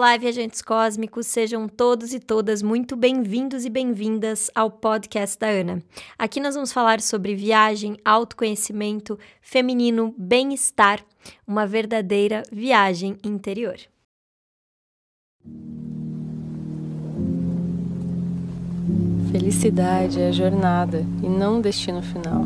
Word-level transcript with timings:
Olá, 0.00 0.16
viajantes 0.16 0.62
cósmicos, 0.62 1.26
sejam 1.26 1.68
todos 1.68 2.14
e 2.14 2.18
todas 2.18 2.62
muito 2.62 2.96
bem-vindos 2.96 3.64
e 3.64 3.68
bem-vindas 3.68 4.50
ao 4.54 4.70
podcast 4.70 5.38
da 5.38 5.48
Ana. 5.48 5.82
Aqui 6.16 6.40
nós 6.40 6.54
vamos 6.54 6.72
falar 6.72 7.00
sobre 7.00 7.34
viagem, 7.34 7.98
autoconhecimento, 8.04 9.18
feminino, 9.42 10.14
bem-estar, 10.16 11.04
uma 11.46 11.66
verdadeira 11.66 12.42
viagem 12.50 13.18
interior. 13.22 13.76
Felicidade 19.30 20.20
é 20.20 20.32
jornada 20.32 21.04
e 21.22 21.28
não 21.28 21.58
um 21.58 21.60
destino 21.60 22.02
final. 22.02 22.44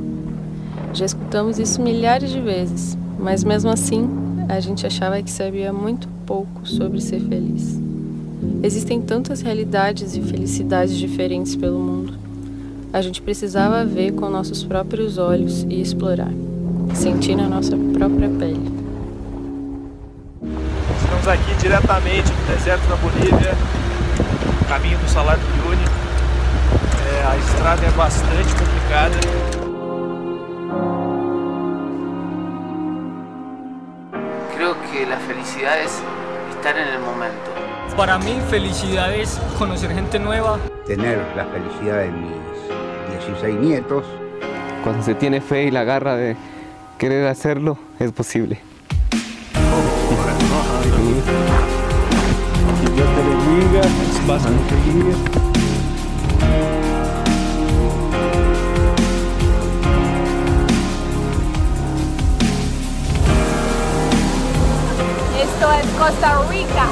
Já 0.92 1.06
escutamos 1.06 1.58
isso 1.58 1.80
milhares 1.80 2.30
de 2.30 2.38
vezes, 2.38 2.98
mas 3.18 3.42
mesmo 3.42 3.70
assim 3.70 4.06
a 4.50 4.60
gente 4.60 4.86
achava 4.86 5.22
que 5.22 5.30
sabia 5.30 5.72
muito 5.72 6.06
pouco 6.26 6.68
sobre 6.68 7.00
ser 7.00 7.20
feliz. 7.20 7.80
Existem 8.62 9.00
tantas 9.00 9.40
realidades 9.40 10.14
e 10.14 10.20
felicidades 10.20 10.94
diferentes 10.94 11.56
pelo 11.56 11.78
mundo. 11.78 12.18
A 12.92 13.00
gente 13.00 13.22
precisava 13.22 13.82
ver 13.82 14.12
com 14.12 14.28
nossos 14.28 14.62
próprios 14.62 15.16
olhos 15.16 15.62
e 15.62 15.80
explorar, 15.80 16.32
sentir 16.94 17.34
na 17.34 17.48
nossa 17.48 17.78
própria 17.94 18.28
pele. 18.28 18.70
Estamos 21.02 21.28
aqui 21.28 21.54
diretamente 21.62 22.28
do 22.28 22.54
deserto 22.54 22.86
da 22.88 22.96
Bolívia, 22.96 23.54
caminho 24.68 24.98
do 24.98 25.08
Salário 25.08 25.42
do 25.42 25.68
Uyuni. 25.70 26.03
A 27.26 27.36
estrada 27.38 27.86
é 27.86 27.90
bastante 27.92 28.54
complicada. 28.54 29.16
Creo 34.54 34.76
que 34.90 35.06
la 35.06 35.16
felicidad 35.16 35.80
es 35.80 36.02
estar 36.50 36.76
en 36.76 36.88
el 36.88 37.00
momento. 37.00 37.50
Para 37.96 38.18
mí, 38.18 38.38
felicidad 38.50 39.14
es 39.14 39.40
conocer 39.58 39.90
gente 39.94 40.18
nueva. 40.18 40.58
tener 40.86 41.18
la 41.34 41.46
felicidad 41.46 42.00
de 42.00 42.10
mis 42.10 42.30
16 43.22 43.58
nietos. 43.58 44.04
Cuando 44.82 45.02
se 45.02 45.14
tiene 45.14 45.40
fe 45.40 45.64
y 45.64 45.70
la 45.70 45.84
garra 45.84 46.16
de 46.16 46.36
querer 46.98 47.26
hacerlo, 47.26 47.78
es 47.98 48.12
posible. 48.12 48.60
Que 52.82 52.90
Deus 52.90 53.08
te 53.14 53.22
bendiga, 53.22 53.80
espaço 54.12 54.48
feliz. 54.68 55.53
Esto 65.54 65.70
es 65.70 65.86
Costa 65.96 66.42
Rica. 66.50 66.88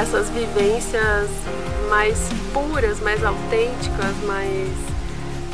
Essas 0.00 0.30
vivências 0.30 1.28
mais 1.88 2.16
puras, 2.54 3.00
mais 3.00 3.24
autênticas, 3.24 4.14
mais 4.24 4.68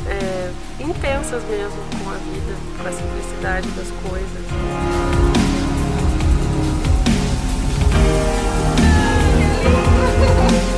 é, 0.05 0.51
intensas 0.79 1.41
mesmo 1.49 1.81
com 2.03 2.11
a 2.11 2.17
vida, 2.17 2.55
com 2.79 2.87
a 2.87 2.91
simplicidade 2.91 3.67
das 3.71 3.87
coisas. 4.07 4.45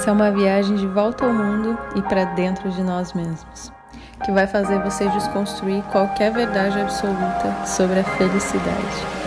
Essa 0.00 0.08
é 0.08 0.12
uma 0.14 0.30
viagem 0.30 0.76
de 0.76 0.86
volta 0.86 1.26
ao 1.26 1.30
mundo 1.30 1.78
e 1.94 2.00
para 2.00 2.24
dentro 2.24 2.70
de 2.70 2.82
nós 2.82 3.12
mesmos, 3.12 3.70
que 4.24 4.32
vai 4.32 4.46
fazer 4.46 4.82
você 4.82 5.06
desconstruir 5.10 5.82
qualquer 5.92 6.32
verdade 6.32 6.80
absoluta 6.80 7.66
sobre 7.66 8.00
a 8.00 8.04
felicidade. 8.04 9.19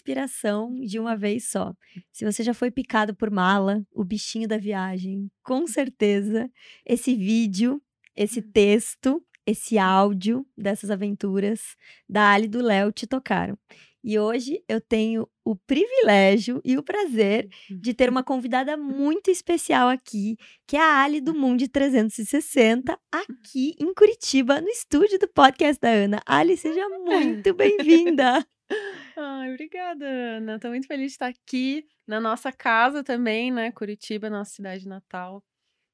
Inspiração 0.00 0.74
de 0.80 0.98
uma 0.98 1.16
vez 1.16 1.50
só. 1.50 1.74
Se 2.10 2.24
você 2.24 2.42
já 2.42 2.54
foi 2.54 2.70
picado 2.70 3.14
por 3.14 3.30
mala, 3.30 3.84
o 3.92 4.02
bichinho 4.02 4.48
da 4.48 4.56
viagem, 4.56 5.30
com 5.42 5.66
certeza 5.66 6.50
esse 6.84 7.14
vídeo, 7.14 7.80
esse 8.16 8.40
texto, 8.40 9.22
esse 9.46 9.78
áudio 9.78 10.46
dessas 10.56 10.90
aventuras 10.90 11.76
da 12.08 12.32
Ali 12.32 12.48
do 12.48 12.62
Léo 12.62 12.90
te 12.90 13.06
tocaram. 13.06 13.56
E 14.02 14.18
hoje 14.18 14.64
eu 14.66 14.80
tenho 14.80 15.28
o 15.44 15.54
privilégio 15.54 16.58
e 16.64 16.78
o 16.78 16.82
prazer 16.82 17.50
de 17.68 17.92
ter 17.92 18.08
uma 18.08 18.22
convidada 18.22 18.74
muito 18.74 19.30
especial 19.30 19.90
aqui, 19.90 20.38
que 20.66 20.74
é 20.74 20.80
a 20.80 21.02
Ali 21.02 21.20
do 21.20 21.34
Mundo 21.34 21.68
360, 21.68 22.98
aqui 23.12 23.74
em 23.78 23.92
Curitiba, 23.92 24.58
no 24.58 24.68
estúdio 24.68 25.18
do 25.18 25.28
podcast 25.28 25.78
da 25.78 25.90
Ana. 25.90 26.22
Ali, 26.24 26.56
seja 26.56 26.88
muito 26.88 27.52
bem-vinda! 27.52 28.42
Ai, 29.22 29.50
obrigada, 29.52 30.06
Ana. 30.06 30.58
Tô 30.58 30.68
muito 30.68 30.86
feliz 30.86 31.08
de 31.08 31.12
estar 31.12 31.26
aqui 31.26 31.86
na 32.06 32.18
nossa 32.18 32.50
casa 32.50 33.04
também, 33.04 33.52
né? 33.52 33.70
Curitiba, 33.70 34.30
nossa 34.30 34.52
cidade 34.52 34.88
natal. 34.88 35.44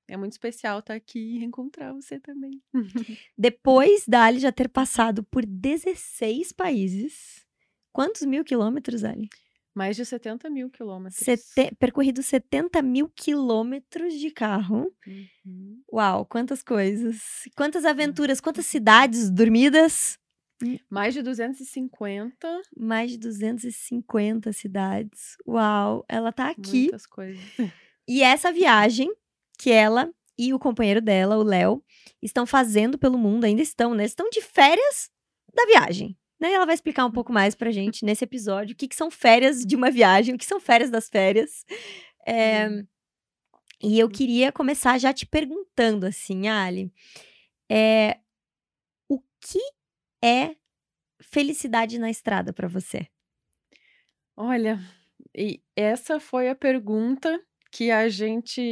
É 0.08 0.16
muito 0.16 0.32
especial 0.32 0.78
estar 0.78 0.94
aqui 0.94 1.18
e 1.18 1.38
reencontrar 1.38 1.92
você 1.92 2.20
também. 2.20 2.62
Depois 3.36 4.06
da 4.06 4.22
Ali 4.22 4.38
já 4.38 4.52
ter 4.52 4.68
passado 4.68 5.24
por 5.24 5.44
16 5.44 6.52
países, 6.52 7.44
quantos 7.92 8.22
mil 8.22 8.44
quilômetros, 8.44 9.02
Ali? 9.02 9.28
Mais 9.74 9.96
de 9.96 10.06
70 10.06 10.48
mil 10.48 10.70
quilômetros. 10.70 11.20
Sete... 11.22 11.74
Percorrido 11.80 12.22
70 12.22 12.80
mil 12.80 13.08
quilômetros 13.08 14.14
de 14.14 14.30
carro. 14.30 14.94
Uhum. 15.04 15.82
Uau, 15.92 16.24
quantas 16.24 16.62
coisas. 16.62 17.42
Quantas 17.56 17.84
aventuras, 17.84 18.40
quantas 18.40 18.66
cidades 18.66 19.28
dormidas. 19.28 20.16
Mais 20.90 21.12
de 21.14 21.22
250. 21.22 22.62
Mais 22.76 23.10
de 23.10 23.18
250 23.18 24.52
cidades. 24.52 25.36
Uau, 25.46 26.04
ela 26.08 26.32
tá 26.32 26.50
aqui. 26.50 26.82
Muitas 26.82 27.06
coisas. 27.06 27.42
E 28.08 28.22
essa 28.22 28.52
viagem 28.52 29.12
que 29.58 29.68
ela 29.68 30.08
e 30.38 30.54
o 30.54 30.60
companheiro 30.60 31.00
dela, 31.00 31.36
o 31.36 31.42
Léo, 31.42 31.82
estão 32.22 32.46
fazendo 32.46 32.96
pelo 32.96 33.18
mundo, 33.18 33.42
ainda 33.42 33.62
estão, 33.62 33.94
né? 33.94 34.04
Estão 34.04 34.30
de 34.30 34.40
férias 34.40 35.10
da 35.52 35.64
viagem. 35.64 36.16
Né? 36.38 36.52
Ela 36.52 36.66
vai 36.66 36.74
explicar 36.74 37.06
um 37.06 37.10
pouco 37.10 37.32
mais 37.32 37.54
pra 37.54 37.70
gente 37.70 38.04
nesse 38.04 38.22
episódio 38.22 38.74
o 38.74 38.76
que, 38.76 38.86
que 38.86 38.94
são 38.94 39.10
férias 39.10 39.64
de 39.64 39.74
uma 39.74 39.90
viagem, 39.90 40.34
o 40.34 40.38
que 40.38 40.44
são 40.44 40.60
férias 40.60 40.90
das 40.90 41.08
férias. 41.08 41.64
É, 42.26 42.68
e 43.82 43.98
eu 43.98 44.08
queria 44.08 44.52
começar 44.52 44.98
já 44.98 45.12
te 45.12 45.26
perguntando 45.26 46.06
assim, 46.06 46.48
Ali, 46.48 46.92
é, 47.70 48.18
o 49.08 49.20
que 49.40 49.60
é 50.22 50.56
felicidade 51.20 51.98
na 51.98 52.10
estrada 52.10 52.52
pra 52.52 52.68
você? 52.68 53.08
Olha, 54.36 54.78
e 55.34 55.62
essa 55.74 56.20
foi 56.20 56.48
a 56.48 56.54
pergunta 56.54 57.40
que 57.70 57.90
a 57.90 58.08
gente 58.08 58.62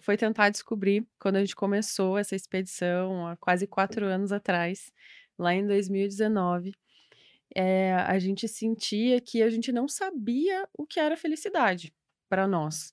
foi 0.00 0.16
tentar 0.16 0.50
descobrir 0.50 1.06
quando 1.18 1.36
a 1.36 1.40
gente 1.40 1.56
começou 1.56 2.18
essa 2.18 2.36
expedição 2.36 3.26
há 3.26 3.36
quase 3.36 3.66
quatro 3.66 4.06
anos 4.06 4.32
atrás, 4.32 4.92
lá 5.38 5.54
em 5.54 5.66
2019. 5.66 6.74
É, 7.54 7.94
a 7.94 8.18
gente 8.18 8.48
sentia 8.48 9.20
que 9.20 9.42
a 9.42 9.50
gente 9.50 9.70
não 9.72 9.86
sabia 9.86 10.68
o 10.76 10.86
que 10.86 10.98
era 10.98 11.16
felicidade 11.16 11.92
para 12.28 12.46
nós. 12.46 12.92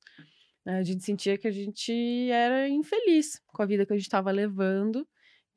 A 0.66 0.84
gente 0.84 1.04
sentia 1.04 1.38
que 1.38 1.48
a 1.48 1.52
gente 1.52 2.30
era 2.30 2.68
infeliz 2.68 3.42
com 3.48 3.64
a 3.64 3.66
vida 3.66 3.86
que 3.86 3.94
a 3.94 3.96
gente 3.96 4.06
estava 4.06 4.32
levando, 4.32 5.08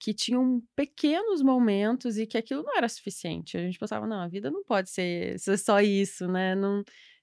que 0.03 0.13
tinham 0.13 0.61
pequenos 0.75 1.43
momentos 1.43 2.19
e 2.19 2.27
que 2.27 2.37
aquilo 2.37 2.65
não 2.65 2.77
era 2.77 2.89
suficiente. 2.89 3.57
A 3.57 3.61
gente 3.61 3.79
pensava, 3.79 4.05
não, 4.05 4.19
a 4.21 4.27
vida 4.27 4.51
não 4.51 4.65
pode 4.65 4.91
ser, 4.91 5.39
só 5.39 5.81
isso, 5.81 6.27
né? 6.27 6.57
Não, 6.57 6.83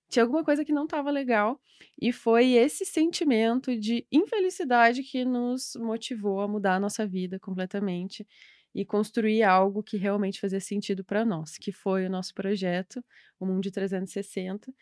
tinha 0.09 0.23
alguma 0.23 0.45
coisa 0.45 0.63
que 0.63 0.71
não 0.71 0.85
estava 0.85 1.11
legal. 1.11 1.59
E 2.01 2.13
foi 2.13 2.53
esse 2.53 2.85
sentimento 2.85 3.77
de 3.77 4.07
infelicidade 4.09 5.03
que 5.03 5.25
nos 5.25 5.73
motivou 5.75 6.39
a 6.39 6.47
mudar 6.47 6.75
a 6.75 6.79
nossa 6.79 7.05
vida 7.05 7.37
completamente 7.37 8.25
e 8.73 8.85
construir 8.85 9.43
algo 9.43 9.83
que 9.83 9.97
realmente 9.97 10.39
fazia 10.39 10.61
sentido 10.61 11.03
para 11.03 11.25
nós, 11.25 11.57
que 11.57 11.73
foi 11.73 12.05
o 12.05 12.09
nosso 12.09 12.33
projeto, 12.33 13.03
o 13.37 13.45
Mundo 13.45 13.69
360, 13.69 14.73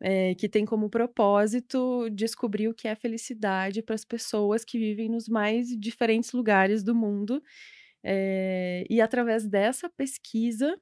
é, 0.00 0.34
que 0.34 0.48
tem 0.48 0.64
como 0.64 0.90
propósito 0.90 2.08
descobrir 2.10 2.68
o 2.68 2.74
que 2.74 2.88
é 2.88 2.94
felicidade 2.94 3.82
para 3.82 3.94
as 3.94 4.04
pessoas 4.04 4.64
que 4.64 4.78
vivem 4.78 5.08
nos 5.08 5.28
mais 5.28 5.68
diferentes 5.68 6.32
lugares 6.32 6.82
do 6.82 6.94
mundo. 6.94 7.42
É, 8.02 8.84
e 8.90 9.00
através 9.00 9.46
dessa 9.46 9.88
pesquisa, 9.88 10.78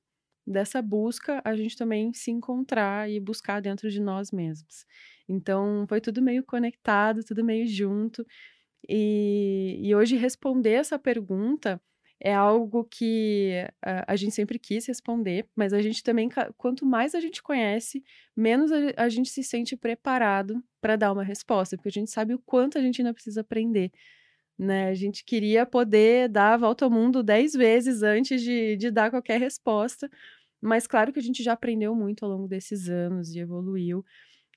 dessa 0.47 0.82
busca, 0.82 1.41
a 1.44 1.55
gente 1.55 1.76
também 1.76 2.12
se 2.12 2.31
encontrar 2.31 3.11
e 3.11 3.20
buscar 3.20 3.61
dentro 3.61 3.91
de 3.91 4.00
nós 4.00 4.32
mesmos. 4.32 4.85
Então, 5.29 5.87
foi 5.88 6.00
tudo 6.00 6.20
meio 6.20 6.44
conectado, 6.44 7.23
tudo 7.25 7.44
meio 7.44 7.67
junto. 7.67 8.26
E, 8.88 9.79
e 9.81 9.94
hoje 9.94 10.17
responder 10.17 10.73
essa 10.73 10.99
pergunta 10.99 11.81
é 12.24 12.32
algo 12.32 12.84
que 12.84 13.66
a, 13.82 14.12
a, 14.12 14.16
gente 14.16 14.32
sempre 14.32 14.56
quis 14.56 14.86
responder, 14.86 15.44
mas 15.56 15.72
a 15.72 15.82
gente 15.82 16.04
também, 16.04 16.28
quanto 16.56 16.86
mais 16.86 17.16
a 17.16 17.20
gente 17.20 17.42
conhece, 17.42 18.02
menos 18.36 18.70
a, 18.70 18.76
a 18.96 19.08
gente 19.08 19.28
se 19.28 19.42
sente 19.42 19.76
preparado 19.76 20.62
para 20.80 20.94
dar 20.94 21.12
uma 21.12 21.24
resposta, 21.24 21.76
porque 21.76 21.88
a 21.88 21.92
gente 21.92 22.12
sabe 22.12 22.32
o 22.32 22.38
quanto 22.38 22.78
a 22.78 22.80
gente 22.80 23.00
ainda 23.02 23.12
precisa 23.12 23.40
aprender. 23.40 23.90
Né? 24.56 24.88
A 24.88 24.94
gente 24.94 25.24
queria 25.24 25.66
poder 25.66 26.28
dar 26.28 26.54
a 26.54 26.56
volta 26.56 26.84
ao 26.84 26.90
mundo 26.90 27.24
dez 27.24 27.54
vezes 27.54 28.04
antes 28.04 28.40
de, 28.40 28.76
de 28.76 28.90
dar 28.92 29.10
qualquer 29.10 29.40
resposta, 29.40 30.08
mas 30.60 30.86
claro 30.86 31.12
que 31.12 31.18
a 31.18 31.22
gente 31.22 31.42
já 31.42 31.54
aprendeu 31.54 31.92
muito 31.92 32.25
ao 32.25 32.30
longo 32.30 32.46
desses 32.46 32.88
anos 32.88 33.34
e 33.34 33.40
evoluiu. 33.40 34.04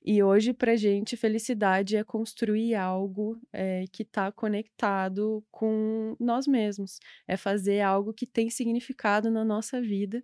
E 0.07 0.21
hoje, 0.21 0.53
para 0.53 0.75
gente, 0.75 1.17
felicidade 1.17 1.97
é 1.97 2.03
construir 2.03 2.75
algo 2.75 3.39
é, 3.51 3.85
que 3.91 4.03
está 4.03 4.31
conectado 4.31 5.43
com 5.49 6.15
nós 6.19 6.45
mesmos. 6.45 6.99
É 7.27 7.35
fazer 7.35 7.81
algo 7.81 8.13
que 8.13 8.27
tem 8.27 8.47
significado 8.51 9.31
na 9.31 9.43
nossa 9.43 9.81
vida 9.81 10.23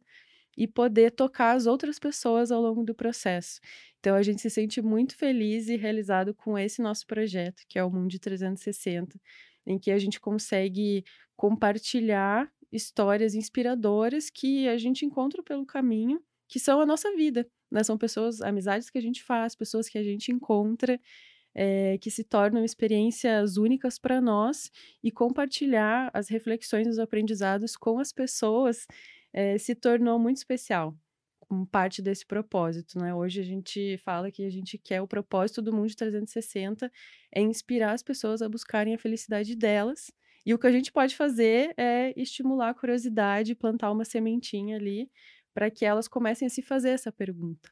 e 0.55 0.67
poder 0.67 1.09
tocar 1.11 1.55
as 1.55 1.65
outras 1.65 1.97
pessoas 1.97 2.51
ao 2.51 2.61
longo 2.61 2.83
do 2.83 2.93
processo. 2.93 3.59
Então, 3.99 4.15
a 4.15 4.21
gente 4.21 4.39
se 4.39 4.51
sente 4.51 4.83
muito 4.83 5.17
feliz 5.17 5.67
e 5.67 5.75
realizado 5.77 6.35
com 6.35 6.59
esse 6.59 6.79
nosso 6.79 7.07
projeto, 7.07 7.63
que 7.67 7.79
é 7.79 7.83
o 7.83 7.89
Mundo 7.89 8.19
360, 8.19 9.19
em 9.65 9.79
que 9.79 9.89
a 9.89 9.97
gente 9.97 10.19
consegue 10.19 11.03
compartilhar 11.35 12.51
histórias 12.71 13.33
inspiradoras 13.33 14.29
que 14.29 14.67
a 14.67 14.77
gente 14.77 15.05
encontra 15.05 15.41
pelo 15.41 15.65
caminho, 15.65 16.21
que 16.47 16.59
são 16.59 16.79
a 16.79 16.85
nossa 16.85 17.11
vida. 17.15 17.47
Né? 17.71 17.83
São 17.83 17.97
pessoas, 17.97 18.41
amizades 18.41 18.89
que 18.89 18.97
a 18.97 19.01
gente 19.01 19.23
faz, 19.23 19.55
pessoas 19.55 19.87
que 19.87 19.97
a 19.97 20.03
gente 20.03 20.31
encontra, 20.31 20.99
é, 21.53 21.97
que 21.97 22.09
se 22.09 22.23
tornam 22.23 22.63
experiências 22.63 23.57
únicas 23.57 23.97
para 23.99 24.21
nós 24.21 24.71
e 25.03 25.11
compartilhar 25.11 26.09
as 26.13 26.29
reflexões 26.29 26.87
os 26.87 26.99
aprendizados 26.99 27.75
com 27.75 27.99
as 27.99 28.11
pessoas 28.11 28.87
é, 29.33 29.57
se 29.57 29.75
tornou 29.75 30.17
muito 30.19 30.37
especial 30.37 30.95
como 31.47 31.67
parte 31.67 32.01
desse 32.01 32.25
propósito, 32.25 32.97
né? 32.97 33.13
Hoje 33.13 33.41
a 33.41 33.43
gente 33.43 33.97
fala 33.97 34.31
que 34.31 34.45
a 34.45 34.49
gente 34.49 34.77
quer 34.77 35.01
o 35.01 35.07
propósito 35.07 35.61
do 35.61 35.73
Mundo 35.73 35.93
360 35.93 36.89
é 37.29 37.41
inspirar 37.41 37.91
as 37.91 38.01
pessoas 38.01 38.41
a 38.41 38.47
buscarem 38.47 38.95
a 38.95 38.97
felicidade 38.97 39.53
delas 39.53 40.09
e 40.45 40.53
o 40.53 40.57
que 40.57 40.65
a 40.65 40.71
gente 40.71 40.91
pode 40.91 41.15
fazer 41.15 41.73
é 41.77 42.13
estimular 42.15 42.69
a 42.69 42.73
curiosidade, 42.73 43.53
plantar 43.53 43.91
uma 43.91 44.05
sementinha 44.05 44.77
ali, 44.77 45.09
para 45.53 45.69
que 45.69 45.85
elas 45.85 46.07
comecem 46.07 46.45
a 46.45 46.49
se 46.49 46.61
fazer 46.61 46.89
essa 46.89 47.11
pergunta. 47.11 47.69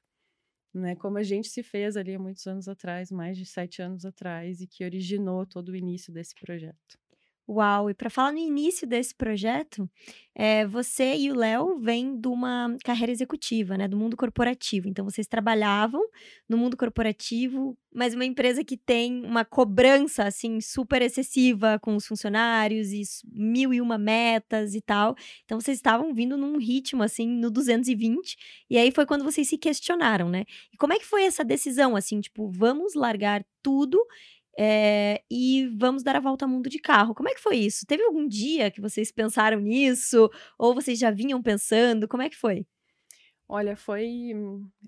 Né? 0.73 0.95
Como 0.95 1.17
a 1.17 1.23
gente 1.23 1.49
se 1.49 1.63
fez 1.63 1.97
ali 1.97 2.15
há 2.15 2.19
muitos 2.19 2.45
anos 2.45 2.67
atrás, 2.67 3.11
mais 3.11 3.37
de 3.37 3.45
sete 3.45 3.81
anos 3.81 4.05
atrás, 4.05 4.61
e 4.61 4.67
que 4.67 4.83
originou 4.83 5.45
todo 5.45 5.69
o 5.69 5.75
início 5.75 6.13
desse 6.13 6.35
projeto. 6.35 6.99
Uau! 7.49 7.89
E 7.89 7.95
para 7.95 8.11
falar 8.11 8.31
no 8.31 8.37
início 8.37 8.85
desse 8.85 9.15
projeto, 9.15 9.89
é, 10.35 10.67
você 10.67 11.15
e 11.15 11.31
o 11.31 11.35
Léo 11.35 11.79
vêm 11.79 12.15
de 12.15 12.27
uma 12.27 12.77
carreira 12.85 13.11
executiva, 13.11 13.75
né? 13.75 13.87
Do 13.87 13.97
mundo 13.97 14.15
corporativo. 14.15 14.87
Então, 14.87 15.03
vocês 15.03 15.25
trabalhavam 15.25 15.99
no 16.47 16.59
mundo 16.59 16.77
corporativo, 16.77 17.75
mas 17.91 18.13
uma 18.13 18.23
empresa 18.23 18.63
que 18.63 18.77
tem 18.77 19.25
uma 19.25 19.43
cobrança, 19.43 20.25
assim, 20.25 20.61
super 20.61 21.01
excessiva 21.01 21.79
com 21.79 21.95
os 21.95 22.05
funcionários 22.05 22.91
e 22.91 23.01
mil 23.33 23.73
e 23.73 23.81
uma 23.81 23.97
metas 23.97 24.75
e 24.75 24.81
tal. 24.81 25.15
Então, 25.43 25.59
vocês 25.59 25.79
estavam 25.79 26.13
vindo 26.13 26.37
num 26.37 26.55
ritmo, 26.59 27.01
assim, 27.01 27.27
no 27.27 27.49
220. 27.49 28.37
E 28.69 28.77
aí 28.77 28.91
foi 28.91 29.07
quando 29.07 29.23
vocês 29.23 29.49
se 29.49 29.57
questionaram, 29.57 30.29
né? 30.29 30.43
E 30.71 30.77
como 30.77 30.93
é 30.93 30.99
que 30.99 31.05
foi 31.05 31.23
essa 31.23 31.43
decisão, 31.43 31.95
assim, 31.95 32.21
tipo, 32.21 32.47
vamos 32.51 32.93
largar 32.93 33.43
tudo 33.63 33.99
é, 34.61 35.23
e 35.31 35.67
vamos 35.77 36.03
dar 36.03 36.17
a 36.17 36.19
volta 36.19 36.43
ao 36.43 36.51
mundo 36.51 36.69
de 36.69 36.79
carro. 36.79 37.15
Como 37.15 37.29
é 37.29 37.33
que 37.33 37.39
foi 37.39 37.55
isso? 37.55 37.85
Teve 37.85 38.03
algum 38.03 38.27
dia 38.27 38.69
que 38.69 38.81
vocês 38.81 39.09
pensaram 39.09 39.61
nisso? 39.61 40.29
Ou 40.57 40.75
vocês 40.75 40.99
já 40.99 41.09
vinham 41.09 41.41
pensando? 41.41 42.09
Como 42.09 42.23
é 42.23 42.29
que 42.29 42.35
foi? 42.35 42.67
Olha, 43.47 43.77
foi, 43.77 44.33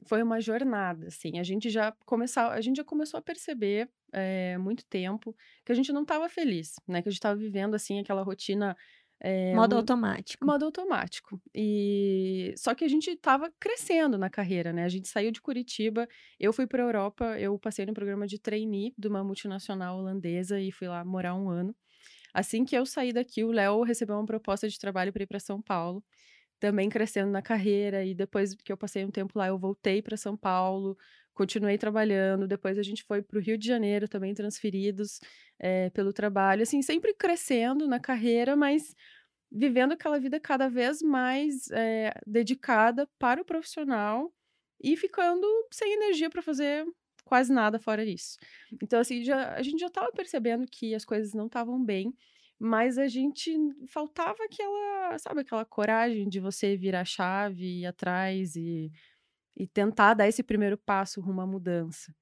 foi 0.05 0.21
uma 0.21 0.41
jornada, 0.41 1.07
assim. 1.07 1.39
A 1.39 1.43
gente 1.43 1.69
já 1.69 1.93
começou, 2.05 2.43
a 2.43 2.59
gente 2.59 2.77
já 2.77 2.83
começou 2.83 3.17
a 3.17 3.21
perceber 3.21 3.89
é, 4.11 4.57
muito 4.57 4.85
tempo 4.85 5.33
que 5.65 5.71
a 5.71 5.75
gente 5.75 5.93
não 5.93 6.01
estava 6.01 6.27
feliz, 6.27 6.73
né? 6.85 7.01
Que 7.01 7.07
a 7.07 7.11
gente 7.11 7.19
estava 7.19 7.39
vivendo 7.39 7.73
assim 7.73 7.97
aquela 7.97 8.23
rotina 8.23 8.75
é, 9.23 9.53
modo 9.53 9.75
automático. 9.75 10.43
Modo 10.43 10.65
automático. 10.65 11.39
E 11.53 12.55
só 12.57 12.73
que 12.73 12.83
a 12.83 12.87
gente 12.87 13.11
estava 13.11 13.51
crescendo 13.59 14.17
na 14.17 14.31
carreira, 14.31 14.73
né? 14.73 14.83
A 14.83 14.89
gente 14.89 15.07
saiu 15.07 15.31
de 15.31 15.39
Curitiba, 15.39 16.07
eu 16.39 16.51
fui 16.51 16.65
para 16.65 16.81
a 16.81 16.87
Europa, 16.87 17.39
eu 17.39 17.57
passei 17.59 17.85
no 17.85 17.93
programa 17.93 18.25
de 18.25 18.39
trainee 18.39 18.93
de 18.97 19.07
uma 19.07 19.23
multinacional 19.23 19.99
holandesa 19.99 20.59
e 20.59 20.71
fui 20.71 20.87
lá 20.87 21.05
morar 21.05 21.35
um 21.35 21.49
ano. 21.49 21.75
Assim 22.33 22.65
que 22.65 22.75
eu 22.75 22.83
saí 22.85 23.13
daqui, 23.13 23.43
o 23.43 23.51
Léo 23.51 23.83
recebeu 23.83 24.15
uma 24.15 24.25
proposta 24.25 24.67
de 24.67 24.79
trabalho 24.79 25.13
para 25.13 25.21
ir 25.21 25.27
para 25.27 25.39
São 25.39 25.61
Paulo, 25.61 26.03
também 26.61 26.89
crescendo 26.89 27.31
na 27.31 27.41
carreira. 27.41 28.05
E 28.05 28.13
depois 28.13 28.55
que 28.55 28.71
eu 28.71 28.77
passei 28.77 29.03
um 29.03 29.11
tempo 29.11 29.37
lá, 29.37 29.47
eu 29.47 29.57
voltei 29.57 30.01
para 30.01 30.15
São 30.15 30.37
Paulo, 30.37 30.97
continuei 31.33 31.77
trabalhando. 31.77 32.47
Depois 32.47 32.77
a 32.77 32.83
gente 32.83 33.03
foi 33.03 33.21
para 33.21 33.37
o 33.37 33.41
Rio 33.41 33.57
de 33.57 33.67
Janeiro, 33.67 34.07
também 34.07 34.33
transferidos 34.33 35.19
é, 35.59 35.89
pelo 35.89 36.13
trabalho. 36.13 36.61
Assim, 36.61 36.81
sempre 36.83 37.13
crescendo 37.15 37.87
na 37.87 37.99
carreira, 37.99 38.55
mas 38.55 38.95
vivendo 39.51 39.93
aquela 39.93 40.19
vida 40.19 40.39
cada 40.39 40.69
vez 40.69 41.01
mais 41.01 41.69
é, 41.71 42.13
dedicada 42.25 43.09
para 43.17 43.41
o 43.41 43.45
profissional 43.45 44.31
e 44.79 44.95
ficando 44.95 45.45
sem 45.71 45.93
energia 45.93 46.29
para 46.29 46.41
fazer 46.43 46.85
quase 47.25 47.51
nada 47.51 47.79
fora 47.79 48.05
disso. 48.05 48.37
Então, 48.81 48.99
assim, 48.99 49.23
já, 49.23 49.55
a 49.55 49.63
gente 49.63 49.79
já 49.79 49.87
estava 49.87 50.11
percebendo 50.11 50.65
que 50.67 50.93
as 50.93 51.03
coisas 51.03 51.33
não 51.33 51.47
estavam 51.47 51.83
bem, 51.83 52.13
mas 52.63 52.97
a 52.97 53.07
gente 53.07 53.51
faltava 53.87 54.37
aquela, 54.43 55.17
sabe, 55.17 55.41
aquela 55.41 55.65
coragem 55.65 56.29
de 56.29 56.39
você 56.39 56.77
virar 56.77 57.01
a 57.01 57.05
chave, 57.05 57.81
ir 57.81 57.85
atrás 57.85 58.55
e 58.55 58.91
e 59.55 59.67
tentar 59.67 60.13
dar 60.13 60.27
esse 60.27 60.43
primeiro 60.43 60.77
passo 60.77 61.21
rumo 61.21 61.41
à 61.41 61.47
mudança. 61.47 62.15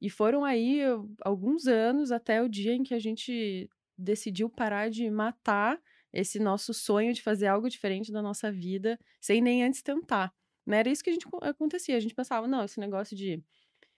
E 0.00 0.10
foram 0.10 0.44
aí 0.44 0.80
alguns 1.22 1.66
anos 1.66 2.12
até 2.12 2.42
o 2.42 2.48
dia 2.48 2.74
em 2.74 2.82
que 2.82 2.94
a 2.94 2.98
gente 2.98 3.68
decidiu 3.96 4.48
parar 4.50 4.90
de 4.90 5.10
matar 5.10 5.80
esse 6.12 6.38
nosso 6.38 6.74
sonho 6.74 7.12
de 7.12 7.22
fazer 7.22 7.46
algo 7.46 7.68
diferente 7.68 8.12
da 8.12 8.22
nossa 8.22 8.52
vida, 8.52 8.98
sem 9.20 9.40
nem 9.40 9.64
antes 9.64 9.82
tentar. 9.82 10.32
Não 10.66 10.72
né? 10.72 10.80
era 10.80 10.90
isso 10.90 11.02
que 11.02 11.10
a 11.10 11.12
gente 11.12 11.26
acontecia. 11.42 11.96
A 11.96 12.00
gente 12.00 12.14
pensava, 12.14 12.46
não, 12.46 12.64
esse 12.64 12.78
negócio 12.78 13.16
de 13.16 13.42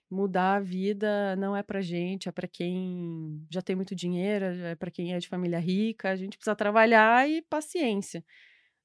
mudar 0.09 0.55
a 0.55 0.59
vida 0.59 1.35
não 1.35 1.55
é 1.55 1.61
pra 1.61 1.81
gente, 1.81 2.27
é 2.27 2.31
para 2.31 2.47
quem 2.47 3.45
já 3.49 3.61
tem 3.61 3.75
muito 3.75 3.95
dinheiro, 3.95 4.45
é 4.45 4.75
para 4.75 4.89
quem 4.91 5.13
é 5.13 5.19
de 5.19 5.27
família 5.27 5.59
rica, 5.59 6.09
a 6.09 6.15
gente 6.15 6.37
precisa 6.37 6.55
trabalhar 6.55 7.29
e 7.29 7.41
paciência. 7.43 8.23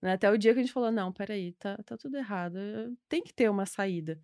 Né? 0.03 0.13
Até 0.13 0.31
o 0.31 0.37
dia 0.37 0.53
que 0.53 0.61
a 0.61 0.63
gente 0.63 0.73
falou, 0.73 0.93
não, 0.93 1.13
peraí, 1.13 1.53
tá, 1.55 1.79
tá 1.85 1.97
tudo 1.97 2.17
errado, 2.17 2.59
eh, 2.59 2.91
tem 3.09 3.23
que 3.23 3.33
ter 3.33 3.49
uma 3.51 3.67
saída. 3.67 4.21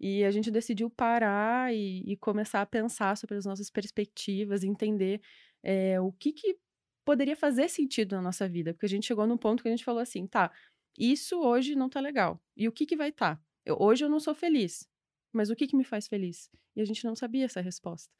E 0.00 0.24
a 0.24 0.30
gente 0.30 0.50
decidiu 0.50 0.90
parar 0.90 1.74
e, 1.74 2.02
e 2.06 2.16
começar 2.16 2.62
a 2.62 2.66
pensar 2.66 3.16
sobre 3.16 3.36
as 3.36 3.44
nossas 3.44 3.70
perspectivas, 3.70 4.64
entender 4.64 5.20
é, 5.62 6.00
o 6.00 6.10
que, 6.12 6.32
que 6.32 6.58
poderia 7.04 7.36
fazer 7.36 7.68
sentido 7.68 8.16
na 8.16 8.22
nossa 8.22 8.48
vida. 8.48 8.72
Porque 8.72 8.86
a 8.86 8.88
gente 8.88 9.06
chegou 9.06 9.26
num 9.26 9.36
ponto 9.36 9.62
que 9.62 9.68
a 9.68 9.72
gente 9.72 9.84
falou 9.84 10.00
assim, 10.00 10.26
tá, 10.26 10.50
isso 10.98 11.40
hoje 11.40 11.74
não 11.74 11.88
tá 11.88 12.00
legal. 12.00 12.42
E 12.56 12.66
o 12.68 12.72
que, 12.72 12.86
que 12.86 12.96
vai 12.96 13.10
estar? 13.10 13.36
Tá? 13.36 13.42
hoje 13.78 14.04
eu 14.04 14.08
não 14.08 14.18
sou 14.18 14.34
feliz, 14.34 14.88
mas 15.32 15.50
o 15.50 15.56
que, 15.56 15.66
que 15.66 15.76
me 15.76 15.84
faz 15.84 16.08
feliz? 16.08 16.50
E 16.74 16.80
a 16.80 16.84
gente 16.84 17.04
não 17.04 17.14
sabia 17.14 17.44
essa 17.44 17.60
resposta. 17.60 18.12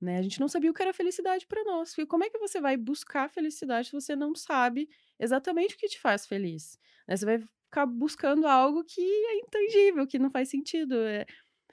Né? 0.00 0.18
A 0.18 0.22
gente 0.22 0.40
não 0.40 0.48
sabia 0.48 0.70
o 0.70 0.74
que 0.74 0.82
era 0.82 0.92
felicidade 0.92 1.46
para 1.46 1.64
nós. 1.64 1.96
E 1.96 2.06
como 2.06 2.24
é 2.24 2.30
que 2.30 2.38
você 2.38 2.60
vai 2.60 2.76
buscar 2.76 3.30
felicidade 3.30 3.88
se 3.88 3.92
você 3.92 4.14
não 4.14 4.34
sabe 4.34 4.88
exatamente 5.18 5.74
o 5.74 5.78
que 5.78 5.88
te 5.88 6.00
faz 6.00 6.26
feliz? 6.26 6.78
Né? 7.08 7.16
Você 7.16 7.24
vai 7.24 7.38
ficar 7.38 7.86
buscando 7.86 8.46
algo 8.46 8.84
que 8.84 9.00
é 9.00 9.38
intangível, 9.38 10.06
que 10.06 10.18
não 10.18 10.30
faz 10.30 10.50
sentido. 10.50 10.94
É, 10.94 11.26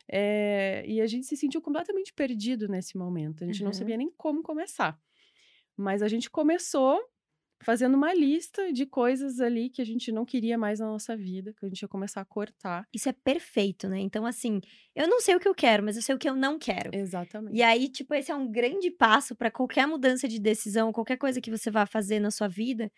é, 0.09 0.85
e 0.87 1.01
a 1.01 1.07
gente 1.07 1.25
se 1.25 1.35
sentiu 1.35 1.61
completamente 1.61 2.13
perdido 2.13 2.67
nesse 2.67 2.97
momento. 2.97 3.43
A 3.43 3.47
gente 3.47 3.59
uhum. 3.59 3.65
não 3.65 3.73
sabia 3.73 3.97
nem 3.97 4.09
como 4.11 4.41
começar. 4.41 4.99
Mas 5.75 6.01
a 6.01 6.07
gente 6.07 6.29
começou 6.29 6.99
fazendo 7.63 7.95
uma 7.95 8.13
lista 8.13 8.71
de 8.71 8.85
coisas 8.85 9.39
ali 9.39 9.69
que 9.69 9.81
a 9.81 9.85
gente 9.85 10.11
não 10.11 10.25
queria 10.25 10.57
mais 10.57 10.79
na 10.79 10.85
nossa 10.85 11.15
vida, 11.15 11.53
que 11.53 11.65
a 11.65 11.69
gente 11.69 11.81
ia 11.81 11.87
começar 11.87 12.21
a 12.21 12.25
cortar. 12.25 12.87
Isso 12.93 13.09
é 13.09 13.13
perfeito, 13.13 13.87
né? 13.87 13.99
Então, 13.99 14.25
assim, 14.25 14.61
eu 14.95 15.07
não 15.07 15.19
sei 15.21 15.35
o 15.35 15.39
que 15.39 15.47
eu 15.47 15.55
quero, 15.55 15.83
mas 15.83 15.95
eu 15.95 16.01
sei 16.01 16.13
o 16.13 16.17
que 16.17 16.29
eu 16.29 16.35
não 16.35 16.59
quero. 16.59 16.89
Exatamente. 16.93 17.55
E 17.55 17.63
aí, 17.63 17.89
tipo, 17.89 18.13
esse 18.13 18.31
é 18.31 18.35
um 18.35 18.51
grande 18.51 18.91
passo 18.91 19.35
para 19.35 19.49
qualquer 19.49 19.87
mudança 19.87 20.27
de 20.27 20.39
decisão, 20.39 20.91
qualquer 20.91 21.17
coisa 21.17 21.41
que 21.41 21.49
você 21.49 21.71
vá 21.71 21.85
fazer 21.85 22.19
na 22.19 22.29
sua 22.29 22.47
vida. 22.47 22.91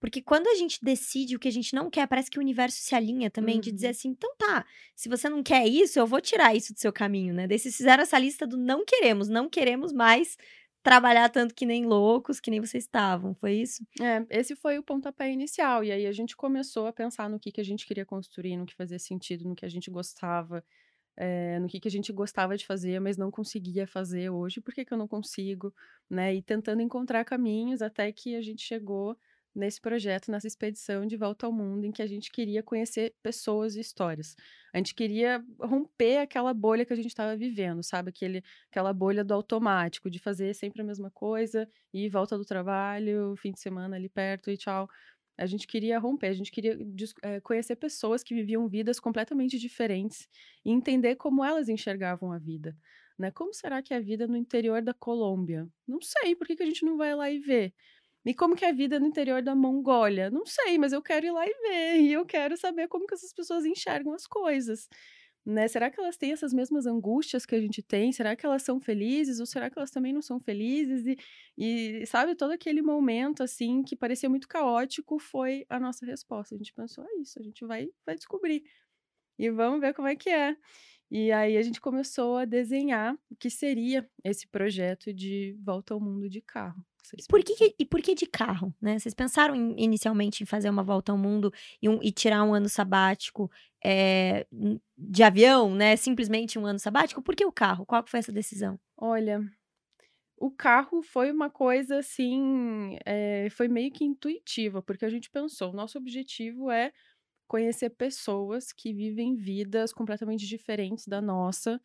Porque 0.00 0.22
quando 0.22 0.46
a 0.48 0.54
gente 0.54 0.78
decide 0.82 1.36
o 1.36 1.38
que 1.38 1.46
a 1.46 1.52
gente 1.52 1.74
não 1.74 1.90
quer, 1.90 2.06
parece 2.08 2.30
que 2.30 2.38
o 2.38 2.40
universo 2.40 2.78
se 2.80 2.94
alinha 2.94 3.30
também 3.30 3.56
uhum. 3.56 3.60
de 3.60 3.70
dizer 3.70 3.88
uhum. 3.88 3.90
assim: 3.90 4.08
então 4.08 4.34
tá, 4.36 4.64
se 4.96 5.08
você 5.10 5.28
não 5.28 5.42
quer 5.42 5.66
isso, 5.66 5.98
eu 5.98 6.06
vou 6.06 6.22
tirar 6.22 6.56
isso 6.56 6.72
do 6.72 6.80
seu 6.80 6.90
caminho, 6.90 7.34
né? 7.34 7.46
Daí 7.46 7.58
vocês 7.58 7.76
fizeram 7.76 8.02
essa 8.02 8.18
lista 8.18 8.46
do 8.46 8.56
não 8.56 8.82
queremos, 8.84 9.28
não 9.28 9.48
queremos 9.48 9.92
mais 9.92 10.38
trabalhar 10.82 11.28
tanto 11.28 11.54
que 11.54 11.66
nem 11.66 11.86
loucos, 11.86 12.40
que 12.40 12.50
nem 12.50 12.60
vocês 12.60 12.84
estavam, 12.84 13.34
foi 13.34 13.54
isso? 13.54 13.84
É, 14.00 14.24
esse 14.30 14.56
foi 14.56 14.78
o 14.78 14.82
pontapé 14.82 15.30
inicial. 15.30 15.84
E 15.84 15.92
aí 15.92 16.06
a 16.06 16.12
gente 16.12 16.36
começou 16.36 16.86
a 16.86 16.92
pensar 16.92 17.28
no 17.28 17.38
que, 17.38 17.52
que 17.52 17.60
a 17.60 17.64
gente 17.64 17.86
queria 17.86 18.06
construir, 18.06 18.56
no 18.56 18.66
que 18.66 18.74
fazia 18.74 18.98
sentido, 18.98 19.48
no 19.48 19.54
que 19.54 19.64
a 19.64 19.68
gente 19.68 19.90
gostava, 19.90 20.64
é, 21.16 21.58
no 21.58 21.68
que, 21.68 21.80
que 21.80 21.88
a 21.88 21.90
gente 21.90 22.12
gostava 22.12 22.56
de 22.56 22.66
fazer, 22.66 23.00
mas 23.00 23.16
não 23.16 23.30
conseguia 23.30 23.86
fazer 23.86 24.30
hoje, 24.30 24.60
por 24.60 24.72
que, 24.72 24.84
que 24.84 24.92
eu 24.92 24.98
não 24.98 25.08
consigo, 25.08 25.74
né? 26.08 26.34
E 26.34 26.42
tentando 26.42 26.80
encontrar 26.82 27.24
caminhos 27.24 27.82
até 27.82 28.10
que 28.12 28.34
a 28.34 28.40
gente 28.40 28.62
chegou 28.62 29.16
nesse 29.54 29.80
projeto, 29.80 30.30
nessa 30.30 30.46
expedição 30.46 31.06
de 31.06 31.16
volta 31.16 31.46
ao 31.46 31.52
mundo, 31.52 31.84
em 31.84 31.90
que 31.90 32.02
a 32.02 32.06
gente 32.06 32.30
queria 32.30 32.62
conhecer 32.62 33.14
pessoas 33.22 33.74
e 33.76 33.80
histórias. 33.80 34.36
A 34.72 34.78
gente 34.78 34.94
queria 34.94 35.44
romper 35.58 36.18
aquela 36.18 36.54
bolha 36.54 36.84
que 36.84 36.92
a 36.92 36.96
gente 36.96 37.08
estava 37.08 37.36
vivendo, 37.36 37.82
sabe? 37.82 38.10
Aquele, 38.10 38.42
aquela 38.70 38.92
bolha 38.92 39.24
do 39.24 39.34
automático, 39.34 40.10
de 40.10 40.18
fazer 40.18 40.54
sempre 40.54 40.82
a 40.82 40.84
mesma 40.84 41.10
coisa, 41.10 41.68
e 41.92 42.08
volta 42.08 42.38
do 42.38 42.44
trabalho, 42.44 43.34
fim 43.36 43.52
de 43.52 43.60
semana 43.60 43.96
ali 43.96 44.08
perto 44.08 44.50
e 44.50 44.56
tchau. 44.56 44.88
A 45.36 45.46
gente 45.46 45.66
queria 45.66 45.98
romper, 45.98 46.28
a 46.28 46.34
gente 46.34 46.52
queria 46.52 46.78
é, 47.22 47.40
conhecer 47.40 47.74
pessoas 47.76 48.22
que 48.22 48.34
viviam 48.34 48.68
vidas 48.68 49.00
completamente 49.00 49.58
diferentes 49.58 50.28
e 50.64 50.70
entender 50.70 51.16
como 51.16 51.42
elas 51.42 51.68
enxergavam 51.68 52.30
a 52.30 52.38
vida. 52.38 52.76
Né? 53.18 53.30
Como 53.30 53.52
será 53.52 53.82
que 53.82 53.92
é 53.92 53.96
a 53.96 54.00
vida 54.00 54.26
no 54.26 54.36
interior 54.36 54.82
da 54.82 54.94
Colômbia? 54.94 55.68
Não 55.86 56.00
sei, 56.00 56.34
por 56.34 56.46
que, 56.46 56.56
que 56.56 56.62
a 56.62 56.66
gente 56.66 56.84
não 56.84 56.96
vai 56.96 57.14
lá 57.14 57.30
e 57.30 57.38
ver? 57.38 57.74
E 58.24 58.34
como 58.34 58.54
que 58.54 58.64
é 58.64 58.68
a 58.68 58.72
vida 58.72 59.00
no 59.00 59.06
interior 59.06 59.42
da 59.42 59.54
Mongólia? 59.54 60.30
Não 60.30 60.44
sei, 60.44 60.76
mas 60.78 60.92
eu 60.92 61.02
quero 61.02 61.26
ir 61.26 61.30
lá 61.30 61.46
e 61.46 61.54
ver. 61.62 62.00
E 62.02 62.12
eu 62.12 62.26
quero 62.26 62.56
saber 62.56 62.88
como 62.88 63.06
que 63.06 63.14
essas 63.14 63.32
pessoas 63.32 63.64
enxergam 63.64 64.12
as 64.12 64.26
coisas. 64.26 64.88
Né? 65.44 65.66
Será 65.68 65.90
que 65.90 65.98
elas 65.98 66.16
têm 66.18 66.32
essas 66.32 66.52
mesmas 66.52 66.86
angústias 66.86 67.46
que 67.46 67.54
a 67.54 67.60
gente 67.60 67.82
tem? 67.82 68.12
Será 68.12 68.36
que 68.36 68.44
elas 68.44 68.62
são 68.62 68.78
felizes? 68.78 69.40
Ou 69.40 69.46
será 69.46 69.70
que 69.70 69.78
elas 69.78 69.90
também 69.90 70.12
não 70.12 70.20
são 70.20 70.38
felizes? 70.38 71.06
E, 71.06 71.16
e 71.56 72.06
sabe, 72.06 72.34
todo 72.34 72.52
aquele 72.52 72.82
momento, 72.82 73.42
assim, 73.42 73.82
que 73.82 73.96
parecia 73.96 74.28
muito 74.28 74.46
caótico, 74.46 75.18
foi 75.18 75.64
a 75.68 75.80
nossa 75.80 76.04
resposta. 76.04 76.54
A 76.54 76.58
gente 76.58 76.74
pensou, 76.74 77.04
é 77.04 77.20
isso, 77.20 77.38
a 77.38 77.42
gente 77.42 77.64
vai, 77.64 77.88
vai 78.04 78.16
descobrir. 78.16 78.62
E 79.38 79.50
vamos 79.50 79.80
ver 79.80 79.94
como 79.94 80.08
é 80.08 80.16
que 80.16 80.28
é. 80.30 80.56
E 81.10 81.32
aí 81.32 81.56
a 81.56 81.62
gente 81.62 81.80
começou 81.80 82.36
a 82.36 82.44
desenhar 82.44 83.14
o 83.30 83.36
que 83.36 83.50
seria 83.50 84.08
esse 84.24 84.46
projeto 84.46 85.12
de 85.12 85.56
volta 85.60 85.94
ao 85.94 86.00
mundo 86.00 86.28
de 86.28 86.40
carro. 86.42 86.84
Por 87.28 87.42
que, 87.42 87.74
e 87.78 87.84
por 87.84 88.00
que 88.00 88.14
de 88.14 88.26
carro, 88.26 88.74
né? 88.80 88.98
Vocês 88.98 89.14
pensaram 89.14 89.54
inicialmente 89.54 90.42
em 90.42 90.46
fazer 90.46 90.70
uma 90.70 90.82
volta 90.82 91.12
ao 91.12 91.18
mundo 91.18 91.52
e, 91.80 91.88
um, 91.88 91.98
e 92.02 92.12
tirar 92.12 92.44
um 92.44 92.54
ano 92.54 92.68
sabático 92.68 93.50
é, 93.84 94.46
de 94.96 95.22
avião, 95.22 95.74
né? 95.74 95.96
Simplesmente 95.96 96.58
um 96.58 96.66
ano 96.66 96.78
sabático? 96.78 97.22
Por 97.22 97.34
que 97.34 97.44
o 97.44 97.52
carro? 97.52 97.86
Qual 97.86 98.04
foi 98.06 98.20
essa 98.20 98.32
decisão? 98.32 98.78
Olha, 98.96 99.40
o 100.36 100.50
carro 100.50 101.02
foi 101.02 101.30
uma 101.30 101.50
coisa 101.50 101.98
assim, 101.98 102.96
é, 103.04 103.48
foi 103.50 103.68
meio 103.68 103.92
que 103.92 104.04
intuitiva, 104.04 104.82
porque 104.82 105.04
a 105.04 105.10
gente 105.10 105.30
pensou, 105.30 105.70
o 105.70 105.76
nosso 105.76 105.98
objetivo 105.98 106.70
é 106.70 106.92
conhecer 107.46 107.90
pessoas 107.90 108.72
que 108.72 108.92
vivem 108.94 109.36
vidas 109.36 109.92
completamente 109.92 110.46
diferentes 110.46 111.06
da 111.06 111.20
nossa, 111.20 111.80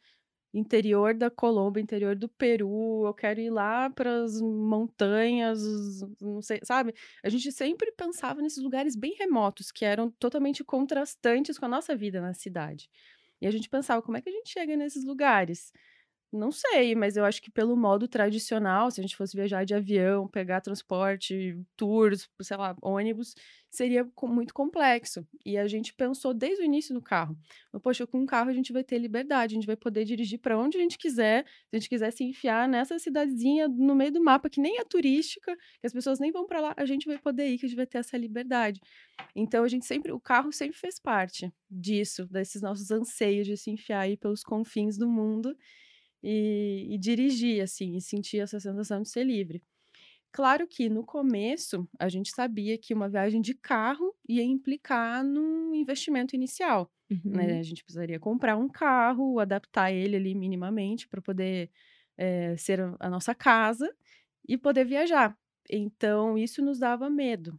interior 0.56 1.14
da 1.14 1.30
Colômbia, 1.30 1.82
interior 1.82 2.16
do 2.16 2.30
Peru, 2.30 3.06
eu 3.06 3.14
quero 3.14 3.40
ir 3.42 3.50
lá 3.50 3.90
para 3.90 4.24
as 4.24 4.40
montanhas, 4.42 5.62
não 6.22 6.42
sei, 6.42 6.60
sabe? 6.64 6.94
A 7.24 7.30
gente 7.30 7.52
sempre 7.52 7.92
pensava 7.92 8.42
nesses 8.42 8.64
lugares 8.64 8.96
bem 8.96 9.16
remotos, 9.20 9.72
que 9.72 9.84
eram 9.84 10.10
totalmente 10.12 10.64
contrastantes 10.64 11.60
com 11.60 11.66
a 11.66 11.70
nossa 11.70 11.96
vida 11.96 12.22
na 12.22 12.34
cidade. 12.34 12.90
E 13.42 13.48
a 13.48 13.52
gente 13.52 13.70
pensava, 13.70 14.02
como 14.02 14.18
é 14.18 14.22
que 14.22 14.30
a 14.30 14.32
gente 14.32 14.50
chega 14.50 14.78
nesses 14.78 15.04
lugares? 15.06 15.72
Não 16.32 16.52
sei, 16.52 16.96
mas 16.96 17.16
eu 17.16 17.24
acho 17.24 17.42
que 17.42 17.50
pelo 17.50 17.78
modo 17.78 18.08
tradicional, 18.08 18.92
se 18.92 19.00
a 19.00 19.04
gente 19.04 19.16
fosse 19.16 19.38
viajar 19.38 19.64
de 19.64 19.74
avião, 19.74 20.28
pegar 20.28 20.60
transporte, 20.60 21.58
tours, 21.78 22.30
sei 22.42 22.58
lá, 22.58 22.76
ônibus, 22.82 23.36
seria 23.70 24.06
muito 24.24 24.54
complexo. 24.54 25.26
E 25.46 25.58
a 25.58 25.68
gente 25.68 25.94
pensou 25.94 26.34
desde 26.34 26.62
o 26.62 26.66
início 26.66 26.94
no 26.94 27.02
carro. 27.02 27.38
Poxa, 27.82 28.06
com 28.06 28.20
um 28.20 28.26
carro 28.26 28.50
a 28.50 28.54
gente 28.54 28.74
vai 28.74 28.84
ter 28.84 28.98
liberdade, 28.98 29.54
a 29.54 29.56
gente 29.56 29.68
vai 29.68 29.78
poder 29.78 30.04
dirigir 30.04 30.40
para 30.40 30.58
onde 30.58 30.78
a 30.78 30.82
gente 30.82 30.98
quiser. 30.98 31.46
Se 31.46 31.76
a 31.76 31.80
gente 31.80 31.90
quiser 31.90 32.12
se 32.12 32.24
enfiar 32.24 32.68
nessa 32.68 33.00
cidadezinha 33.00 33.68
no 33.70 33.96
meio 33.96 34.12
do 34.12 34.22
mapa 34.22 34.50
que 34.50 34.60
nem 34.60 34.78
é 34.80 34.84
turística, 34.84 35.56
que 35.56 35.88
as 35.88 35.94
pessoas 35.94 36.20
nem 36.20 36.32
vão 36.32 36.46
para 36.46 36.60
lá, 36.60 36.74
a 36.76 36.86
gente 36.86 37.06
vai 37.06 37.18
poder 37.18 37.48
ir, 37.48 37.58
que 37.58 37.66
a 37.66 37.70
gente 37.70 37.78
vai 37.78 37.88
ter 37.88 38.00
essa 38.00 38.18
liberdade. 38.18 38.82
Então 39.34 39.64
a 39.64 39.68
gente 39.68 39.86
sempre, 39.86 40.12
o 40.12 40.20
carro 40.20 40.52
sempre 40.52 40.78
fez 40.78 41.00
parte 41.00 41.54
disso, 41.70 42.26
desses 42.26 42.62
nossos 42.62 42.92
anseios 42.92 43.48
de 43.48 43.56
se 43.56 43.72
enfiar 43.72 44.02
aí 44.02 44.18
pelos 44.18 44.44
confins 44.44 44.98
do 44.98 45.08
mundo 45.08 45.56
e, 46.26 46.88
e 46.90 46.98
dirigir, 46.98 47.62
assim, 47.62 47.96
e 47.96 48.02
sentir 48.02 48.40
essa 48.40 48.60
sensação 48.60 49.04
de 49.04 49.10
ser 49.10 49.24
livre. 49.24 49.62
Claro 50.32 50.68
que 50.68 50.90
no 50.90 51.06
começo 51.06 51.88
a 52.00 52.10
gente 52.10 52.32
sabia 52.32 52.78
que 52.78 52.94
uma 52.94 53.08
viagem 53.08 53.40
de 53.40 53.54
carro 53.54 54.14
ia 54.28 54.44
implicar 54.44 55.24
num 55.24 55.74
investimento 55.76 56.36
inicial. 56.36 56.92
Né? 57.10 57.18
Uhum. 57.24 57.32
Né? 57.32 57.60
A 57.60 57.64
gente 57.64 57.84
precisaria 57.84 58.20
comprar 58.20 58.58
um 58.58 58.68
carro, 58.68 59.40
adaptar 59.40 59.92
ele 59.92 60.16
ali 60.16 60.34
minimamente 60.34 61.08
para 61.08 61.22
poder 61.22 61.70
é, 62.18 62.58
ser 62.58 62.82
a 63.00 63.10
nossa 63.10 63.36
casa 63.36 63.90
e 64.48 64.58
poder 64.58 64.84
viajar. 64.84 65.38
Então 65.70 66.38
isso 66.38 66.62
nos 66.62 66.80
dava 66.80 67.10
medo. 67.10 67.58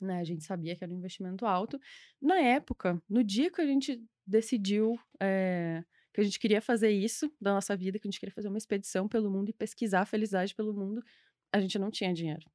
Né? 0.00 0.18
A 0.18 0.24
gente 0.24 0.44
sabia 0.44 0.74
que 0.74 0.82
era 0.82 0.92
um 0.92 0.96
investimento 0.96 1.46
alto. 1.46 1.78
Na 2.20 2.40
época, 2.40 3.00
no 3.08 3.22
dia 3.22 3.50
que 3.50 3.60
a 3.60 3.66
gente 3.66 4.02
decidiu 4.26 4.98
é, 5.20 5.84
que 6.16 6.22
a 6.22 6.24
gente 6.24 6.40
queria 6.40 6.62
fazer 6.62 6.90
isso 6.90 7.30
da 7.38 7.52
nossa 7.52 7.76
vida, 7.76 7.98
que 7.98 8.08
a 8.08 8.10
gente 8.10 8.18
queria 8.18 8.32
fazer 8.32 8.48
uma 8.48 8.56
expedição 8.56 9.06
pelo 9.06 9.30
mundo 9.30 9.50
e 9.50 9.52
pesquisar 9.52 10.00
a 10.00 10.06
felicidade 10.06 10.54
pelo 10.54 10.72
mundo, 10.72 11.04
a 11.52 11.60
gente 11.60 11.78
não 11.78 11.90
tinha 11.90 12.10
dinheiro. 12.10 12.50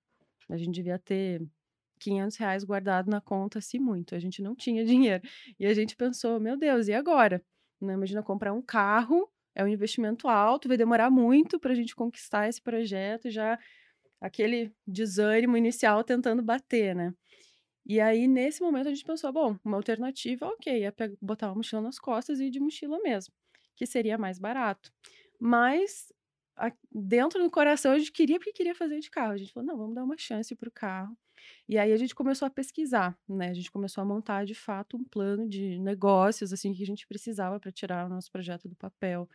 A 0.50 0.58
gente 0.58 0.72
devia 0.72 0.98
ter 0.98 1.48
500 2.00 2.38
reais 2.38 2.64
guardado 2.64 3.12
na 3.12 3.22
conta, 3.22 3.62
se 3.62 3.78
muito. 3.80 4.16
A 4.16 4.20
gente 4.20 4.42
não 4.42 4.56
tinha 4.56 4.84
dinheiro. 4.84 5.22
E 5.60 5.68
a 5.68 5.74
gente 5.76 5.96
pensou, 5.96 6.40
meu 6.40 6.58
Deus, 6.58 6.88
e 6.88 6.94
agora? 6.94 7.40
Não, 7.80 7.94
imagina 7.94 8.24
comprar 8.24 8.52
um 8.52 8.64
carro, 8.64 9.32
é 9.54 9.64
um 9.64 9.68
investimento 9.68 10.28
alto, 10.28 10.68
vai 10.68 10.76
demorar 10.76 11.12
muito 11.12 11.60
para 11.60 11.72
a 11.72 11.76
gente 11.76 11.96
conquistar 11.96 12.50
esse 12.50 12.62
projeto, 12.64 13.30
já 13.30 13.60
aquele 14.20 14.74
desânimo 14.88 15.56
inicial 15.56 16.04
tentando 16.04 16.42
bater, 16.42 16.96
né? 16.96 17.14
E 17.86 18.02
aí, 18.02 18.28
nesse 18.28 18.60
momento, 18.62 18.88
a 18.88 18.90
gente 18.92 19.06
pensou, 19.06 19.32
bom, 19.32 19.56
uma 19.64 19.78
alternativa, 19.78 20.48
ok, 20.48 20.84
é 20.84 20.94
botar 21.22 21.50
uma 21.50 21.56
mochila 21.58 21.82
nas 21.82 22.00
costas 22.00 22.40
e 22.40 22.46
ir 22.46 22.50
de 22.50 22.60
mochila 22.60 23.00
mesmo 23.04 23.32
que 23.82 23.88
seria 23.88 24.16
mais 24.16 24.38
barato. 24.38 24.94
Mas 25.40 26.14
a, 26.56 26.72
dentro 26.92 27.42
do 27.42 27.50
coração 27.50 27.92
a 27.92 27.98
gente 27.98 28.12
queria 28.12 28.38
porque 28.38 28.54
queria 28.54 28.76
fazer 28.76 29.00
de 29.00 29.10
carro. 29.10 29.32
A 29.32 29.38
gente 29.38 29.52
falou, 29.52 29.66
não, 29.66 29.76
vamos 29.76 29.96
dar 29.96 30.04
uma 30.04 30.16
chance 30.16 30.56
para 30.56 30.70
o 30.70 30.72
carro. 30.72 31.18
E 31.68 31.80
aí 31.80 31.92
a 31.92 31.98
gente 31.98 32.14
começou 32.14 32.46
a 32.46 32.52
pesquisar, 32.52 33.18
né? 33.28 33.50
A 33.50 33.54
gente 33.56 33.72
começou 33.72 34.04
a 34.04 34.06
montar 34.06 34.46
de 34.46 34.54
fato 34.54 34.96
um 34.96 35.04
plano 35.04 35.50
de 35.50 35.80
negócios 35.80 36.54
assim 36.54 36.72
que 36.72 36.84
a 36.84 36.86
gente 36.86 37.08
precisava 37.08 37.60
para 37.60 37.72
tirar 37.72 38.06
o 38.06 38.10
nosso 38.10 38.32
projeto 38.32 38.70
do 38.70 38.76
papel. 38.76 39.28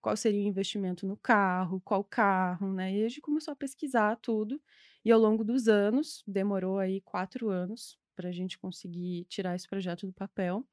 Qual 0.00 0.16
seria 0.16 0.40
o 0.40 0.48
investimento 0.48 1.06
no 1.06 1.18
carro, 1.18 1.78
qual 1.84 2.02
carro, 2.02 2.72
né? 2.72 2.94
E 2.94 3.04
a 3.04 3.08
gente 3.10 3.20
começou 3.20 3.52
a 3.52 3.56
pesquisar 3.56 4.16
tudo. 4.16 4.58
E 5.04 5.12
ao 5.12 5.20
longo 5.20 5.44
dos 5.44 5.68
anos, 5.68 6.24
demorou 6.26 6.78
aí 6.78 7.02
quatro 7.02 7.50
anos 7.50 7.98
para 8.16 8.30
a 8.30 8.32
gente 8.32 8.58
conseguir 8.58 9.26
tirar 9.26 9.54
esse 9.54 9.68
projeto 9.68 10.06
do 10.06 10.14
papel. 10.14 10.66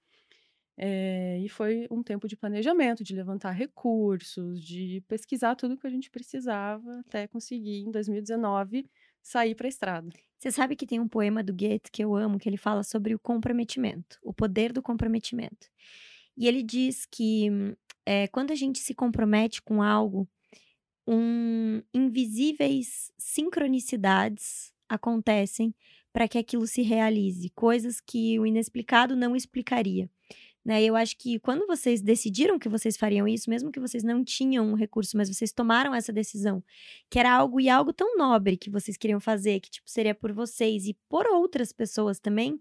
É, 0.81 1.37
e 1.39 1.49
foi 1.49 1.87
um 1.91 2.01
tempo 2.01 2.25
de 2.25 2.37
planejamento, 2.37 3.03
de 3.03 3.13
levantar 3.13 3.51
recursos, 3.51 4.63
de 4.63 5.03
pesquisar 5.09 5.53
tudo 5.55 5.75
que 5.75 5.85
a 5.85 5.89
gente 5.89 6.09
precisava 6.09 7.01
até 7.01 7.27
conseguir, 7.27 7.81
em 7.81 7.91
2019, 7.91 8.89
sair 9.21 9.55
para 9.55 9.67
a 9.67 9.69
estrada. 9.69 10.09
Você 10.37 10.49
sabe 10.49 10.77
que 10.77 10.87
tem 10.87 10.97
um 10.97 11.07
poema 11.07 11.43
do 11.43 11.51
Goethe 11.51 11.91
que 11.91 12.01
eu 12.01 12.15
amo, 12.15 12.39
que 12.39 12.47
ele 12.47 12.55
fala 12.55 12.81
sobre 12.81 13.13
o 13.13 13.19
comprometimento, 13.19 14.17
o 14.23 14.33
poder 14.33 14.71
do 14.71 14.81
comprometimento. 14.81 15.67
E 16.37 16.47
ele 16.47 16.63
diz 16.63 17.05
que 17.05 17.49
é, 18.05 18.29
quando 18.29 18.51
a 18.51 18.55
gente 18.55 18.79
se 18.79 18.95
compromete 18.95 19.61
com 19.61 19.83
algo, 19.83 20.29
um, 21.05 21.81
invisíveis 21.93 23.11
sincronicidades 23.17 24.71
acontecem 24.87 25.75
para 26.13 26.25
que 26.25 26.37
aquilo 26.37 26.65
se 26.65 26.81
realize, 26.83 27.49
coisas 27.49 27.99
que 27.99 28.39
o 28.39 28.45
inexplicado 28.45 29.13
não 29.13 29.35
explicaria. 29.35 30.09
Né? 30.63 30.83
Eu 30.83 30.95
acho 30.95 31.17
que 31.17 31.39
quando 31.39 31.65
vocês 31.65 32.01
decidiram 32.01 32.59
que 32.59 32.69
vocês 32.69 32.97
fariam 32.97 33.27
isso, 33.27 33.49
mesmo 33.49 33.71
que 33.71 33.79
vocês 33.79 34.03
não 34.03 34.23
tinham 34.23 34.65
um 34.65 34.73
recurso, 34.73 35.15
mas 35.15 35.29
vocês 35.29 35.51
tomaram 35.51 35.95
essa 35.95 36.11
decisão, 36.11 36.63
que 37.09 37.17
era 37.17 37.31
algo 37.33 37.59
e 37.59 37.69
algo 37.69 37.93
tão 37.93 38.17
nobre 38.17 38.57
que 38.57 38.69
vocês 38.69 38.97
queriam 38.97 39.19
fazer, 39.19 39.59
que 39.61 39.69
tipo 39.69 39.89
seria 39.89 40.13
por 40.13 40.33
vocês 40.33 40.85
e 40.85 40.97
por 41.07 41.25
outras 41.27 41.71
pessoas 41.71 42.19
também, 42.19 42.59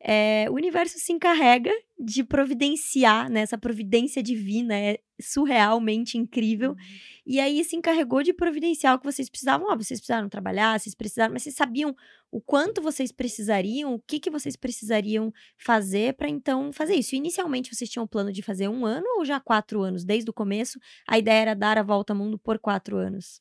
é, 0.00 0.46
o 0.50 0.54
universo 0.54 0.98
se 0.98 1.12
encarrega 1.12 1.70
de 1.98 2.22
providenciar, 2.22 3.30
né? 3.30 3.40
Essa 3.40 3.56
providência 3.56 4.22
divina 4.22 4.76
é 4.76 4.98
surrealmente 5.20 6.18
incrível. 6.18 6.72
Uhum. 6.72 6.76
E 7.24 7.40
aí 7.40 7.64
se 7.64 7.74
encarregou 7.74 8.22
de 8.22 8.32
providenciar 8.34 8.94
o 8.94 8.98
que 8.98 9.06
vocês 9.06 9.30
precisavam. 9.30 9.66
Ó, 9.68 9.76
vocês 9.76 9.98
precisaram 9.98 10.28
trabalhar, 10.28 10.78
vocês 10.78 10.94
precisaram, 10.94 11.32
mas 11.32 11.42
vocês 11.42 11.54
sabiam 11.54 11.96
o 12.30 12.40
quanto 12.40 12.82
vocês 12.82 13.10
precisariam, 13.10 13.94
o 13.94 13.98
que, 13.98 14.20
que 14.20 14.30
vocês 14.30 14.56
precisariam 14.56 15.32
fazer 15.56 16.14
para 16.14 16.28
então 16.28 16.72
fazer 16.72 16.94
isso. 16.94 17.16
Inicialmente 17.16 17.74
vocês 17.74 17.88
tinham 17.88 18.04
o 18.04 18.08
plano 18.08 18.30
de 18.30 18.42
fazer 18.42 18.68
um 18.68 18.84
ano 18.84 19.06
ou 19.16 19.24
já 19.24 19.40
quatro 19.40 19.82
anos? 19.82 20.04
Desde 20.04 20.28
o 20.28 20.34
começo, 20.34 20.78
a 21.08 21.18
ideia 21.18 21.40
era 21.40 21.54
dar 21.54 21.78
a 21.78 21.82
volta 21.82 22.12
ao 22.12 22.18
mundo 22.18 22.38
por 22.38 22.58
quatro 22.58 22.98
anos 22.98 23.40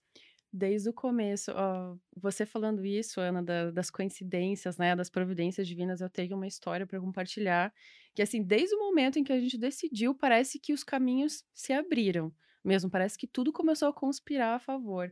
desde 0.55 0.89
o 0.89 0.93
começo. 0.93 1.51
Ó, 1.53 1.97
você 2.15 2.45
falando 2.45 2.85
isso, 2.85 3.19
Ana, 3.19 3.43
da, 3.43 3.71
das 3.71 3.89
coincidências, 3.89 4.77
né, 4.77 4.95
das 4.95 5.09
providências 5.09 5.67
divinas, 5.67 6.01
eu 6.01 6.09
tenho 6.09 6.35
uma 6.35 6.47
história 6.47 6.87
para 6.87 6.99
compartilhar. 6.99 7.73
Que, 8.13 8.21
assim, 8.21 8.41
desde 8.41 8.73
o 8.75 8.79
momento 8.79 9.19
em 9.19 9.23
que 9.23 9.33
a 9.33 9.39
gente 9.39 9.57
decidiu, 9.57 10.15
parece 10.15 10.57
que 10.57 10.73
os 10.73 10.83
caminhos 10.83 11.43
se 11.53 11.73
abriram 11.73 12.33
mesmo. 12.63 12.89
Parece 12.89 13.17
que 13.17 13.27
tudo 13.27 13.51
começou 13.51 13.89
a 13.89 13.93
conspirar 13.93 14.55
a 14.55 14.59
favor. 14.59 15.11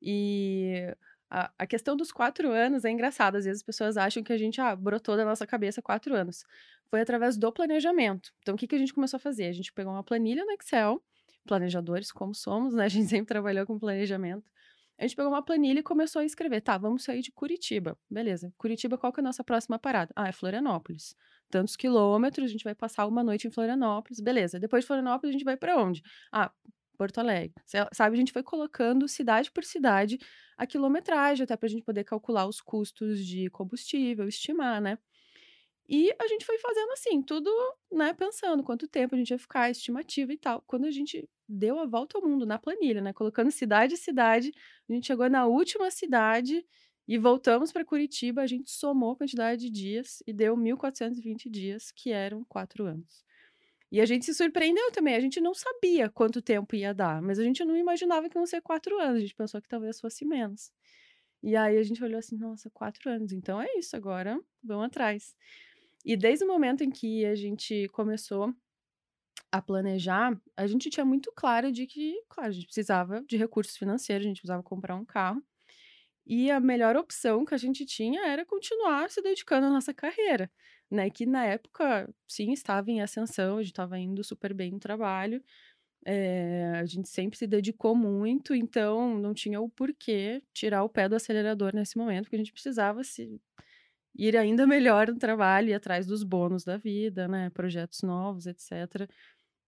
E 0.00 0.94
a, 1.28 1.52
a 1.58 1.66
questão 1.66 1.96
dos 1.96 2.12
quatro 2.12 2.50
anos 2.52 2.84
é 2.84 2.90
engraçada. 2.90 3.38
Às 3.38 3.44
vezes 3.44 3.60
as 3.60 3.66
pessoas 3.66 3.96
acham 3.96 4.22
que 4.22 4.32
a 4.32 4.38
gente 4.38 4.60
ah, 4.60 4.76
brotou 4.76 5.16
da 5.16 5.24
nossa 5.24 5.46
cabeça 5.46 5.82
quatro 5.82 6.14
anos. 6.14 6.44
Foi 6.88 7.00
através 7.00 7.36
do 7.36 7.52
planejamento. 7.52 8.32
Então, 8.40 8.54
o 8.54 8.58
que, 8.58 8.68
que 8.68 8.76
a 8.76 8.78
gente 8.78 8.94
começou 8.94 9.16
a 9.18 9.20
fazer? 9.20 9.46
A 9.46 9.52
gente 9.52 9.72
pegou 9.72 9.92
uma 9.92 10.04
planilha 10.04 10.44
no 10.44 10.52
Excel 10.52 11.02
planejadores 11.48 12.12
como 12.12 12.34
somos, 12.34 12.74
né? 12.74 12.84
A 12.86 12.88
gente 12.88 13.08
sempre 13.08 13.26
trabalhou 13.26 13.66
com 13.66 13.78
planejamento. 13.78 14.48
A 14.98 15.02
gente 15.02 15.14
pegou 15.16 15.30
uma 15.30 15.42
planilha 15.42 15.80
e 15.80 15.82
começou 15.82 16.20
a 16.20 16.24
escrever. 16.24 16.60
Tá, 16.60 16.76
vamos 16.76 17.04
sair 17.04 17.22
de 17.22 17.30
Curitiba. 17.30 17.96
Beleza. 18.10 18.52
Curitiba, 18.58 18.98
qual 18.98 19.12
que 19.12 19.20
é 19.20 19.22
a 19.22 19.24
nossa 19.24 19.44
próxima 19.44 19.78
parada? 19.78 20.12
Ah, 20.16 20.28
é 20.28 20.32
Florianópolis. 20.32 21.14
Tantos 21.50 21.76
quilômetros, 21.76 22.46
a 22.46 22.48
gente 22.52 22.64
vai 22.64 22.74
passar 22.74 23.06
uma 23.06 23.22
noite 23.22 23.46
em 23.46 23.50
Florianópolis. 23.50 24.20
Beleza. 24.20 24.58
Depois 24.58 24.82
de 24.84 24.88
Florianópolis, 24.88 25.30
a 25.30 25.32
gente 25.38 25.44
vai 25.44 25.56
para 25.56 25.76
onde? 25.78 26.02
Ah, 26.32 26.50
Porto 26.98 27.18
Alegre. 27.18 27.54
Sabe, 27.92 28.16
a 28.16 28.18
gente 28.18 28.32
foi 28.32 28.42
colocando 28.42 29.06
cidade 29.06 29.52
por 29.52 29.64
cidade 29.64 30.18
a 30.56 30.66
quilometragem, 30.66 31.44
até 31.44 31.56
para 31.56 31.66
a 31.66 31.70
gente 31.70 31.84
poder 31.84 32.02
calcular 32.02 32.46
os 32.46 32.60
custos 32.60 33.24
de 33.24 33.48
combustível, 33.50 34.26
estimar, 34.26 34.80
né? 34.80 34.98
E 35.88 36.14
a 36.18 36.26
gente 36.28 36.44
foi 36.44 36.58
fazendo 36.58 36.92
assim, 36.92 37.22
tudo, 37.22 37.50
né, 37.90 38.12
pensando 38.12 38.62
quanto 38.62 38.86
tempo 38.86 39.14
a 39.14 39.18
gente 39.18 39.30
ia 39.30 39.38
ficar, 39.38 39.70
estimativa 39.70 40.32
e 40.32 40.36
tal. 40.36 40.62
Quando 40.66 40.84
a 40.84 40.90
gente 40.90 41.26
deu 41.48 41.78
a 41.78 41.86
volta 41.86 42.18
ao 42.18 42.24
mundo 42.24 42.44
na 42.44 42.58
planilha, 42.58 43.00
né, 43.00 43.12
colocando 43.14 43.50
cidade 43.50 43.94
a 43.94 43.96
cidade, 43.96 44.52
a 44.88 44.92
gente 44.92 45.06
chegou 45.06 45.30
na 45.30 45.46
última 45.46 45.90
cidade 45.90 46.62
e 47.06 47.16
voltamos 47.16 47.72
para 47.72 47.86
Curitiba, 47.86 48.42
a 48.42 48.46
gente 48.46 48.70
somou 48.70 49.12
a 49.12 49.16
quantidade 49.16 49.62
de 49.62 49.70
dias 49.70 50.22
e 50.26 50.32
deu 50.32 50.54
1420 50.54 51.48
dias, 51.48 51.90
que 51.90 52.10
eram 52.12 52.44
quatro 52.44 52.84
anos. 52.84 53.24
E 53.90 53.98
a 54.02 54.04
gente 54.04 54.26
se 54.26 54.34
surpreendeu 54.34 54.92
também, 54.92 55.14
a 55.14 55.20
gente 55.20 55.40
não 55.40 55.54
sabia 55.54 56.10
quanto 56.10 56.42
tempo 56.42 56.76
ia 56.76 56.92
dar, 56.92 57.22
mas 57.22 57.38
a 57.38 57.42
gente 57.42 57.64
não 57.64 57.74
imaginava 57.74 58.28
que 58.28 58.36
iam 58.36 58.44
ser 58.44 58.60
quatro 58.60 59.00
anos, 59.00 59.16
a 59.16 59.20
gente 59.20 59.34
pensou 59.34 59.62
que 59.62 59.68
talvez 59.68 59.98
fosse 59.98 60.26
menos. 60.26 60.70
E 61.42 61.56
aí 61.56 61.78
a 61.78 61.82
gente 61.82 62.02
olhou 62.04 62.18
assim, 62.18 62.36
nossa, 62.36 62.68
quatro 62.68 63.08
anos, 63.10 63.32
então 63.32 63.58
é 63.58 63.68
isso, 63.78 63.96
agora 63.96 64.38
vamos 64.62 64.84
atrás. 64.86 65.34
E 66.08 66.16
desde 66.16 66.42
o 66.42 66.48
momento 66.48 66.82
em 66.82 66.88
que 66.88 67.26
a 67.26 67.34
gente 67.34 67.86
começou 67.88 68.54
a 69.52 69.60
planejar, 69.60 70.40
a 70.56 70.66
gente 70.66 70.88
tinha 70.88 71.04
muito 71.04 71.30
claro 71.36 71.70
de 71.70 71.86
que, 71.86 72.14
claro, 72.30 72.48
a 72.48 72.52
gente 72.52 72.64
precisava 72.64 73.22
de 73.28 73.36
recursos 73.36 73.76
financeiros, 73.76 74.24
a 74.24 74.28
gente 74.28 74.40
precisava 74.40 74.62
comprar 74.62 74.96
um 74.96 75.04
carro. 75.04 75.42
E 76.26 76.50
a 76.50 76.60
melhor 76.60 76.96
opção 76.96 77.44
que 77.44 77.52
a 77.52 77.58
gente 77.58 77.84
tinha 77.84 78.26
era 78.26 78.46
continuar 78.46 79.10
se 79.10 79.20
dedicando 79.20 79.66
à 79.66 79.70
nossa 79.70 79.92
carreira, 79.92 80.50
né? 80.90 81.10
Que 81.10 81.26
na 81.26 81.44
época, 81.44 82.08
sim, 82.26 82.52
estava 82.52 82.90
em 82.90 83.02
ascensão, 83.02 83.58
a 83.58 83.62
gente 83.62 83.72
estava 83.72 83.98
indo 83.98 84.24
super 84.24 84.54
bem 84.54 84.70
no 84.70 84.80
trabalho, 84.80 85.44
é, 86.06 86.72
a 86.76 86.86
gente 86.86 87.10
sempre 87.10 87.38
se 87.38 87.46
dedicou 87.46 87.94
muito, 87.94 88.54
então 88.54 89.18
não 89.18 89.34
tinha 89.34 89.60
o 89.60 89.68
porquê 89.68 90.42
tirar 90.54 90.84
o 90.84 90.88
pé 90.88 91.06
do 91.06 91.16
acelerador 91.16 91.74
nesse 91.74 91.98
momento, 91.98 92.24
porque 92.24 92.36
a 92.36 92.38
gente 92.38 92.52
precisava 92.52 93.04
se 93.04 93.38
ir 94.18 94.36
ainda 94.36 94.66
melhor 94.66 95.08
no 95.08 95.16
trabalho 95.16 95.68
e 95.68 95.74
atrás 95.74 96.06
dos 96.06 96.24
bônus 96.24 96.64
da 96.64 96.76
vida, 96.76 97.28
né? 97.28 97.50
Projetos 97.50 98.02
novos, 98.02 98.46
etc. 98.46 99.08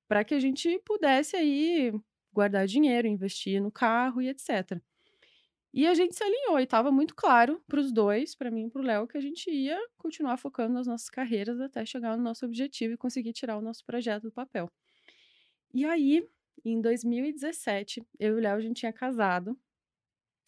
Para 0.08 0.24
que 0.24 0.34
a 0.34 0.40
gente 0.40 0.78
pudesse 0.84 1.36
aí 1.36 1.92
guardar 2.32 2.66
dinheiro, 2.66 3.06
investir 3.06 3.62
no 3.62 3.70
carro 3.70 4.20
e 4.20 4.28
etc. 4.28 4.82
E 5.72 5.86
a 5.86 5.94
gente 5.94 6.16
se 6.16 6.24
alinhou 6.24 6.58
e 6.58 6.64
estava 6.64 6.90
muito 6.90 7.14
claro 7.14 7.62
para 7.68 7.78
os 7.78 7.92
dois, 7.92 8.34
para 8.34 8.50
mim 8.50 8.66
e 8.66 8.70
para 8.70 8.82
o 8.82 8.84
Léo, 8.84 9.06
que 9.06 9.16
a 9.16 9.20
gente 9.20 9.48
ia 9.48 9.78
continuar 9.96 10.36
focando 10.36 10.74
nas 10.74 10.86
nossas 10.88 11.08
carreiras 11.08 11.60
até 11.60 11.86
chegar 11.86 12.16
no 12.16 12.22
nosso 12.24 12.44
objetivo 12.44 12.94
e 12.94 12.96
conseguir 12.96 13.32
tirar 13.32 13.56
o 13.56 13.60
nosso 13.60 13.84
projeto 13.84 14.24
do 14.24 14.32
papel. 14.32 14.68
E 15.72 15.84
aí, 15.84 16.28
em 16.64 16.80
2017, 16.80 18.04
eu 18.18 18.34
e 18.34 18.40
o 18.40 18.42
Léo 18.42 18.56
a 18.56 18.60
gente 18.60 18.78
tinha 18.80 18.92
casado 18.92 19.56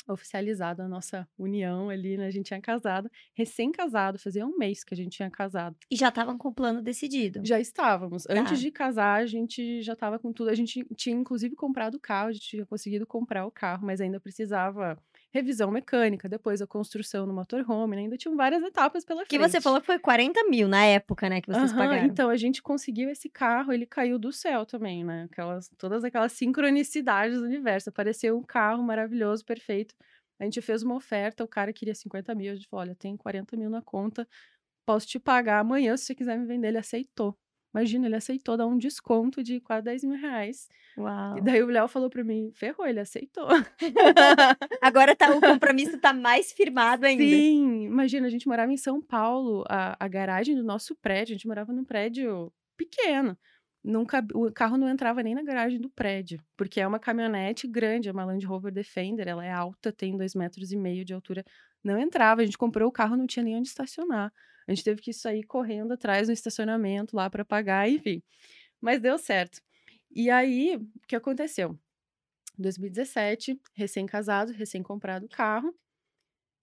oficializado 0.09 0.83
a 0.83 0.89
nossa 0.89 1.29
união 1.39 1.91
ali, 1.91 2.17
né? 2.17 2.27
A 2.27 2.31
gente 2.31 2.47
tinha 2.47 2.61
casado, 2.61 3.11
recém-casado, 3.35 4.19
fazia 4.19 4.47
um 4.47 4.57
mês 4.57 4.85
que 4.85 4.95
a 4.95 4.97
gente 4.97 5.17
tinha 5.17 5.31
casado. 5.31 5.77
E 5.91 5.97
já 5.97 6.09
estavam 6.09 6.37
com 6.37 6.49
o 6.49 6.55
plano 6.55 6.83
decidido? 6.83 7.41
Já 7.45 7.61
estávamos. 7.61 8.25
Tá. 8.25 8.35
Antes 8.35 8.61
de 8.61 8.71
casar, 8.71 9.23
a 9.23 9.27
gente 9.27 9.83
já 9.83 9.93
estava 9.93 10.19
com 10.19 10.33
tudo. 10.33 10.51
A 10.51 10.55
gente 10.55 10.85
tinha, 10.97 11.17
inclusive, 11.17 11.55
comprado 11.55 11.97
o 11.97 12.01
carro, 12.01 12.29
a 12.29 12.33
gente 12.33 12.49
tinha 12.49 12.67
conseguido 12.67 13.07
comprar 13.07 13.47
o 13.47 13.51
carro, 13.51 13.87
mas 13.87 14.01
ainda 14.01 14.21
precisava 14.21 14.99
revisão 15.33 15.71
mecânica, 15.71 16.29
depois 16.29 16.61
a 16.61 16.67
construção 16.67 17.27
no 17.27 17.33
motorhome, 17.33 17.97
né? 17.97 18.03
ainda 18.03 18.17
tinham 18.19 18.37
várias 18.37 18.63
etapas 18.63 19.05
pela 19.05 19.21
frente. 19.21 19.31
Que 19.31 19.39
você 19.39 19.61
falou 19.61 19.81
que 19.81 19.87
foi 19.87 19.99
40 19.99 20.45
mil 20.45 20.69
na 20.69 20.85
época, 20.85 21.29
né, 21.29 21.41
que 21.41 21.51
vocês 21.51 21.73
uhum, 21.73 21.79
pagaram. 21.79 22.05
Então, 22.05 22.29
a 22.29 22.37
gente 22.37 22.63
conseguiu 22.63 23.09
esse 23.09 23.31
carro, 23.31 23.73
ele 23.73 23.87
caiu 23.87 24.19
do 24.19 24.31
céu 24.31 24.67
também, 24.67 25.03
né? 25.03 25.27
Aquelas, 25.31 25.71
todas 25.79 26.05
aquelas 26.05 26.33
sincronicidades 26.33 27.39
do 27.39 27.45
universo. 27.45 27.89
Apareceu 27.89 28.37
um 28.37 28.43
carro 28.43 28.83
maravilhoso, 28.83 29.45
perfeito. 29.45 29.95
A 30.39 30.45
gente 30.45 30.61
fez 30.61 30.83
uma 30.83 30.97
oferta, 30.97 31.43
o 31.43 31.49
cara 31.49 31.73
queria 31.73 31.95
50 31.95 32.35
mil, 32.35 32.53
a 32.53 32.55
gente 32.55 32.69
falou, 32.69 32.85
olha, 32.85 32.95
tem 32.95 33.17
40 33.17 33.57
mil 33.57 33.71
na 33.71 33.81
conta, 33.81 34.29
posso 34.85 35.07
te 35.07 35.19
pagar 35.19 35.61
amanhã 35.61 35.97
se 35.97 36.05
você 36.05 36.15
quiser 36.15 36.39
me 36.39 36.47
vender. 36.47 36.69
Ele 36.69 36.79
aceitou. 36.79 37.39
Imagina, 37.75 38.07
ele 38.07 38.17
aceitou 38.17 38.57
dar 38.57 38.67
um 38.67 38.77
desconto 38.77 39.43
de 39.43 39.59
quase 39.61 39.85
10 39.85 40.05
mil 40.05 40.19
reais. 40.19 40.69
Uau. 40.97 41.39
E 41.39 41.41
daí 41.41 41.63
o 41.63 41.67
Léo 41.67 41.89
falou 41.89 42.11
pra 42.11 42.23
mim, 42.23 42.51
ferrou, 42.53 42.87
ele 42.87 43.01
aceitou. 43.01 43.49
Agora 44.83 45.17
tá, 45.17 45.35
o 45.35 45.41
compromisso 45.41 45.99
tá 45.99 46.13
mais 46.13 46.53
firmado 46.53 47.07
ainda. 47.07 47.23
Sim, 47.23 47.85
imagina, 47.85 48.27
a 48.27 48.31
gente 48.31 48.47
morava 48.47 48.71
em 48.71 48.77
São 48.77 49.01
Paulo, 49.01 49.65
a, 49.69 49.97
a 49.99 50.07
garagem 50.07 50.55
do 50.55 50.63
nosso 50.63 50.95
prédio, 50.97 51.33
a 51.33 51.37
gente 51.37 51.47
morava 51.47 51.73
num 51.73 51.85
prédio 51.85 52.53
pequeno. 52.77 53.37
Nunca, 53.83 54.25
o 54.35 54.53
carro 54.53 54.77
não 54.77 54.89
entrava 54.89 55.23
nem 55.23 55.35
na 55.35 55.43
garagem 55.43 55.81
do 55.81 55.91
prédio, 55.91 56.41
porque 56.57 56.81
é 56.81 56.87
uma 56.87 57.01
caminhonete 57.01 57.67
grande, 57.67 58.09
é 58.09 58.13
uma 58.13 58.25
Land 58.25 58.47
Rover 58.47 58.73
Defender, 58.73 59.27
ela 59.27 59.45
é 59.45 59.51
alta, 59.51 59.91
tem 59.91 60.17
dois 60.17 60.35
metros 60.35 60.71
e 60.71 60.77
meio 60.77 61.05
de 61.05 61.13
altura. 61.13 61.45
Não 61.83 61.99
entrava, 61.99 62.43
a 62.43 62.45
gente 62.45 62.57
comprou 62.57 62.89
o 62.89 62.93
carro, 62.93 63.17
não 63.17 63.27
tinha 63.27 63.43
nem 63.43 63.57
onde 63.57 63.67
estacionar. 63.67 64.33
A 64.67 64.73
gente 64.73 64.85
teve 64.85 65.01
que 65.01 65.13
sair 65.13 65.43
correndo 65.45 65.93
atrás 65.93 66.29
no 66.29 66.35
estacionamento 66.35 67.17
lá 67.17 67.29
para 67.29 67.45
pagar, 67.45 67.89
enfim. 67.89 68.23
Mas 68.81 69.01
deu 69.01 69.19
certo. 69.19 69.61
E 70.11 70.31
aí, 70.31 70.77
o 70.77 71.07
que 71.07 71.17
aconteceu? 71.17 71.79
2017, 72.59 73.61
recém-casado, 73.75 74.53
recém-comprado 74.53 75.29
carro, 75.29 75.75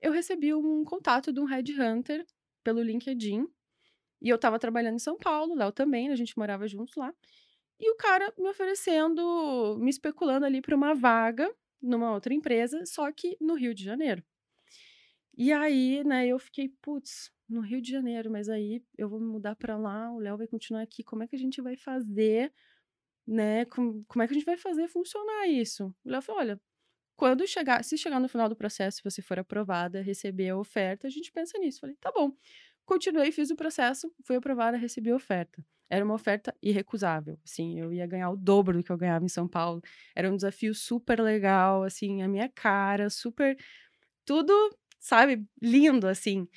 eu 0.02 0.12
recebi 0.12 0.54
um 0.54 0.84
contato 0.84 1.34
de 1.34 1.40
um 1.40 1.46
headhunter 1.46 2.26
pelo 2.64 2.82
LinkedIn. 2.82 3.48
E 4.22 4.30
eu 4.30 4.36
estava 4.36 4.60
trabalhando 4.60 4.96
em 4.96 5.00
São 5.00 5.18
Paulo, 5.18 5.56
Léo 5.56 5.72
também, 5.72 6.10
a 6.10 6.16
gente 6.16 6.38
morava 6.38 6.68
juntos 6.68 6.96
lá. 6.96 7.14
E 7.80 7.90
o 7.92 7.96
cara 7.96 8.34
me 8.38 8.50
oferecendo, 8.50 9.78
me 9.80 9.90
especulando 9.90 10.46
ali 10.46 10.62
para 10.62 10.76
uma 10.76 10.94
vaga 10.94 11.50
numa 11.82 12.12
outra 12.12 12.34
empresa, 12.34 12.86
só 12.86 13.10
que 13.12 13.38
no 13.40 13.56
Rio 13.56 13.74
de 13.74 13.84
Janeiro. 13.84 14.24
E 15.38 15.54
aí, 15.54 16.04
né, 16.04 16.28
eu 16.28 16.38
fiquei, 16.38 16.70
putz, 16.82 17.32
no 17.50 17.62
Rio 17.62 17.82
de 17.82 17.92
Janeiro, 17.92 18.30
mas 18.32 18.48
aí 18.50 18.84
eu 18.98 19.10
vou 19.10 19.20
me 19.20 19.28
mudar 19.28 19.56
para 19.56 19.78
lá, 19.78 20.12
o 20.12 20.20
Léo 20.20 20.38
vai 20.38 20.48
continuar 20.48 20.82
aqui. 20.82 21.04
Como 21.04 21.24
é 21.24 21.28
que 21.28 21.36
a 21.36 21.40
gente 21.40 21.62
vai 21.62 21.76
fazer, 21.76 22.54
né? 23.28 23.66
Como, 23.66 24.04
como 24.08 24.24
é 24.24 24.28
que 24.28 24.34
a 24.34 24.38
gente 24.38 24.46
vai 24.46 24.58
fazer 24.58 24.88
funcionar 24.88 25.48
isso? 25.48 25.94
O 26.06 26.10
Léo 26.10 26.22
falou: 26.22 26.42
olha, 26.42 26.62
quando 27.16 27.46
chegar, 27.48 27.84
se 27.84 27.98
chegar 27.98 28.20
no 28.20 28.30
final 28.30 28.48
do 28.48 28.56
processo, 28.56 28.98
se 28.98 29.04
você 29.04 29.22
for 29.22 29.40
aprovada, 29.40 30.02
receber 30.02 30.50
a 30.50 30.58
oferta, 30.58 31.08
a 31.08 31.10
gente 31.10 31.32
pensa 31.32 31.58
nisso. 31.60 31.82
Falei, 31.82 31.96
tá 32.00 32.12
bom. 32.12 32.32
Continuei, 32.86 33.32
fiz 33.32 33.52
o 33.52 33.56
processo, 33.56 34.12
fui 34.24 34.38
aprovada, 34.38 34.78
recebi 34.78 35.12
a 35.12 35.16
oferta. 35.16 35.64
Era 35.90 36.06
uma 36.06 36.14
oferta 36.14 36.56
irrecusável, 36.62 37.40
assim, 37.44 37.80
eu 37.80 37.92
ia 37.92 38.08
ganhar 38.08 38.30
o 38.30 38.38
dobro 38.38 38.78
do 38.78 38.84
que 38.84 38.92
eu 38.92 38.98
ganhava 38.98 39.26
em 39.26 39.30
São 39.30 39.48
Paulo. 39.48 39.82
Era 40.16 40.32
um 40.32 40.36
desafio 40.36 40.74
super 40.74 41.20
legal, 41.20 41.84
assim, 41.84 42.22
a 42.22 42.28
minha 42.28 42.48
cara, 42.48 43.10
super 43.10 43.58
tudo, 44.24 44.54
sabe, 45.00 45.46
lindo 45.62 46.08
assim. 46.08 46.48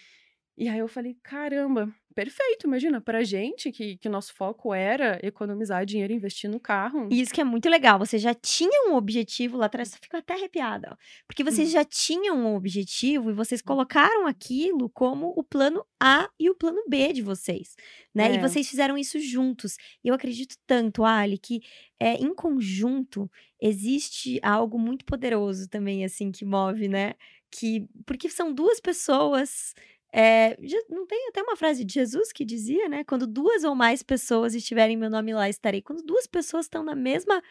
E 0.57 0.69
aí 0.69 0.79
eu 0.79 0.87
falei, 0.89 1.17
caramba, 1.23 1.91
perfeito, 2.15 2.67
imagina, 2.67 3.01
pra 3.01 3.25
gente 3.25 3.73
que, 3.73 3.97
que 3.97 4.07
o 4.07 4.11
nosso 4.11 4.35
foco 4.35 4.75
era 4.75 5.19
economizar 5.23 5.85
dinheiro 5.87 6.13
e 6.13 6.17
investir 6.17 6.49
no 6.51 6.61
carro. 6.61 7.09
E 7.11 7.21
isso 7.23 7.33
que 7.33 7.41
é 7.41 7.45
muito 7.45 7.71
legal, 7.71 7.99
você 7.99 8.19
já 8.19 8.35
tinha 8.35 8.91
um 8.91 8.95
objetivo 8.95 9.57
lá 9.57 9.65
atrás, 9.67 9.95
fico 10.01 10.15
até 10.17 10.35
arrepiada, 10.35 10.91
ó, 10.93 10.97
porque 11.27 11.43
vocês 11.43 11.69
Uhum. 11.69 11.73
já 11.73 11.85
tinham 11.85 12.37
um 12.37 12.55
objetivo 12.55 13.31
e 13.31 13.35
vocês 13.35 13.63
colocaram 13.63 14.27
aquilo 14.27 14.91
como 14.91 15.33
o 15.37 15.43
plano 15.43 15.85
A 15.99 16.29
e 16.39 16.51
o 16.51 16.55
plano 16.55 16.83
B 16.87 17.15
de 17.15 17.23
vocês, 17.23 17.75
né? 18.15 18.31
E 18.35 18.37
É. 18.37 18.39
vocês 18.39 18.69
fizeram 18.69 18.99
isso 18.99 19.19
juntos. 19.19 19.77
E 20.05 20.09
eu 20.09 20.15
acredito 20.15 20.55
tanto, 20.67 21.05
Ali, 21.05 21.39
que 21.39 21.61
é, 21.99 22.15
em 22.15 22.35
conjunto 22.35 23.31
existe 23.61 24.39
algo 24.43 24.79
muito 24.79 25.05
poderoso 25.07 25.67
também, 25.69 26.05
assim, 26.05 26.31
que 26.31 26.45
move, 26.45 26.89
né? 26.89 27.15
Que, 27.51 27.87
porque 28.07 28.29
são 28.29 28.53
duas 28.53 28.81
pessoas 28.81 29.75
é, 30.13 30.57
já- 30.63 30.83
não 30.91 31.07
tem 31.07 31.29
até 31.29 31.43
uma 31.43 31.57
frase 31.57 31.85
de 31.85 31.95
Jesus 31.95 32.33
que 32.33 32.45
dizia, 32.45 32.89
né? 32.89 33.03
Quando 33.05 33.27
duas 33.27 33.65
ou 33.65 33.75
mais 33.75 34.03
pessoas 34.03 34.55
estiverem 34.55 34.95
em 34.95 34.99
meu 34.99 35.09
nome 35.11 35.33
lá 35.33 35.49
estarei. 35.49 35.81
Quando 35.81 36.03
duas 36.03 36.27
pessoas 36.27 36.67
estão 36.67 36.85
na 36.85 36.95
mesma, 36.95 37.43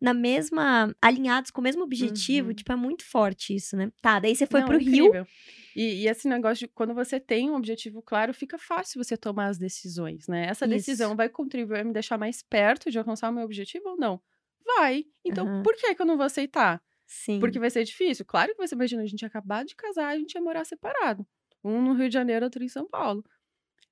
na 0.00 0.14
mesma, 0.14 0.94
alinhados 1.02 1.50
com 1.50 1.60
o 1.60 1.64
mesmo 1.64 1.82
objetivo, 1.82 2.48
Uhum. 2.48 2.54
tipo, 2.54 2.72
é 2.72 2.76
muito 2.76 3.04
forte 3.04 3.54
isso, 3.54 3.76
né? 3.76 3.90
Tá, 4.00 4.18
daí 4.20 4.34
você 4.36 4.46
foi 4.46 4.60
Não, 4.60 4.68
pro 4.68 4.78
Rio. 4.78 5.06
incrível. 5.06 5.26
E, 5.74 6.02
e 6.04 6.08
esse 6.08 6.28
negócio 6.28 6.66
de 6.66 6.72
quando 6.72 6.94
você 6.94 7.18
tem 7.18 7.50
um 7.50 7.56
objetivo 7.56 8.00
claro, 8.00 8.32
fica 8.32 8.56
fácil 8.58 9.02
você 9.02 9.16
tomar 9.16 9.46
as 9.48 9.58
decisões, 9.58 10.28
né? 10.28 10.46
Essa 10.46 10.68
decisão 10.68 11.08
Isso. 11.08 11.16
vai 11.16 11.28
contribuir 11.28 11.80
a 11.80 11.84
me 11.84 11.92
deixar 11.92 12.16
mais 12.16 12.42
perto 12.42 12.90
de 12.90 12.98
alcançar 12.98 13.28
o 13.30 13.32
meu 13.32 13.44
objetivo 13.44 13.88
ou 13.90 13.96
não? 13.96 14.20
Vai. 14.64 15.04
Então, 15.24 15.46
Aham. 15.46 15.62
por 15.64 15.74
que, 15.74 15.94
que 15.94 16.00
eu 16.00 16.06
não 16.06 16.16
vou 16.16 16.24
aceitar? 16.26 16.80
Sim. 17.06 17.40
Porque 17.40 17.58
vai 17.58 17.70
ser 17.70 17.82
difícil? 17.84 18.24
Claro 18.24 18.52
que 18.54 18.66
você 18.66 18.74
imagina, 18.74 19.02
a 19.02 19.06
gente 19.06 19.22
ia 19.22 19.28
acabar 19.28 19.64
de 19.64 19.74
casar, 19.74 20.08
a 20.08 20.16
gente 20.16 20.32
ia 20.34 20.40
morar 20.40 20.64
separado. 20.64 21.26
Um 21.64 21.80
no 21.82 21.94
Rio 21.94 22.08
de 22.08 22.14
Janeiro, 22.14 22.44
outro 22.44 22.62
em 22.62 22.68
São 22.68 22.86
Paulo. 22.88 23.24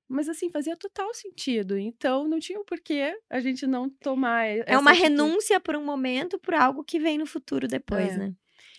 Mas 0.09 0.29
assim, 0.29 0.51
fazia 0.51 0.77
total 0.77 1.13
sentido. 1.15 1.79
Então, 1.79 2.29
não 2.29 2.39
tinha 2.39 2.61
o 2.61 2.65
porquê 2.65 3.19
a 3.31 3.41
gente 3.41 3.67
não 3.67 3.89
tomar. 3.89 4.47
É 4.47 4.77
uma 4.77 4.91
atitude. 4.91 5.09
renúncia 5.11 5.59
por 5.59 5.75
um 5.75 5.85
momento 5.85 6.39
por 6.39 6.55
algo 6.55 6.85
que 6.85 7.01
vem 7.01 7.17
no 7.17 7.25
futuro 7.27 7.67
depois, 7.67 8.13
É. 8.13 8.17
né? 8.19 8.35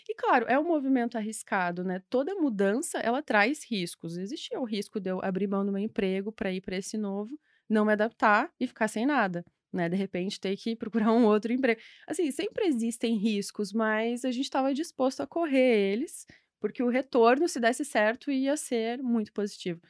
E 0.07 0.13
claro, 0.15 0.45
é 0.49 0.59
um 0.59 0.63
movimento 0.67 1.17
arriscado, 1.17 1.83
né? 1.83 2.01
Toda 2.09 2.35
mudança, 2.35 2.99
ela 2.99 3.21
traz 3.23 3.63
riscos. 3.69 4.17
Existia 4.17 4.59
o 4.59 4.65
risco 4.65 4.99
de 4.99 5.09
eu 5.09 5.23
abrir 5.23 5.47
mão 5.47 5.65
do 5.65 5.71
meu 5.71 5.81
emprego 5.81 6.31
para 6.31 6.51
ir 6.51 6.61
para 6.61 6.75
esse 6.77 6.97
novo, 6.97 7.39
não 7.69 7.85
me 7.85 7.93
adaptar 7.93 8.51
e 8.59 8.67
ficar 8.67 8.89
sem 8.89 9.05
nada, 9.05 9.43
né? 9.71 9.87
De 9.89 9.95
repente 9.95 10.39
ter 10.39 10.55
que 10.57 10.75
procurar 11.09 11.11
um 11.13 11.25
outro 11.25 11.51
emprego. 11.53 11.79
Assim, 12.05 12.29
sempre 12.31 12.65
existem 12.67 13.15
riscos, 13.15 13.71
mas 13.73 14.25
a 14.25 14.31
gente 14.31 14.43
estava 14.43 14.73
disposto 14.73 15.21
a 15.21 15.27
correr 15.27 15.93
eles, 15.93 16.27
porque 16.63 16.81
o 16.81 16.87
retorno, 16.87 17.45
se 17.49 17.59
desse 17.59 17.83
certo, 17.83 18.31
ia 18.31 18.55
ser 18.55 19.03
muito 19.03 19.33
positivo. 19.33 19.81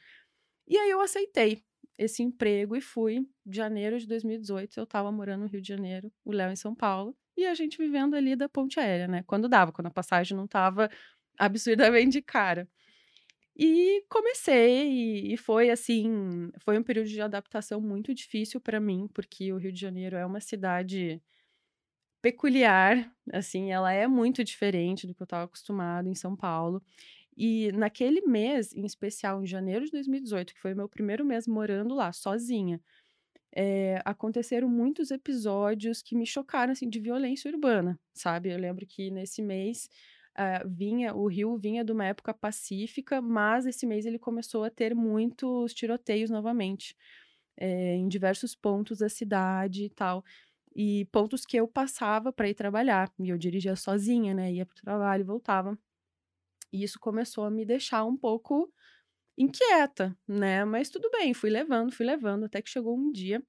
E 0.66 0.76
aí 0.76 0.90
eu 0.90 1.00
aceitei 1.00 1.62
esse 1.96 2.20
emprego 2.20 2.74
e 2.74 2.80
fui. 2.80 3.24
De 3.46 3.58
janeiro 3.58 3.96
de 3.96 4.08
2018, 4.08 4.80
eu 4.80 4.82
estava 4.82 5.12
morando 5.12 5.42
no 5.42 5.46
Rio 5.46 5.62
de 5.62 5.68
Janeiro, 5.68 6.12
o 6.24 6.32
Léo 6.32 6.50
em 6.50 6.56
São 6.56 6.74
Paulo, 6.74 7.16
e 7.36 7.46
a 7.46 7.54
gente 7.54 7.78
vivendo 7.78 8.16
ali 8.16 8.34
da 8.34 8.48
ponte 8.48 8.80
aérea, 8.80 9.06
né? 9.06 9.22
Quando 9.24 9.48
dava, 9.48 9.70
quando 9.70 9.86
a 9.86 9.90
passagem 9.92 10.36
não 10.36 10.46
estava 10.46 10.90
absurdamente 11.38 12.20
cara. 12.20 12.68
E 13.56 14.04
comecei, 14.08 14.90
e, 14.90 15.34
e 15.34 15.36
foi 15.36 15.70
assim, 15.70 16.50
foi 16.64 16.76
um 16.76 16.82
período 16.82 17.06
de 17.08 17.20
adaptação 17.20 17.80
muito 17.80 18.12
difícil 18.12 18.60
para 18.60 18.80
mim, 18.80 19.08
porque 19.14 19.52
o 19.52 19.58
Rio 19.58 19.72
de 19.72 19.80
Janeiro 19.80 20.16
é 20.16 20.26
uma 20.26 20.40
cidade 20.40 21.22
peculiar, 22.24 23.12
assim, 23.30 23.70
ela 23.70 23.92
é 23.92 24.06
muito 24.06 24.42
diferente 24.42 25.06
do 25.06 25.14
que 25.14 25.20
eu 25.20 25.26
estava 25.26 25.44
acostumado 25.44 26.08
em 26.08 26.14
São 26.14 26.34
Paulo. 26.34 26.82
E 27.36 27.70
naquele 27.72 28.22
mês, 28.22 28.72
em 28.74 28.86
especial 28.86 29.42
em 29.42 29.46
janeiro 29.46 29.84
de 29.84 29.90
2018, 29.90 30.54
que 30.54 30.60
foi 30.60 30.74
meu 30.74 30.88
primeiro 30.88 31.22
mês 31.22 31.46
morando 31.46 31.94
lá, 31.94 32.12
sozinha, 32.12 32.80
eh, 33.54 34.00
aconteceram 34.04 34.68
muitos 34.68 35.10
episódios 35.10 36.02
que 36.02 36.16
me 36.16 36.26
chocaram, 36.26 36.72
assim, 36.72 36.88
de 36.88 37.00
violência 37.00 37.50
urbana, 37.50 38.00
sabe? 38.14 38.50
Eu 38.50 38.58
lembro 38.58 38.86
que 38.86 39.10
nesse 39.10 39.42
mês 39.42 39.90
ah, 40.36 40.62
vinha, 40.66 41.14
o 41.14 41.26
Rio 41.28 41.56
vinha 41.58 41.84
de 41.84 41.92
uma 41.92 42.06
época 42.06 42.34
pacífica, 42.34 43.20
mas 43.22 43.66
esse 43.66 43.86
mês 43.86 44.06
ele 44.06 44.18
começou 44.18 44.64
a 44.64 44.70
ter 44.70 44.94
muitos 44.94 45.74
tiroteios 45.74 46.30
novamente, 46.30 46.96
eh, 47.58 47.96
em 47.96 48.08
diversos 48.08 48.54
pontos 48.54 48.98
da 48.98 49.08
cidade 49.08 49.84
e 49.84 49.90
tal. 49.90 50.24
E 50.76 51.06
pontos 51.06 51.46
que 51.46 51.56
eu 51.56 51.68
passava 51.68 52.32
para 52.32 52.48
ir 52.48 52.54
trabalhar, 52.54 53.12
e 53.20 53.28
eu 53.30 53.38
dirigia 53.38 53.76
sozinha, 53.76 54.34
né? 54.34 54.52
Ia 54.52 54.66
para 54.66 54.74
o 54.74 54.82
trabalho 54.82 55.22
e 55.22 55.24
voltava. 55.24 55.78
E 56.72 56.82
isso 56.84 56.98
começou 57.00 57.44
a 57.44 57.50
me 57.50 57.64
deixar 57.64 58.04
um 58.04 58.16
pouco 58.16 58.72
inquieta, 59.38 60.16
né? 60.28 60.64
Mas 60.64 60.90
tudo 60.90 61.10
bem, 61.10 61.34
fui 61.34 61.50
levando, 61.50 61.92
fui 61.92 62.06
levando, 62.06 62.44
até 62.46 62.62
que 62.62 62.70
chegou 62.70 62.96
um 62.98 63.12
dia. 63.12 63.42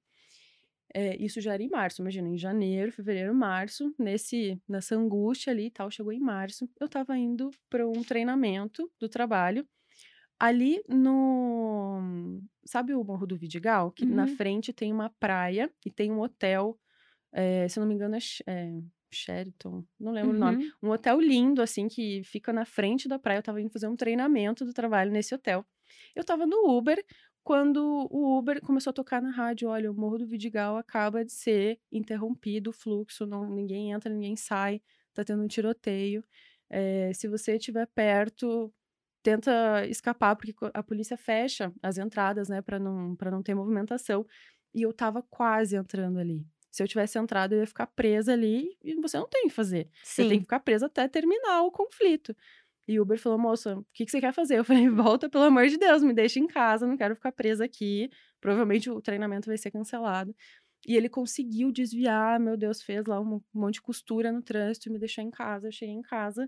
eh, 0.94 1.16
isso 1.22 1.40
já 1.40 1.54
era 1.54 1.62
em 1.62 1.68
março, 1.68 2.00
imagina, 2.02 2.28
em 2.28 2.38
janeiro, 2.38 2.92
fevereiro, 2.92 3.34
março, 3.34 3.94
nesse, 3.98 4.60
nessa 4.68 4.94
angústia 4.96 5.52
ali 5.52 5.66
e 5.66 5.70
tal, 5.70 5.90
chegou 5.90 6.12
em 6.12 6.20
março. 6.20 6.68
Eu 6.80 6.88
tava 6.88 7.16
indo 7.18 7.50
para 7.70 7.86
um 7.88 8.02
treinamento 8.02 8.90
do 9.00 9.08
trabalho. 9.08 9.66
Ali 10.40 10.82
no. 10.88 12.40
Sabe 12.66 12.94
o 12.94 13.04
Morro 13.04 13.26
do 13.26 13.36
Vidigal? 13.36 13.92
Que 13.92 14.06
na 14.06 14.26
Uhum. 14.26 14.28
frente 14.28 14.72
tem 14.72 14.92
uma 14.92 15.10
praia 15.20 15.72
e 15.84 15.90
tem 15.90 16.12
um 16.12 16.20
hotel. 16.20 16.78
Eh, 17.36 17.68
se 17.68 17.78
eu 17.78 17.82
não 17.82 17.88
me 17.88 17.94
engano, 17.94 18.16
é, 18.16 18.18
é 18.46 18.80
Sheraton, 19.12 19.84
não 20.00 20.12
lembro 20.12 20.34
o 20.36 20.38
nome. 20.38 20.64
Uhum. 20.64 20.70
Um 20.84 20.90
hotel 20.90 21.20
lindo, 21.20 21.62
assim, 21.62 21.88
que 21.88 22.22
fica 22.24 22.52
na 22.52 22.64
frente 22.64 23.08
da 23.08 23.18
praia. 23.18 23.38
Eu 23.38 23.42
tava 23.42 23.60
indo 23.60 23.70
fazer 23.70 23.88
um 23.88 23.96
treinamento 23.96 24.64
do 24.64 24.72
trabalho 24.72 25.10
nesse 25.12 25.34
hotel. 25.34 25.64
Eu 26.14 26.24
tava 26.24 26.46
no 26.46 26.68
Uber 26.76 27.04
quando 27.44 28.08
o 28.10 28.38
Uber 28.38 28.60
começou 28.62 28.90
a 28.90 28.94
tocar 28.94 29.22
na 29.22 29.30
rádio: 29.30 29.68
olha, 29.68 29.90
o 29.90 29.94
Morro 29.94 30.18
do 30.18 30.26
Vidigal 30.26 30.76
acaba 30.76 31.24
de 31.24 31.32
ser 31.32 31.78
interrompido 31.92 32.70
o 32.70 32.72
fluxo, 32.72 33.26
não, 33.26 33.48
ninguém 33.48 33.92
entra, 33.92 34.12
ninguém 34.12 34.36
sai, 34.36 34.82
tá 35.14 35.24
tendo 35.24 35.42
um 35.44 35.48
tiroteio. 35.48 36.24
eh, 36.70 37.12
se 37.14 37.28
você 37.28 37.56
estiver 37.56 37.86
perto, 37.94 38.72
tenta 39.22 39.86
escapar, 39.86 40.36
porque 40.36 40.54
a 40.74 40.82
polícia 40.82 41.16
fecha 41.16 41.72
as 41.82 41.98
entradas, 41.98 42.48
né, 42.48 42.62
para 42.62 42.78
não, 42.78 43.16
para 43.16 43.30
não 43.30 43.42
ter 43.42 43.54
movimentação. 43.54 44.26
E 44.74 44.82
eu 44.82 44.92
tava 44.92 45.22
quase 45.22 45.76
entrando 45.76 46.18
ali. 46.18 46.46
Se 46.76 46.82
eu 46.82 46.86
tivesse 46.86 47.18
entrado, 47.18 47.54
eu 47.54 47.60
ia 47.60 47.66
ficar 47.66 47.86
presa 47.86 48.34
ali 48.34 48.76
e 48.84 48.94
você 48.96 49.16
não 49.16 49.26
tem 49.26 49.46
o 49.46 49.48
que 49.48 49.54
fazer. 49.54 49.88
Você 50.10 50.26
tem 50.26 50.32
que 50.32 50.40
Sim. 50.40 50.40
ficar 50.42 50.60
presa 50.60 50.84
até 50.84 51.08
terminar 51.08 51.62
o 51.62 51.70
conflito. 51.70 52.36
E 52.86 53.00
o 53.00 53.02
Uber 53.02 53.18
falou, 53.18 53.38
moça, 53.38 53.78
o 53.78 53.86
que, 53.94 54.04
que 54.04 54.10
você 54.10 54.20
quer 54.20 54.34
fazer? 54.34 54.58
Eu 54.58 54.64
falei, 54.64 54.86
volta, 54.90 55.26
pelo 55.30 55.44
amor 55.44 55.68
de 55.68 55.78
Deus, 55.78 56.02
me 56.02 56.12
deixa 56.12 56.38
em 56.38 56.46
casa, 56.46 56.86
não 56.86 56.94
quero 56.94 57.14
ficar 57.14 57.32
presa 57.32 57.64
aqui. 57.64 58.10
Provavelmente 58.42 58.90
o 58.90 59.00
treinamento 59.00 59.48
vai 59.48 59.56
ser 59.56 59.70
cancelado. 59.70 60.36
E 60.86 60.94
ele 60.94 61.08
conseguiu 61.08 61.72
desviar, 61.72 62.38
meu 62.38 62.58
Deus, 62.58 62.82
fez 62.82 63.06
lá 63.06 63.18
um 63.22 63.40
monte 63.54 63.76
de 63.76 63.80
costura 63.82 64.30
no 64.30 64.42
trânsito 64.42 64.90
e 64.90 64.92
me 64.92 64.98
deixou 64.98 65.24
em 65.24 65.30
casa. 65.30 65.68
Eu 65.68 65.72
cheguei 65.72 65.94
em 65.94 66.02
casa, 66.02 66.46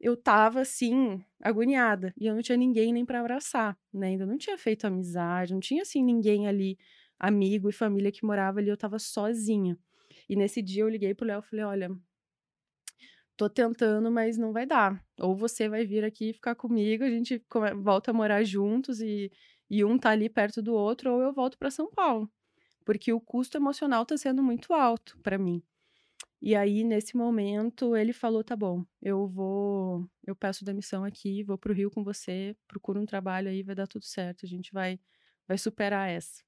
eu 0.00 0.16
tava 0.16 0.60
assim, 0.60 1.20
agoniada. 1.42 2.14
E 2.16 2.26
eu 2.28 2.36
não 2.36 2.40
tinha 2.42 2.56
ninguém 2.56 2.92
nem 2.92 3.04
pra 3.04 3.18
abraçar, 3.18 3.76
né? 3.92 4.06
Ainda 4.10 4.26
não 4.26 4.38
tinha 4.38 4.56
feito 4.56 4.86
amizade, 4.86 5.52
não 5.52 5.60
tinha 5.60 5.82
assim 5.82 6.04
ninguém 6.04 6.46
ali, 6.46 6.78
amigo 7.20 7.68
e 7.68 7.72
família 7.72 8.12
que 8.12 8.24
morava 8.24 8.60
ali, 8.60 8.70
eu 8.70 8.76
tava 8.76 8.98
sozinha. 8.98 9.78
E 10.28 10.36
nesse 10.36 10.62
dia 10.62 10.82
eu 10.82 10.88
liguei 10.88 11.14
pro 11.14 11.26
Léo 11.26 11.40
e 11.40 11.42
falei: 11.42 11.64
olha, 11.64 11.90
tô 13.36 13.48
tentando, 13.48 14.10
mas 14.10 14.36
não 14.36 14.52
vai 14.52 14.66
dar. 14.66 15.02
Ou 15.20 15.34
você 15.36 15.68
vai 15.68 15.86
vir 15.86 16.04
aqui 16.04 16.32
ficar 16.32 16.54
comigo, 16.54 17.04
a 17.04 17.10
gente 17.10 17.42
volta 17.82 18.10
a 18.10 18.14
morar 18.14 18.42
juntos 18.44 19.00
e, 19.00 19.30
e 19.68 19.84
um 19.84 19.98
tá 19.98 20.10
ali 20.10 20.28
perto 20.28 20.62
do 20.62 20.74
outro, 20.74 21.12
ou 21.12 21.22
eu 21.22 21.32
volto 21.32 21.58
pra 21.58 21.70
São 21.70 21.90
Paulo. 21.90 22.30
Porque 22.84 23.12
o 23.12 23.20
custo 23.20 23.58
emocional 23.58 24.06
tá 24.06 24.16
sendo 24.16 24.42
muito 24.42 24.72
alto 24.74 25.18
pra 25.22 25.38
mim. 25.38 25.62
E 26.42 26.56
aí, 26.56 26.84
nesse 26.84 27.16
momento, 27.16 27.96
ele 27.96 28.12
falou: 28.12 28.44
tá 28.44 28.56
bom, 28.56 28.84
eu 29.02 29.28
vou, 29.28 30.08
eu 30.26 30.36
peço 30.36 30.64
demissão 30.64 31.04
aqui, 31.04 31.42
vou 31.44 31.58
pro 31.58 31.74
Rio 31.74 31.90
com 31.90 32.04
você, 32.04 32.56
procuro 32.68 33.00
um 33.00 33.06
trabalho 33.06 33.48
aí, 33.50 33.62
vai 33.62 33.74
dar 33.74 33.86
tudo 33.86 34.04
certo, 34.06 34.46
a 34.46 34.48
gente 34.48 34.72
vai, 34.72 34.98
vai 35.48 35.58
superar 35.58 36.08
essa. 36.10 36.42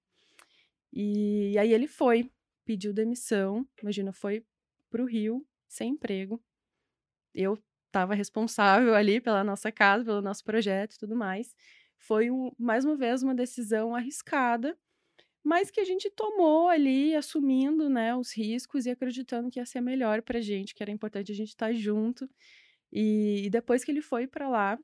E, 0.92 1.56
aí 1.58 1.72
ele 1.72 1.86
foi, 1.86 2.30
pediu 2.64 2.92
demissão, 2.92 3.66
imagina, 3.80 4.12
foi 4.12 4.44
pro 4.90 5.06
Rio, 5.06 5.46
sem 5.68 5.92
emprego. 5.92 6.42
Eu 7.34 7.58
estava 7.86 8.14
responsável 8.14 8.94
ali 8.94 9.20
pela 9.20 9.42
nossa 9.44 9.72
casa, 9.72 10.04
pelo 10.04 10.22
nosso 10.22 10.44
projeto 10.44 10.94
e 10.94 10.98
tudo 10.98 11.16
mais. 11.16 11.54
foi 11.96 12.30
um, 12.30 12.50
mais 12.58 12.84
uma 12.84 12.96
vez 12.96 13.22
uma 13.22 13.34
decisão 13.34 13.94
arriscada, 13.94 14.76
mas 15.44 15.70
que 15.70 15.80
a 15.80 15.84
gente 15.84 16.10
tomou 16.10 16.68
ali, 16.68 17.14
assumindo 17.14 17.88
né, 17.88 18.14
os 18.14 18.36
riscos 18.36 18.86
e 18.86 18.90
acreditando 18.90 19.50
que 19.50 19.58
ia 19.60 19.66
ser 19.66 19.80
melhor 19.80 20.22
para 20.22 20.38
a 20.38 20.42
gente, 20.42 20.74
que 20.74 20.82
era 20.82 20.90
importante 20.92 21.32
a 21.32 21.34
gente 21.34 21.50
estar 21.50 21.68
tá 21.68 21.72
junto. 21.72 22.28
E, 22.92 23.46
e 23.46 23.50
depois 23.50 23.84
que 23.84 23.90
ele 23.90 24.02
foi 24.02 24.26
para 24.26 24.48
lá, 24.48 24.78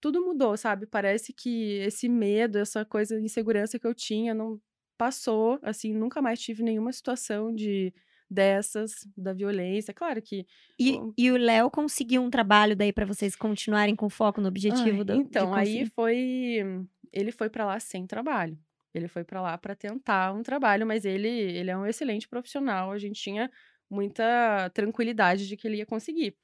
tudo 0.00 0.24
mudou, 0.24 0.56
sabe? 0.56 0.86
Parece 0.86 1.32
que 1.32 1.78
esse 1.80 2.08
medo, 2.08 2.58
essa 2.58 2.84
coisa 2.84 3.18
de 3.18 3.24
insegurança 3.24 3.78
que 3.78 3.86
eu 3.86 3.94
tinha 3.94 4.34
não 4.34 4.60
passou, 4.98 5.58
assim, 5.62 5.94
nunca 5.94 6.20
mais 6.20 6.40
tive 6.40 6.62
nenhuma 6.62 6.92
situação 6.92 7.54
de 7.54 7.94
dessas, 8.30 9.08
da 9.16 9.32
violência. 9.32 9.94
Claro 9.94 10.20
que. 10.20 10.46
E, 10.78 10.92
o... 10.92 11.14
e 11.16 11.30
o 11.30 11.36
Léo 11.36 11.70
conseguiu 11.70 12.22
um 12.22 12.28
trabalho 12.28 12.76
daí 12.76 12.92
para 12.92 13.06
vocês 13.06 13.34
continuarem 13.34 13.96
com 13.96 14.10
foco 14.10 14.40
no 14.40 14.48
objetivo 14.48 14.98
Ai, 14.98 15.04
do. 15.04 15.14
Então, 15.14 15.54
aí 15.54 15.86
foi. 15.86 16.86
Ele 17.12 17.32
foi 17.32 17.48
para 17.48 17.64
lá 17.64 17.80
sem 17.80 18.06
trabalho. 18.06 18.58
Ele 18.92 19.08
foi 19.08 19.24
para 19.24 19.40
lá 19.40 19.56
para 19.56 19.74
tentar 19.74 20.34
um 20.34 20.42
trabalho, 20.42 20.86
mas 20.86 21.04
ele, 21.04 21.28
ele 21.28 21.70
é 21.70 21.76
um 21.76 21.86
excelente 21.86 22.28
profissional. 22.28 22.90
A 22.90 22.98
gente 22.98 23.20
tinha 23.20 23.50
muita 23.88 24.70
tranquilidade 24.70 25.46
de 25.46 25.56
que 25.56 25.66
ele 25.66 25.78
ia 25.78 25.86
conseguir. 25.86 26.36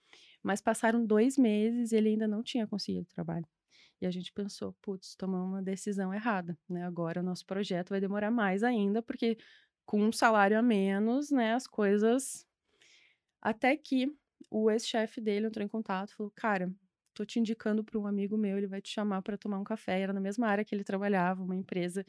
Mas 0.42 0.60
passaram 0.60 1.04
dois 1.04 1.36
meses 1.36 1.92
e 1.92 1.96
ele 1.96 2.10
ainda 2.10 2.28
não 2.28 2.42
tinha 2.42 2.66
conseguido 2.66 3.06
trabalho. 3.06 3.46
E 4.04 4.06
a 4.06 4.10
gente 4.10 4.30
pensou, 4.34 4.74
putz, 4.82 5.16
tomamos 5.16 5.48
uma 5.48 5.62
decisão 5.62 6.12
errada, 6.12 6.58
né? 6.68 6.84
Agora 6.84 7.20
o 7.20 7.22
nosso 7.22 7.46
projeto 7.46 7.88
vai 7.88 8.00
demorar 8.02 8.30
mais 8.30 8.62
ainda, 8.62 9.00
porque 9.02 9.38
com 9.86 9.98
um 10.02 10.12
salário 10.12 10.58
a 10.58 10.62
menos, 10.62 11.30
né, 11.30 11.54
as 11.54 11.66
coisas. 11.66 12.46
Até 13.40 13.74
que 13.78 14.14
o 14.50 14.70
ex-chefe 14.70 15.22
dele 15.22 15.46
entrou 15.46 15.64
em 15.64 15.68
contato 15.68 16.14
falou: 16.14 16.30
Cara, 16.36 16.70
tô 17.14 17.24
te 17.24 17.40
indicando 17.40 17.82
para 17.82 17.98
um 17.98 18.06
amigo 18.06 18.36
meu, 18.36 18.58
ele 18.58 18.66
vai 18.66 18.82
te 18.82 18.90
chamar 18.90 19.22
para 19.22 19.38
tomar 19.38 19.58
um 19.58 19.64
café. 19.64 19.98
Era 20.00 20.12
na 20.12 20.20
mesma 20.20 20.48
área 20.48 20.66
que 20.66 20.74
ele 20.74 20.84
trabalhava, 20.84 21.42
uma 21.42 21.56
empresa 21.56 22.04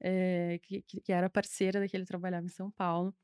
é, 0.00 0.58
que, 0.64 0.82
que 0.82 1.12
era 1.12 1.30
parceira 1.30 1.78
da 1.78 1.86
que 1.86 2.04
trabalhava 2.04 2.46
em 2.46 2.50
São 2.50 2.72
Paulo. 2.72 3.14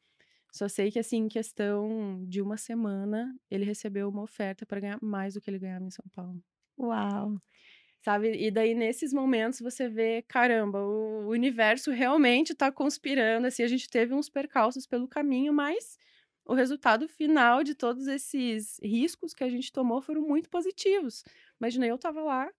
Só 0.53 0.69
sei 0.69 0.93
que, 0.93 0.99
assim, 1.01 1.17
em 1.17 1.29
questão 1.29 2.25
de 2.29 2.41
uma 2.41 2.57
semana, 2.57 3.35
ele 3.51 3.65
recebeu 3.65 4.09
uma 4.09 4.23
oferta 4.23 4.65
para 4.65 4.79
ganhar 4.81 4.99
mais 5.03 5.35
do 5.35 5.41
que 5.41 5.51
ele 5.51 5.59
ganhava 5.59 5.85
em 5.85 5.91
São 5.91 6.05
Paulo. 6.15 6.41
Uau! 6.79 7.41
Sabe? 8.03 8.33
E 8.37 8.51
daí, 8.51 8.75
nesses 8.75 9.13
momentos, 9.13 9.61
você 9.61 9.89
vê, 9.89 10.23
caramba, 10.23 10.79
o 10.81 11.29
universo 11.29 11.91
realmente 11.91 12.53
está 12.53 12.71
conspirando, 12.71 13.47
assim, 13.47 13.63
a 13.63 13.69
gente 13.69 13.89
teve 13.89 14.13
uns 14.15 14.29
percalços 14.29 14.87
pelo 14.87 15.09
caminho, 15.09 15.53
mas 15.53 15.99
o 16.45 16.55
resultado 16.55 17.09
final 17.09 17.63
de 17.63 17.75
todos 17.75 18.09
esses 18.09 18.79
riscos 18.83 19.33
que 19.33 19.45
a 19.45 19.49
gente 19.49 19.73
tomou 19.73 20.03
foram 20.03 20.23
muito 20.23 20.51
positivos. 20.51 21.25
Imagina, 21.61 21.87
eu 21.87 21.95
estava 21.95 22.23
lá, 22.23 22.51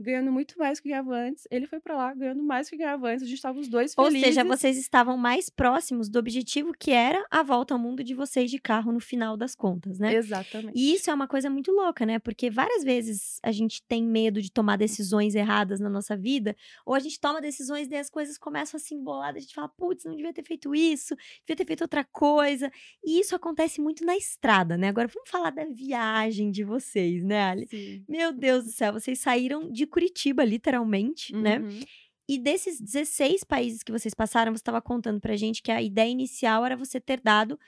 ganhando 0.00 0.32
muito 0.32 0.58
mais 0.58 0.78
do 0.78 0.82
que 0.82 0.88
ganhava 0.88 1.14
antes. 1.14 1.46
Ele 1.50 1.66
foi 1.66 1.80
para 1.80 1.96
lá 1.96 2.14
ganhando 2.14 2.42
mais 2.42 2.66
do 2.66 2.70
que 2.70 2.76
ganhava 2.76 3.08
antes. 3.08 3.22
A 3.22 3.26
gente 3.26 3.36
estava 3.36 3.58
os 3.58 3.68
dois 3.68 3.94
felizes. 3.94 4.14
Ou 4.14 4.24
seja, 4.24 4.44
vocês 4.44 4.76
estavam 4.78 5.16
mais 5.16 5.48
próximos 5.48 6.08
do 6.08 6.18
objetivo 6.18 6.72
que 6.72 6.90
era 6.90 7.24
a 7.30 7.42
volta 7.42 7.74
ao 7.74 7.80
mundo 7.80 8.02
de 8.02 8.14
vocês 8.14 8.50
de 8.50 8.58
carro 8.58 8.92
no 8.92 9.00
final 9.00 9.36
das 9.36 9.54
contas, 9.54 9.98
né? 9.98 10.14
Exatamente. 10.14 10.78
E 10.78 10.94
isso 10.94 11.10
é 11.10 11.14
uma 11.14 11.28
coisa 11.28 11.50
muito 11.50 11.70
louca, 11.70 12.06
né? 12.06 12.18
Porque 12.18 12.50
várias 12.50 12.82
vezes 12.82 13.38
a 13.42 13.52
gente 13.52 13.82
tem 13.82 14.04
medo 14.04 14.40
de 14.40 14.50
tomar 14.50 14.76
decisões 14.76 15.34
erradas 15.34 15.80
na 15.80 15.90
nossa 15.90 16.16
vida, 16.16 16.56
ou 16.86 16.94
a 16.94 16.98
gente 16.98 17.20
toma 17.20 17.40
decisões 17.40 17.88
e 17.90 17.96
as 17.96 18.08
coisas 18.08 18.38
começam 18.38 18.78
a 18.78 18.80
se 18.80 18.94
embolar, 18.94 19.34
a 19.34 19.38
gente 19.38 19.54
fala, 19.54 19.68
putz, 19.68 20.04
não 20.04 20.16
devia 20.16 20.32
ter 20.32 20.44
feito 20.44 20.74
isso, 20.74 21.14
devia 21.46 21.56
ter 21.56 21.66
feito 21.66 21.82
outra 21.82 22.04
coisa. 22.04 22.70
E 23.04 23.20
isso 23.20 23.34
acontece 23.34 23.80
muito 23.80 24.04
na 24.04 24.16
estrada, 24.16 24.76
né? 24.76 24.88
Agora 24.88 25.08
vamos 25.08 25.28
falar 25.28 25.50
da 25.50 25.64
viagem 25.64 26.50
de 26.50 26.64
vocês, 26.64 27.22
né, 27.22 27.42
Ali? 27.42 27.66
Sim. 27.66 28.04
Meu 28.08 28.32
Deus 28.32 28.64
do 28.64 28.70
céu, 28.70 28.92
vocês 28.92 29.18
saíram 29.18 29.70
de 29.70 29.86
Curitiba, 29.90 30.44
literalmente, 30.44 31.34
né? 31.34 31.58
Uhum. 31.58 31.80
E 32.28 32.38
desses 32.38 32.80
16 32.80 33.42
países 33.42 33.82
que 33.82 33.90
vocês 33.90 34.14
passaram, 34.14 34.52
você 34.52 34.60
estava 34.60 34.80
contando 34.80 35.20
pra 35.20 35.34
gente 35.36 35.60
que 35.60 35.72
a 35.72 35.82
ideia 35.82 36.08
inicial 36.08 36.64
era 36.64 36.76
você 36.76 37.00
ter 37.00 37.20
dado, 37.20 37.58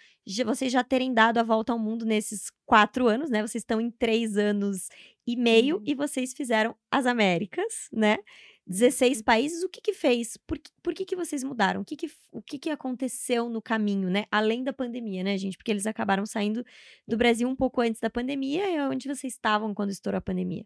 vocês 0.47 0.71
já 0.73 0.85
terem 0.85 1.13
dado 1.13 1.39
a 1.39 1.43
volta 1.43 1.73
ao 1.73 1.79
mundo 1.81 2.07
nesses 2.07 2.45
quatro 2.65 3.09
anos, 3.09 3.29
né? 3.29 3.41
Vocês 3.43 3.63
estão 3.63 3.81
em 3.81 3.91
três 3.91 4.37
anos 4.37 4.89
e 5.27 5.35
meio 5.37 5.79
Uhum. 5.79 5.83
e 5.85 5.95
vocês 5.97 6.33
fizeram 6.33 6.77
as 6.93 7.07
Américas, 7.07 7.89
né? 7.93 8.19
16 8.65 9.19
Uhum. 9.19 9.25
países, 9.25 9.65
o 9.65 9.69
que 9.69 9.81
que 9.81 9.93
fez? 9.93 10.37
Por, 10.47 10.57
que- 10.57 10.71
por 10.81 10.95
que 10.95 11.05
que 11.05 11.17
vocês 11.17 11.43
mudaram? 11.43 11.81
O 11.81 11.85
que 11.85 11.97
que, 11.97 12.09
o 12.31 12.41
que 12.41 12.57
que 12.57 12.71
aconteceu 12.71 13.49
no 13.49 13.61
caminho, 13.61 14.09
né? 14.09 14.27
Além 14.31 14.63
da 14.63 14.73
pandemia, 14.73 15.25
né, 15.25 15.37
gente? 15.37 15.57
Porque 15.57 15.73
eles 15.73 15.87
acabaram 15.89 16.25
saindo 16.25 16.65
do 17.09 17.17
Brasil 17.17 17.49
um 17.49 17.57
pouco 17.57 17.81
antes 17.81 18.01
da 18.01 18.09
pandemia. 18.09 18.71
E 18.71 18.81
onde 18.83 19.09
vocês 19.09 19.33
estavam 19.33 19.75
quando 19.75 19.91
estourou 19.91 20.19
a 20.19 20.23
pandemia? 20.23 20.65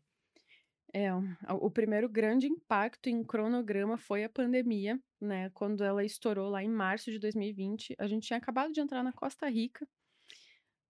É, 0.99 1.11
o 1.53 1.71
primeiro 1.71 2.09
grande 2.09 2.47
impacto 2.47 3.11
em 3.11 3.23
cronograma 3.23 3.99
foi 3.99 4.25
a 4.25 4.31
pandemia, 4.31 4.99
né? 5.21 5.51
Quando 5.51 5.85
ela 5.85 6.03
estourou 6.03 6.49
lá 6.49 6.65
em 6.65 6.71
março 6.71 7.11
de 7.11 7.19
2020, 7.19 7.95
a 7.99 8.07
gente 8.07 8.29
tinha 8.29 8.39
acabado 8.39 8.73
de 8.73 8.81
entrar 8.81 9.03
na 9.03 9.13
Costa 9.13 9.47
Rica, 9.47 9.87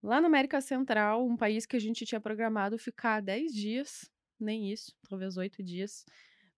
lá 0.00 0.20
na 0.20 0.28
América 0.28 0.60
Central, 0.60 1.26
um 1.26 1.36
país 1.36 1.66
que 1.66 1.74
a 1.74 1.80
gente 1.80 2.06
tinha 2.06 2.20
programado 2.20 2.78
ficar 2.78 3.20
10 3.20 3.52
dias, 3.52 4.08
nem 4.38 4.70
isso, 4.70 4.94
talvez 5.08 5.36
8 5.36 5.60
dias, 5.60 6.04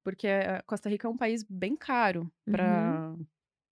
porque 0.04 0.28
a 0.28 0.62
Costa 0.64 0.90
Rica 0.90 1.08
é 1.08 1.10
um 1.10 1.16
país 1.16 1.42
bem 1.42 1.74
caro 1.74 2.30
para 2.44 3.16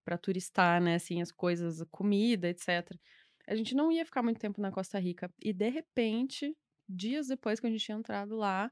para 0.06 0.16
turistar, 0.16 0.80
né? 0.80 0.94
Assim, 0.94 1.20
as 1.20 1.32
coisas, 1.32 1.82
a 1.82 1.86
comida, 1.86 2.48
etc. 2.48 2.98
A 3.46 3.54
gente 3.54 3.74
não 3.74 3.92
ia 3.92 4.06
ficar 4.06 4.22
muito 4.22 4.38
tempo 4.38 4.58
na 4.58 4.70
Costa 4.70 4.98
Rica. 5.00 5.28
E, 5.42 5.52
de 5.52 5.68
repente, 5.68 6.56
dias 6.88 7.26
depois 7.26 7.58
que 7.58 7.66
a 7.66 7.70
gente 7.70 7.84
tinha 7.84 7.98
entrado 7.98 8.36
lá, 8.36 8.70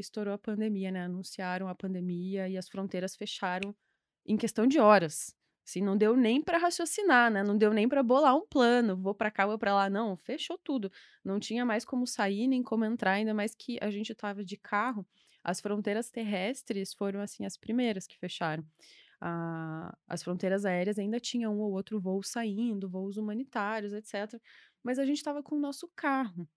estourou 0.00 0.34
a 0.34 0.38
pandemia, 0.38 0.90
né? 0.90 1.04
Anunciaram 1.04 1.68
a 1.68 1.74
pandemia 1.74 2.48
e 2.48 2.56
as 2.56 2.68
fronteiras 2.68 3.16
fecharam 3.16 3.74
em 4.24 4.36
questão 4.36 4.66
de 4.66 4.78
horas. 4.78 5.34
Assim, 5.66 5.80
não 5.82 5.96
deu 5.96 6.16
nem 6.16 6.40
para 6.40 6.58
raciocinar, 6.58 7.30
né? 7.30 7.42
Não 7.42 7.58
deu 7.58 7.72
nem 7.72 7.88
para 7.88 8.02
bolar 8.02 8.36
um 8.36 8.46
plano, 8.46 8.96
vou 8.96 9.14
para 9.14 9.32
cá, 9.32 9.46
vou 9.46 9.58
para 9.58 9.74
lá, 9.74 9.90
não, 9.90 10.16
fechou 10.16 10.56
tudo. 10.58 10.92
Não 11.24 11.40
tinha 11.40 11.64
mais 11.64 11.84
como 11.84 12.06
sair 12.06 12.46
nem 12.46 12.62
como 12.62 12.84
entrar, 12.84 13.12
ainda 13.12 13.34
mais 13.34 13.54
que 13.54 13.76
a 13.82 13.90
gente 13.90 14.12
estava 14.12 14.44
de 14.44 14.56
carro. 14.56 15.04
As 15.42 15.60
fronteiras 15.60 16.08
terrestres 16.10 16.94
foram 16.94 17.20
assim 17.20 17.44
as 17.44 17.56
primeiras 17.56 18.06
que 18.06 18.16
fecharam. 18.16 18.64
Ah, 19.20 19.96
as 20.06 20.22
fronteiras 20.22 20.64
aéreas 20.64 20.98
ainda 20.98 21.18
tinham 21.18 21.56
um 21.56 21.60
ou 21.60 21.72
outro 21.72 22.00
voo 22.00 22.22
saindo, 22.22 22.88
voos 22.88 23.16
humanitários, 23.16 23.92
etc. 23.92 24.40
Mas 24.84 24.98
a 24.98 25.04
gente 25.06 25.18
estava 25.18 25.42
com 25.42 25.56
o 25.56 25.60
nosso 25.60 25.88
carro. 25.96 26.48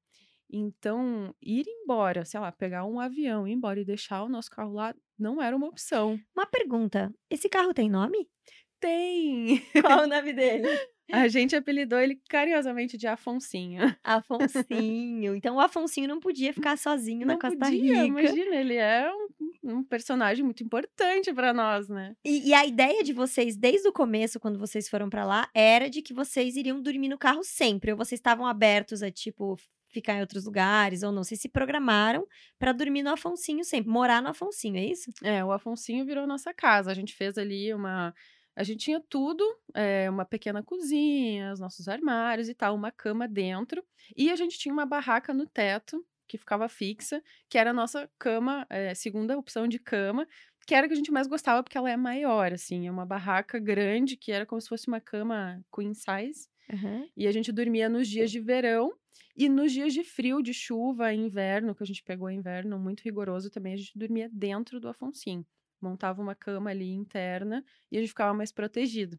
Então, 0.51 1.33
ir 1.41 1.65
embora, 1.67 2.25
sei 2.25 2.39
lá, 2.39 2.51
pegar 2.51 2.85
um 2.85 2.99
avião, 2.99 3.47
ir 3.47 3.53
embora 3.53 3.79
e 3.79 3.85
deixar 3.85 4.23
o 4.23 4.29
nosso 4.29 4.49
carro 4.49 4.73
lá 4.73 4.95
não 5.17 5.41
era 5.41 5.55
uma 5.55 5.67
opção. 5.67 6.19
Uma 6.35 6.45
pergunta: 6.45 7.13
esse 7.29 7.47
carro 7.49 7.73
tem 7.73 7.89
nome? 7.89 8.27
Tem! 8.79 9.62
Qual 9.81 10.03
o 10.03 10.07
nome 10.07 10.33
dele? 10.33 10.67
A 11.12 11.27
gente 11.27 11.55
apelidou 11.55 11.99
ele 11.99 12.21
carinhosamente 12.29 12.95
de 12.97 13.07
Afonsinho. 13.07 13.81
Afonsinho. 14.03 15.35
Então 15.35 15.55
o 15.55 15.59
Afonsinho 15.59 16.07
não 16.07 16.19
podia 16.19 16.53
ficar 16.53 16.77
sozinho 16.77 17.25
na 17.25 17.33
Não 17.33 17.39
Costa 17.39 17.57
podia, 17.57 18.03
Rica. 18.03 18.05
imagina, 18.05 18.55
ele 18.55 18.75
é 18.75 19.12
um, 19.12 19.77
um 19.77 19.83
personagem 19.83 20.45
muito 20.45 20.63
importante 20.63 21.33
para 21.33 21.51
nós, 21.51 21.89
né? 21.89 22.15
E, 22.23 22.49
e 22.49 22.53
a 22.53 22.63
ideia 22.65 23.03
de 23.03 23.12
vocês, 23.12 23.57
desde 23.57 23.88
o 23.88 23.93
começo, 23.93 24.39
quando 24.39 24.59
vocês 24.59 24.88
foram 24.88 25.09
pra 25.09 25.25
lá, 25.25 25.49
era 25.53 25.89
de 25.89 26.01
que 26.03 26.13
vocês 26.13 26.55
iriam 26.55 26.79
dormir 26.79 27.09
no 27.09 27.17
carro 27.17 27.43
sempre. 27.43 27.91
Ou 27.91 27.97
vocês 27.97 28.19
estavam 28.19 28.45
abertos 28.45 29.01
a, 29.01 29.09
tipo, 29.09 29.57
ficar 29.89 30.15
em 30.15 30.21
outros 30.21 30.45
lugares 30.45 31.04
ou 31.04 31.12
não. 31.12 31.23
Vocês 31.23 31.41
se 31.41 31.49
programaram 31.49 32.28
pra 32.58 32.71
dormir 32.71 33.04
no 33.04 33.12
Afonsinho 33.12 33.63
sempre, 33.63 33.89
morar 33.89 34.21
no 34.21 34.30
Afonsinho, 34.30 34.78
é 34.78 34.86
isso? 34.86 35.12
É, 35.23 35.43
o 35.43 35.52
Afonsinho 35.52 36.06
virou 36.06 36.25
nossa 36.28 36.54
casa. 36.54 36.91
A 36.91 36.93
gente 36.93 37.13
fez 37.13 37.38
ali 37.38 37.73
uma. 37.73 38.13
A 38.56 38.63
gente 38.63 38.84
tinha 38.84 39.02
tudo, 39.10 39.43
é, 39.73 40.10
uma 40.10 40.25
pequena 40.25 40.62
cozinha, 40.62 41.54
os 41.54 41.60
nossos 41.60 41.88
armários 41.88 42.49
e 42.49 42.54
tal, 42.54 42.75
uma 42.75 42.91
cama 42.91 43.28
dentro. 43.28 43.84
E 44.17 44.30
a 44.30 44.36
gente 44.36 44.58
tinha 44.60 44.73
uma 44.73 44.86
barraca 44.86 45.34
no 45.34 45.45
teto, 45.45 46.06
que 46.28 46.38
ficava 46.38 46.67
fixa, 46.67 47.23
que 47.49 47.58
era 47.58 47.71
a 47.71 47.73
nossa 47.73 48.10
cama, 48.19 48.65
é, 48.69 48.93
segunda 48.93 49.38
opção 49.38 49.67
de 49.67 49.80
cama, 49.80 50.28
que 50.67 50.75
era 50.75 50.86
a 50.86 50.88
que 50.88 50.93
a 50.93 50.97
gente 50.97 51.12
mais 51.12 51.25
gostava, 51.25 51.63
porque 51.63 51.78
ela 51.78 51.89
é 51.89 51.97
maior, 51.97 52.54
assim. 52.54 52.88
É 52.88 52.91
uma 52.91 53.06
barraca 53.06 53.58
grande, 53.58 54.17
que 54.17 54.32
era 54.32 54.45
como 54.45 54.62
se 54.62 54.67
fosse 54.67 54.88
uma 54.88 54.99
cama 55.02 55.60
queen 55.73 55.93
size. 55.93 56.47
E 57.17 57.28
a 57.28 57.32
gente 57.32 57.52
dormia 57.52 57.89
nos 57.89 58.08
dias 58.08 58.30
de 58.30 58.39
verão 58.39 58.93
e 59.36 59.47
nos 59.49 59.71
dias 59.71 59.93
de 59.93 60.03
frio, 60.03 60.41
de 60.41 60.53
chuva, 60.53 61.13
inverno, 61.13 61.73
que 61.75 61.84
a 61.84 61.86
gente 61.86 62.03
pegou 62.03 62.29
inverno 62.29 62.77
muito 62.79 63.01
rigoroso 63.01 63.49
também, 63.49 63.73
a 63.73 63.77
gente 63.77 63.97
dormia 63.97 64.29
dentro 64.32 64.79
do 64.79 64.89
Afonsinho. 64.89 65.45
Montava 65.82 66.21
uma 66.21 66.36
cama 66.36 66.69
ali 66.71 66.91
interna 66.91 67.63
e 67.91 67.97
a 67.97 68.01
gente 68.01 68.10
ficava 68.10 68.34
mais 68.34 68.51
protegido. 68.51 69.17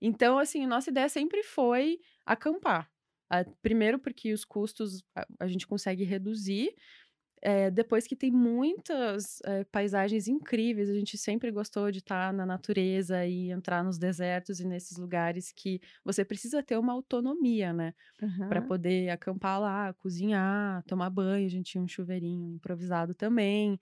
Então, 0.00 0.38
assim, 0.38 0.66
nossa 0.66 0.90
ideia 0.90 1.08
sempre 1.08 1.42
foi 1.44 2.00
acampar. 2.26 2.90
Ah, 3.32 3.44
primeiro, 3.62 3.96
porque 3.98 4.32
os 4.32 4.44
custos 4.44 5.04
a 5.38 5.46
gente 5.46 5.66
consegue 5.66 6.02
reduzir. 6.02 6.74
É, 7.42 7.70
depois 7.70 8.06
que 8.06 8.14
tem 8.16 8.30
muitas 8.30 9.40
é, 9.44 9.64
paisagens 9.64 10.28
incríveis, 10.28 10.90
a 10.90 10.94
gente 10.94 11.16
sempre 11.18 11.50
gostou 11.50 11.90
de 11.90 11.98
estar 12.00 12.32
na 12.32 12.44
natureza 12.46 13.26
e 13.26 13.50
entrar 13.50 13.82
nos 13.84 13.98
desertos 13.98 14.60
e 14.60 14.66
nesses 14.66 14.98
lugares 14.98 15.52
que 15.52 15.80
você 16.04 16.24
precisa 16.24 16.62
ter 16.62 16.76
uma 16.78 16.92
autonomia, 16.92 17.72
né? 17.72 17.94
Para 18.48 18.62
Aham. 18.62 18.62
poder 18.62 19.10
acampar 19.10 19.60
lá, 19.60 19.94
cozinhar, 19.94 20.82
tomar 20.86 21.10
banho. 21.10 21.46
A 21.46 21.50
gente 21.50 21.72
tinha 21.72 21.82
um 21.84 21.88
chuveirinho 21.88 22.54
improvisado 22.56 23.14
também. 23.14 23.80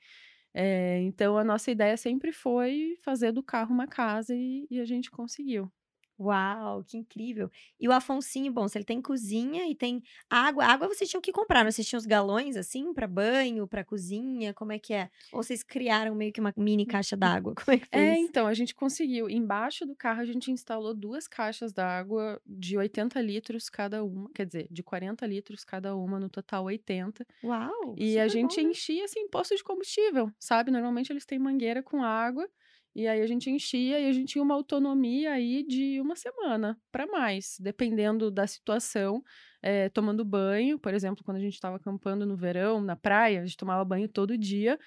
É, 0.55 1.01
então, 1.03 1.39
a 1.39 1.45
nossa 1.45 1.71
ideia 1.71 1.97
sempre 1.97 2.33
foi 2.33 2.97
fazer 3.05 3.33
do 3.33 3.43
carro 3.43 3.73
uma 3.75 3.87
casa 3.89 4.35
e, 4.37 4.67
e 4.71 4.81
a 4.81 4.85
gente 4.87 5.11
conseguiu. 5.11 5.73
Uau, 6.19 6.83
que 6.85 6.97
incrível. 6.97 7.49
E 7.79 7.89
o 7.89 7.93
Afonsinho, 7.93 8.53
bom, 8.53 8.67
se 8.67 8.77
ele 8.77 8.85
tem 8.85 9.01
cozinha 9.01 9.69
e 9.71 9.75
tem 9.75 10.03
água, 10.29 10.65
água 10.65 10.89
vocês 10.89 11.09
tinham 11.09 11.21
que 11.23 11.31
comprar, 11.33 11.63
não? 11.65 11.71
Vocês 11.71 11.87
tinham 11.89 11.99
os 11.99 12.07
galões 12.07 12.57
assim 12.57 12.93
para 12.93 13.07
banho, 13.07 13.69
para 13.69 13.85
cozinha, 13.85 14.53
como 14.53 14.73
é 14.73 14.79
que 14.79 14.93
é? 14.95 15.11
Ou 15.33 15.43
vocês 15.43 15.63
criaram 15.63 16.15
meio 16.17 16.33
que 16.33 16.41
uma 16.41 16.53
mini 16.57 16.85
caixa 16.87 17.17
d'água? 17.17 17.55
Como 17.65 17.75
é 17.77 17.79
que 17.79 17.87
foi 17.89 18.11
É, 18.11 18.13
isso? 18.13 18.19
então, 18.19 18.47
a 18.47 18.55
gente 18.55 18.75
conseguiu. 18.75 19.29
Embaixo 19.31 19.87
do 19.87 19.95
carro, 19.97 20.21
a 20.21 20.25
gente 20.25 20.51
instalou 20.51 20.95
duas 20.95 21.27
caixas 21.27 21.73
d'água 21.73 22.41
de 22.47 22.77
80 22.77 23.21
litros 23.23 23.69
cada 23.71 24.05
uma. 24.05 24.31
Quer 24.35 24.47
dizer, 24.47 24.69
de 24.71 24.83
40 24.83 25.27
litros 25.27 25.65
cada 25.65 25.97
uma, 25.97 26.19
no 26.21 26.29
total 26.29 26.65
80. 26.65 27.27
Uau, 27.43 27.97
E 27.97 28.19
a 28.19 28.29
gente 28.29 28.61
bom, 28.61 28.63
né? 28.63 28.71
enchia, 28.71 29.05
assim, 29.05 29.29
posto 29.29 29.57
de 29.57 29.65
combustível, 29.65 30.31
sabe? 30.39 30.71
Normalmente 30.71 31.13
eles 31.13 31.27
têm 31.27 31.39
mangueira 31.39 31.83
com 31.83 32.03
água. 32.05 32.49
E 32.95 33.07
aí 33.07 33.21
a 33.23 33.27
gente 33.27 33.51
enchia 33.51 34.01
e 34.01 34.07
a 34.09 34.13
gente 34.13 34.33
tinha 34.33 34.43
uma 34.43 34.55
autonomia 34.55 35.33
aí 35.33 35.63
de 35.63 36.01
uma 36.01 36.17
semana 36.17 36.79
para 36.91 37.07
mais, 37.07 37.57
dependendo 37.61 38.31
da 38.31 38.47
situação. 38.47 39.23
eh, 39.63 39.89
tomando 39.91 40.25
banho, 40.25 40.79
por 40.79 40.95
exemplo, 40.95 41.25
quando 41.25 41.37
a 41.39 41.41
gente 41.41 41.55
estava 41.55 41.77
acampando 41.77 42.25
no 42.27 42.37
verão, 42.37 42.81
na 42.81 42.95
praia, 42.97 43.41
a 43.41 43.45
gente 43.45 43.57
tomava 43.57 43.85
banho 43.85 44.09
todo 44.09 44.39
dia, 44.39 44.79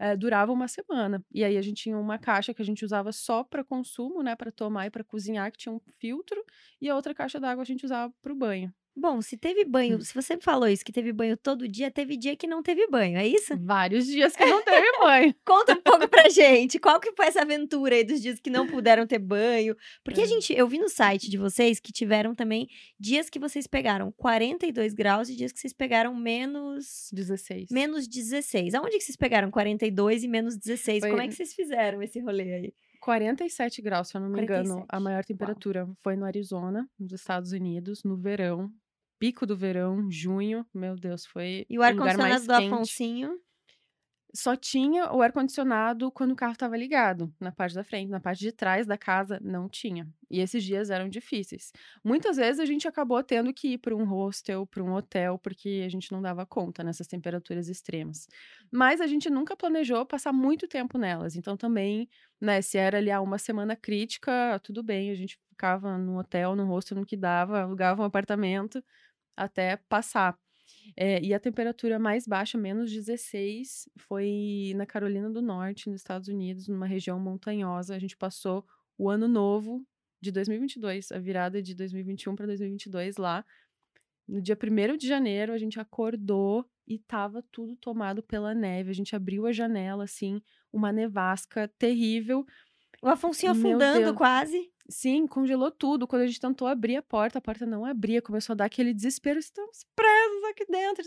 eh, 0.00 0.16
durava 0.16 0.52
uma 0.52 0.68
semana. 0.68 1.24
E 1.32 1.44
aí 1.44 1.56
a 1.56 1.62
gente 1.62 1.82
tinha 1.82 1.98
uma 1.98 2.18
caixa 2.18 2.54
que 2.54 2.62
a 2.62 2.64
gente 2.64 2.84
usava 2.84 3.12
só 3.12 3.44
para 3.44 3.64
consumo, 3.64 4.22
né, 4.22 4.36
para 4.36 4.52
tomar 4.52 4.86
e 4.86 4.90
para 4.90 5.04
cozinhar, 5.04 5.50
que 5.52 5.58
tinha 5.58 5.72
um 5.72 5.80
filtro, 6.00 6.42
e 6.80 6.88
a 6.88 6.94
outra 6.96 7.14
caixa 7.14 7.40
d'água 7.40 7.62
a 7.62 7.66
gente 7.66 7.84
usava 7.84 8.12
para 8.22 8.32
o 8.32 8.36
banho. 8.36 8.72
Bom, 8.98 9.22
se 9.22 9.36
teve 9.36 9.64
banho, 9.64 9.98
Hum. 9.98 10.00
se 10.00 10.12
você 10.12 10.36
falou 10.38 10.68
isso, 10.68 10.84
que 10.84 10.90
teve 10.92 11.12
banho 11.12 11.36
todo 11.36 11.68
dia, 11.68 11.90
teve 11.90 12.16
dia 12.16 12.34
que 12.36 12.46
não 12.46 12.62
teve 12.62 12.86
banho, 12.88 13.16
é 13.16 13.26
isso? 13.26 13.56
Vários 13.60 14.06
dias 14.06 14.34
que 14.34 14.44
não 14.44 14.62
teve 14.64 14.86
banho. 14.98 15.34
Conta 15.46 15.72
um 15.74 15.80
pouco 15.82 16.08
pra 16.08 16.28
gente, 16.28 16.78
qual 16.78 16.98
que 16.98 17.12
foi 17.12 17.26
essa 17.26 17.42
aventura 17.42 17.94
aí 17.94 18.02
dos 18.04 18.20
dias 18.20 18.40
que 18.40 18.50
não 18.50 18.66
puderam 18.66 19.06
ter 19.06 19.18
banho? 19.18 19.76
Porque 20.02 20.20
a 20.20 20.24
É. 20.24 20.26
gente, 20.26 20.52
eu 20.52 20.66
vi 20.66 20.78
no 20.78 20.88
site 20.88 21.30
de 21.30 21.38
vocês 21.38 21.78
que 21.78 21.92
tiveram 21.92 22.34
também 22.34 22.66
dias 22.98 23.30
que 23.30 23.38
vocês 23.38 23.66
pegaram 23.66 24.10
42 24.16 24.92
graus 24.94 25.28
e 25.28 25.36
dias 25.36 25.52
que 25.52 25.60
vocês 25.60 25.72
pegaram 25.72 26.14
menos 26.14 27.08
16. 27.12 27.70
menos 27.70 28.08
16. 28.08 28.74
Aonde 28.74 28.98
que 28.98 29.04
vocês 29.04 29.16
pegaram 29.16 29.50
42 29.50 30.24
e 30.24 30.28
menos 30.28 30.56
16? 30.56 31.02
Como 31.02 31.14
é 31.14 31.16
Foi- 31.18 31.28
que 31.28 31.34
vocês 31.34 31.54
fizeram 31.54 32.02
esse 32.02 32.18
rolê 32.20 32.52
aí? 32.54 32.72
47 33.00 33.80
graus, 33.80 34.08
se 34.08 34.16
eu 34.16 34.20
não 34.20 34.28
me 34.28 34.42
engano, 34.42 34.68
47. 34.80 34.86
a 34.90 35.00
maior 35.00 35.24
temperatura 35.24 35.88
foi 36.02 36.16
no 36.16 36.24
Arizona, 36.24 36.88
nos 36.98 37.12
Estados 37.12 37.52
Unidos, 37.52 38.02
no 38.02 38.16
verão, 38.16 38.70
pico 39.18 39.46
do 39.46 39.56
verão, 39.56 40.10
junho. 40.10 40.66
Meu 40.74 40.96
Deus, 40.96 41.26
foi 41.26 41.66
E 41.68 41.78
o 41.78 41.82
ar-condicionado 41.82 42.44
do 42.46 42.52
quente. 42.52 42.92
Afonsinho? 42.92 43.40
Só 44.34 44.54
tinha 44.54 45.10
o 45.10 45.22
ar-condicionado 45.22 46.12
quando 46.12 46.32
o 46.32 46.36
carro 46.36 46.52
estava 46.52 46.76
ligado, 46.76 47.32
na 47.40 47.50
parte 47.50 47.74
da 47.74 47.82
frente, 47.82 48.10
na 48.10 48.20
parte 48.20 48.40
de 48.40 48.52
trás 48.52 48.86
da 48.86 48.98
casa 48.98 49.40
não 49.42 49.66
tinha. 49.70 50.06
E 50.30 50.40
esses 50.40 50.62
dias 50.62 50.90
eram 50.90 51.08
difíceis. 51.08 51.72
Muitas 52.04 52.36
vezes 52.36 52.60
a 52.60 52.66
gente 52.66 52.86
acabou 52.86 53.22
tendo 53.24 53.54
que 53.54 53.68
ir 53.72 53.78
para 53.78 53.96
um 53.96 54.04
hostel, 54.04 54.66
para 54.66 54.82
um 54.84 54.92
hotel, 54.92 55.38
porque 55.38 55.82
a 55.86 55.88
gente 55.88 56.12
não 56.12 56.20
dava 56.20 56.44
conta 56.44 56.84
nessas 56.84 57.06
temperaturas 57.06 57.68
extremas. 57.70 58.26
Mas 58.70 59.00
a 59.00 59.06
gente 59.06 59.30
nunca 59.30 59.56
planejou 59.56 60.04
passar 60.04 60.32
muito 60.32 60.68
tempo 60.68 60.98
nelas. 60.98 61.34
Então 61.34 61.56
também, 61.56 62.06
né, 62.38 62.60
se 62.60 62.76
era 62.76 62.98
ali 62.98 63.10
uma 63.12 63.38
semana 63.38 63.74
crítica, 63.76 64.60
tudo 64.62 64.82
bem, 64.82 65.10
a 65.10 65.14
gente 65.14 65.38
ficava 65.48 65.96
no 65.96 66.18
hotel, 66.18 66.54
no 66.54 66.66
hostel, 66.66 66.98
no 66.98 67.06
que 67.06 67.16
dava, 67.16 67.62
alugava 67.62 68.02
um 68.02 68.04
apartamento 68.04 68.84
até 69.38 69.76
passar. 69.88 70.38
É, 70.96 71.22
e 71.22 71.32
a 71.32 71.40
temperatura 71.40 71.98
mais 71.98 72.26
baixa, 72.26 72.58
menos 72.58 72.92
16, 72.92 73.88
foi 73.96 74.72
na 74.76 74.86
Carolina 74.86 75.30
do 75.30 75.40
Norte, 75.40 75.88
nos 75.88 76.00
Estados 76.00 76.28
Unidos, 76.28 76.68
numa 76.68 76.86
região 76.86 77.18
montanhosa. 77.20 77.94
A 77.94 77.98
gente 77.98 78.16
passou 78.16 78.64
o 78.96 79.08
ano 79.08 79.28
novo 79.28 79.84
de 80.20 80.32
2022, 80.32 81.12
a 81.12 81.18
virada 81.18 81.62
de 81.62 81.74
2021 81.74 82.34
para 82.34 82.46
2022 82.46 83.16
lá. 83.16 83.44
No 84.26 84.42
dia 84.42 84.58
1 84.60 84.96
de 84.96 85.06
janeiro, 85.06 85.52
a 85.52 85.58
gente 85.58 85.80
acordou 85.80 86.68
e 86.86 86.98
tava 86.98 87.42
tudo 87.50 87.76
tomado 87.76 88.22
pela 88.22 88.54
neve. 88.54 88.90
A 88.90 88.94
gente 88.94 89.14
abriu 89.14 89.46
a 89.46 89.52
janela, 89.52 90.04
assim, 90.04 90.42
uma 90.72 90.92
nevasca 90.92 91.68
terrível. 91.78 92.44
O 93.02 93.08
Afonsinho 93.08 93.54
Meu 93.54 93.70
afundando 93.70 94.14
quase. 94.14 94.70
Sim, 94.90 95.26
congelou 95.26 95.70
tudo. 95.70 96.06
Quando 96.06 96.22
a 96.22 96.26
gente 96.26 96.40
tentou 96.40 96.66
abrir 96.66 96.96
a 96.96 97.02
porta, 97.02 97.38
a 97.38 97.42
porta 97.42 97.66
não 97.66 97.84
abria. 97.84 98.22
Começou 98.22 98.54
a 98.54 98.56
dar 98.56 98.64
aquele 98.64 98.94
desespero. 98.94 99.38
Estamos 99.38 99.84
presos 99.94 100.44
aqui 100.44 100.64
dentro. 100.66 101.04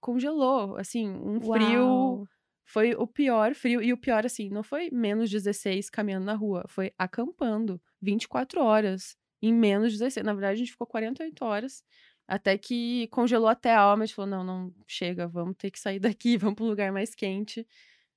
Congelou, 0.00 0.76
assim, 0.76 1.08
um 1.08 1.40
frio. 1.40 1.86
Uau. 1.86 2.28
Foi 2.64 2.94
o 2.94 3.06
pior 3.06 3.54
frio. 3.54 3.80
E 3.80 3.92
o 3.92 3.96
pior, 3.96 4.26
assim, 4.26 4.48
não 4.48 4.64
foi 4.64 4.90
menos 4.90 5.30
16 5.30 5.88
caminhando 5.88 6.26
na 6.26 6.34
rua. 6.34 6.64
Foi 6.68 6.92
acampando 6.98 7.80
24 8.00 8.60
horas 8.60 9.16
em 9.40 9.52
menos 9.52 9.92
16. 9.92 10.26
Na 10.26 10.32
verdade, 10.32 10.54
a 10.54 10.58
gente 10.58 10.72
ficou 10.72 10.86
48 10.86 11.44
horas. 11.44 11.84
Até 12.26 12.58
que 12.58 13.06
congelou 13.08 13.48
até 13.48 13.72
a 13.72 13.80
alma. 13.80 14.02
A 14.02 14.06
gente 14.06 14.16
falou, 14.16 14.30
não, 14.30 14.42
não, 14.42 14.74
chega. 14.88 15.28
Vamos 15.28 15.54
ter 15.56 15.70
que 15.70 15.78
sair 15.78 16.00
daqui. 16.00 16.36
Vamos 16.38 16.56
para 16.56 16.64
um 16.64 16.68
lugar 16.68 16.90
mais 16.90 17.14
quente. 17.14 17.64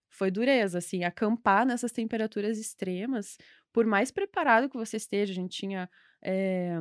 Foi 0.09 0.31
dureza, 0.31 0.79
assim. 0.79 1.03
Acampar 1.03 1.63
nessas 1.63 1.91
temperaturas 1.91 2.57
extremas 2.57 3.37
por 3.75 3.85
mais 3.85 4.09
preparado 4.09 4.69
que 4.69 4.77
você 4.77 4.95
esteja, 4.95 5.33
a 5.33 5.35
gente 5.35 5.57
tinha 5.57 5.89
eh, 6.23 6.79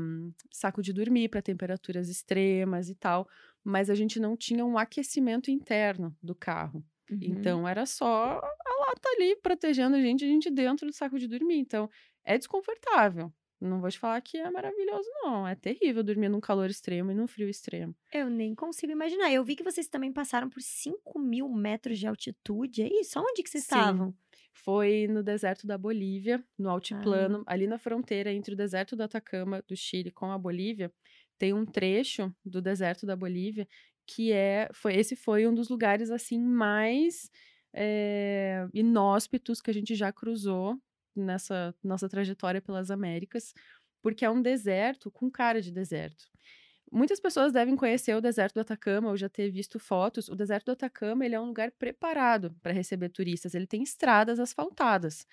saco 0.49 0.81
de 0.81 0.93
dormir 0.93 1.29
para 1.29 1.43
temperaturas 1.43 2.09
extremas 2.09 2.89
e 2.89 2.95
tal, 2.95 3.29
mas 3.65 3.91
a 3.91 3.97
gente 3.97 4.21
não 4.21 4.37
tinha 4.37 4.65
um 4.65 4.79
aquecimento 4.79 5.51
interno 5.51 6.17
do 6.23 6.37
carro. 6.37 6.85
Uhum. 7.11 7.19
Então 7.21 7.67
era 7.67 7.85
só 7.85 8.39
a 8.39 8.87
lata 8.87 9.09
ali 9.17 9.35
protegendo 9.43 9.97
a 9.97 10.01
gente, 10.01 10.25
a 10.25 10.29
gente 10.29 10.49
dentro 10.49 10.87
do 10.87 10.93
saco 10.93 11.19
de 11.19 11.27
dormir. 11.27 11.59
Então 11.59 11.91
é 12.25 12.39
desconfortável. 12.39 13.33
Não 13.61 13.81
vou 13.81 13.91
te 13.91 13.99
falar 13.99 14.21
que 14.21 14.37
é 14.37 14.49
maravilhoso, 14.49 15.09
não. 15.23 15.49
É 15.49 15.57
terrível 15.57 16.05
dormir 16.05 16.29
num 16.29 16.41
calor 16.41 16.71
extremo 16.71 17.11
e 17.11 17.15
num 17.15 17.27
frio 17.27 17.49
extremo. 17.49 17.93
Eu 18.13 18.31
nem 18.31 18.55
consigo 18.55 18.93
imaginar. 18.93 19.33
Eu 19.33 19.43
vi 19.43 19.57
que 19.57 19.65
vocês 19.65 19.89
também 19.89 20.13
passaram 20.13 20.49
por 20.49 20.63
5 20.63 21.19
mil 21.19 21.49
metros 21.49 21.99
de 21.99 22.07
altitude. 22.07 22.83
É 22.83 23.01
isso? 23.01 23.19
Onde 23.19 23.43
que 23.43 23.51
vocês 23.51 23.65
Sim. 23.65 23.75
estavam? 23.75 24.15
Foi 24.55 25.07
no 25.09 25.23
deserto 25.23 25.67
da 25.67 25.77
Bolívia, 25.77 26.43
no 26.59 26.71
altiplano, 26.71 27.43
ali 27.47 27.67
na 27.67 27.79
fronteira 27.79 28.33
entre 28.33 28.55
o 28.55 28.57
deserto 28.57 28.97
do 28.97 29.03
Atacama 29.03 29.63
do 29.67 29.77
Chile 29.77 30.11
com 30.11 30.31
a 30.31 30.39
Bolívia, 30.39 30.93
tem 31.39 31.53
um 31.53 31.67
trecho 31.67 32.33
do 32.45 32.63
deserto 32.63 33.05
da 33.05 33.17
Bolívia 33.17 33.67
que 34.07 34.33
é, 34.33 34.69
foi, 34.73 34.95
esse 34.97 35.17
foi 35.17 35.47
um 35.47 35.55
dos 35.55 35.69
lugares 35.69 36.11
assim 36.11 36.39
mais 36.39 37.31
eh, 37.75 38.67
inóspitos 38.73 39.61
que 39.61 39.71
a 39.71 39.75
gente 39.75 39.95
já 39.95 40.13
cruzou 40.13 40.79
nessa 41.17 41.75
nossa 41.83 42.09
trajetória 42.09 42.61
pelas 42.61 42.91
Américas, 42.91 43.53
porque 44.03 44.25
é 44.25 44.31
um 44.31 44.43
deserto 44.43 45.11
com 45.11 45.31
cara 45.31 45.61
de 45.61 45.73
deserto. 45.73 46.27
Muitas 46.95 47.19
pessoas 47.19 47.53
devem 47.53 47.75
conhecer 47.75 48.15
o 48.15 48.21
deserto 48.21 48.55
do 48.55 48.61
Atacama 48.61 49.09
ou 49.11 49.17
já 49.17 49.29
ter 49.29 49.51
visto 49.51 49.81
fotos. 49.81 50.29
O 50.29 50.37
deserto 50.37 50.67
do 50.67 50.73
Atacama 50.73 51.25
ele 51.27 51.35
é 51.35 51.41
um 51.41 51.47
lugar 51.47 51.73
preparado 51.73 52.55
para 52.63 52.73
receber 52.73 53.09
turistas. 53.09 53.53
Ele 53.55 53.67
tem 53.67 53.83
estradas 53.83 54.39
asfaltadas. 54.39 55.27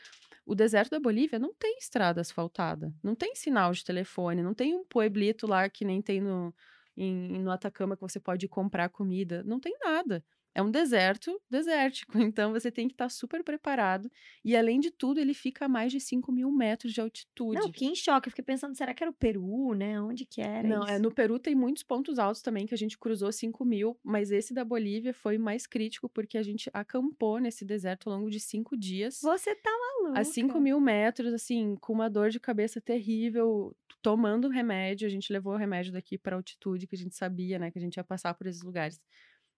O 0.46 0.56
deserto 0.56 0.92
da 0.92 1.00
Bolívia 1.00 1.38
não 1.40 1.54
tem 1.54 1.78
estrada 1.78 2.20
asfaltada, 2.22 2.94
não 3.04 3.16
tem 3.16 3.36
sinal 3.36 3.72
de 3.74 3.84
telefone, 3.86 4.42
não 4.42 4.54
tem 4.56 4.76
um 4.76 4.84
pueblito 4.86 5.46
lá 5.48 5.70
que 5.70 5.86
nem 5.86 6.02
tem 6.02 6.20
no, 6.22 6.54
em- 6.98 7.40
no 7.44 7.52
Atacama 7.52 7.96
que 7.96 8.02
você 8.02 8.20
pode 8.20 8.48
comprar 8.48 8.90
comida. 8.90 9.44
Não 9.44 9.60
tem 9.60 9.78
nada. 9.80 10.24
É 10.54 10.62
um 10.62 10.70
deserto 10.70 11.40
desértico. 11.50 12.12
Então 12.32 12.52
você 12.52 12.72
tem 12.72 12.88
que 12.88 12.94
estar 12.94 13.10
super 13.10 13.44
preparado. 13.44 14.10
E 14.44 14.56
além 14.56 14.80
de 14.80 14.90
tudo, 14.90 15.20
ele 15.20 15.34
fica 15.34 15.66
a 15.66 15.68
mais 15.68 15.92
de 15.92 16.00
5 16.00 16.32
mil 16.32 16.52
metros 16.52 16.94
de 16.94 17.02
altitude. 17.02 17.60
Não, 17.60 17.72
que 17.72 17.86
em 17.86 17.96
choque. 17.96 18.28
Eu 18.28 18.32
fiquei 18.32 18.44
pensando, 18.44 18.76
será 18.76 18.94
que 18.94 19.04
era 19.04 19.10
o 19.12 19.14
Peru, 19.14 19.74
né? 19.74 20.00
Onde 20.02 20.26
que 20.26 20.42
era 20.42 20.68
Não, 20.68 20.84
isso? 20.84 20.94
é, 20.94 21.00
no 21.00 21.12
Peru 21.12 21.40
tem 21.40 21.56
muitos 21.56 21.84
pontos 21.84 22.20
altos 22.20 22.42
também 22.42 22.66
que 22.66 22.74
a 22.74 22.78
gente 22.78 22.98
cruzou 22.98 23.32
5 23.32 23.66
mil, 23.66 23.98
mas 24.04 24.32
esse 24.32 24.54
da 24.54 24.64
Bolívia 24.64 25.14
foi 25.14 25.38
mais 25.38 25.66
crítico 25.68 26.08
porque 26.08 26.38
a 26.38 26.44
gente 26.44 26.70
acampou 26.74 27.40
nesse 27.40 27.66
deserto 27.66 28.10
ao 28.10 28.18
longo 28.18 28.30
de 28.30 28.40
cinco 28.40 28.78
dias. 28.78 29.20
Você 29.22 29.56
tá 29.56 29.72
maluca. 30.02 30.20
A 30.20 30.24
5 30.24 30.60
mil 30.60 30.80
metros, 30.80 31.34
assim, 31.34 31.76
com 31.76 31.94
uma 31.94 32.10
dor 32.10 32.30
de 32.30 32.40
cabeça 32.40 32.80
terrível, 32.80 33.76
tomando 34.02 34.50
remédio. 34.50 35.08
A 35.08 35.12
gente 35.12 35.32
levou 35.32 35.54
o 35.54 35.58
remédio 35.58 35.92
daqui 35.92 36.18
para 36.18 36.36
altitude, 36.36 36.88
que 36.88 36.96
a 36.96 36.98
gente 36.98 37.16
sabia, 37.16 37.60
né, 37.60 37.72
que 37.72 37.78
a 37.78 37.82
gente 37.82 37.98
ia 37.98 38.04
passar 38.04 38.34
por 38.34 38.48
esses 38.48 38.62
lugares. 38.62 39.00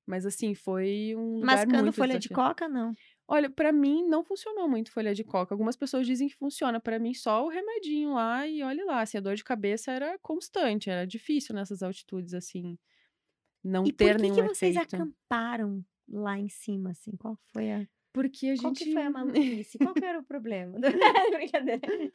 Mas, 0.05 0.25
assim, 0.25 0.53
foi 0.53 1.13
um 1.15 1.39
lugar 1.39 1.67
Mascando 1.67 1.93
folha 1.93 2.19
de 2.19 2.27
desafiador. 2.27 2.55
coca, 2.55 2.67
não. 2.67 2.93
Olha, 3.27 3.49
pra 3.49 3.71
mim 3.71 4.03
não 4.07 4.23
funcionou 4.23 4.67
muito 4.67 4.91
folha 4.91 5.13
de 5.15 5.23
coca. 5.23 5.53
Algumas 5.53 5.75
pessoas 5.77 6.05
dizem 6.05 6.27
que 6.27 6.35
funciona. 6.35 6.79
Pra 6.79 6.99
mim, 6.99 7.13
só 7.13 7.45
o 7.45 7.49
remedinho 7.49 8.13
lá 8.13 8.45
e 8.47 8.61
olha 8.63 8.83
lá. 8.85 9.01
Assim, 9.01 9.17
a 9.17 9.21
dor 9.21 9.35
de 9.35 9.43
cabeça 9.43 9.91
era 9.91 10.17
constante, 10.19 10.89
era 10.89 11.07
difícil 11.07 11.55
nessas 11.55 11.81
altitudes, 11.81 12.33
assim, 12.33 12.77
não 13.63 13.85
E 13.85 13.93
ter 13.93 14.15
por 14.15 14.21
que, 14.21 14.21
nenhum 14.21 14.35
que 14.49 14.55
vocês 14.55 14.75
efeito. 14.75 14.95
acamparam 14.95 15.83
lá 16.07 16.37
em 16.37 16.49
cima, 16.49 16.91
assim? 16.91 17.11
Qual 17.17 17.37
foi 17.53 17.71
a... 17.71 17.87
Porque 18.13 18.47
a 18.49 18.55
Qual 18.57 18.73
gente, 18.73 18.73
que 18.73 18.85
foi 18.85 19.03
a 19.03 19.09
maluquice? 19.11 19.79
Qual 19.79 19.95
que 19.95 20.05
era 20.05 20.19
o 20.19 20.23
problema? 20.23 20.79
Brincadeira. 21.31 22.13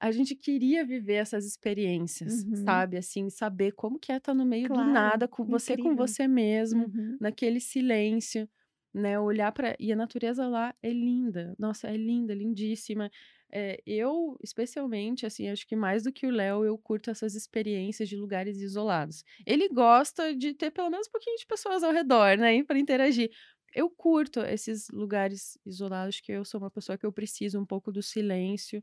a 0.00 0.10
gente 0.12 0.34
queria 0.36 0.84
viver 0.84 1.14
essas 1.14 1.46
experiências, 1.46 2.46
Uhum. 2.46 2.50
sabe? 2.52 2.96
Assim, 2.98 3.30
saber 3.30 3.72
como 3.72 3.98
que 3.98 4.12
é 4.12 4.16
estar 4.16 4.34
no 4.34 4.44
meio 4.44 4.68
Claro, 4.68 4.70
do 4.70 4.84
nada, 4.84 5.28
com 5.28 5.44
você 5.46 5.76
com 5.78 5.94
incrível. 5.94 5.96
você 5.96 6.26
mesmo, 6.28 6.86
Uhum. 6.86 7.20
naquele 7.20 7.60
silêncio. 7.60 8.48
né? 8.96 9.18
Olhar 9.18 9.50
para 9.52 9.74
e 9.80 9.92
a 9.92 9.96
natureza 9.96 10.46
lá 10.48 10.72
é 10.82 10.90
linda. 10.90 11.54
Nossa, 11.58 11.88
é 11.88 11.96
linda, 11.96 12.32
lindíssima. 12.34 13.10
É, 13.52 13.80
eu, 13.86 14.36
especialmente, 14.42 15.26
assim, 15.26 15.48
acho 15.48 15.66
que 15.66 15.74
mais 15.76 16.04
do 16.04 16.12
que 16.12 16.26
o 16.26 16.30
Léo, 16.30 16.64
eu 16.64 16.78
curto 16.78 17.10
essas 17.10 17.34
experiências 17.34 18.08
de 18.08 18.16
lugares 18.16 18.58
isolados. 18.60 19.24
Ele 19.46 19.68
gosta 19.68 20.32
de 20.36 20.54
ter 20.54 20.70
pelo 20.70 20.90
menos 20.90 21.08
um 21.08 21.10
pouquinho 21.10 21.36
de 21.36 21.44
pessoas 21.46 21.82
ao 21.82 21.92
redor, 21.92 22.36
né, 22.38 22.62
para 22.64 22.78
interagir. 22.78 23.30
Eu 23.74 23.90
curto 23.90 24.40
esses 24.40 24.88
lugares 24.90 25.58
isolados, 25.66 26.20
que 26.20 26.32
eu 26.32 26.44
sou 26.44 26.60
uma 26.60 26.70
pessoa 26.70 26.96
que 26.98 27.04
eu 27.06 27.12
preciso 27.12 27.58
um 27.60 27.66
pouco 27.66 27.92
do 27.92 28.02
silêncio 28.02 28.82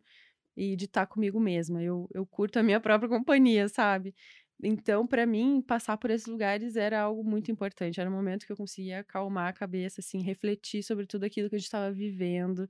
e 0.58 0.76
de 0.76 0.86
estar 0.86 1.08
comigo 1.08 1.40
mesma. 1.40 1.84
Eu, 1.84 2.10
eu 2.14 2.26
curto 2.28 2.60
a 2.60 2.64
minha 2.64 2.80
própria 2.82 3.10
companhia, 3.10 3.70
sabe? 3.70 4.16
Então, 4.64 5.08
para 5.08 5.26
mim, 5.26 5.62
passar 5.62 5.98
por 5.98 6.12
esses 6.12 6.28
lugares 6.28 6.76
era 6.78 7.02
algo 7.02 7.24
muito 7.24 7.52
importante. 7.52 8.02
Era 8.02 8.10
um 8.10 8.14
momento 8.14 8.46
que 8.46 8.52
eu 8.54 8.58
conseguia 8.58 9.00
acalmar 9.02 9.50
a 9.50 9.54
cabeça, 9.54 10.02
assim, 10.02 10.22
refletir 10.24 10.84
sobre 10.84 11.08
tudo 11.08 11.26
aquilo 11.26 11.50
que 11.50 11.56
a 11.56 11.60
gente 11.60 11.66
estava 11.68 11.92
vivendo. 11.94 12.68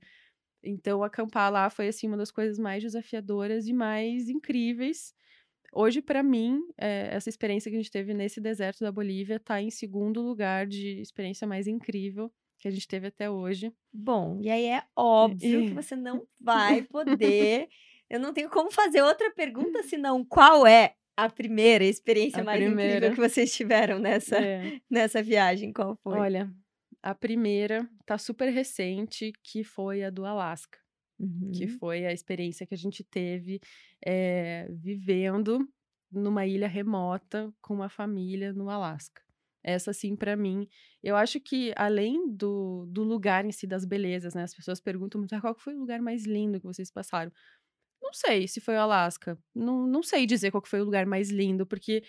Então, 0.62 1.02
acampar 1.02 1.50
lá 1.52 1.70
foi, 1.70 1.88
assim, 1.88 2.06
uma 2.08 2.16
das 2.16 2.30
coisas 2.30 2.58
mais 2.58 2.82
desafiadoras 2.82 3.66
e 3.68 3.72
mais 3.72 4.28
incríveis. 4.28 5.14
Hoje, 5.72 6.02
para 6.02 6.22
mim, 6.22 6.60
é, 6.78 7.08
essa 7.12 7.28
experiência 7.30 7.70
que 7.70 7.76
a 7.76 7.80
gente 7.80 7.90
teve 7.90 8.12
nesse 8.12 8.40
deserto 8.40 8.80
da 8.80 8.92
Bolívia 8.92 9.36
está 9.36 9.60
em 9.60 9.70
segundo 9.70 10.20
lugar 10.20 10.66
de 10.66 11.00
experiência 11.00 11.46
mais 11.46 11.66
incrível 11.66 12.30
que 12.58 12.68
a 12.68 12.70
gente 12.70 12.86
teve 12.86 13.06
até 13.08 13.28
hoje. 13.30 13.72
Bom, 13.92 14.38
e 14.42 14.50
aí 14.50 14.66
é 14.66 14.82
óbvio 14.94 15.66
que 15.68 15.74
você 15.74 15.96
não 15.96 16.26
vai 16.40 16.82
poder. 16.82 17.68
Eu 18.08 18.20
não 18.20 18.32
tenho 18.34 18.50
como 18.50 18.70
fazer 18.70 19.02
outra 19.02 19.32
pergunta 19.34 19.82
senão 19.82 20.22
qual 20.24 20.66
é 20.66 20.94
a 21.16 21.28
primeira 21.30 21.84
experiência 21.84 22.40
A 22.42 22.44
mais 22.44 22.62
primeira. 22.62 23.06
incrível 23.06 23.14
que 23.14 23.28
vocês 23.30 23.52
tiveram 23.54 23.98
nessa, 23.98 24.36
É. 24.36 24.78
nessa 24.90 25.22
viagem? 25.22 25.72
Qual 25.72 25.96
foi? 26.02 26.18
Olha, 26.18 26.50
a 27.02 27.14
primeira 27.14 27.88
tá 28.06 28.16
super 28.18 28.50
recente, 28.50 29.32
que 29.42 29.64
foi 29.64 30.04
a 30.04 30.10
do 30.10 30.24
Alasca. 30.26 30.78
Que 31.52 31.66
Uhum. 31.66 31.80
foi 31.80 32.06
a 32.06 32.12
experiência 32.12 32.66
que 32.66 32.74
a 32.74 32.78
gente 32.78 33.04
teve 33.04 33.60
eh, 34.04 34.68
vivendo 34.72 35.68
numa 36.10 36.46
ilha 36.46 36.68
remota 36.68 37.52
com 37.60 37.74
uma 37.74 37.88
família 37.88 38.52
no 38.52 38.68
Alasca. 38.70 39.22
Essa, 39.64 39.92
assim, 39.92 40.16
para 40.16 40.36
mim, 40.36 40.66
eu 41.02 41.14
acho 41.16 41.40
que 41.40 41.72
além 41.76 42.28
do, 42.34 42.84
do 42.88 43.02
lugar 43.04 43.44
em 43.44 43.52
si, 43.52 43.66
das 43.66 43.84
belezas, 43.84 44.34
né? 44.34 44.42
As 44.42 44.54
pessoas 44.54 44.80
perguntam 44.80 45.20
muito, 45.20 45.34
"Ah, 45.34 45.40
qual 45.40 45.54
que 45.54 45.62
foi 45.62 45.74
o 45.74 45.78
lugar 45.78 46.00
mais 46.02 46.24
lindo 46.26 46.60
que 46.60 46.66
vocês 46.66 46.90
passaram? 46.90 47.32
Não 48.02 48.12
sei 48.12 48.48
se 48.48 48.60
foi 48.60 48.74
o 48.76 48.80
Alasca. 48.80 49.38
Não, 49.54 49.86
não 49.86 50.02
sei 50.02 50.26
dizer 50.26 50.50
qual 50.50 50.62
que 50.62 50.68
foi 50.68 50.80
o 50.80 50.84
lugar 50.84 51.06
mais 51.06 51.30
lindo, 51.30 51.66
porque 51.66 52.02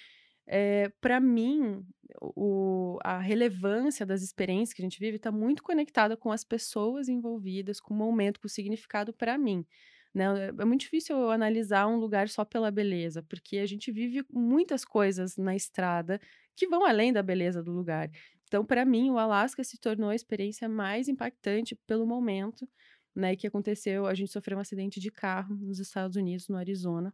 é, 0.48 0.90
para 1.02 1.20
mim, 1.20 1.86
o, 2.22 3.00
a 3.04 3.20
relevância 3.20 4.06
das 4.06 4.22
experiências 4.22 4.74
que 4.74 4.82
a 4.82 4.86
gente 4.86 5.00
vive 5.00 5.18
está 5.18 5.32
muito 5.32 5.64
conectada 5.64 6.18
com 6.18 6.32
as 6.32 6.44
pessoas 6.44 7.08
envolvidas, 7.08 7.80
com 7.80 7.94
o 7.94 7.98
momento, 7.98 8.40
com 8.40 8.48
o 8.48 8.50
significado 8.50 9.14
para 9.14 9.38
mim. 9.38 9.66
Né? 10.14 10.26
É 10.26 10.62
é 10.62 10.66
muito 10.66 10.82
difícil 10.82 11.18
eu 11.18 11.32
analisar 11.32 11.88
um 11.88 11.98
lugar 11.98 12.30
só 12.30 12.46
pela 12.46 12.70
beleza, 12.70 13.24
porque 13.24 13.58
a 13.58 13.66
gente 13.66 13.92
vive 13.92 14.24
muitas 14.32 14.86
coisas 14.86 15.38
na 15.38 15.56
estrada 15.56 16.20
que 16.56 16.68
vão 16.68 16.86
além 16.86 17.12
da 17.12 17.24
beleza 17.24 17.64
do 17.64 17.72
lugar. 17.72 18.10
Então, 18.48 18.64
para 18.64 18.86
mim, 18.86 19.10
o 19.10 19.18
Alasca 19.18 19.64
se 19.64 19.80
tornou 19.80 20.10
a 20.10 20.16
experiência 20.16 20.70
mais 20.70 21.08
impactante 21.08 21.76
pelo 21.88 22.06
momento, 22.06 22.70
né, 23.16 23.36
que 23.36 23.48
aconteceu. 23.48 24.06
A 24.06 24.14
gente 24.14 24.32
sofreu 24.32 24.58
um 24.58 24.62
acidente 24.62 25.00
de 25.00 25.10
carro 25.10 25.56
nos 25.56 25.80
Estados 25.80 26.16
Unidos, 26.16 26.48
no 26.48 26.58
Arizona. 26.58 27.14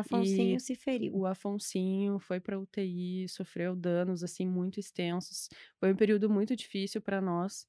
Afonsinho 0.00 0.58
E 0.58 0.60
se 0.60 0.74
feriu. 0.76 1.20
O 1.20 1.26
Afonsinho 1.26 2.18
foi 2.20 2.40
para 2.40 2.58
UTI, 2.60 3.28
sofreu 3.28 3.76
danos 3.76 4.24
assim 4.24 4.46
muito 4.46 4.80
extensos. 4.80 5.48
Foi 5.80 5.92
um 5.92 5.96
período 5.96 6.30
muito 6.30 6.56
difícil 6.56 7.00
para 7.02 7.20
nós. 7.20 7.66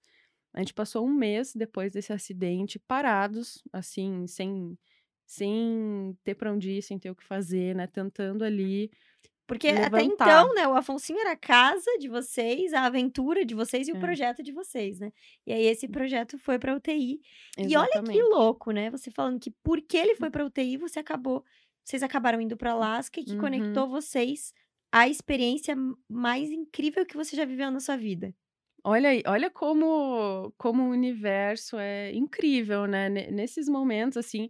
A 0.53 0.59
gente 0.61 0.73
passou 0.73 1.05
um 1.07 1.13
mês 1.13 1.53
depois 1.55 1.91
desse 1.93 2.13
acidente 2.13 2.79
parados, 2.79 3.63
assim, 3.73 4.27
sem 4.27 4.77
sem 5.27 6.17
ter 6.23 6.35
para 6.35 6.53
onde 6.53 6.71
ir, 6.71 6.81
sem 6.83 6.99
ter 6.99 7.11
o 7.11 7.15
que 7.15 7.23
fazer, 7.25 7.75
né? 7.75 7.87
Tentando 7.87 8.43
ali 8.45 8.91
Porque 9.47 9.67
até 9.69 10.01
levantar. 10.01 10.03
então, 10.03 10.53
né, 10.55 10.67
o 10.67 10.75
Afonsinho 10.75 11.19
era 11.19 11.31
a 11.31 11.37
casa 11.37 11.97
de 11.99 12.09
vocês, 12.09 12.73
a 12.73 12.85
aventura 12.85 13.45
de 13.45 13.55
vocês 13.55 13.87
e 13.87 13.93
o 13.93 13.95
É. 13.95 13.97
projeto 13.97 14.43
de 14.43 14.51
vocês, 14.51 14.99
né? 14.99 15.11
E 15.45 15.53
aí 15.53 15.63
esse 15.65 15.87
projeto 15.87 16.37
foi 16.37 16.59
pra 16.59 16.75
UTI. 16.75 17.21
E 17.63 17.77
olha 17.77 18.01
que 18.03 18.21
Exatamente. 18.21 18.29
louco, 18.29 18.71
né? 18.71 18.89
Você 18.91 19.09
falando 19.09 19.39
que 19.39 19.51
porque 19.63 19.95
ele 19.97 20.15
foi 20.15 20.29
pra 20.29 20.45
UTI, 20.45 20.75
você 20.77 20.99
acabou, 20.99 21.45
vocês 21.87 22.03
acabaram 22.03 22.41
indo 22.41 22.57
pra 22.57 22.73
Alaska 22.73 23.19
e 23.21 23.25
que 23.25 23.35
Uhum. 23.35 23.37
conectou 23.37 23.89
vocês 23.89 24.53
à 24.91 25.07
experiência 25.07 25.75
mais 26.09 26.51
incrível 26.51 27.05
que 27.05 27.17
você 27.17 27.35
já 27.35 27.45
viveu 27.45 27.71
na 27.71 27.79
sua 27.79 27.97
vida. 27.97 28.35
Olha 28.83 29.09
aí, 29.09 29.21
olha 29.27 29.49
como, 29.51 30.53
como 30.57 30.83
o 30.83 30.89
universo 30.91 31.77
é 31.77 32.13
incrível, 32.13 32.85
né? 32.87 33.09
Ne- 33.09 33.31
Nesses 33.31 33.67
momentos, 33.67 34.17
assim, 34.17 34.49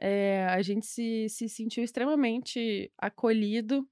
é, 0.00 0.46
a 0.46 0.62
gente 0.62 0.86
se, 0.86 1.28
se 1.30 1.48
sentiu 1.48 1.84
extremamente 1.84 2.92
acolhido 2.98 3.88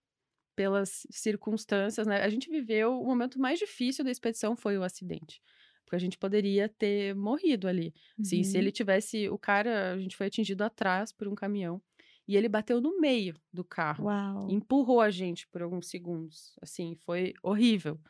pelas 0.57 1.07
circunstâncias, 1.11 2.07
né? 2.07 2.23
A 2.23 2.29
gente 2.31 2.51
viveu 2.51 3.01
o 3.01 3.07
momento 3.07 3.41
mais 3.41 3.59
difícil 3.59 4.05
da 4.05 4.11
expedição 4.13 4.57
foi 4.57 4.79
o 4.79 4.85
acidente. 4.85 5.43
Porque 5.85 5.97
a 5.97 6.01
gente 6.01 6.19
poderia 6.19 6.69
ter 6.69 7.15
morrido 7.17 7.69
ali. 7.69 7.95
Sim, 8.23 8.43
se 8.45 8.59
Uhum. 8.59 8.59
ele 8.59 8.73
tivesse. 8.73 9.29
O 9.31 9.39
cara, 9.39 9.95
a 9.95 9.99
gente 9.99 10.17
foi 10.17 10.27
atingido 10.29 10.63
atrás 10.65 11.13
por 11.13 11.29
um 11.29 11.35
caminhão. 11.35 11.83
E 12.29 12.37
ele 12.37 12.49
bateu 12.49 12.81
no 12.81 13.01
meio 13.01 13.35
do 13.53 13.65
carro 13.65 14.07
Uau. 14.07 14.49
empurrou 14.51 15.01
a 15.01 15.11
gente 15.11 15.47
por 15.49 15.63
alguns 15.63 15.89
segundos. 15.89 16.57
Assim, 16.61 16.97
foi 17.05 17.35
horrível. 17.43 18.01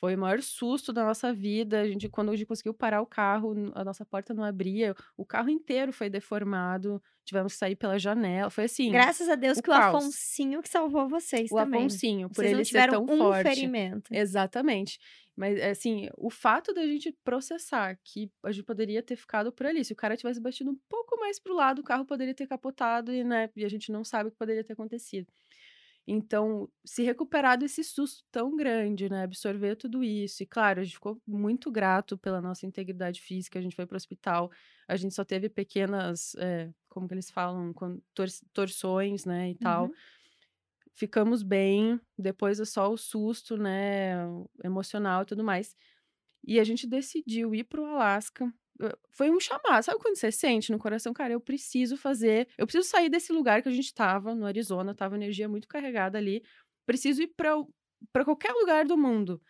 Foi 0.00 0.14
o 0.14 0.18
maior 0.18 0.40
susto 0.40 0.92
da 0.92 1.04
nossa 1.04 1.32
vida. 1.32 1.80
A 1.80 1.88
gente, 1.88 2.08
quando 2.08 2.30
a 2.30 2.36
gente 2.36 2.46
conseguiu 2.46 2.72
parar 2.72 3.00
o 3.02 3.06
carro, 3.06 3.52
a 3.74 3.84
nossa 3.84 4.04
porta 4.04 4.32
não 4.32 4.44
abria, 4.44 4.94
o 5.16 5.24
carro 5.24 5.48
inteiro 5.48 5.92
foi 5.92 6.08
deformado. 6.08 7.02
Tivemos 7.24 7.52
que 7.52 7.58
sair 7.58 7.74
pela 7.74 7.98
janela. 7.98 8.48
Foi 8.48 8.64
assim. 8.64 8.90
Graças 8.92 9.28
a 9.28 9.34
Deus 9.34 9.58
o 9.58 9.62
que 9.62 9.68
o 9.68 9.72
caos. 9.72 9.96
Afonsinho 9.96 10.62
que 10.62 10.68
salvou 10.68 11.08
vocês 11.08 11.50
o 11.50 11.56
também. 11.56 11.80
né? 11.80 11.86
Afonsinho, 11.86 12.28
por 12.28 12.36
Vocês 12.36 12.52
ele 12.52 12.64
ser 12.64 12.90
tão 12.90 13.04
um 13.04 13.18
forte. 13.18 13.42
ferimento. 13.42 14.14
Exatamente. 14.14 14.98
Mas, 15.36 15.60
assim, 15.62 16.08
o 16.16 16.30
fato 16.30 16.72
da 16.72 16.84
gente 16.86 17.12
processar 17.22 17.96
que 18.02 18.30
a 18.42 18.50
gente 18.50 18.64
poderia 18.64 19.02
ter 19.02 19.14
ficado 19.14 19.52
por 19.52 19.66
ali. 19.66 19.84
Se 19.84 19.92
o 19.92 19.96
cara 19.96 20.16
tivesse 20.16 20.40
batido 20.40 20.70
um 20.70 20.78
pouco 20.88 21.18
mais 21.18 21.38
pro 21.38 21.54
lado, 21.54 21.80
o 21.80 21.84
carro 21.84 22.04
poderia 22.04 22.34
ter 22.34 22.46
capotado 22.46 23.12
e, 23.12 23.22
né, 23.22 23.48
e 23.54 23.64
a 23.64 23.68
gente 23.68 23.92
não 23.92 24.02
sabe 24.02 24.28
o 24.28 24.32
que 24.32 24.38
poderia 24.38 24.64
ter 24.64 24.72
acontecido. 24.72 25.28
Então, 26.10 26.70
se 26.86 27.02
recuperar 27.02 27.58
desse 27.58 27.84
susto 27.84 28.24
tão 28.30 28.56
grande, 28.56 29.10
né, 29.10 29.24
absorver 29.24 29.76
tudo 29.76 30.02
isso. 30.02 30.42
E, 30.42 30.46
claro, 30.46 30.80
a 30.80 30.84
gente 30.84 30.94
ficou 30.94 31.20
muito 31.26 31.70
grato 31.70 32.16
pela 32.16 32.40
nossa 32.40 32.64
integridade 32.66 33.20
física. 33.20 33.58
A 33.58 33.62
gente 33.62 33.76
foi 33.76 33.86
pro 33.86 33.96
hospital, 33.96 34.50
a 34.88 34.96
gente 34.96 35.14
só 35.14 35.22
teve 35.24 35.50
pequenas, 35.50 36.34
eh, 36.38 36.70
como 36.88 37.06
que 37.06 37.12
eles 37.14 37.30
falam, 37.30 37.74
tor- 38.14 38.28
torções, 38.54 39.26
né, 39.26 39.50
e 39.50 39.54
tal. 39.56 39.90
Uhum. 39.90 39.94
Ficamos 40.94 41.42
bem, 41.42 42.00
depois 42.18 42.58
é 42.58 42.64
só 42.64 42.90
o 42.92 42.96
susto, 42.96 43.56
né, 43.56 44.26
o 44.26 44.50
emocional 44.64 45.22
e 45.22 45.26
tudo 45.26 45.44
mais. 45.44 45.76
E 46.46 46.60
a 46.60 46.64
gente 46.64 46.86
decidiu 46.86 47.54
ir 47.54 47.64
pro 47.64 47.84
Alasca. 47.86 48.52
Eh, 48.80 48.96
Foi 49.10 49.30
um 49.30 49.40
chamado, 49.40 49.82
sabe 49.82 49.98
quando 50.00 50.16
você 50.16 50.30
sente 50.30 50.70
no 50.72 50.78
coração, 50.78 51.12
cara, 51.12 51.32
eu 51.32 51.40
preciso 51.40 51.96
fazer, 51.96 52.48
eu 52.56 52.66
preciso 52.66 52.88
sair 52.88 53.08
desse 53.08 53.32
lugar 53.32 53.62
que 53.62 53.68
a 53.68 53.72
gente 53.72 53.92
tava, 53.94 54.34
no 54.34 54.46
Arizona, 54.46 54.94
tava 54.94 55.16
energia 55.16 55.48
muito 55.48 55.66
carregada 55.68 56.18
ali. 56.18 56.42
Preciso 56.86 57.22
ir 57.22 57.28
para 57.36 57.52
para 58.12 58.24
qualquer 58.24 58.52
lugar 58.52 58.84
do 58.86 58.96
mundo. 58.96 59.42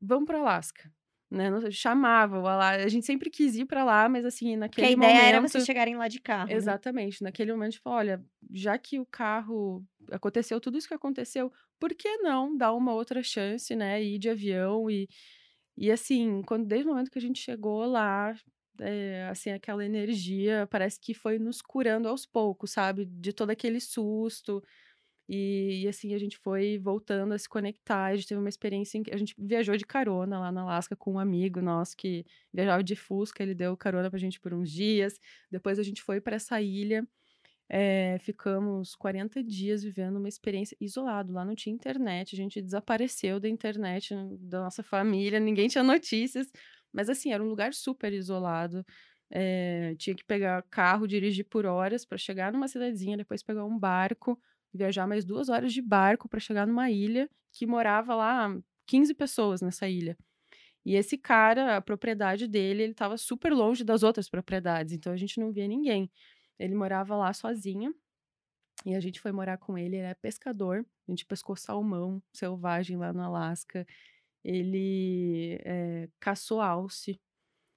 Vamos 0.00 0.24
pro 0.26 0.38
Alasca. 0.38 0.90
Né? 1.30 1.50
Não- 1.50 1.70
Chamava 1.70 2.38
o 2.40 2.46
Alasca. 2.46 2.84
A 2.84 2.88
gente 2.88 3.04
sempre 3.04 3.28
quis 3.28 3.56
ir 3.56 3.66
pra 3.66 3.84
lá, 3.84 4.08
mas 4.08 4.24
assim, 4.24 4.50
Que 4.50 4.56
naquele 4.56 4.86
a 4.86 4.90
ideia 4.92 5.12
momento. 5.14 5.26
era 5.28 5.40
vocês 5.42 5.64
chegarem 5.66 5.96
lá 5.96 6.08
de 6.08 6.20
carro. 6.20 6.48
né? 6.48 6.54
Exatamente. 6.54 7.22
Naquele 7.22 7.52
momento, 7.52 7.68
a 7.68 7.70
gente 7.72 7.80
falou, 7.82 7.98
olha, 7.98 8.24
já 8.52 8.78
que 8.78 8.98
o 8.98 9.04
carro 9.06 9.84
aconteceu 10.10 10.58
tudo 10.60 10.78
isso 10.78 10.88
que 10.88 10.94
aconteceu, 10.94 11.52
por 11.78 11.94
que 11.94 12.16
não 12.18 12.56
dar 12.56 12.72
uma 12.72 12.94
outra 12.94 13.22
chance, 13.22 13.74
né? 13.76 14.02
Ir 14.02 14.18
de 14.18 14.30
avião 14.30 14.88
e, 14.90 15.08
e 15.76 15.90
assim, 15.90 16.42
quando 16.42 16.66
desde 16.66 16.86
o 16.88 16.90
momento 16.92 17.10
que 17.10 17.18
a 17.18 17.22
gente 17.22 17.40
chegou 17.40 17.84
lá, 17.86 18.34
é, 18.80 19.26
assim, 19.30 19.50
aquela 19.50 19.84
energia 19.84 20.66
parece 20.70 21.00
que 21.00 21.14
foi 21.14 21.38
nos 21.38 21.62
curando 21.62 22.08
aos 22.08 22.26
poucos, 22.26 22.70
sabe? 22.72 23.04
De 23.06 23.32
todo 23.32 23.50
aquele 23.50 23.80
susto. 23.80 24.62
E, 25.28 25.82
e, 25.84 25.88
assim, 25.88 26.14
a 26.14 26.18
gente 26.18 26.38
foi 26.38 26.78
voltando 26.78 27.34
a 27.34 27.38
se 27.38 27.48
conectar. 27.48 28.06
A 28.06 28.16
gente 28.16 28.28
teve 28.28 28.40
uma 28.40 28.48
experiência. 28.48 28.98
inc- 28.98 29.12
A 29.12 29.16
gente 29.16 29.34
viajou 29.38 29.76
de 29.76 29.84
carona 29.86 30.38
lá 30.38 30.52
na 30.52 30.62
Alasca 30.62 30.94
com 30.96 31.14
um 31.14 31.18
amigo 31.18 31.60
nosso 31.60 31.96
que 31.96 32.24
viajava 32.52 32.82
de 32.84 32.94
Fusca. 32.96 33.42
Ele 33.42 33.54
deu 33.54 33.76
carona 33.76 34.08
pra 34.10 34.18
gente 34.20 34.40
por 34.40 34.54
uns 34.54 34.70
dias. 34.70 35.18
Depois 35.50 35.78
a 35.80 35.82
gente 35.82 36.02
foi 36.02 36.20
para 36.20 36.36
essa 36.36 36.60
ilha. 36.62 37.06
Eh, 37.68 38.18
ficamos 38.20 38.94
40 38.94 39.42
dias 39.42 39.82
vivendo 39.82 40.16
uma 40.18 40.28
experiência 40.28 40.76
isolado. 40.80 41.32
Lá 41.32 41.44
não 41.44 41.54
tinha 41.54 41.74
internet. 41.74 42.34
A 42.34 42.36
gente 42.38 42.62
desapareceu 42.62 43.40
da 43.40 43.48
internet 43.48 44.14
da 44.40 44.60
nossa 44.60 44.82
família. 44.82 45.40
Ninguém 45.40 45.68
tinha 45.68 45.84
notícias. 45.84 46.48
Mas 46.92 47.08
assim, 47.10 47.32
era 47.32 47.42
um 47.42 47.48
lugar 47.48 47.74
super 47.74 48.12
isolado. 48.12 48.84
eh, 49.30 49.94
tinha 49.98 50.14
que 50.14 50.24
pegar 50.24 50.62
carro, 50.70 51.06
dirigir 51.06 51.44
por 51.48 51.66
horas 51.66 52.04
para 52.04 52.16
chegar 52.18 52.52
numa 52.52 52.68
cidadezinha, 52.68 53.16
depois 53.16 53.42
pegar 53.42 53.64
um 53.64 53.76
barco, 53.78 54.38
viajar 54.72 55.06
mais 55.06 55.24
duas 55.24 55.48
horas 55.48 55.72
de 55.72 55.82
barco 55.82 56.28
para 56.28 56.38
chegar 56.40 56.66
numa 56.66 56.90
ilha 56.90 57.28
que 57.52 57.66
morava 57.66 58.14
lá 58.14 58.56
15 58.86 59.14
pessoas 59.14 59.60
nessa 59.62 59.88
ilha. 59.88 60.16
E 60.84 60.94
esse 60.94 61.18
cara, 61.18 61.76
a 61.76 61.80
propriedade 61.82 62.46
dele, 62.46 62.82
ele 62.84 62.92
estava 62.92 63.16
super 63.18 63.52
longe 63.52 63.84
das 63.84 64.02
outras 64.02 64.28
propriedades, 64.28 64.92
então 64.94 65.12
a 65.12 65.16
gente 65.16 65.40
não 65.40 65.52
via 65.52 65.66
ninguém. 65.66 66.10
Ele 66.58 66.74
morava 66.74 67.16
lá 67.16 67.32
sozinho. 67.32 67.94
E 68.84 68.94
a 68.94 69.00
gente 69.00 69.20
foi 69.20 69.32
morar 69.32 69.58
com 69.58 69.76
ele, 69.76 69.96
ele 69.96 70.06
é 70.06 70.14
pescador. 70.14 70.86
A 71.08 71.10
gente 71.12 71.24
pescou 71.26 71.56
salmão 71.56 72.22
selvagem 72.32 72.96
lá 72.96 73.12
no 73.12 73.22
Alasca. 73.22 73.86
Ele 74.44 75.58
é, 75.64 76.08
caçou 76.20 76.60
alce, 76.60 77.20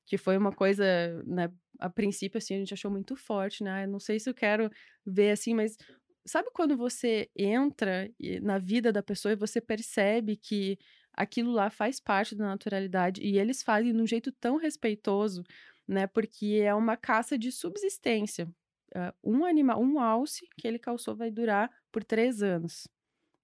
que 0.05 0.17
foi 0.17 0.37
uma 0.37 0.51
coisa, 0.51 0.83
né, 1.25 1.51
a 1.79 1.89
princípio, 1.89 2.37
assim, 2.37 2.55
a 2.55 2.57
gente 2.59 2.73
achou 2.73 2.91
muito 2.91 3.15
forte, 3.15 3.63
né? 3.63 3.85
Eu 3.85 3.87
não 3.87 3.99
sei 3.99 4.19
se 4.19 4.29
eu 4.29 4.33
quero 4.33 4.69
ver 5.05 5.31
assim, 5.31 5.53
mas 5.53 5.77
sabe 6.25 6.49
quando 6.51 6.77
você 6.77 7.29
entra 7.35 8.11
na 8.41 8.59
vida 8.59 8.91
da 8.91 9.01
pessoa 9.01 9.31
e 9.31 9.35
você 9.35 9.59
percebe 9.61 10.35
que 10.35 10.77
aquilo 11.13 11.51
lá 11.51 11.69
faz 11.69 11.99
parte 11.99 12.35
da 12.35 12.45
naturalidade 12.45 13.21
e 13.21 13.37
eles 13.37 13.63
fazem 13.63 13.93
de 13.93 14.01
um 14.01 14.07
jeito 14.07 14.31
tão 14.31 14.57
respeitoso, 14.57 15.43
né? 15.87 16.07
Porque 16.07 16.61
é 16.63 16.73
uma 16.73 16.95
caça 16.95 17.37
de 17.37 17.51
subsistência. 17.51 18.47
Uh, 18.95 19.13
um 19.23 19.45
animal, 19.45 19.81
um 19.81 19.99
alce 19.99 20.47
que 20.57 20.67
ele 20.67 20.79
calçou 20.79 21.15
vai 21.15 21.29
durar 21.29 21.69
por 21.91 22.03
três 22.03 22.41
anos. 22.41 22.87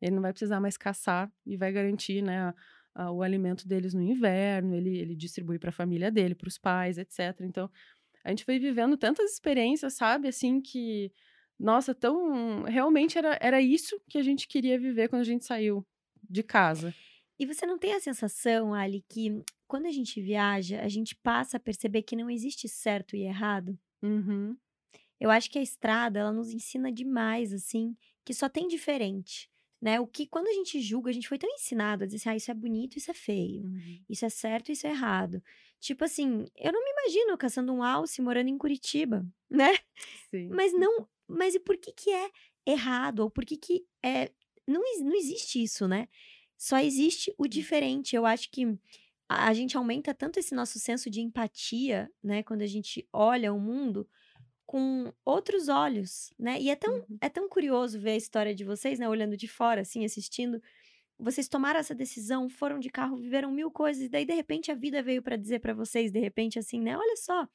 Ele 0.01 0.15
não 0.15 0.21
vai 0.21 0.31
precisar 0.31 0.59
mais 0.59 0.77
caçar 0.77 1.31
e 1.45 1.55
vai 1.55 1.71
garantir, 1.71 2.21
né, 2.21 2.39
a, 2.39 2.55
a, 2.95 3.11
o 3.11 3.21
alimento 3.21 3.67
deles 3.67 3.93
no 3.93 4.01
inverno. 4.01 4.75
Ele, 4.75 4.97
ele 4.97 5.15
distribui 5.15 5.59
para 5.59 5.69
a 5.69 5.73
família 5.73 6.11
dele, 6.11 6.35
para 6.35 6.47
os 6.47 6.57
pais, 6.57 6.97
etc. 6.97 7.41
Então, 7.41 7.69
a 8.23 8.29
gente 8.29 8.43
foi 8.43 8.57
vivendo 8.59 8.97
tantas 8.97 9.31
experiências, 9.33 9.93
sabe, 9.93 10.27
assim 10.27 10.59
que 10.59 11.11
nossa, 11.59 11.95
tão 11.95 12.63
realmente 12.63 13.17
era, 13.17 13.37
era 13.41 13.61
isso 13.61 13.99
que 14.09 14.17
a 14.17 14.23
gente 14.23 14.47
queria 14.47 14.77
viver 14.77 15.07
quando 15.07 15.21
a 15.21 15.25
gente 15.25 15.45
saiu 15.45 15.85
de 16.29 16.43
casa. 16.43 16.93
E 17.39 17.45
você 17.45 17.65
não 17.65 17.77
tem 17.77 17.93
a 17.93 17.99
sensação, 17.99 18.73
Ali, 18.73 19.03
que 19.09 19.41
quando 19.67 19.85
a 19.85 19.91
gente 19.91 20.21
viaja, 20.21 20.81
a 20.81 20.87
gente 20.87 21.15
passa 21.15 21.57
a 21.57 21.59
perceber 21.59 22.03
que 22.03 22.15
não 22.15 22.29
existe 22.29 22.67
certo 22.67 23.15
e 23.15 23.23
errado? 23.23 23.77
Uhum. 24.01 24.55
Eu 25.19 25.29
acho 25.29 25.49
que 25.49 25.59
a 25.59 25.61
estrada, 25.61 26.19
ela 26.19 26.31
nos 26.31 26.51
ensina 26.51 26.91
demais, 26.91 27.53
assim, 27.53 27.95
que 28.23 28.33
só 28.33 28.49
tem 28.49 28.67
diferente, 28.67 29.49
né? 29.81 29.99
O 29.99 30.07
que, 30.07 30.27
quando 30.27 30.47
a 30.47 30.53
gente 30.53 30.81
julga, 30.81 31.09
a 31.09 31.13
gente 31.13 31.27
foi 31.27 31.37
tão 31.37 31.49
ensinado 31.49 32.03
a 32.03 32.07
dizer 32.07 32.17
assim, 32.17 32.29
ah, 32.29 32.35
isso 32.35 32.51
é 32.51 32.53
bonito, 32.53 32.97
isso 32.97 33.11
é 33.11 33.13
feio. 33.13 33.63
Uhum. 33.63 34.03
Isso 34.09 34.25
é 34.25 34.29
certo, 34.29 34.71
isso 34.71 34.87
é 34.87 34.89
errado. 34.89 35.41
Tipo 35.79 36.03
assim, 36.03 36.45
eu 36.55 36.73
não 36.73 36.83
me 36.83 36.91
imagino 36.91 37.37
caçando 37.37 37.71
um 37.71 37.83
alce 37.83 38.21
morando 38.21 38.49
em 38.49 38.57
Curitiba, 38.57 39.25
né? 39.49 39.77
Sim. 40.31 40.49
Mas 40.49 40.73
não, 40.73 41.07
mas 41.27 41.55
e 41.55 41.59
por 41.59 41.77
que 41.77 41.91
que 41.91 42.09
é 42.09 42.29
errado? 42.65 43.19
Ou 43.19 43.29
por 43.29 43.45
que 43.45 43.57
que 43.57 43.85
é... 44.03 44.31
Não, 44.67 44.81
não 45.01 45.15
existe 45.15 45.61
isso, 45.61 45.87
né? 45.87 46.07
Só 46.57 46.79
existe 46.79 47.33
o 47.37 47.47
diferente. 47.47 48.15
Eu 48.15 48.25
acho 48.25 48.49
que 48.49 48.65
a, 49.29 49.49
a 49.49 49.53
gente 49.53 49.77
aumenta 49.77 50.13
tanto 50.13 50.39
esse 50.39 50.55
nosso 50.55 50.79
senso 50.79 51.09
de 51.09 51.21
empatia, 51.21 52.09
né? 52.23 52.41
Quando 52.41 52.63
a 52.63 52.67
gente 52.67 53.07
olha 53.13 53.53
o 53.53 53.59
mundo 53.59 54.09
com 54.65 55.13
outros 55.23 55.67
olhos, 55.69 56.33
né? 56.39 56.59
E 56.59 56.69
é 56.69 56.75
tão, 56.75 56.95
Uhum. 56.95 57.17
é 57.21 57.29
tão 57.29 57.47
curioso 57.49 57.99
ver 57.99 58.11
a 58.11 58.15
história 58.17 58.53
de 58.55 58.63
vocês, 58.63 58.97
né? 58.99 59.07
Olhando 59.07 59.37
de 59.37 59.47
fora, 59.47 59.81
assim, 59.81 60.03
assistindo. 60.05 60.61
Vocês 61.17 61.47
tomaram 61.47 61.79
essa 61.79 61.95
decisão, 61.95 62.49
foram 62.49 62.77
de 62.79 62.89
carro, 62.89 63.15
viveram 63.15 63.51
mil 63.51 63.71
coisas, 63.71 64.03
e 64.03 64.09
daí, 64.09 64.25
de 64.25 64.33
repente, 64.33 64.71
a 64.71 64.75
vida 64.75 65.01
veio 65.01 65.21
para 65.21 65.37
dizer 65.37 65.59
para 65.59 65.73
vocês, 65.73 66.11
de 66.11 66.19
repente, 66.19 66.59
assim, 66.59 66.79
né? 66.81 66.97
Olha 66.97 67.15
só, 67.15 67.47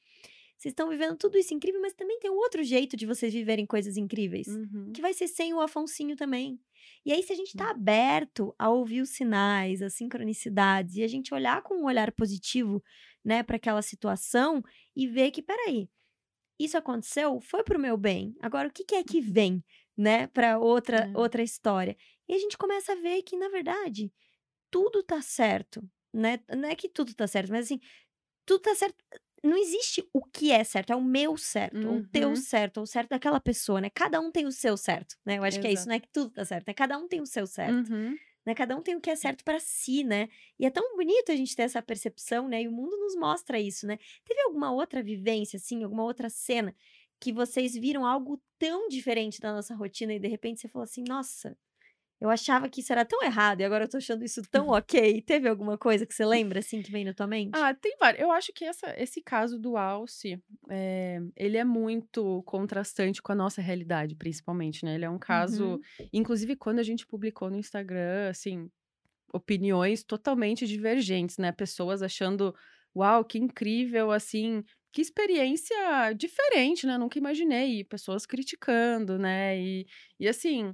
vocês 0.57 0.73
estão 0.73 0.89
vivendo 0.89 1.17
tudo 1.17 1.37
isso 1.37 1.53
incrível, 1.53 1.81
mas 1.81 1.93
também 1.95 2.19
tem 2.21 2.31
um 2.31 2.37
outro 2.37 2.63
jeito 2.63 2.97
de 2.97 3.05
vocês 3.07 3.33
viverem 3.33 3.67
coisas 3.67 3.97
incríveis. 3.97 4.47
Uhum. 4.47 4.93
Que 4.95 5.03
vai 5.03 5.13
ser 5.13 5.27
sem 5.29 5.53
o 5.53 5.61
Afonsinho 5.61 6.17
também. 6.17 6.59
E 7.05 7.13
aí, 7.13 7.23
se 7.23 7.33
a 7.33 7.37
gente 7.37 7.53
Uhum. 7.55 7.65
tá 7.65 7.71
aberto 7.71 8.55
a 8.59 8.71
ouvir 8.71 9.01
os 9.03 9.11
sinais, 9.11 9.83
as 9.83 9.95
sincronicidades, 9.95 10.97
e 10.97 11.03
a 11.03 11.09
gente 11.09 11.35
olhar 11.35 11.63
com 11.63 11.75
um 11.83 11.85
olhar 11.85 12.13
positivo, 12.13 12.83
né, 13.25 13.43
para 13.43 13.57
aquela 13.57 13.83
situação 13.83 14.63
e 14.97 15.07
ver 15.07 15.31
que, 15.31 15.43
peraí, 15.43 15.89
isso 16.65 16.79
aconteceu, 16.79 17.41
foi 17.41 17.63
pro 17.65 17.79
meu 17.79 17.97
bem. 17.97 18.35
Agora, 18.41 18.69
o 18.69 18.73
que, 18.73 18.85
que 18.85 18.95
é 18.95 19.05
que 19.05 19.21
vem, 19.21 19.65
né, 19.97 20.27
para 20.29 20.59
outra, 20.59 21.09
É. 21.09 21.15
outra 21.15 21.43
história? 21.43 21.97
E 22.29 22.35
a 22.35 22.39
gente 22.39 22.59
começa 22.59 22.93
a 22.93 22.97
ver 22.97 23.23
que, 23.23 23.37
na 23.37 23.49
verdade, 23.49 24.13
tudo 24.71 25.03
tá 25.03 25.23
certo, 25.23 25.83
né? 26.15 26.41
Não 26.57 26.69
é 26.69 26.77
que 26.77 26.89
tudo 26.89 27.15
tá 27.15 27.27
certo, 27.27 27.51
mas 27.53 27.67
assim, 27.67 27.81
tudo 28.47 28.63
tá 28.63 28.75
certo. 28.75 28.97
Não 29.45 29.57
existe 29.57 30.07
o 30.13 30.23
que 30.25 30.53
é 30.53 30.63
certo, 30.65 30.93
é 30.93 30.97
o 30.97 31.03
meu 31.03 31.37
certo, 31.37 31.89
ou 31.89 31.99
o 31.99 32.03
teu 32.13 32.35
Uhum. 32.35 32.37
certo, 32.37 32.79
ou 32.79 32.85
o 32.85 32.87
certo 32.87 33.11
daquela 33.11 33.41
pessoa, 33.41 33.81
né? 33.81 33.91
Cada 33.91 34.21
um 34.21 34.31
tem 34.31 34.47
o 34.47 34.53
seu 34.53 34.77
certo, 34.77 35.17
né? 35.27 35.39
Eu 35.39 35.45
acho 35.45 35.59
que 35.61 35.67
é 35.67 35.73
isso, 35.73 35.89
Exato. 35.89 35.91
não 35.91 35.97
é 35.97 36.01
que 36.01 36.09
tudo 36.13 36.31
tá 36.33 36.45
certo, 36.45 36.67
né? 36.69 36.75
Cada 36.75 36.99
um 36.99 37.09
tem 37.09 37.21
o 37.23 37.27
seu 37.27 37.47
certo 37.47 37.81
Uhum. 37.85 38.21
Né? 38.51 38.55
Cada 38.55 38.77
um 38.77 38.83
tem 38.83 38.97
o 38.97 39.01
que 39.01 39.11
é 39.11 39.17
certo 39.17 39.45
para 39.45 39.61
si, 39.61 40.03
né? 40.03 40.29
E 40.59 40.67
é 40.67 40.71
tão 40.71 40.97
bonito 40.97 41.31
a 41.31 41.37
gente 41.37 41.55
ter 41.55 41.63
essa 41.63 41.81
percepção, 41.81 42.49
né? 42.49 42.63
E 42.63 42.69
o 42.69 42.73
mundo 42.73 42.97
nos 42.97 43.15
mostra 43.15 43.61
isso, 43.61 43.87
né? 43.87 43.99
Teve 44.25 44.41
alguma 44.43 44.73
outra 44.73 45.03
vivência, 45.03 45.57
assim, 45.57 45.85
alguma 45.85 46.03
outra 46.03 46.29
cena 46.29 46.75
que 47.21 47.33
vocês 47.33 47.75
viram 47.75 48.05
algo 48.05 48.43
tão 48.59 48.89
diferente 48.89 49.41
da 49.41 49.53
nossa 49.53 49.75
rotina 49.75 50.15
e 50.15 50.19
de 50.19 50.27
repente 50.27 50.61
você 50.61 50.69
falou 50.69 50.85
assim, 50.85 51.05
nossa, 51.07 51.57
eu 52.21 52.29
achava 52.31 52.69
que 52.69 52.81
isso 52.81 52.93
era 52.93 53.05
tão 53.05 53.23
errado 53.23 53.61
e 53.61 53.65
agora 53.65 53.85
eu 53.85 53.89
tô 53.89 53.97
achando 53.97 54.25
isso 54.25 54.43
tão 54.51 54.69
ok. 54.69 55.23
Teve 55.23 55.49
alguma 55.49 55.79
coisa 55.79 56.05
que 56.07 56.15
você 56.15 56.25
lembra, 56.25 56.59
assim, 56.61 56.83
que 56.83 56.91
vem 56.93 57.05
na 57.05 57.15
tua 57.15 57.27
mente? 57.27 57.53
Ah, 57.55 57.75
tem 57.75 57.97
vários. 57.99 58.23
Eu 58.23 58.31
acho 58.31 58.53
que 58.53 58.65
essa, 58.65 58.95
esse 59.01 59.23
caso 59.23 59.59
do 59.59 59.77
Alce, 59.77 60.39
é, 60.71 61.19
ele 61.37 61.57
é 61.57 61.65
muito 61.65 62.43
contrastante 62.45 63.23
com 63.23 63.33
a 63.33 63.35
nossa 63.35 63.63
realidade, 63.63 64.15
principalmente, 64.15 64.85
né? 64.85 64.95
Ele 64.95 65.05
é 65.05 65.11
um 65.11 65.19
caso, 65.19 65.65
Uhum. 65.65 65.81
inclusive 66.13 66.57
quando 66.57 66.79
a 66.79 66.83
gente 66.83 67.07
publicou 67.07 67.51
no 67.51 67.57
Instagram, 67.57 68.29
assim, 68.31 68.71
opiniões 69.33 70.03
totalmente 70.03 70.67
divergentes, 70.67 71.39
né? 71.39 71.53
Pessoas 71.53 72.03
achando, 72.03 72.55
uau, 72.95 73.25
que 73.25 73.39
incrível, 73.39 74.11
assim, 74.11 74.63
que 74.93 75.01
experiência 75.01 75.77
diferente, 76.17 76.87
né? 76.87 76.99
Nunca 76.99 77.19
imaginei. 77.19 77.81
E 77.81 77.85
pessoas 77.85 78.27
criticando, 78.27 79.19
né? 79.19 79.59
E, 79.61 79.87
e 80.19 80.29
assim, 80.29 80.71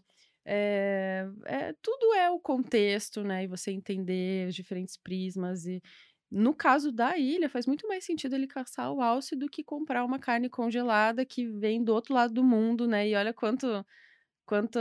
é, 0.47 1.27
é, 1.47 1.75
tudo 1.83 2.15
é 2.15 2.31
o 2.31 2.39
contexto, 2.41 3.23
né? 3.25 3.45
E 3.45 3.47
você 3.49 3.71
entender 3.73 4.49
os 4.49 4.55
diferentes 4.55 4.97
prismas. 4.97 5.67
E 5.67 5.83
no 6.31 6.55
caso 6.55 6.93
da 6.93 7.19
ilha, 7.19 7.49
faz 7.49 7.67
muito 7.67 7.87
mais 7.89 8.05
sentido 8.05 8.35
ele 8.35 8.47
caçar 8.47 8.93
o 8.93 9.01
alce 9.01 9.37
do 9.37 9.49
que 9.49 9.65
comprar 9.65 10.05
uma 10.05 10.19
carne 10.19 10.49
congelada 10.49 11.25
que 11.27 11.47
vem 11.49 11.83
do 11.85 11.93
outro 11.95 12.15
lado 12.15 12.33
do 12.35 12.45
mundo, 12.45 12.87
né? 12.89 13.09
E 13.09 13.15
olha 13.17 13.33
quanto 13.35 13.85
quanta 14.47 14.81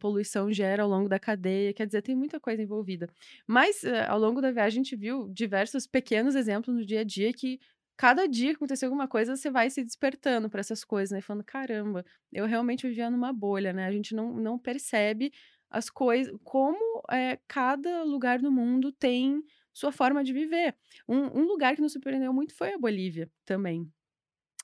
poluição 0.00 0.52
gera 0.52 0.82
ao 0.82 0.88
longo 0.88 1.08
da 1.08 1.18
cadeia, 1.18 1.72
quer 1.72 1.86
dizer, 1.86 2.02
tem 2.02 2.16
muita 2.16 2.40
coisa 2.40 2.62
envolvida. 2.62 3.08
Mas 3.46 3.84
eh, 3.84 4.04
ao 4.06 4.18
longo 4.18 4.40
da 4.40 4.50
viagem 4.50 4.80
a 4.80 4.84
gente 4.84 4.96
viu 4.96 5.28
diversos 5.28 5.86
pequenos 5.86 6.34
exemplos 6.34 6.76
no 6.76 6.84
dia 6.84 7.00
a 7.00 7.04
dia 7.04 7.32
que 7.32 7.60
cada 7.96 8.26
dia 8.28 8.50
que 8.50 8.56
acontecer 8.56 8.84
alguma 8.86 9.08
coisa, 9.08 9.36
você 9.36 9.50
vai 9.50 9.70
se 9.70 9.82
despertando 9.84 10.48
para 10.50 10.60
essas 10.60 10.84
coisas, 10.84 11.10
né? 11.12 11.20
Falando, 11.20 11.44
caramba, 11.44 12.04
eu 12.32 12.46
realmente 12.46 12.86
vivia 12.86 13.10
numa 13.10 13.32
bolha, 13.32 13.72
né? 13.72 13.86
A 13.86 13.92
gente 13.92 14.14
não, 14.14 14.32
não 14.34 14.58
percebe 14.58 15.32
as 15.70 15.90
coisas, 15.90 16.32
como 16.44 17.02
eh, 17.10 17.38
cada 17.48 18.02
lugar 18.04 18.38
do 18.40 18.50
mundo 18.52 18.92
tem 18.92 19.42
sua 19.72 19.92
forma 19.92 20.22
de 20.24 20.32
viver. 20.32 20.76
Um, 21.08 21.40
um 21.40 21.44
lugar 21.46 21.74
que 21.76 21.82
nos 21.82 21.92
surpreendeu 21.92 22.32
muito 22.32 22.54
foi 22.54 22.72
a 22.72 22.78
Bolívia 22.78 23.30
também. 23.44 23.90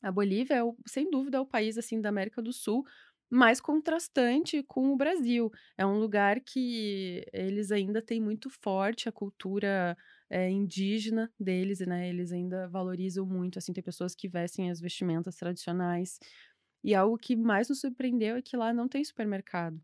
A 0.03 0.11
Bolívia 0.11 0.55
é, 0.57 0.65
o- 0.65 0.77
sem 0.87 1.09
dúvida, 1.11 1.39
é 1.39 1.41
o 1.41 1.47
país 1.47 1.79
assim 1.79 2.01
da 2.01 2.09
América 2.09 2.43
do 2.43 2.53
Sul 2.53 2.85
mais 3.31 3.61
contrastante 3.61 4.63
com 4.65 4.93
o 4.93 4.97
Brasil. 4.97 5.51
É 5.79 5.87
um 5.87 5.99
lugar 5.99 6.41
que 6.41 7.25
eles 7.33 7.71
ainda 7.73 8.03
têm 8.03 8.21
muito 8.21 8.51
forte 8.51 9.09
a 9.09 9.13
cultura 9.13 9.97
eh, 10.33 10.51
indígena 10.51 11.33
deles, 11.41 11.81
né? 11.81 12.09
Eles 12.11 12.33
ainda 12.33 12.69
valorizam 12.69 13.27
muito, 13.27 13.59
assim, 13.59 13.73
tem 13.75 13.85
pessoas 13.85 14.15
que 14.17 14.29
vestem 14.29 14.71
as 14.71 14.81
vestimentas 14.81 15.37
tradicionais. 15.37 16.19
E 16.85 16.95
algo 16.95 17.17
que 17.19 17.37
mais 17.37 17.69
nos 17.69 17.81
surpreendeu 17.81 18.37
é 18.37 18.43
que 18.43 18.57
lá 18.57 18.73
não 18.75 18.89
tem 18.89 19.05
supermercado. 19.05 19.81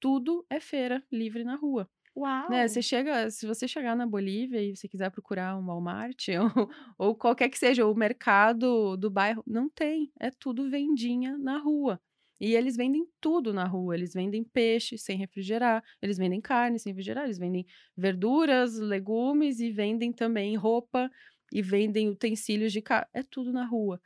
Tudo 0.00 0.46
é 0.50 0.60
feira 0.60 1.04
livre 1.12 1.44
na 1.44 1.56
rua. 1.56 1.88
Uau! 2.16 2.48
Né, 2.48 2.68
você 2.68 2.82
chega, 2.82 3.30
se 3.30 3.46
você 3.46 3.68
chegar 3.68 3.96
na 3.96 4.06
Bolívia 4.06 4.62
e 4.62 4.76
você 4.76 4.88
quiser 4.88 5.10
procurar 5.10 5.56
um 5.58 5.66
Walmart 5.66 6.28
ou, 6.56 6.70
ou 6.98 7.16
qualquer 7.16 7.48
que 7.48 7.58
seja 7.58 7.86
o 7.86 7.94
mercado 7.94 8.96
do 8.96 9.10
bairro, 9.10 9.42
não 9.46 9.68
tem, 9.70 10.12
é 10.20 10.30
tudo 10.30 10.70
vendinha 10.70 11.38
na 11.38 11.58
rua. 11.58 12.00
E 12.42 12.56
eles 12.56 12.76
vendem 12.76 13.06
tudo 13.20 13.54
na 13.54 13.64
rua, 13.66 13.94
eles 13.96 14.14
vendem 14.14 14.44
peixe 14.44 14.98
sem 14.98 15.16
refrigerar, 15.18 15.84
eles 16.02 16.18
vendem 16.18 16.40
carne 16.42 16.78
sem 16.80 16.92
refrigerar, 16.92 17.24
eles 17.26 17.38
vendem 17.38 17.64
verduras, 17.96 18.78
legumes 18.78 19.60
e 19.60 19.70
vendem 19.70 20.12
também 20.12 20.56
roupa 20.56 21.10
e 21.52 21.62
vendem 21.62 22.08
utensílios 22.10 22.72
de 22.72 22.82
casa, 22.82 23.08
é 23.14 23.22
tudo 23.22 23.52
na 23.52 23.64
rua. 23.66 24.00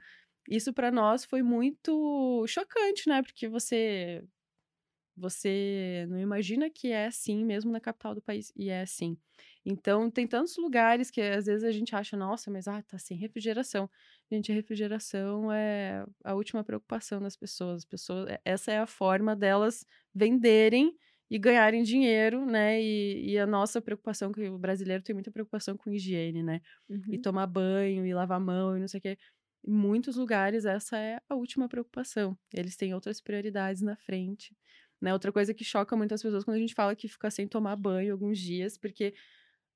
Isso 0.51 0.72
para 0.74 0.91
nós 0.93 1.24
foi 1.24 1.43
muito 1.43 2.45
chocante, 2.49 3.09
né? 3.09 3.22
Porque 3.22 3.49
você 3.49 4.24
você 5.16 6.07
não 6.11 6.18
imagina 6.20 6.70
que 6.70 6.89
é 6.89 7.07
assim 7.07 7.45
mesmo 7.45 7.70
na 7.72 7.80
capital 7.80 8.14
do 8.14 8.22
país, 8.22 8.53
e 8.57 8.68
é 8.70 8.82
assim. 8.82 9.16
Então, 9.68 10.08
tem 10.10 10.28
tantos 10.28 10.56
lugares 10.56 11.10
que 11.10 11.20
às 11.20 11.46
vezes 11.46 11.64
a 11.64 11.72
gente 11.72 11.94
acha, 11.96 12.16
nossa, 12.16 12.50
mas 12.52 12.68
ah, 12.68 12.82
tá 12.82 12.98
sem 12.98 13.16
refrigeração. 13.18 13.90
Gente, 14.30 14.52
a 14.52 14.54
refrigeração 14.54 15.52
é 15.52 16.04
a 16.24 16.34
última 16.34 16.62
preocupação 16.64 17.20
das 17.20 17.36
pessoas. 17.36 17.78
As 17.78 17.84
pessoas, 17.84 18.28
é- 18.28 18.40
essa 18.44 18.70
é 18.72 18.78
a 18.78 18.86
forma 18.86 19.34
delas 19.34 19.84
venderem 20.14 20.96
e 21.28 21.38
ganharem 21.38 21.82
dinheiro, 21.82 22.46
né? 22.46 22.80
E, 22.80 23.32
e 23.32 23.38
a 23.38 23.46
nossa 23.46 23.80
preocupação, 23.82 24.30
que 24.32 24.48
o 24.48 24.56
brasileiro 24.58 25.02
tem 25.02 25.14
muita 25.14 25.32
preocupação 25.32 25.76
com 25.76 25.90
higiene, 25.90 26.42
né? 26.44 26.60
E 27.10 27.18
Uhum. 27.18 27.22
tomar 27.22 27.46
banho, 27.48 28.06
e 28.06 28.14
lavar 28.14 28.36
a 28.38 28.40
mão, 28.40 28.76
e 28.76 28.80
não 28.80 28.88
sei 28.88 28.98
o 28.98 29.02
quê. 29.02 29.18
Em 29.64 29.72
muitos 29.72 30.16
lugares, 30.16 30.64
essa 30.64 30.96
é 30.98 31.18
a 31.28 31.34
última 31.34 31.68
preocupação. 31.68 32.38
Eles 32.54 32.76
têm 32.76 32.94
outras 32.94 33.20
prioridades 33.20 33.82
na 33.82 33.96
frente. 33.96 34.56
Né? 35.00 35.12
Outra 35.12 35.32
coisa 35.32 35.52
que 35.54 35.64
choca 35.64 35.96
muitas 35.96 36.22
pessoas 36.22 36.44
quando 36.44 36.56
a 36.56 36.60
gente 36.60 36.74
fala 36.74 36.94
que 36.96 37.08
fica 37.08 37.30
sem 37.30 37.46
tomar 37.48 37.76
banho 37.76 38.12
alguns 38.12 38.38
dias, 38.38 38.78
porque, 38.78 39.14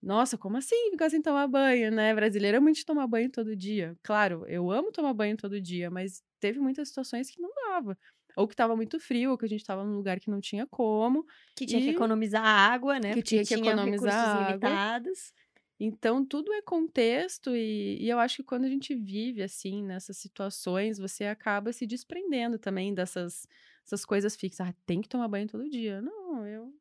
nossa, 0.03 0.39
como 0.39 0.57
assim 0.57 0.91
ficar 0.91 1.11
sem 1.11 1.21
tomar 1.23 1.47
banho, 1.49 1.91
né? 1.91 2.15
Brasileiro 2.15 2.57
é 2.57 2.61
muito 2.61 2.77
de 2.77 2.85
tomar 2.87 3.07
banho 3.07 3.31
todo 3.31 3.55
dia. 3.57 3.97
Claro, 4.03 4.45
eu 4.49 4.71
amo 4.71 4.91
tomar 4.93 5.13
banho 5.15 5.37
todo 5.37 5.61
dia, 5.61 5.91
mas 5.91 6.23
teve 6.41 6.59
muitas 6.61 6.89
situações 6.89 7.31
que 7.31 7.41
não 7.41 7.51
dava. 7.55 7.97
Ou 8.37 8.49
que 8.49 8.57
tava 8.57 8.77
muito 8.77 8.99
frio, 9.01 9.31
ou 9.33 9.39
que 9.39 9.45
a 9.45 9.49
gente 9.49 9.65
tava 9.65 9.85
num 9.85 9.97
lugar 9.97 10.19
que 10.21 10.31
não 10.31 10.41
tinha 10.41 10.67
como. 10.67 11.25
Que 11.55 11.67
tinha 11.67 11.83
que 11.83 11.91
E- 11.91 11.91
economizar 11.91 12.45
água, 12.45 12.99
né? 12.99 13.17
que 13.17 13.23
tinha 13.23 13.45
que 13.45 13.55
tinha 13.55 13.75
economizar 13.75 14.35
limitados. 14.35 15.33
Então, 15.79 16.25
tudo 16.27 16.53
é 16.53 16.61
contexto, 16.63 17.57
e, 17.57 17.97
e 18.03 18.09
eu 18.09 18.19
acho 18.19 18.37
que 18.39 18.43
quando 18.45 18.67
a 18.67 18.69
gente 18.69 18.95
vive 18.95 19.43
assim, 19.43 19.83
nessas 19.83 20.19
situações, 20.19 20.99
você 20.99 21.25
acaba 21.25 21.73
se 21.73 21.87
desprendendo 21.87 22.59
também 22.59 22.93
dessas 22.95 23.47
essas 23.87 24.05
coisas 24.05 24.37
fixas. 24.37 24.69
Ah, 24.69 24.75
tem 24.87 25.01
que 25.01 25.09
tomar 25.09 25.27
banho 25.29 25.49
todo 25.49 25.69
dia. 25.71 26.01
Não, 26.03 26.47
eu. 26.47 26.75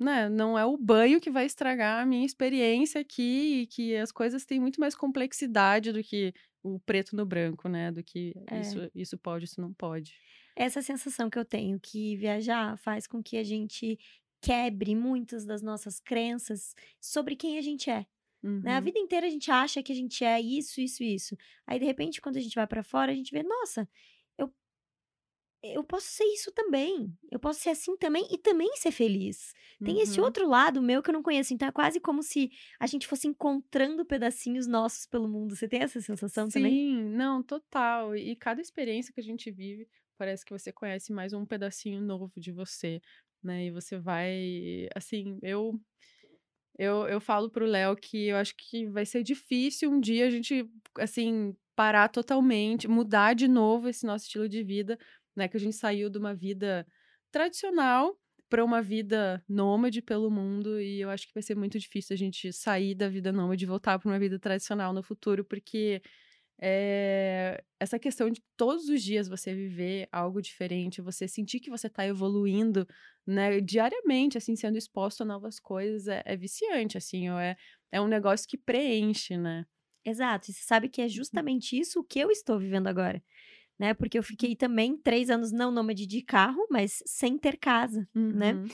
Né, 0.00 0.30
não 0.30 0.58
é 0.58 0.64
o 0.64 0.78
banho 0.78 1.20
que 1.20 1.30
vai 1.30 1.44
estragar 1.44 2.00
a 2.02 2.06
minha 2.06 2.24
experiência 2.24 3.02
aqui, 3.02 3.62
e 3.62 3.66
que 3.66 3.94
as 3.96 4.10
coisas 4.10 4.46
têm 4.46 4.58
muito 4.58 4.80
mais 4.80 4.94
complexidade 4.94 5.92
do 5.92 6.02
que 6.02 6.32
o 6.62 6.80
preto 6.80 7.14
no 7.14 7.26
branco, 7.26 7.68
né? 7.68 7.92
Do 7.92 8.02
que 8.02 8.34
É. 8.46 8.50
isso, 8.50 8.90
isso 8.94 9.18
pode, 9.18 9.44
isso 9.44 9.60
não 9.60 9.74
pode. 9.74 10.22
Essa 10.56 10.82
sensação 10.82 11.30
que 11.30 11.38
eu 11.38 11.44
tenho, 11.44 11.78
que 11.80 12.16
viajar 12.16 12.76
faz 12.78 13.06
com 13.06 13.22
que 13.22 13.36
a 13.36 13.44
gente 13.44 13.98
quebre 14.42 14.94
muitas 14.94 15.44
das 15.44 15.62
nossas 15.62 16.00
crenças 16.00 16.74
sobre 17.00 17.36
quem 17.36 17.58
a 17.58 17.62
gente 17.62 17.90
é. 17.90 18.06
Né? 18.62 18.74
A 18.76 18.80
Uhum. 18.80 18.80
vida 18.80 18.98
inteira 18.98 19.26
a 19.26 19.30
gente 19.30 19.50
acha 19.50 19.82
que 19.82 19.92
a 19.92 19.96
gente 19.96 20.24
é 20.24 20.40
isso, 20.40 20.80
isso, 20.80 21.02
isso. 21.04 21.36
Aí, 21.66 21.78
de 21.80 21.86
repente, 21.86 22.20
quando 22.20 22.38
a 22.38 22.40
gente 22.40 22.54
vai 22.56 22.66
pra 22.66 22.82
fora, 22.84 23.12
a 23.12 23.14
gente 23.14 23.32
vê, 23.32 23.42
nossa, 23.42 23.88
eu, 25.62 25.84
posso 25.84 26.06
ser 26.08 26.24
isso 26.24 26.52
também. 26.52 27.16
Eu 27.30 27.38
posso 27.38 27.60
ser 27.60 27.70
assim 27.70 27.96
também 27.96 28.26
e 28.30 28.38
também 28.38 28.74
ser 28.76 28.90
feliz. 28.92 29.52
Tem 29.82 30.00
esse 30.02 30.20
Uhum. 30.20 30.24
outro 30.24 30.48
lado 30.48 30.82
meu 30.82 31.02
que 31.02 31.10
eu 31.10 31.14
não 31.14 31.22
conheço. 31.22 31.52
Então, 31.54 31.68
é 31.68 31.72
quase 31.72 32.00
como 32.00 32.22
se 32.22 32.50
a 32.78 32.86
gente 32.86 33.06
fosse 33.06 33.28
encontrando 33.28 34.04
pedacinhos 34.04 34.66
nossos 34.66 35.06
pelo 35.06 35.28
mundo. 35.28 35.54
Você 35.56 35.68
tem 35.68 35.82
essa 35.82 36.00
sensação 36.00 36.50
também? 36.50 36.80
Sim, 36.82 37.04
não, 37.04 37.42
total. 37.42 38.16
E 38.16 38.34
cada 38.36 38.60
experiência 38.60 39.12
que 39.12 39.20
a 39.20 39.22
gente 39.22 39.50
vive, 39.50 39.88
parece 40.18 40.44
que 40.44 40.52
você 40.52 40.72
conhece 40.72 41.12
mais 41.12 41.32
um 41.32 41.46
pedacinho 41.46 42.00
novo 42.00 42.32
de 42.40 42.50
você, 42.52 43.00
né? 43.42 43.66
E 43.66 43.70
você 43.70 43.98
vai, 43.98 44.88
assim, 44.94 45.38
eu 45.42 45.80
eu, 46.78 47.06
eu 47.08 47.20
falo 47.20 47.50
pro 47.50 47.66
Léo 47.66 47.96
que 47.96 48.26
eu 48.28 48.36
acho 48.36 48.54
que 48.56 48.86
vai 48.88 49.04
ser 49.04 49.22
difícil 49.22 49.90
um 49.90 50.00
dia 50.00 50.26
a 50.26 50.30
gente, 50.30 50.64
assim, 50.98 51.54
parar 51.76 52.08
totalmente, 52.08 52.88
mudar 52.88 53.34
de 53.34 53.48
novo 53.48 53.88
esse 53.88 54.06
nosso 54.06 54.24
estilo 54.26 54.48
de 54.48 54.62
vida, 54.62 54.98
né? 55.36 55.48
Que 55.48 55.56
a 55.56 55.60
gente 55.60 55.76
saiu 55.76 56.10
de 56.10 56.18
uma 56.18 56.34
vida 56.34 56.86
tradicional 57.30 58.16
para 58.48 58.64
uma 58.64 58.82
vida 58.82 59.42
nômade 59.48 60.02
pelo 60.02 60.30
mundo 60.30 60.80
e 60.80 61.00
eu 61.00 61.08
acho 61.08 61.26
que 61.26 61.34
vai 61.34 61.42
ser 61.42 61.54
muito 61.54 61.78
difícil 61.78 62.14
a 62.14 62.16
gente 62.16 62.52
sair 62.52 62.96
da 62.96 63.08
vida 63.08 63.30
nômade 63.30 63.64
e 63.64 63.68
voltar 63.68 63.98
para 63.98 64.10
uma 64.10 64.18
vida 64.18 64.38
tradicional 64.40 64.92
no 64.92 65.02
futuro, 65.04 65.44
porque 65.44 66.02
é, 66.60 67.62
essa 67.78 67.98
questão 67.98 68.28
de 68.28 68.42
todos 68.56 68.88
os 68.88 69.02
dias 69.02 69.28
você 69.28 69.54
viver 69.54 70.08
algo 70.12 70.42
diferente, 70.42 71.00
você 71.00 71.26
sentir 71.26 71.60
que 71.60 71.70
você 71.70 71.86
está 71.86 72.06
evoluindo, 72.06 72.86
né, 73.26 73.60
diariamente, 73.60 74.36
assim, 74.36 74.54
sendo 74.56 74.76
exposto 74.76 75.22
a 75.22 75.24
novas 75.24 75.58
coisas, 75.58 76.06
é, 76.08 76.22
é 76.26 76.36
viciante, 76.36 76.98
assim, 76.98 77.30
ou 77.30 77.38
é, 77.38 77.56
é 77.90 78.00
um 78.00 78.08
negócio 78.08 78.46
que 78.48 78.58
preenche, 78.58 79.38
né? 79.38 79.64
Exato. 80.04 80.50
E 80.50 80.54
você 80.54 80.62
sabe 80.64 80.88
que 80.88 81.00
é 81.00 81.08
justamente 81.08 81.78
isso 81.78 82.04
que 82.04 82.18
eu 82.18 82.30
estou 82.30 82.58
vivendo 82.58 82.88
agora. 82.88 83.22
Né? 83.80 83.94
Porque 83.94 84.18
eu 84.18 84.22
fiquei 84.22 84.54
também 84.54 84.94
três 84.94 85.30
anos 85.30 85.50
não 85.50 85.70
nômade 85.70 86.06
de 86.06 86.20
carro, 86.20 86.66
mas 86.70 87.02
sem 87.06 87.38
ter 87.38 87.56
casa, 87.56 88.06
né? 88.14 88.52
Uhum. 88.52 88.68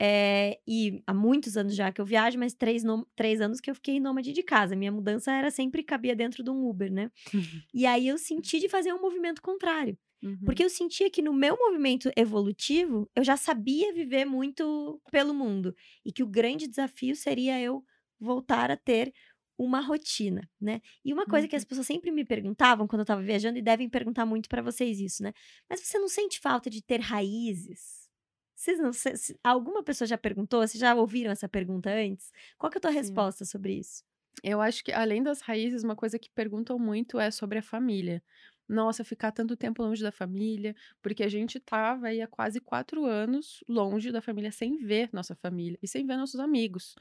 É, 0.00 0.58
e 0.66 1.00
há 1.06 1.14
muitos 1.14 1.56
anos 1.56 1.76
já 1.76 1.92
que 1.92 2.00
eu 2.00 2.04
viajo, 2.04 2.36
mas 2.40 2.54
três, 2.54 2.82
três 3.14 3.40
anos 3.40 3.60
que 3.60 3.70
eu 3.70 3.74
fiquei 3.76 4.00
nômade 4.00 4.32
de 4.32 4.42
casa. 4.42 4.74
Minha 4.74 4.90
mudança 4.90 5.30
era 5.30 5.48
sempre 5.52 5.84
cabia 5.84 6.16
dentro 6.16 6.42
de 6.42 6.50
um 6.50 6.68
Uber, 6.68 6.92
né? 6.92 7.08
E 7.72 7.86
aí 7.86 8.08
eu 8.08 8.18
senti 8.18 8.58
de 8.58 8.68
fazer 8.68 8.92
um 8.92 9.00
movimento 9.00 9.40
contrário. 9.40 9.96
Uhum. 10.24 10.40
Porque 10.44 10.64
eu 10.64 10.70
sentia 10.70 11.08
que 11.08 11.22
no 11.22 11.32
meu 11.32 11.56
movimento 11.56 12.10
evolutivo, 12.16 13.08
eu 13.14 13.22
já 13.22 13.36
sabia 13.36 13.92
viver 13.94 14.24
muito 14.24 15.00
pelo 15.12 15.32
mundo. 15.32 15.72
E 16.04 16.10
que 16.10 16.24
o 16.24 16.28
grande 16.28 16.66
desafio 16.66 17.14
seria 17.14 17.60
eu 17.60 17.84
voltar 18.18 18.72
a 18.72 18.76
ter 18.76 19.12
uma 19.58 19.80
rotina, 19.80 20.48
né? 20.60 20.80
E 21.04 21.12
uma 21.12 21.26
coisa 21.26 21.48
que 21.48 21.56
as 21.56 21.64
pessoas 21.64 21.86
sempre 21.86 22.10
me 22.10 22.24
perguntavam 22.24 22.86
quando 22.86 23.00
eu 23.00 23.06
tava 23.06 23.22
viajando, 23.22 23.58
e 23.58 23.62
devem 23.62 23.88
perguntar 23.88 24.24
muito 24.26 24.48
pra 24.48 24.62
vocês 24.62 25.00
isso, 25.00 25.22
né? 25.22 25.32
Mas 25.68 25.80
você 25.80 25.98
não 25.98 26.08
sente 26.08 26.40
falta 26.40 26.70
de 26.70 26.82
ter 26.82 27.00
raízes? 27.00 28.08
Vocês 28.54 28.78
não, 28.78 28.92
se- 28.92 29.38
alguma 29.44 29.82
pessoa 29.84 30.06
já 30.08 30.18
perguntou? 30.18 30.60
Vocês 30.66 30.80
já 30.80 30.94
ouviram 30.94 31.30
essa 31.30 31.48
pergunta 31.48 31.90
antes? 31.90 32.30
Qual 32.58 32.70
que 32.70 32.76
é 32.78 32.80
a 32.80 32.82
tua 32.82 32.90
Sim. 32.90 33.28
resposta 33.30 33.44
sobre 33.44 33.74
isso? 33.78 34.02
Eu 34.42 34.60
acho 34.60 34.84
que, 34.84 34.92
além 34.92 35.22
das 35.22 35.40
raízes, 35.40 35.82
uma 35.82 35.96
coisa 35.96 36.18
que 36.18 36.30
perguntam 36.30 36.78
muito 36.78 37.18
é 37.18 37.30
sobre 37.30 37.58
a 37.58 37.62
família. 37.62 38.22
Nossa, 38.68 39.02
ficar 39.04 39.32
tanto 39.32 39.56
tempo 39.56 39.82
longe 39.82 40.02
da 40.02 40.12
família, 40.12 40.74
porque 41.02 41.24
a 41.24 41.28
gente 41.28 41.58
tava 41.58 42.08
aí 42.08 42.20
há 42.20 42.28
quase 42.28 42.60
quatro 42.60 43.04
anos 43.04 43.64
longe 43.68 44.12
da 44.12 44.20
família, 44.22 44.52
sem 44.52 44.76
ver 44.78 45.08
nossa 45.12 45.34
família 45.34 45.78
e 45.82 45.88
sem 45.88 46.06
ver 46.06 46.16
nossos 46.16 46.38
amigos, 46.38 46.94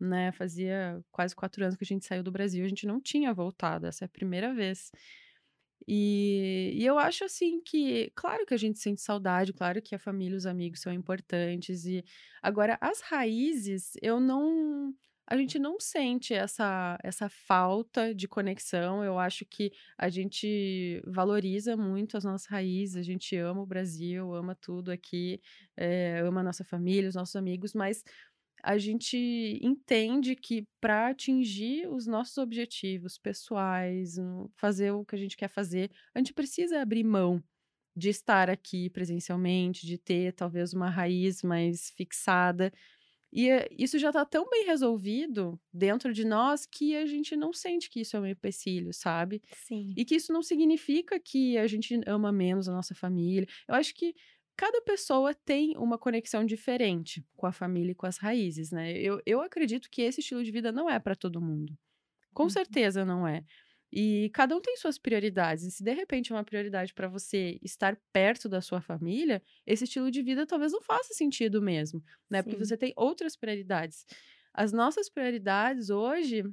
né? 0.00 0.32
Fazia 0.32 1.02
quase 1.10 1.34
quatro 1.34 1.62
anos 1.64 1.76
que 1.76 1.84
a 1.84 1.86
gente 1.86 2.06
saiu 2.06 2.22
do 2.22 2.32
Brasil, 2.32 2.64
a 2.64 2.68
gente 2.68 2.86
não 2.86 3.00
tinha 3.00 3.32
voltado, 3.34 3.86
essa 3.86 4.04
é 4.04 4.06
a 4.06 4.08
primeira 4.08 4.54
vez. 4.54 4.90
E, 5.86 6.72
e 6.74 6.84
eu 6.84 6.98
acho 6.98 7.24
assim 7.24 7.60
que, 7.62 8.12
claro 8.14 8.44
que 8.44 8.52
a 8.54 8.58
gente 8.58 8.78
sente 8.78 9.00
saudade, 9.00 9.52
claro 9.54 9.80
que 9.80 9.94
a 9.94 9.98
família 9.98 10.34
e 10.34 10.36
os 10.36 10.46
amigos 10.46 10.80
são 10.80 10.92
importantes, 10.92 11.86
e 11.86 12.04
agora 12.42 12.76
as 12.80 13.00
raízes, 13.00 13.92
eu 14.02 14.20
não. 14.20 14.94
A 15.30 15.36
gente 15.36 15.58
não 15.58 15.78
sente 15.78 16.32
essa, 16.32 16.98
essa 17.02 17.28
falta 17.28 18.14
de 18.14 18.26
conexão. 18.26 19.04
Eu 19.04 19.18
acho 19.18 19.44
que 19.44 19.70
a 19.98 20.08
gente 20.08 21.02
valoriza 21.06 21.76
muito 21.76 22.16
as 22.16 22.24
nossas 22.24 22.46
raízes, 22.46 22.96
a 22.96 23.02
gente 23.02 23.36
ama 23.36 23.60
o 23.60 23.66
Brasil, 23.66 24.34
ama 24.34 24.54
tudo 24.54 24.90
aqui, 24.90 25.38
eh, 25.76 26.20
ama 26.24 26.40
a 26.40 26.44
nossa 26.44 26.64
família, 26.64 27.10
os 27.10 27.14
nossos 27.14 27.36
amigos, 27.36 27.74
mas 27.74 28.02
a 28.62 28.78
gente 28.78 29.58
entende 29.62 30.34
que 30.34 30.66
para 30.80 31.08
atingir 31.08 31.88
os 31.88 32.06
nossos 32.06 32.38
objetivos 32.38 33.18
pessoais, 33.18 34.16
fazer 34.56 34.90
o 34.92 35.04
que 35.04 35.14
a 35.14 35.18
gente 35.18 35.36
quer 35.36 35.48
fazer, 35.48 35.90
a 36.14 36.18
gente 36.18 36.32
precisa 36.34 36.80
abrir 36.80 37.04
mão 37.04 37.42
de 37.96 38.08
estar 38.08 38.48
aqui 38.48 38.88
presencialmente, 38.90 39.86
de 39.86 39.98
ter 39.98 40.32
talvez 40.32 40.72
uma 40.72 40.88
raiz 40.88 41.42
mais 41.42 41.90
fixada. 41.96 42.72
E 43.32 43.50
eh, 43.50 43.68
isso 43.76 43.98
já 43.98 44.08
está 44.08 44.24
tão 44.24 44.48
bem 44.48 44.64
resolvido 44.64 45.60
dentro 45.72 46.12
de 46.12 46.24
nós 46.24 46.64
que 46.64 46.96
a 46.96 47.04
gente 47.06 47.36
não 47.36 47.52
sente 47.52 47.90
que 47.90 48.00
isso 48.00 48.16
é 48.16 48.20
um 48.20 48.26
empecilho, 48.26 48.92
sabe? 48.94 49.42
Sim. 49.52 49.92
E 49.96 50.04
que 50.04 50.14
isso 50.14 50.32
não 50.32 50.42
significa 50.42 51.18
que 51.18 51.58
a 51.58 51.66
gente 51.66 52.00
ama 52.06 52.32
menos 52.32 52.68
a 52.68 52.72
nossa 52.72 52.94
família. 52.94 53.46
Eu 53.66 53.74
acho 53.74 53.92
que 53.94 54.14
cada 54.58 54.82
pessoa 54.82 55.34
tem 55.34 55.78
uma 55.78 55.98
conexão 55.98 56.44
diferente 56.46 57.24
com 57.36 57.46
a 57.46 57.52
família 57.52 57.92
e 57.92 57.96
com 57.96 58.06
as 58.06 58.18
raízes, 58.18 58.72
né? 58.72 58.92
Eu, 58.94 59.22
eu 59.26 59.42
acredito 59.42 59.90
que 59.90 60.02
esse 60.02 60.20
estilo 60.20 60.44
de 60.44 60.52
vida 60.52 60.72
não 60.72 60.90
é 60.90 61.00
para 61.00 61.16
todo 61.16 61.40
mundo. 61.42 61.78
Com 62.34 62.48
Uhum. 62.48 62.50
certeza 62.50 63.04
não 63.04 63.26
é. 63.26 63.44
E 63.92 64.30
cada 64.34 64.56
um 64.56 64.60
tem 64.60 64.76
suas 64.76 64.98
prioridades. 64.98 65.64
E 65.64 65.70
se 65.70 65.82
de 65.84 65.92
repente 65.94 66.32
é 66.32 66.36
uma 66.36 66.44
prioridade 66.44 66.94
para 66.94 67.08
você 67.08 67.58
estar 67.62 67.98
perto 68.12 68.48
da 68.48 68.60
sua 68.60 68.80
família, 68.82 69.42
esse 69.66 69.84
estilo 69.84 70.10
de 70.10 70.22
vida 70.22 70.46
talvez 70.46 70.72
não 70.72 70.82
faça 70.82 71.14
sentido 71.14 71.62
mesmo, 71.62 72.02
né? 72.30 72.42
Porque 72.42 72.56
Sim. 72.56 72.64
você 72.64 72.76
tem 72.76 72.92
outras 72.96 73.36
prioridades. 73.36 74.06
As 74.54 74.72
nossas 74.72 75.08
prioridades 75.10 75.90
hoje, 75.90 76.44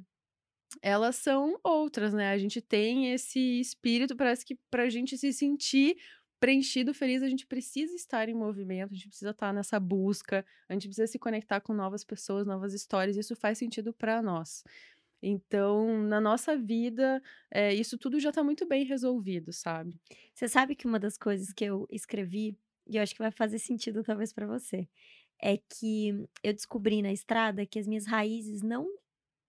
elas 0.82 1.16
são 1.16 1.58
outras, 1.64 2.12
né? 2.12 2.30
A 2.32 2.38
gente 2.38 2.60
tem 2.60 3.12
esse 3.12 3.60
espírito, 3.60 4.16
parece 4.16 4.44
que 4.44 4.58
pra 4.70 4.88
gente 4.90 5.16
se 5.18 5.32
sentir 5.32 5.96
preenchido, 6.40 6.92
feliz, 6.94 7.22
a 7.22 7.28
gente 7.28 7.46
precisa 7.46 7.94
estar 7.94 8.28
em 8.28 8.34
movimento, 8.34 8.92
a 8.92 8.94
gente 8.94 9.08
precisa 9.08 9.30
estar 9.30 9.52
nessa 9.52 9.80
busca, 9.80 10.44
a 10.68 10.72
gente 10.74 10.86
precisa 10.88 11.06
se 11.06 11.18
conectar 11.18 11.60
com 11.60 11.72
novas 11.74 12.04
pessoas, 12.04 12.46
novas 12.46 12.74
histórias, 12.74 13.16
isso 13.16 13.34
faz 13.36 13.58
sentido 13.58 13.92
para 13.92 14.22
nós. 14.22 14.62
Então, 15.22 16.02
na 16.02 16.20
nossa 16.20 16.56
vida, 16.56 17.22
eh, 17.50 17.74
isso 17.74 17.98
tudo 17.98 18.20
já 18.20 18.30
tá 18.32 18.44
muito 18.44 18.66
bem 18.66 18.84
resolvido, 18.84 19.52
sabe? 19.52 19.98
Você 20.34 20.48
sabe 20.48 20.74
que 20.76 20.86
uma 20.86 20.98
das 21.00 21.16
coisas 21.18 21.52
que 21.52 21.64
eu 21.64 21.86
escrevi, 21.90 22.56
e 22.86 22.96
eu 22.96 23.02
acho 23.02 23.14
que 23.14 23.22
vai 23.22 23.30
fazer 23.32 23.58
sentido 23.58 24.02
talvez 24.04 24.32
pra 24.32 24.46
você, 24.46 24.88
é 25.42 25.56
que 25.58 26.10
eu 26.42 26.52
descobri 26.52 27.02
na 27.02 27.12
estrada 27.12 27.66
que 27.66 27.78
as 27.78 27.86
minhas 27.86 28.06
raízes 28.06 28.62
não 28.62 28.86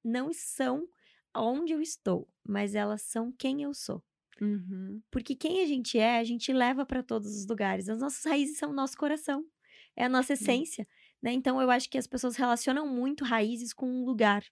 não 0.03 0.33
são 0.33 0.87
onde 1.35 1.73
eu 1.73 1.81
estou, 1.81 2.27
mas 2.47 2.75
elas 2.75 3.01
são 3.03 3.31
quem 3.31 3.63
eu 3.63 3.73
sou. 3.73 4.03
Uhum. 4.41 5.01
Porque 5.11 5.35
quem 5.35 5.61
a 5.63 5.65
gente 5.65 5.97
é, 5.97 6.19
a 6.19 6.23
gente 6.23 6.51
leva 6.53 6.85
pra 6.85 7.01
todos 7.03 7.35
os 7.35 7.47
lugares. 7.47 7.89
As 7.89 7.99
nossas 7.99 8.23
raízes 8.25 8.57
são 8.57 8.69
o 8.71 8.73
nosso 8.73 8.97
coração, 8.97 9.43
é 9.95 10.05
a 10.05 10.09
nossa 10.09 10.33
essência. 10.33 10.87
né? 11.21 11.31
Então 11.33 11.59
eu 11.61 11.71
acho 11.71 11.89
que 11.89 11.97
as 11.97 12.05
pessoas 12.07 12.35
relacionam 12.35 12.87
muito 12.87 13.23
raízes 13.25 13.73
com 13.73 13.87
um 13.89 14.05
lugar, 14.05 14.43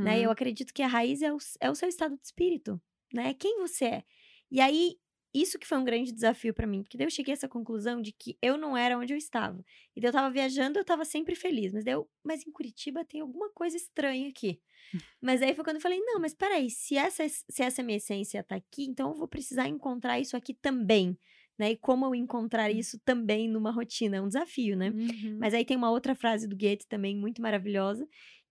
né? 0.00 0.20
Eu 0.20 0.26
Uhum. 0.26 0.30
acredito 0.30 0.72
que 0.74 0.82
a 0.82 0.86
raiz 0.88 1.22
é 1.22 1.32
o, 1.32 1.38
é 1.60 1.70
o 1.70 1.74
seu 1.74 1.88
estado 1.88 2.16
de 2.16 2.24
espírito, 2.26 2.80
né? 3.12 3.30
É 3.30 3.34
Quem 3.34 3.58
você 3.58 3.84
é. 3.86 4.04
E 4.50 4.60
aí, 4.60 4.96
isso 5.40 5.58
que 5.58 5.66
foi 5.66 5.78
um 5.78 5.84
grande 5.84 6.12
desafio 6.12 6.52
pra 6.54 6.66
mim, 6.66 6.82
porque 6.82 6.96
daí 6.96 7.06
eu 7.06 7.10
cheguei 7.10 7.32
a 7.32 7.36
essa 7.36 7.48
conclusão 7.48 8.00
de 8.00 8.12
que 8.12 8.36
eu 8.42 8.56
não 8.56 8.76
era 8.76 8.98
onde 8.98 9.12
eu 9.12 9.16
estava. 9.16 9.64
E 9.94 10.00
daí 10.00 10.08
eu 10.08 10.12
tava 10.12 10.30
viajando, 10.30 10.78
eu 10.78 10.84
tava 10.84 11.04
sempre 11.04 11.34
feliz, 11.34 11.72
mas 11.72 11.84
daí 11.84 11.94
eu, 11.94 12.08
mas 12.24 12.46
em 12.46 12.50
Curitiba 12.52 13.04
tem 13.04 13.20
alguma 13.20 13.50
coisa 13.50 13.76
estranha 13.76 14.28
aqui. 14.28 14.60
Mas 15.20 15.42
aí 15.42 15.52
foi 15.54 15.64
quando 15.64 15.76
eu 15.76 15.82
falei, 15.82 15.98
não, 16.00 16.20
mas 16.20 16.32
peraí, 16.32 16.70
se 16.70 16.96
essa, 16.96 17.24
es- 17.24 17.44
se 17.50 17.62
essa 17.62 17.82
minha 17.82 17.96
essência 17.96 18.42
tá 18.44 18.54
aqui, 18.54 18.84
então 18.84 19.10
eu 19.10 19.16
vou 19.16 19.26
precisar 19.26 19.66
encontrar 19.66 20.20
isso 20.20 20.36
aqui 20.36 20.54
também, 20.54 21.18
né? 21.58 21.72
E 21.72 21.76
como 21.76 22.06
eu 22.06 22.14
encontrar 22.14 22.70
isso 22.70 22.96
também 23.04 23.48
numa 23.48 23.72
rotina? 23.72 24.18
É 24.18 24.20
um 24.20 24.28
desafio, 24.28 24.76
né? 24.76 24.90
Uhum. 24.90 25.38
Mas 25.40 25.54
aí 25.54 25.64
tem 25.64 25.76
uma 25.76 25.90
outra 25.90 26.14
frase 26.14 26.46
do 26.46 26.56
Goethe 26.56 26.86
também 26.86 27.16
muito 27.16 27.42
maravilhosa, 27.42 28.06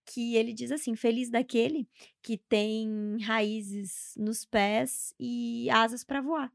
que 0.06 0.36
ele 0.36 0.52
diz 0.54 0.72
assim: 0.72 0.94
feliz 0.96 1.30
daquele 1.30 1.88
que 2.22 2.38
tem 2.38 3.18
raízes 3.22 4.14
nos 4.18 4.44
pés 4.44 5.14
e 5.20 5.70
asas 5.70 6.04
para 6.04 6.20
voar. 6.22 6.52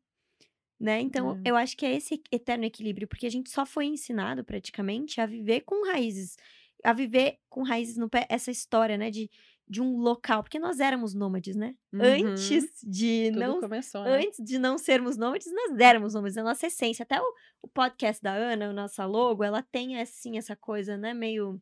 Né? 0.81 1.01
Então, 1.01 1.39
É. 1.45 1.51
eu 1.51 1.57
acho 1.57 1.76
que 1.76 1.85
é 1.85 1.95
esse 1.95 2.22
eterno 2.33 2.64
equilíbrio, 2.64 3.07
porque 3.07 3.26
a 3.26 3.31
gente 3.31 3.51
só 3.51 3.66
foi 3.66 3.85
ensinado 3.85 4.43
praticamente 4.43 5.20
a 5.20 5.26
viver 5.26 5.61
com 5.61 5.87
raízes, 5.87 6.37
a 6.83 6.95
viver 6.95 7.37
com 7.51 7.62
raízes 7.62 7.99
no 7.99 8.09
pé, 8.09 8.26
essa 8.31 8.51
história, 8.51 8.97
né, 8.97 9.11
de, 9.11 9.28
de 9.68 9.83
um 9.83 9.99
local, 9.99 10.43
porque 10.43 10.59
nós 10.59 10.81
éramos 10.81 11.12
nômades, 11.14 11.55
né? 11.55 11.74
Uhum. 11.93 12.01
Antes 12.03 12.64
de 12.83 13.28
Tudo 13.28 13.41
não 13.41 13.61
começou, 13.61 14.05
né? 14.05 14.24
antes 14.24 14.43
de 14.43 14.59
não 14.59 14.78
sermos 14.78 15.18
nômades, 15.18 15.53
nós 15.53 15.78
éramos 15.78 16.14
nômades, 16.14 16.39
a 16.39 16.43
nossa 16.43 16.66
essência. 16.66 17.03
Até 17.03 17.20
o, 17.20 17.35
o 17.62 17.68
podcast 17.68 18.22
da 18.22 18.33
Ana, 18.33 18.70
o 18.70 18.72
nossa 18.72 19.05
logo, 19.05 19.45
ela 19.45 19.62
tem 19.62 20.01
assim 20.01 20.39
essa 20.39 20.57
coisa, 20.57 20.97
né, 20.97 21.12
meio 21.12 21.61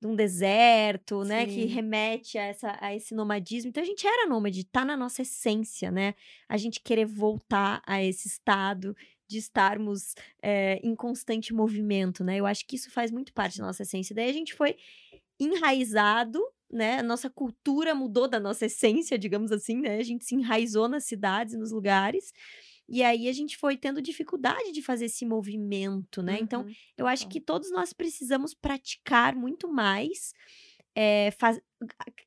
de 0.00 0.06
um 0.06 0.14
deserto, 0.14 1.24
né, 1.24 1.46
que 1.46 1.52
Sim. 1.52 1.66
remete 1.66 2.38
a, 2.38 2.42
essa, 2.44 2.76
a 2.80 2.94
esse 2.94 3.14
nomadismo. 3.14 3.70
Então 3.70 3.82
a 3.82 3.86
gente 3.86 4.06
era 4.06 4.28
nômade, 4.28 4.64
tá 4.64 4.84
na 4.84 4.96
nossa 4.96 5.22
essência, 5.22 5.90
né? 5.90 6.14
A 6.48 6.56
gente 6.56 6.80
querer 6.80 7.06
voltar 7.06 7.82
a 7.86 8.02
esse 8.02 8.28
estado 8.28 8.94
de 9.26 9.38
estarmos 9.38 10.14
eh, 10.42 10.78
em 10.82 10.94
constante 10.94 11.52
movimento, 11.52 12.22
né? 12.22 12.36
Eu 12.36 12.46
acho 12.46 12.66
que 12.66 12.76
isso 12.76 12.90
faz 12.90 13.10
muito 13.10 13.32
parte 13.32 13.58
da 13.58 13.64
nossa 13.64 13.82
essência. 13.82 14.14
Daí 14.14 14.28
a 14.28 14.32
gente 14.32 14.54
foi 14.54 14.76
enraizado, 15.40 16.40
né? 16.70 16.98
A 16.98 17.02
nossa 17.02 17.30
cultura 17.30 17.94
mudou 17.94 18.28
da 18.28 18.38
nossa 18.38 18.66
essência, 18.66 19.18
digamos 19.18 19.50
assim, 19.50 19.80
né? 19.80 19.96
A 19.98 20.02
gente 20.02 20.24
se 20.24 20.34
enraizou 20.34 20.88
nas 20.88 21.04
cidades, 21.04 21.54
nos 21.54 21.72
lugares. 21.72 22.32
E 22.88 23.02
aí 23.02 23.28
a 23.28 23.32
gente 23.32 23.56
foi 23.56 23.76
tendo 23.76 24.00
dificuldade 24.02 24.72
de 24.72 24.82
fazer 24.82 25.06
esse 25.06 25.26
movimento, 25.26 26.22
né? 26.22 26.38
Então, 26.40 26.64
Uhum. 26.64 26.76
eu 26.96 27.06
acho 27.06 27.28
que 27.28 27.40
todos 27.40 27.70
nós 27.72 27.92
precisamos 27.92 28.54
praticar 28.54 29.34
muito 29.34 29.68
mais, 29.68 30.32
eh, 30.94 31.30
faz- 31.32 31.60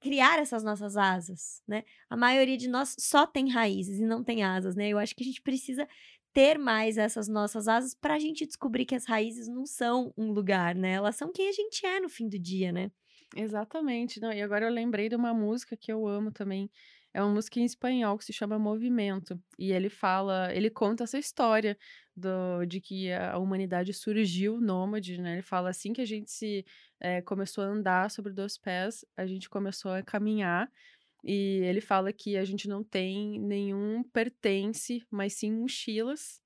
criar 0.01 0.39
essas 0.39 0.63
nossas 0.63 0.95
asas, 0.97 1.61
né? 1.67 1.83
A 2.09 2.17
maioria 2.17 2.57
de 2.57 2.67
nós 2.67 2.95
só 2.99 3.25
tem 3.27 3.49
raízes 3.49 3.99
e 3.99 4.05
não 4.05 4.23
tem 4.23 4.43
asas, 4.43 4.75
né? 4.75 4.89
Eu 4.89 4.97
acho 4.99 5.15
que 5.15 5.23
a 5.23 5.25
gente 5.27 5.41
precisa 5.41 5.87
ter 6.33 6.57
mais 6.59 6.97
essas 6.97 7.27
nossas 7.27 7.67
asas 7.67 7.95
para 7.95 8.13
a 8.15 8.19
gente 8.19 8.45
descobrir 8.45 8.85
que 8.85 8.95
as 8.95 9.05
raízes 9.05 9.47
não 9.47 9.65
são 9.65 10.13
um 10.17 10.31
lugar, 10.31 10.75
né? 10.75 10.93
Elas 10.93 11.15
são 11.15 11.31
quem 11.31 11.49
a 11.49 11.51
gente 11.53 11.85
é 11.85 11.99
no 11.99 12.09
fim 12.09 12.27
do 12.29 12.37
dia, 12.39 12.71
né? 12.71 12.91
Exatamente. 13.35 14.19
Não, 14.19 14.31
e 14.33 14.41
agora 14.41 14.65
eu 14.65 14.71
lembrei 14.71 15.07
de 15.09 15.15
uma 15.15 15.33
música 15.33 15.77
que 15.77 15.91
eu 15.91 16.07
amo 16.07 16.31
também. 16.31 16.69
É 17.13 17.21
uma 17.21 17.33
música 17.33 17.59
em 17.59 17.65
espanhol 17.65 18.17
que 18.17 18.25
se 18.25 18.33
chama 18.33 18.59
Movimento. 18.59 19.41
E 19.57 19.71
ele 19.71 19.89
fala, 19.89 20.53
ele 20.53 20.69
conta 20.69 21.03
essa 21.03 21.17
história 21.17 21.77
do, 22.15 22.65
de 22.65 22.79
que 22.79 23.11
a 23.11 23.37
humanidade 23.37 23.93
surgiu 23.93 24.59
nômade, 24.61 25.17
né? 25.19 25.33
Ele 25.33 25.41
fala 25.41 25.69
assim 25.69 25.91
que 25.91 26.01
a 26.01 26.05
gente 26.05 26.29
se 26.29 26.65
eh, 26.99 27.21
começou 27.23 27.63
a 27.63 27.67
andar 27.67 28.11
sobre 28.11 28.33
dois 28.33 28.57
pés, 28.57 29.03
a 29.17 29.25
gente 29.25 29.49
começou 29.49 29.91
a 29.91 30.03
caminhar. 30.03 30.71
E 31.23 31.61
ele 31.63 31.81
fala 31.81 32.13
que 32.13 32.37
a 32.37 32.45
gente 32.45 32.67
não 32.67 32.83
tem 32.83 33.39
nenhum 33.39 34.03
pertence, 34.03 35.03
mas 35.11 35.33
sim 35.33 35.51
mochilas, 35.51 36.41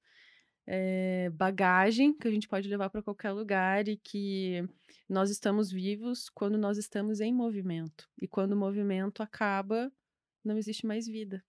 eh, 0.65 1.29
bagagem 1.33 2.13
que 2.17 2.27
a 2.27 2.31
gente 2.31 2.47
pode 2.47 2.69
levar 2.69 2.89
para 2.89 3.03
qualquer 3.03 3.31
lugar 3.31 3.87
e 3.87 3.97
que 3.97 4.63
nós 5.09 5.29
estamos 5.29 5.71
vivos 5.71 6.29
quando 6.29 6.57
nós 6.57 6.77
estamos 6.77 7.19
em 7.19 7.33
movimento. 7.33 8.09
E 8.21 8.27
quando 8.27 8.53
o 8.53 8.57
movimento 8.57 9.21
acaba, 9.21 9.91
não 10.47 10.57
existe 10.57 10.85
mais 10.85 11.07
vida. 11.07 11.43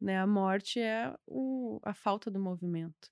Né? 0.00 0.18
A 0.18 0.26
morte 0.26 0.80
é 0.80 1.14
o- 1.26 1.80
a 1.84 1.94
falta 1.94 2.30
do 2.30 2.40
movimento. 2.40 3.08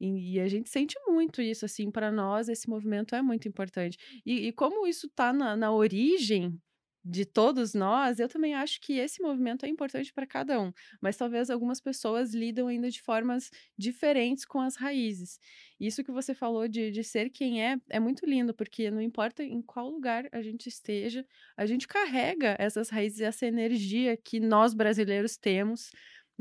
E, 0.00 0.34
e 0.36 0.40
a 0.40 0.48
gente 0.48 0.70
sente 0.70 0.96
muito 1.06 1.42
isso, 1.42 1.64
assim, 1.64 1.90
para 1.90 2.10
nós 2.12 2.48
esse 2.48 2.68
movimento 2.68 3.14
é 3.14 3.22
muito 3.22 3.48
importante. 3.48 3.98
E, 4.26 4.48
e 4.48 4.52
como 4.52 4.86
isso 4.86 5.06
está 5.06 5.32
na, 5.32 5.56
na 5.56 5.72
origem 5.72 6.58
de 7.04 7.24
todos 7.24 7.74
nós, 7.74 8.20
eu 8.20 8.28
também 8.28 8.54
acho 8.54 8.80
que 8.80 8.94
esse 8.98 9.20
movimento 9.20 9.66
é 9.66 9.68
importante 9.68 10.12
para 10.12 10.26
cada 10.26 10.60
um. 10.60 10.72
Mas 11.00 11.16
talvez 11.16 11.50
algumas 11.50 11.80
pessoas 11.80 12.32
lidam 12.32 12.68
ainda 12.68 12.90
de 12.90 13.02
formas 13.02 13.50
diferentes 13.76 14.44
com 14.44 14.60
as 14.60 14.76
raízes. 14.76 15.38
Isso 15.80 16.04
que 16.04 16.12
você 16.12 16.34
falou 16.34 16.68
de, 16.68 16.90
de 16.92 17.02
ser 17.02 17.30
quem 17.30 17.64
é, 17.64 17.76
é 17.90 17.98
muito 17.98 18.24
lindo, 18.24 18.54
porque 18.54 18.90
não 18.90 19.00
importa 19.00 19.42
em 19.42 19.60
qual 19.60 19.90
lugar 19.90 20.28
a 20.30 20.40
gente 20.42 20.68
esteja, 20.68 21.26
a 21.56 21.66
gente 21.66 21.88
carrega 21.88 22.56
essas 22.58 22.88
raízes, 22.88 23.20
essa 23.20 23.46
energia 23.46 24.16
que 24.16 24.38
nós 24.38 24.72
brasileiros 24.72 25.36
temos, 25.36 25.90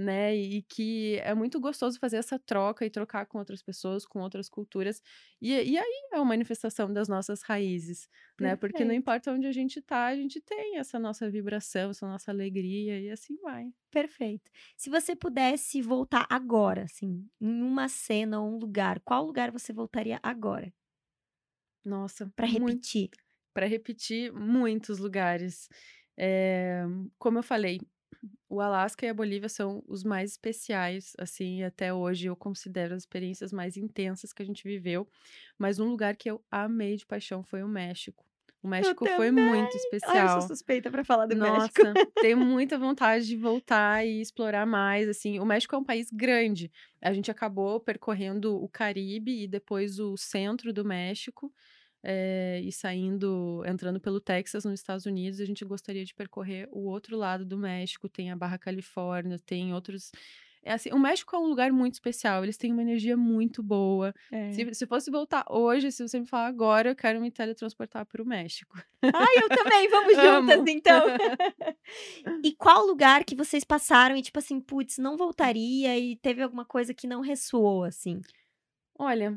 né? 0.02 0.36
E 0.36 0.64
que 0.64 1.18
é 1.24 1.34
muito 1.34 1.60
gostoso 1.60 2.00
fazer 2.00 2.18
essa 2.18 2.40
troca 2.40 2.86
e 2.86 2.90
trocar 2.90 3.26
com 3.26 3.38
outras 3.38 3.62
pessoas, 3.64 4.06
com 4.06 4.20
outras 4.20 4.50
culturas. 4.50 5.02
E, 5.42 5.52
e 5.52 5.78
aí 5.78 6.10
é 6.14 6.18
uma 6.18 6.26
manifestação 6.26 6.92
das 6.92 7.08
nossas 7.08 7.42
raízes, 7.44 8.08
né? 8.40 8.56
Porque 8.56 8.84
não 8.84 8.90
Perfeito. 8.90 9.00
importa 9.02 9.32
onde 9.32 9.48
a 9.48 9.52
gente 9.52 9.82
tá, 9.82 10.08
a 10.08 10.16
gente 10.16 10.42
tem 10.42 10.78
essa 10.78 11.00
nossa 11.00 11.30
vibração, 11.30 11.92
essa 11.92 12.08
nossa 12.08 12.32
alegria, 12.32 13.00
e 13.00 13.10
assim 13.12 13.38
vai. 13.38 13.66
Perfeito. 13.92 14.50
Se 14.78 14.90
você 14.90 15.16
pudesse 15.16 15.82
voltar 15.82 16.26
agora, 16.30 16.84
assim, 16.84 17.28
em 17.40 17.62
uma 17.62 17.88
cena 17.90 18.40
ou 18.42 18.48
um 18.56 18.58
lugar, 18.58 19.00
qual 19.02 19.26
lugar 19.26 19.52
você 19.52 19.74
voltaria 19.74 20.20
agora? 20.24 20.74
Nossa, 21.84 22.32
muito. 22.40 22.76
repetir. 22.76 23.10
para 23.54 23.66
repetir 23.68 24.32
muitos 24.34 25.00
lugares. 25.00 25.68
Eh, 26.18 26.84
como 27.18 27.40
eu 27.40 27.44
falei, 27.44 27.80
o 28.50 28.60
Alasca 28.62 29.06
e 29.06 29.10
a 29.10 29.14
Bolívia 29.14 29.50
são 29.50 29.84
os 29.88 30.04
mais 30.04 30.32
especiais, 30.32 31.14
assim, 31.18 31.64
até 31.64 31.94
hoje 31.94 32.28
eu 32.28 32.36
considero 32.36 32.94
as 32.96 33.04
experiências 33.04 33.52
mais 33.52 33.78
intensas 33.78 34.34
que 34.34 34.42
a 34.42 34.46
gente 34.46 34.64
viveu. 34.64 35.08
Mas 35.58 35.80
um 35.80 35.90
lugar 35.90 36.16
que 36.16 36.30
eu 36.30 36.44
amei 36.52 36.98
de 36.98 37.06
paixão 37.06 37.44
foi 37.44 37.64
o 37.64 37.68
México. 37.68 38.26
O 38.64 38.68
México 38.68 39.08
foi 39.08 39.32
muito 39.32 39.76
Ai, 40.04 40.22
eu 40.22 40.28
especial. 40.28 40.28
sou 40.28 40.42
suspeita 40.42 40.92
pra 40.92 41.04
falar 41.04 41.26
do 41.26 41.36
México. 41.36 41.82
Nossa, 41.84 42.00
tenho 42.20 42.38
muita 42.38 42.78
vontade 42.78 43.26
de 43.26 43.36
voltar 43.36 44.06
e 44.06 44.22
explorar 44.22 44.66
mais, 44.66 45.10
assim. 45.10 45.40
O 45.40 45.46
México 45.46 45.76
é 45.76 45.80
um 45.80 45.84
país 45.84 46.10
grande. 46.12 46.72
A 47.02 47.12
gente 47.14 47.32
acabou 47.32 47.80
percorrendo 47.80 48.56
o 48.62 48.70
Caribe 48.70 49.44
e 49.44 49.48
depois 49.48 50.00
o 50.00 50.16
centro 50.18 50.72
do 50.72 50.86
México. 50.86 51.52
Eh, 52.04 52.62
e 52.64 52.72
saindo, 52.72 53.64
entrando 53.66 54.00
pelo 54.00 54.20
Texas, 54.20 54.66
nos 54.66 54.80
Estados 54.80 55.06
Unidos, 55.06 55.40
a 55.40 55.46
gente 55.46 55.64
gostaria 55.64 56.04
de 56.04 56.14
percorrer 56.14 56.68
o 56.72 56.88
outro 56.88 57.16
lado 57.16 57.46
do 57.46 57.58
México. 57.58 58.10
Tem 58.10 58.32
a 58.32 58.36
Barra 58.36 58.58
Califórnia, 58.58 59.38
tem 59.40 59.74
outros. 59.74 60.12
É 60.64 60.74
assim, 60.74 60.92
o 60.92 61.00
México 61.00 61.36
é 61.36 61.40
um 61.40 61.48
lugar 61.48 61.72
muito 61.72 61.94
especial. 61.94 62.44
Eles 62.44 62.58
têm 62.58 62.72
uma 62.72 62.82
energia 62.84 63.18
muito 63.18 63.64
boa. 63.64 64.14
É. 64.32 64.52
Se, 64.52 64.74
se 64.74 64.86
fosse 64.86 65.10
voltar 65.10 65.44
hoje, 65.50 65.92
se 65.92 66.08
você 66.08 66.20
me 66.20 66.28
falar 66.28 66.48
agora, 66.48 66.90
eu 66.90 66.96
quero 66.96 67.20
me 67.20 67.32
teletransportar 67.32 68.06
para 68.06 68.22
o 68.22 68.26
México. 68.26 68.78
Ai, 69.02 69.44
eu 69.44 69.50
também, 69.50 69.90
vamos 69.90 70.18
Amo. 70.18 70.52
juntas, 70.52 70.74
então. 70.74 71.04
e 72.44 72.56
qual 72.56 72.86
lugar 72.86 73.24
que 73.24 73.36
vocês 73.36 73.64
passaram 73.64 74.16
e, 74.16 74.22
tipo 74.22 74.38
assim, 74.38 74.60
putz, 74.60 75.00
não 75.00 75.18
voltaria 75.18 75.98
e 75.98 76.16
teve 76.16 76.44
alguma 76.44 76.66
coisa 76.66 76.94
que 76.94 77.08
não 77.08 77.22
ressoou, 77.22 77.84
assim? 77.84 78.22
Olha, 79.00 79.36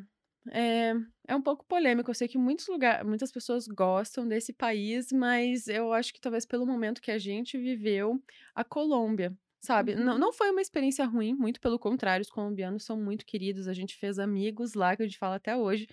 é, 0.50 0.94
é 1.26 1.34
um 1.36 1.42
pouco 1.42 1.64
polêmico. 1.66 2.10
Eu 2.10 2.14
sei 2.14 2.28
que 2.28 2.38
muitos 2.38 2.66
lugares, 2.68 3.06
muitas 3.06 3.32
pessoas 3.32 3.66
gostam 3.66 4.26
desse 4.28 4.52
país, 4.52 5.12
mas 5.12 5.68
eu 5.68 5.92
acho 5.92 6.12
que 6.14 6.20
talvez 6.20 6.46
pelo 6.46 6.66
momento 6.66 7.00
que 7.02 7.10
a 7.10 7.18
gente 7.18 7.58
viveu, 7.58 8.22
a 8.54 8.64
Colômbia, 8.64 9.36
sabe? 9.60 9.94
Não, 9.94 10.14
Uhum. 10.14 10.18
não 10.18 10.32
foi 10.32 10.50
uma 10.50 10.60
experiência 10.62 11.04
ruim, 11.06 11.34
muito 11.34 11.60
pelo 11.60 11.78
contrário, 11.78 12.22
os 12.22 12.30
colombianos 12.30 12.84
são 12.84 13.00
muito 13.00 13.24
queridos, 13.26 13.68
a 13.68 13.72
gente 13.74 13.96
fez 13.96 14.18
amigos 14.18 14.74
lá, 14.74 14.96
que 14.96 15.02
a 15.02 15.06
gente 15.06 15.18
fala 15.18 15.36
até 15.36 15.56
hoje. 15.56 15.86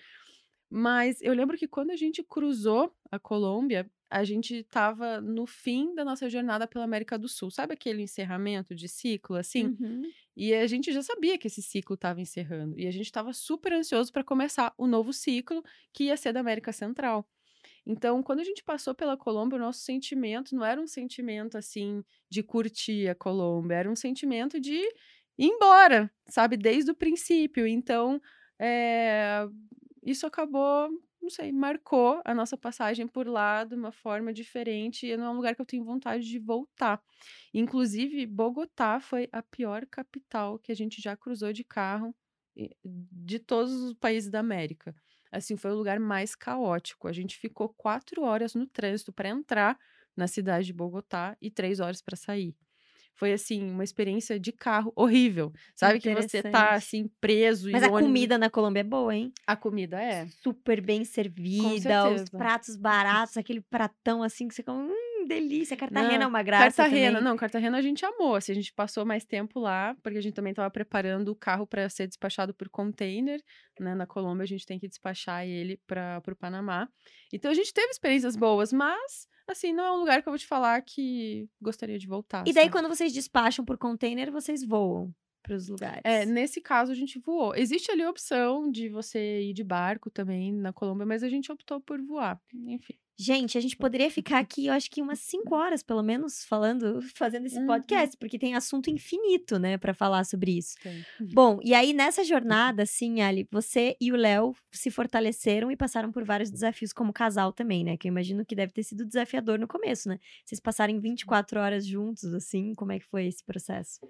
Mas 0.70 1.20
eu 1.20 1.34
lembro 1.34 1.56
que 1.58 1.68
quando 1.68 1.90
a 1.90 1.96
gente 1.96 2.22
cruzou 2.22 2.94
a 3.10 3.18
Colômbia, 3.18 3.90
a 4.12 4.24
gente 4.24 4.56
estava 4.56 5.22
no 5.22 5.46
fim 5.46 5.94
da 5.94 6.04
nossa 6.04 6.28
jornada 6.28 6.66
pela 6.66 6.84
América 6.84 7.18
do 7.18 7.28
Sul. 7.28 7.50
Sabe 7.50 7.72
aquele 7.72 8.02
encerramento 8.02 8.74
de 8.74 8.86
ciclo, 8.86 9.36
assim? 9.36 9.74
Uhum. 9.80 10.02
E 10.36 10.52
a 10.52 10.66
gente 10.66 10.92
já 10.92 11.02
sabia 11.02 11.38
que 11.38 11.46
esse 11.46 11.62
ciclo 11.62 11.94
estava 11.94 12.20
encerrando. 12.20 12.78
E 12.78 12.86
a 12.86 12.90
gente 12.90 13.06
estava 13.06 13.32
super 13.32 13.72
ansioso 13.72 14.12
para 14.12 14.22
começar 14.22 14.74
o 14.76 14.86
novo 14.86 15.14
ciclo, 15.14 15.64
que 15.94 16.04
ia 16.04 16.16
ser 16.18 16.34
da 16.34 16.40
América 16.40 16.72
Central. 16.72 17.26
Então, 17.86 18.22
quando 18.22 18.40
a 18.40 18.44
gente 18.44 18.62
passou 18.62 18.94
pela 18.94 19.16
Colômbia, 19.16 19.56
o 19.56 19.62
nosso 19.62 19.80
sentimento 19.80 20.54
não 20.54 20.62
era 20.62 20.78
um 20.78 20.86
sentimento 20.86 21.56
assim 21.56 22.04
de 22.28 22.42
curtir 22.42 23.08
a 23.08 23.14
Colômbia, 23.14 23.76
era 23.76 23.90
um 23.90 23.96
sentimento 23.96 24.60
de 24.60 24.74
ir 24.74 25.46
embora, 25.46 26.12
sabe, 26.28 26.58
desde 26.58 26.90
o 26.90 26.94
princípio. 26.94 27.66
Então, 27.66 28.20
é, 28.60 29.48
isso 30.02 30.26
acabou 30.26 30.90
não 31.22 31.30
sei, 31.30 31.52
marcou 31.52 32.20
a 32.24 32.34
nossa 32.34 32.56
passagem 32.56 33.06
por 33.06 33.26
lá 33.28 33.64
de 33.64 33.74
uma 33.74 33.92
forma 33.92 34.32
diferente 34.32 35.06
e 35.06 35.16
não 35.16 35.26
é 35.26 35.30
um 35.30 35.36
lugar 35.36 35.54
que 35.54 35.62
eu 35.62 35.66
tenho 35.66 35.84
vontade 35.84 36.24
de 36.24 36.38
voltar. 36.38 37.00
Inclusive, 37.54 38.26
Bogotá 38.26 39.00
foi 39.00 39.28
a 39.32 39.42
pior 39.42 39.86
capital 39.86 40.58
que 40.58 40.72
a 40.72 40.74
gente 40.74 41.00
já 41.00 41.16
cruzou 41.16 41.52
de 41.52 41.64
carro 41.64 42.14
de 42.84 43.38
todos 43.38 43.72
os 43.72 43.94
países 43.94 44.30
da 44.30 44.40
América. 44.40 44.94
Assim, 45.30 45.56
foi 45.56 45.70
o 45.70 45.76
lugar 45.76 45.98
mais 45.98 46.34
caótico. 46.34 47.08
A 47.08 47.12
gente 47.12 47.38
ficou 47.38 47.68
quatro 47.76 48.22
horas 48.22 48.54
no 48.54 48.66
trânsito 48.66 49.12
para 49.12 49.28
entrar 49.30 49.78
na 50.16 50.26
cidade 50.26 50.66
de 50.66 50.72
Bogotá 50.74 51.36
e 51.40 51.50
três 51.50 51.80
horas 51.80 52.02
para 52.02 52.16
sair. 52.16 52.54
Foi 53.14 53.32
assim, 53.32 53.70
uma 53.70 53.84
experiência 53.84 54.38
de 54.40 54.50
carro 54.52 54.92
horrível. 54.96 55.52
Sabe 55.74 56.00
que 56.00 56.12
você 56.14 56.42
tá 56.42 56.72
assim 56.74 57.08
preso 57.20 57.70
Mas 57.70 57.82
e 57.82 57.86
a 57.86 57.88
ônibus- 57.88 58.08
comida 58.08 58.38
na 58.38 58.50
Colômbia 58.50 58.80
é 58.80 58.84
boa, 58.84 59.14
hein? 59.14 59.32
a 59.46 59.54
comida 59.54 60.00
é. 60.00 60.26
Super 60.42 60.80
bem 60.80 61.04
servida, 61.04 62.08
os 62.08 62.28
pratos 62.30 62.76
baratos, 62.76 63.36
aquele 63.36 63.60
pratão 63.60 64.22
assim 64.22 64.48
que 64.48 64.54
você 64.54 64.62
come. 64.62 64.88
Hum, 64.90 65.11
delícia. 65.26 65.76
Cartagena 65.76 66.18
Não, 66.18 66.24
é 66.24 66.26
uma 66.26 66.42
graça. 66.42 66.82
Cartagena, 66.82 67.18
também. 67.18 67.24
não, 67.24 67.36
Cartagena 67.36 67.78
a 67.78 67.82
gente 67.82 68.04
amou. 68.04 68.34
Assim, 68.34 68.52
a 68.52 68.54
gente 68.54 68.72
passou 68.72 69.04
mais 69.04 69.24
tempo 69.24 69.60
lá, 69.60 69.96
porque 70.02 70.18
a 70.18 70.20
gente 70.20 70.34
também 70.34 70.50
estava 70.52 70.70
preparando 70.70 71.28
o 71.28 71.36
carro 71.36 71.66
para 71.66 71.88
ser 71.88 72.06
despachado 72.06 72.54
por 72.54 72.68
container, 72.68 73.42
né? 73.78 73.94
Na 73.94 74.06
Colômbia 74.06 74.44
a 74.44 74.46
gente 74.46 74.66
tem 74.66 74.78
que 74.78 74.88
despachar 74.88 75.46
ele 75.46 75.80
para 75.86 76.22
o 76.26 76.36
Panamá. 76.36 76.88
Então 77.32 77.50
a 77.50 77.54
gente 77.54 77.72
teve 77.72 77.90
experiências 77.90 78.36
boas, 78.36 78.72
mas 78.72 79.26
assim, 79.48 79.72
não 79.72 79.84
é 79.84 79.92
um 79.92 79.98
lugar 79.98 80.22
que 80.22 80.28
eu 80.28 80.32
vou 80.32 80.38
te 80.38 80.46
falar 80.46 80.80
que 80.82 81.48
gostaria 81.60 81.98
de 81.98 82.06
voltar. 82.06 82.42
E 82.46 82.52
daí, 82.52 82.64
sabe? 82.64 82.72
quando 82.72 82.88
vocês 82.88 83.12
despacham 83.12 83.64
por 83.64 83.76
container, 83.76 84.30
vocês 84.30 84.64
voam 84.64 85.12
para 85.42 85.54
os 85.56 85.68
lugares. 85.68 86.00
É, 86.04 86.24
nesse 86.24 86.60
caso 86.60 86.92
a 86.92 86.94
gente 86.94 87.18
voou. 87.18 87.54
Existe 87.54 87.90
ali 87.90 88.02
a 88.02 88.10
opção 88.10 88.70
de 88.70 88.88
você 88.88 89.42
ir 89.42 89.52
de 89.52 89.64
barco 89.64 90.10
também 90.10 90.52
na 90.52 90.72
Colômbia, 90.72 91.04
mas 91.06 91.22
a 91.22 91.28
gente 91.28 91.50
optou 91.50 91.80
por 91.80 92.00
voar. 92.00 92.40
Enfim. 92.54 92.94
Gente, 93.18 93.58
a 93.58 93.60
gente 93.60 93.76
poderia 93.76 94.10
ficar 94.10 94.38
aqui, 94.38 94.66
eu 94.66 94.72
acho 94.72 94.90
que 94.90 95.00
umas 95.00 95.20
cinco 95.20 95.54
horas, 95.54 95.82
pelo 95.82 96.02
menos, 96.02 96.44
falando, 96.44 96.98
fazendo 97.14 97.46
esse 97.46 97.58
Uhum. 97.58 97.66
podcast, 97.66 98.16
porque 98.16 98.38
tem 98.38 98.54
assunto 98.54 98.88
infinito, 98.90 99.58
né, 99.58 99.76
para 99.76 99.92
falar 99.94 100.24
sobre 100.24 100.56
isso. 100.56 100.74
Tem. 100.82 101.04
Bom, 101.32 101.60
e 101.62 101.72
aí 101.74 101.92
nessa 101.92 102.24
jornada, 102.24 102.82
assim, 102.82 103.20
Ali, 103.20 103.46
você 103.50 103.94
e 104.00 104.10
o 104.10 104.16
Léo 104.16 104.54
se 104.72 104.90
fortaleceram 104.90 105.70
e 105.70 105.76
passaram 105.76 106.10
por 106.10 106.24
vários 106.24 106.50
desafios 106.50 106.92
como 106.92 107.12
casal 107.12 107.52
também, 107.52 107.84
né? 107.84 107.96
Que 107.96 108.08
eu 108.08 108.10
imagino 108.10 108.44
que 108.46 108.56
deve 108.56 108.72
ter 108.72 108.82
sido 108.82 109.04
desafiador 109.04 109.58
no 109.58 109.68
começo, 109.68 110.08
né? 110.08 110.18
Vocês 110.44 110.58
passarem 110.58 110.98
24 110.98 111.60
horas 111.60 111.86
juntos, 111.86 112.32
assim, 112.34 112.74
como 112.74 112.92
é 112.92 112.98
que 112.98 113.06
foi 113.06 113.26
esse 113.26 113.44
processo? 113.44 114.00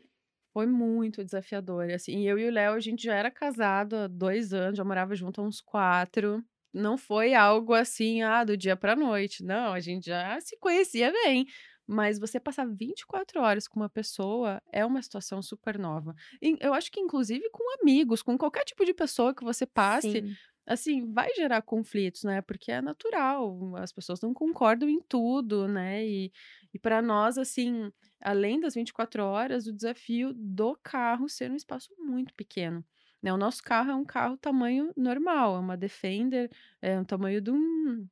Foi 0.52 0.66
muito 0.66 1.24
desafiador. 1.24 1.90
Assim, 1.90 2.26
eu 2.28 2.38
e 2.38 2.46
o 2.48 2.52
Léo, 2.52 2.74
a 2.74 2.80
gente 2.80 3.04
já 3.04 3.14
era 3.14 3.30
casado 3.30 3.96
há 3.96 4.06
dois 4.06 4.52
anos, 4.52 4.76
já 4.76 4.84
morava 4.84 5.14
junto 5.14 5.40
há 5.40 5.44
uns 5.44 5.60
quatro. 5.60 6.44
Não 6.74 6.96
foi 6.98 7.34
algo 7.34 7.74
assim, 7.74 8.22
ah, 8.22 8.44
do 8.44 8.56
dia 8.56 8.76
pra 8.76 8.94
noite. 8.96 9.42
Não, 9.44 9.72
a 9.72 9.80
gente 9.80 10.06
já 10.06 10.38
se 10.40 10.56
conhecia 10.58 11.10
bem. 11.12 11.46
Mas 11.86 12.18
você 12.18 12.38
passar 12.38 12.66
24 12.66 13.40
horas 13.40 13.66
com 13.66 13.80
uma 13.80 13.90
pessoa 13.90 14.60
é 14.72 14.84
uma 14.84 15.02
situação 15.02 15.42
super 15.42 15.78
nova. 15.78 16.14
E 16.40 16.56
eu 16.60 16.72
acho 16.74 16.90
que, 16.92 17.00
inclusive, 17.00 17.48
com 17.50 17.62
amigos, 17.82 18.22
com 18.22 18.38
qualquer 18.38 18.64
tipo 18.64 18.84
de 18.84 18.94
pessoa 18.94 19.34
que 19.34 19.44
você 19.44 19.66
passe, 19.66 20.22
Sim. 20.22 20.36
assim, 20.66 21.12
vai 21.12 21.28
gerar 21.34 21.62
conflitos, 21.62 22.22
né? 22.24 22.40
Porque 22.42 22.70
é 22.72 22.80
natural, 22.80 23.74
as 23.76 23.92
pessoas 23.92 24.20
não 24.20 24.32
concordam 24.32 24.88
em 24.88 25.00
tudo, 25.02 25.66
né? 25.68 26.06
E, 26.06 26.32
e 26.72 26.78
para 26.78 27.02
nós, 27.02 27.36
assim, 27.36 27.92
além 28.20 28.60
das 28.60 28.74
24 28.74 29.24
horas, 29.24 29.66
o 29.66 29.72
desafio 29.72 30.32
do 30.34 30.78
carro 30.82 31.28
ser 31.28 31.50
um 31.50 31.56
espaço 31.56 31.90
muito 31.98 32.34
pequeno. 32.34 32.84
Né? 33.22 33.32
O 33.32 33.36
nosso 33.36 33.62
carro 33.62 33.90
é 33.90 33.94
um 33.94 34.04
carro 34.04 34.36
tamanho 34.36 34.92
normal, 34.96 35.56
é 35.56 35.58
uma 35.58 35.76
Defender, 35.76 36.50
é 36.80 36.98
um 36.98 37.04
tamanho 37.04 37.40
de 37.40 37.50
um, 37.50 38.08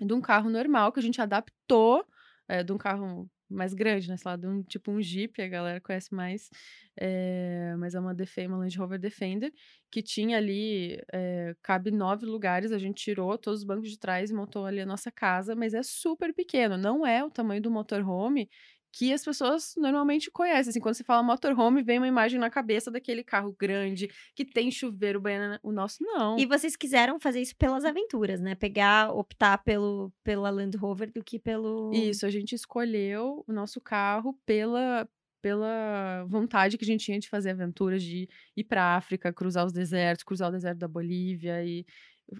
de 0.00 0.14
um 0.14 0.20
carro 0.20 0.48
normal 0.48 0.92
que 0.92 1.00
a 1.00 1.02
gente 1.02 1.20
adaptou 1.20 2.06
é, 2.48 2.62
de 2.62 2.72
um 2.72 2.78
carro 2.78 3.28
mais 3.48 3.74
grande, 3.74 4.08
né? 4.08 4.16
Sei 4.16 4.30
lá, 4.30 4.36
de 4.36 4.46
um 4.46 4.62
tipo 4.62 4.90
um 4.90 5.00
Jeep, 5.00 5.40
a 5.40 5.48
galera 5.48 5.80
conhece 5.80 6.14
mais, 6.14 6.50
é, 6.98 7.74
mas 7.78 7.94
é 7.94 8.00
uma 8.00 8.14
Defender, 8.14 8.48
uma 8.48 8.58
Land 8.58 8.78
Rover 8.78 8.98
Defender, 8.98 9.52
que 9.90 10.02
tinha 10.02 10.36
ali, 10.36 10.98
é, 11.12 11.54
cabe 11.62 11.90
nove 11.90 12.26
lugares, 12.26 12.72
a 12.72 12.78
gente 12.78 13.02
tirou 13.02 13.36
todos 13.38 13.60
os 13.60 13.66
bancos 13.66 13.90
de 13.90 13.98
trás 13.98 14.30
e 14.30 14.34
montou 14.34 14.64
ali 14.66 14.80
a 14.80 14.86
nossa 14.86 15.10
casa, 15.12 15.54
mas 15.54 15.74
é 15.74 15.82
super 15.82 16.34
pequeno, 16.34 16.76
não 16.76 17.06
é 17.06 17.24
o 17.24 17.30
tamanho 17.30 17.62
do 17.62 17.70
motorhome 17.70 18.48
que 18.96 19.12
as 19.12 19.22
pessoas 19.22 19.74
normalmente 19.76 20.30
conhecem. 20.30 20.70
Assim, 20.70 20.80
quando 20.80 20.94
você 20.94 21.04
fala 21.04 21.22
motorhome, 21.22 21.82
vem 21.82 21.98
uma 21.98 22.08
imagem 22.08 22.40
na 22.40 22.48
cabeça 22.48 22.90
daquele 22.90 23.22
carro 23.22 23.54
grande, 23.60 24.08
que 24.34 24.42
tem 24.42 24.70
chuveiro, 24.70 25.20
banheiro, 25.20 25.58
o 25.62 25.70
nosso 25.70 26.02
não. 26.02 26.38
E 26.38 26.46
vocês 26.46 26.74
quiseram 26.76 27.20
fazer 27.20 27.42
isso 27.42 27.54
pelas 27.56 27.84
aventuras, 27.84 28.40
né? 28.40 28.54
Pegar, 28.54 29.12
optar 29.12 29.58
pelo, 29.58 30.10
pela 30.24 30.48
Land 30.48 30.78
Rover 30.78 31.12
do 31.12 31.22
que 31.22 31.38
pelo. 31.38 31.90
Isso, 31.92 32.24
a 32.24 32.30
gente 32.30 32.54
escolheu 32.54 33.44
o 33.46 33.52
nosso 33.52 33.82
carro 33.82 34.32
pela 34.46 35.06
pela 35.42 36.24
vontade 36.26 36.76
que 36.76 36.84
a 36.84 36.86
gente 36.86 37.04
tinha 37.04 37.20
de 37.20 37.28
fazer 37.28 37.50
aventuras, 37.50 38.02
de 38.02 38.28
ir 38.56 38.64
para 38.64 38.96
África, 38.96 39.32
cruzar 39.32 39.64
os 39.64 39.72
desertos, 39.72 40.24
cruzar 40.24 40.48
o 40.48 40.52
deserto 40.52 40.78
da 40.78 40.88
Bolívia 40.88 41.62
e 41.64 41.86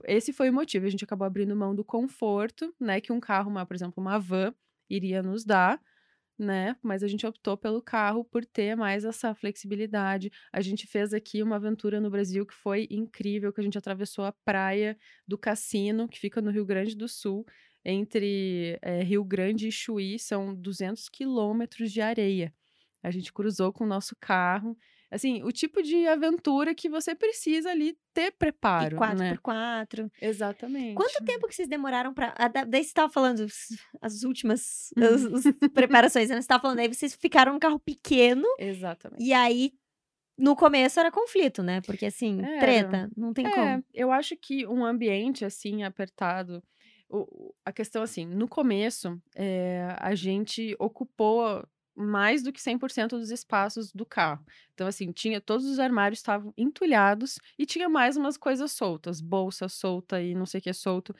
esse 0.08 0.32
foi 0.32 0.50
o 0.50 0.52
motivo. 0.52 0.86
A 0.86 0.90
gente 0.90 1.04
acabou 1.04 1.24
abrindo 1.24 1.54
mão 1.54 1.72
do 1.72 1.84
conforto, 1.84 2.74
né, 2.80 3.00
que 3.00 3.12
um 3.12 3.20
carro, 3.20 3.48
uma, 3.48 3.64
por 3.64 3.76
exemplo, 3.76 4.02
uma 4.02 4.18
van 4.18 4.52
iria 4.90 5.22
nos 5.22 5.44
dar, 5.44 5.80
né? 6.38 6.76
Mas 6.82 7.02
a 7.02 7.08
gente 7.08 7.26
optou 7.26 7.56
pelo 7.56 7.80
carro 7.80 8.24
por 8.24 8.44
ter 8.44 8.76
mais 8.76 9.04
essa 9.04 9.34
flexibilidade. 9.34 10.30
A 10.52 10.60
gente 10.60 10.86
fez 10.86 11.14
aqui 11.14 11.42
uma 11.42 11.56
aventura 11.56 12.00
no 12.00 12.10
Brasil 12.10 12.44
que 12.46 12.54
foi 12.54 12.86
incrível, 12.90 13.52
que 13.52 13.60
a 13.60 13.64
gente 13.64 13.78
atravessou 13.78 14.24
a 14.24 14.32
praia 14.32 14.96
do 15.26 15.38
Cassino, 15.38 16.08
que 16.08 16.18
fica 16.18 16.40
no 16.42 16.50
Rio 16.50 16.66
Grande 16.66 16.94
do 16.94 17.08
Sul, 17.08 17.46
entre 17.84 18.78
eh, 18.82 19.02
Rio 19.02 19.24
Grande 19.24 19.68
e 19.68 19.72
Chuí, 19.72 20.18
são 20.18 20.54
200 20.54 21.08
quilômetros 21.08 21.92
de 21.92 22.00
areia. 22.00 22.52
A 23.02 23.10
gente 23.10 23.32
cruzou 23.32 23.72
com 23.72 23.84
o 23.84 23.86
nosso 23.86 24.16
carro. 24.20 24.76
Assim, 25.10 25.42
o 25.44 25.52
tipo 25.52 25.82
de 25.82 26.06
aventura 26.08 26.74
que 26.74 26.88
você 26.88 27.14
precisa 27.14 27.70
ali 27.70 27.96
ter 28.12 28.32
preparo, 28.32 28.96
E 28.96 28.98
4x4. 28.98 30.02
né? 30.02 30.10
Exatamente. 30.20 30.94
Quanto 30.94 31.24
tempo 31.24 31.46
que 31.46 31.54
vocês 31.54 31.68
demoraram 31.68 32.12
pra. 32.12 32.34
da- 32.48 32.64
Daí 32.64 32.82
você 32.82 32.92
tava 32.92 33.12
falando 33.12 33.46
as 34.00 34.22
últimas 34.24 34.90
Uhum. 34.96 35.04
as- 35.04 35.46
as 35.46 35.54
preparações, 35.72 36.28
né? 36.28 36.40
Você 36.40 36.48
tava 36.48 36.62
falando, 36.62 36.80
aí 36.80 36.88
vocês 36.88 37.14
ficaram 37.14 37.52
num 37.52 37.58
carro 37.58 37.78
pequeno 37.78 38.46
Exatamente. 38.58 39.22
e 39.22 39.32
aí 39.32 39.72
no 40.38 40.54
começo 40.56 40.98
era 41.00 41.10
conflito, 41.10 41.62
né? 41.62 41.80
Porque 41.82 42.06
assim, 42.06 42.42
Era. 42.44 42.58
treta, 42.60 43.10
não 43.16 43.32
tem 43.32 43.46
É, 43.46 43.50
como. 43.50 43.84
eu 43.94 44.10
acho 44.12 44.36
que 44.36 44.66
um 44.66 44.84
ambiente 44.84 45.44
assim 45.44 45.82
apertado, 45.84 46.62
o- 47.08 47.54
a 47.64 47.72
questão 47.72 48.02
assim, 48.02 48.26
no 48.26 48.48
começo, 48.48 49.16
eh, 49.36 49.86
a 50.00 50.14
gente 50.16 50.74
ocupou 50.80 51.64
mais 51.96 52.42
do 52.42 52.52
que 52.52 52.60
100% 52.60 53.10
dos 53.18 53.30
espaços 53.30 53.92
do 53.92 54.04
carro. 54.06 54.44
Então 54.74 54.86
assim, 54.86 55.12
tinha 55.12 55.40
todos 55.40 55.66
os 55.66 55.78
armários 55.78 56.18
estavam 56.20 56.52
entulhados 56.56 57.38
e 57.58 57.66
tinha 57.66 57.88
mais 57.88 58.16
umas 58.16 58.36
coisas 58.36 58.72
soltas, 58.72 59.20
bolsa 59.20 59.68
solta 59.68 60.20
e 60.22 60.34
não 60.34 60.46
sei 60.46 60.60
o 60.60 60.62
que 60.62 60.72
solto. 60.72 61.14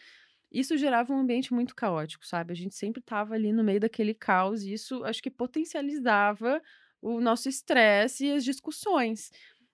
Isso 0.51 0.77
gerava 0.77 1.13
um 1.13 1.19
ambiente 1.19 1.53
muito 1.53 1.75
caótico, 1.75 2.27
sabe? 2.27 2.53
A 2.53 2.57
gente 2.57 2.75
sempre 2.75 3.01
estava 3.01 3.35
ali 3.35 3.53
no 3.53 3.65
meio 3.65 3.81
daquele 3.81 4.15
caos 4.15 4.63
e 4.63 4.73
isso 4.73 5.05
acho 5.05 5.23
que 5.23 5.31
potencializava 5.31 6.63
o 7.03 7.21
nosso 7.21 7.49
estresse 7.49 8.27
e 8.27 8.33
as 8.33 8.45
discussões. 8.45 9.31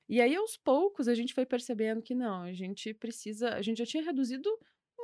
E 0.09 0.21
aí, 0.21 0.35
aos 0.35 0.57
poucos, 0.57 1.09
a 1.09 1.15
gente 1.15 1.35
foi 1.35 1.47
percebendo 1.47 2.03
que 2.03 2.15
não, 2.15 2.43
a 2.43 2.53
gente 2.53 2.93
precisa. 2.95 3.55
A 3.55 3.63
gente 3.63 3.79
já 3.79 3.87
tinha 3.87 4.03
reduzido 4.03 4.49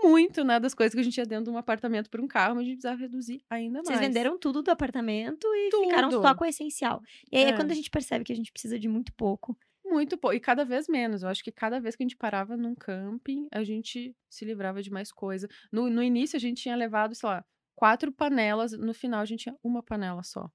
muito, 0.03 0.45
né, 0.45 0.59
das 0.61 0.75
coisas 0.75 0.95
que 0.95 1.01
a 1.01 1.03
gente 1.03 1.15
tinha 1.15 1.27
dentro 1.27 1.45
de 1.45 1.51
um 1.51 1.59
apartamento 1.59 2.09
para 2.11 2.23
um 2.23 2.29
carro, 2.29 2.55
mas 2.57 2.63
a 2.63 2.67
gente 2.67 2.77
precisava 2.77 3.01
reduzir 3.01 3.43
ainda 3.51 3.81
Vocês 3.81 3.99
mais. 3.99 4.07
venderam 4.09 4.39
tudo 4.39 4.63
do 4.63 4.71
apartamento 4.71 5.47
e 5.47 5.71
ficaram 5.85 6.09
Tudo. 6.11 6.23
só 6.23 6.35
com 6.35 6.45
o 6.45 6.47
essencial. 6.47 7.03
E 7.33 7.37
aí 7.37 7.45
é 7.45 7.49
É. 7.49 7.53
quando 7.57 7.71
a 7.71 7.75
gente 7.75 7.91
percebe 7.91 8.25
que 8.25 8.33
a 8.33 8.37
gente 8.37 8.53
precisa 8.53 8.79
de 8.79 8.89
muito 8.89 9.13
pouco. 9.15 9.57
Muito 9.85 10.19
pouco. 10.19 10.37
E 10.37 10.41
cada 10.41 10.65
vez 10.65 10.87
menos. 10.87 11.23
Eu 11.23 11.29
acho 11.31 11.43
que 11.43 11.51
cada 11.51 11.81
vez 11.81 11.97
que 11.97 12.03
a 12.03 12.05
gente 12.07 12.17
parava 12.17 12.57
num 12.57 12.75
camping, 12.75 13.49
a 13.51 13.65
gente 13.65 14.15
se 14.29 14.45
livrava 14.45 14.83
de 14.83 14.91
mais 14.91 15.11
coisa. 15.11 15.49
No, 15.73 15.89
no 15.89 16.03
início, 16.03 16.37
a 16.37 16.41
gente 16.41 16.63
tinha 16.63 16.77
levado, 16.77 17.15
sei 17.15 17.27
lá, 17.29 17.45
quatro 17.75 18.13
panelas. 18.13 18.73
No 18.73 18.93
final, 18.93 19.21
a 19.21 19.25
gente 19.25 19.45
tinha 19.45 19.57
uma 19.63 19.83
panela 19.83 20.23
só. 20.23 20.51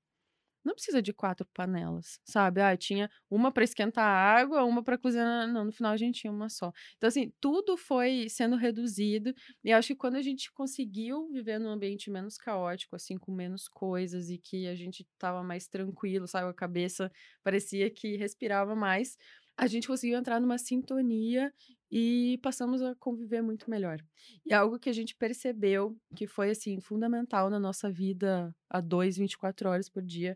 Não 0.64 0.74
precisa 0.74 1.02
de 1.02 1.12
quatro 1.14 1.46
panelas, 1.54 2.20
sabe? 2.24 2.62
Ah, 2.62 2.76
tinha 2.78 3.10
uma 3.30 3.52
para 3.52 3.64
esquentar 3.64 4.06
a 4.06 4.40
água, 4.40 4.64
uma 4.64 4.82
para 4.84 4.98
cozinhar. 4.98 5.48
Não, 5.48 5.66
no 5.66 5.72
final 5.72 5.92
a 5.92 5.98
gente 5.98 6.22
tinha 6.22 6.32
uma 6.32 6.50
só. 6.50 6.72
Então, 6.98 7.08
assim, 7.08 7.32
tudo 7.42 7.76
foi 7.78 8.28
sendo 8.30 8.56
reduzido. 8.56 9.34
E 9.64 9.72
acho 9.74 9.90
que 9.90 9.96
quando 9.96 10.16
a 10.16 10.22
gente 10.22 10.52
conseguiu 10.54 11.28
viver 11.30 11.60
num 11.60 11.70
ambiente 11.70 12.10
menos 12.10 12.38
caótico, 12.38 12.96
assim, 12.96 13.18
com 13.18 13.32
menos 13.34 13.68
coisas 13.68 14.30
e 14.30 14.38
que 14.38 14.68
a 14.68 14.76
gente 14.76 15.06
tava 15.18 15.44
mais 15.44 15.68
tranquilo, 15.68 16.28
sabe? 16.28 16.50
A 16.50 16.54
cabeça 16.54 17.12
parecia 17.44 17.90
que 17.90 18.16
respirava 18.18 18.76
mais, 18.76 19.18
a 19.58 19.68
gente 19.68 19.88
conseguiu 19.88 20.18
entrar 20.18 20.40
numa 20.40 20.58
sintonia 20.58 21.54
e 21.92 22.40
passamos 22.42 22.82
a 22.82 22.96
conviver 22.96 23.42
muito 23.42 23.70
melhor. 23.70 24.00
E 24.46 24.54
algo 24.54 24.80
que 24.80 24.90
a 24.90 24.94
gente 24.94 25.16
percebeu 25.16 25.96
que 26.16 26.26
foi 26.26 26.50
assim 26.50 26.82
fundamental 26.82 27.50
na 27.50 27.60
nossa 27.60 27.92
vida 27.92 28.56
a 28.70 28.82
dois, 28.82 29.16
24 29.18 29.70
horas 29.70 29.90
por 29.90 30.02
dia, 30.02 30.36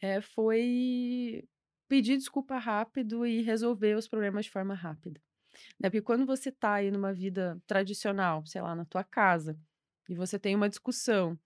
é, 0.00 0.20
foi 0.20 1.44
pedir 1.86 2.16
desculpa 2.16 2.56
rápido 2.56 3.26
e 3.26 3.42
resolver 3.42 3.94
os 3.96 4.08
problemas 4.08 4.46
de 4.46 4.50
forma 4.50 4.74
rápida. 4.74 5.20
Né? 5.78 5.90
Porque 5.90 6.00
quando 6.00 6.24
você 6.24 6.50
tá 6.50 6.74
aí 6.74 6.90
numa 6.90 7.12
vida 7.12 7.60
tradicional, 7.66 8.46
sei 8.46 8.62
lá, 8.62 8.74
na 8.74 8.84
tua 8.84 9.04
casa, 9.04 9.58
e 10.08 10.14
você 10.14 10.38
tem 10.38 10.56
uma 10.56 10.68
discussão, 10.68 11.38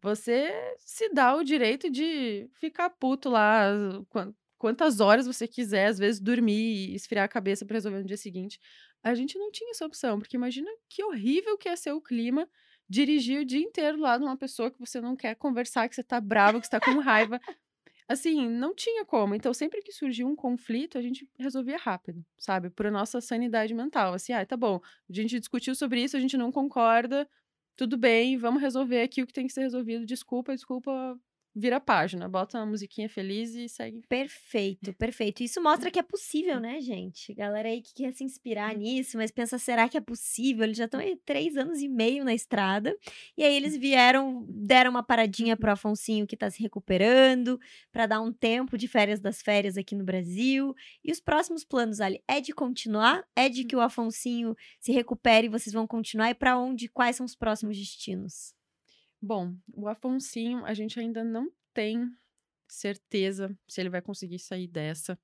você 0.00 0.76
se 0.78 1.08
dá 1.12 1.34
o 1.34 1.42
direito 1.42 1.90
de 1.90 2.48
ficar 2.54 2.90
puto 2.90 3.28
lá 3.28 3.66
quantas 4.60 5.00
horas 5.00 5.26
você 5.26 5.48
quiser, 5.48 5.86
às 5.86 5.98
vezes 5.98 6.20
dormir 6.20 6.90
e 6.90 6.94
esfriar 6.94 7.24
a 7.24 7.28
cabeça 7.28 7.64
para 7.64 7.76
resolver 7.76 8.00
no 8.00 8.04
dia 8.04 8.16
seguinte. 8.18 8.60
A 9.02 9.14
gente 9.14 9.38
não 9.38 9.50
tinha 9.50 9.70
essa 9.70 9.86
opção, 9.86 10.18
porque 10.18 10.36
imagina 10.36 10.70
que 10.86 11.02
horrível 11.02 11.56
que 11.56 11.66
é 11.66 11.74
ser 11.74 11.92
o 11.92 12.00
clima 12.00 12.46
dirigir 12.86 13.40
o 13.40 13.44
dia 13.44 13.60
inteiro 13.60 13.98
lá 13.98 14.18
numa 14.18 14.36
pessoa 14.36 14.70
que 14.70 14.78
você 14.78 15.00
não 15.00 15.16
quer 15.16 15.34
conversar, 15.34 15.88
que 15.88 15.94
você 15.94 16.02
tá 16.02 16.20
bravo, 16.20 16.60
que 16.60 16.66
você 16.66 16.72
tá 16.72 16.80
com 16.80 16.98
raiva. 17.00 17.40
Assim, 18.06 18.50
não 18.50 18.74
tinha 18.74 19.02
como. 19.04 19.34
Então, 19.34 19.54
sempre 19.54 19.80
que 19.80 19.92
surgia 19.92 20.26
um 20.26 20.36
conflito, 20.36 20.98
a 20.98 21.00
gente 21.00 21.26
resolvia 21.38 21.78
rápido, 21.78 22.22
sabe? 22.36 22.68
Por 22.68 22.90
nossa 22.90 23.18
sanidade 23.18 23.72
mental. 23.72 24.12
Assim, 24.12 24.34
ah, 24.34 24.44
tá 24.44 24.58
bom, 24.58 24.78
a 25.08 25.12
gente 25.12 25.38
discutiu 25.38 25.74
sobre 25.74 26.02
isso, 26.02 26.18
a 26.18 26.20
gente 26.20 26.36
não 26.36 26.52
concorda, 26.52 27.26
tudo 27.76 27.96
bem, 27.96 28.36
vamos 28.36 28.60
resolver 28.60 29.00
aqui 29.00 29.22
o 29.22 29.26
que 29.26 29.32
tem 29.32 29.46
que 29.46 29.52
ser 29.54 29.62
resolvido. 29.62 30.04
Desculpa, 30.04 30.52
desculpa, 30.52 31.18
vira 31.54 31.76
a 31.76 31.80
página, 31.80 32.28
bota 32.28 32.58
uma 32.58 32.66
musiquinha 32.66 33.08
feliz 33.08 33.54
e 33.54 33.68
segue. 33.68 34.02
Perfeito, 34.08 34.92
perfeito. 34.94 35.42
Isso 35.42 35.60
mostra 35.62 35.90
que 35.90 35.98
é 35.98 36.02
possível, 36.02 36.60
né, 36.60 36.80
gente? 36.80 37.34
Galera 37.34 37.68
aí 37.68 37.82
que 37.82 37.92
quer 37.94 38.12
se 38.12 38.24
inspirar 38.24 38.74
nisso, 38.76 39.16
mas 39.16 39.30
pensa, 39.30 39.58
será 39.58 39.88
que 39.88 39.96
é 39.96 40.00
possível? 40.00 40.64
Eles 40.64 40.76
já 40.76 40.84
estão 40.84 41.00
aí 41.00 41.16
três 41.24 41.56
anos 41.56 41.80
e 41.80 41.88
meio 41.88 42.24
na 42.24 42.34
estrada. 42.34 42.96
E 43.36 43.42
aí 43.42 43.54
eles 43.54 43.76
vieram, 43.76 44.46
deram 44.48 44.90
uma 44.90 45.02
paradinha 45.02 45.56
pro 45.56 45.72
Afonsinho 45.72 46.26
que 46.26 46.36
tá 46.36 46.50
se 46.50 46.62
recuperando, 46.62 47.58
para 47.90 48.06
dar 48.06 48.20
um 48.20 48.32
tempo 48.32 48.78
de 48.78 48.86
férias 48.86 49.20
das 49.20 49.42
férias 49.42 49.76
aqui 49.76 49.94
no 49.94 50.04
Brasil. 50.04 50.74
E 51.04 51.10
os 51.10 51.20
próximos 51.20 51.64
planos, 51.64 52.00
Ali, 52.00 52.22
é 52.28 52.40
de 52.40 52.52
continuar? 52.52 53.24
É 53.34 53.48
de 53.48 53.64
que 53.64 53.76
o 53.76 53.80
Afonsinho 53.80 54.56
se 54.78 54.92
recupere 54.92 55.46
e 55.46 55.50
vocês 55.50 55.72
vão 55.72 55.86
continuar? 55.86 56.30
E 56.30 56.34
para 56.34 56.58
onde? 56.58 56.88
Quais 56.88 57.16
são 57.16 57.26
os 57.26 57.34
próximos 57.34 57.76
destinos? 57.76 58.59
Bom, 59.22 59.54
o 59.74 59.86
Afonsinho, 59.88 60.64
a 60.64 60.72
gente 60.74 60.98
ainda 60.98 61.22
não 61.22 61.50
tem 61.74 62.10
certeza 62.68 63.56
se 63.68 63.80
ele 63.80 63.90
vai 63.90 64.00
conseguir 64.02 64.38
sair 64.38 64.66
dessa. 64.66 65.18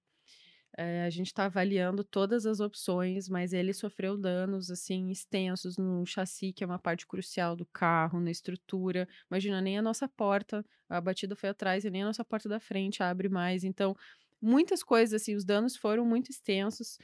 Eh, 0.79 1.05
a 1.05 1.11
gente 1.11 1.29
está 1.29 1.47
avaliando 1.47 2.05
todas 2.05 2.47
as 2.47 2.61
opções, 2.61 3.29
mas 3.29 3.53
ele 3.53 3.73
sofreu 3.75 4.19
danos 4.19 4.71
assim 4.71 5.11
extensos 5.11 5.79
no 5.79 6.05
chassi, 6.07 6.53
que 6.53 6.65
é 6.65 6.67
uma 6.67 6.79
parte 6.79 7.07
crucial 7.07 7.57
do 7.57 7.67
carro, 7.67 8.21
na 8.21 8.31
estrutura. 8.31 9.09
Imagina, 9.31 9.61
nem 9.61 9.79
a 9.79 9.83
nossa 9.83 10.09
porta, 10.09 10.65
a 10.89 11.01
batida 11.01 11.37
foi 11.37 11.51
atrás 11.51 11.85
e 11.85 11.91
nem 11.91 12.03
a 12.03 12.07
nossa 12.07 12.25
porta 12.25 12.49
da 12.49 12.61
frente 12.61 13.03
abre 13.03 13.29
mais. 13.29 13.65
Então, 13.65 13.97
muitas 14.43 14.83
coisas 14.83 15.23
assim, 15.23 15.35
os 15.37 15.45
danos 15.45 15.77
foram 15.77 16.05
muito 16.07 16.31
extensos 16.31 16.99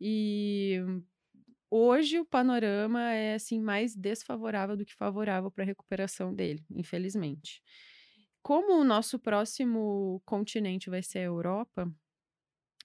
e 0.00 0.80
hoje 1.72 2.18
o 2.20 2.24
panorama 2.26 3.12
é 3.12 3.34
assim 3.34 3.60
mais 3.60 3.96
desfavorável 3.96 4.76
do 4.76 4.84
que 4.84 4.94
favorável 4.94 5.50
para 5.50 5.64
a 5.64 5.66
recuperação 5.66 6.34
dele, 6.34 6.64
infelizmente. 6.70 7.62
Como 8.42 8.74
o 8.80 8.84
nosso 8.84 9.18
próximo 9.18 10.22
continente 10.26 10.90
vai 10.90 11.02
ser 11.02 11.20
a 11.20 11.22
Europa, 11.24 11.92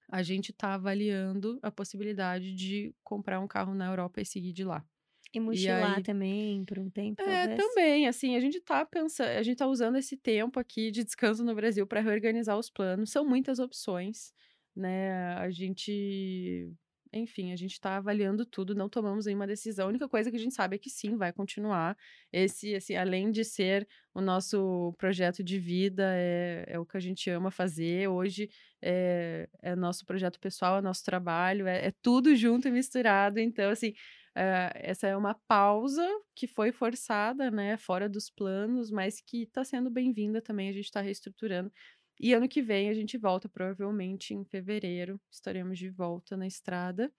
a 0.10 0.24
gente 0.24 0.52
está 0.52 0.74
avaliando 0.74 1.60
a 1.62 1.72
possibilidade 1.72 2.54
de 2.56 2.94
comprar 3.04 3.40
um 3.40 3.48
carro 3.48 3.74
na 3.74 3.88
Europa 3.88 4.22
e 4.22 4.26
seguir 4.26 4.54
de 4.54 4.64
lá. 4.64 4.86
E 5.34 5.40
mochilar 5.40 6.02
aí- 6.02 6.04
também 6.04 6.64
por 6.66 6.80
um 6.80 6.90
tempo, 6.90 7.20
É, 7.20 7.24
talvez? 7.24 7.58
também, 7.58 8.08
assim, 8.08 8.36
a 8.36 8.40
gente 8.40 8.62
tá 8.62 8.86
pensando, 8.86 9.30
a 9.30 9.42
gente 9.44 9.58
tá 9.58 9.66
usando 9.68 9.98
esse 9.98 10.16
tempo 10.16 10.60
aqui 10.60 10.92
de 10.92 11.04
descanso 11.04 11.44
no 11.44 11.56
Brasil 11.56 11.88
para 11.88 12.00
reorganizar 12.02 12.58
os 12.58 12.70
planos. 12.70 13.10
São 13.12 13.26
muitas 13.28 13.58
opções, 13.60 14.34
né? 14.76 15.34
A 15.36 15.50
gente, 15.50 16.72
enfim, 17.18 17.52
a 17.52 17.56
gente 17.56 17.80
tá 17.80 17.98
avaliando 17.98 18.46
tudo, 18.46 18.76
não 18.76 18.90
tomamos 18.90 19.26
nenhuma 19.26 19.48
decisão. 19.48 19.86
A 19.88 19.90
única 19.90 20.08
coisa 20.08 20.30
que 20.30 20.38
a 20.38 20.40
gente 20.40 20.54
sabe 20.56 20.76
é 20.76 20.80
que 20.80 20.90
sim, 20.90 21.18
vai 21.18 21.34
continuar. 21.34 21.98
Esse, 22.32 22.76
assim, 22.76 22.96
além 22.96 23.32
de 23.32 23.44
ser 23.44 23.88
o 24.14 24.22
nosso 24.22 24.94
projeto 24.98 25.44
de 25.44 25.60
vida, 25.60 26.04
é, 26.16 26.66
é 26.68 26.80
o 26.80 26.86
que 26.86 26.98
a 26.98 27.00
gente 27.00 27.30
ama 27.30 27.52
fazer. 27.52 28.08
Hoje 28.08 28.50
é, 28.82 29.50
é 29.62 29.76
nosso 29.76 30.06
projeto 30.06 30.40
pessoal, 30.40 30.78
é 30.80 30.82
nosso 30.82 31.04
trabalho, 31.04 31.68
é, 31.68 31.88
é 31.88 31.94
tudo 32.02 32.36
junto 32.36 32.68
e 32.68 32.72
misturado. 32.72 33.40
Então, 33.40 33.70
assim, 33.70 33.94
eh, 34.40 34.72
essa 34.76 35.08
é 35.08 35.18
uma 35.18 35.34
pausa 35.48 36.08
que 36.36 36.46
foi 36.46 36.72
forçada, 36.72 37.50
né, 37.50 37.76
fora 37.76 38.08
dos 38.08 38.30
planos, 38.30 38.92
mas 38.92 39.20
que 39.20 39.44
está 39.44 39.64
sendo 39.64 39.90
bem-vinda 39.90 40.40
também. 40.40 40.70
A 40.70 40.72
gente 40.72 40.86
está 40.86 41.02
reestruturando. 41.02 41.72
E 42.20 42.34
ano 42.34 42.48
que 42.50 42.62
vem 42.62 42.90
a 42.90 42.94
gente 42.94 43.18
volta, 43.18 43.50
provavelmente 43.50 44.34
em 44.34 44.44
fevereiro, 44.46 45.20
estaremos 45.32 45.78
de 45.80 45.90
volta 45.90 46.36
na 46.38 46.48
estrada. 46.48 47.12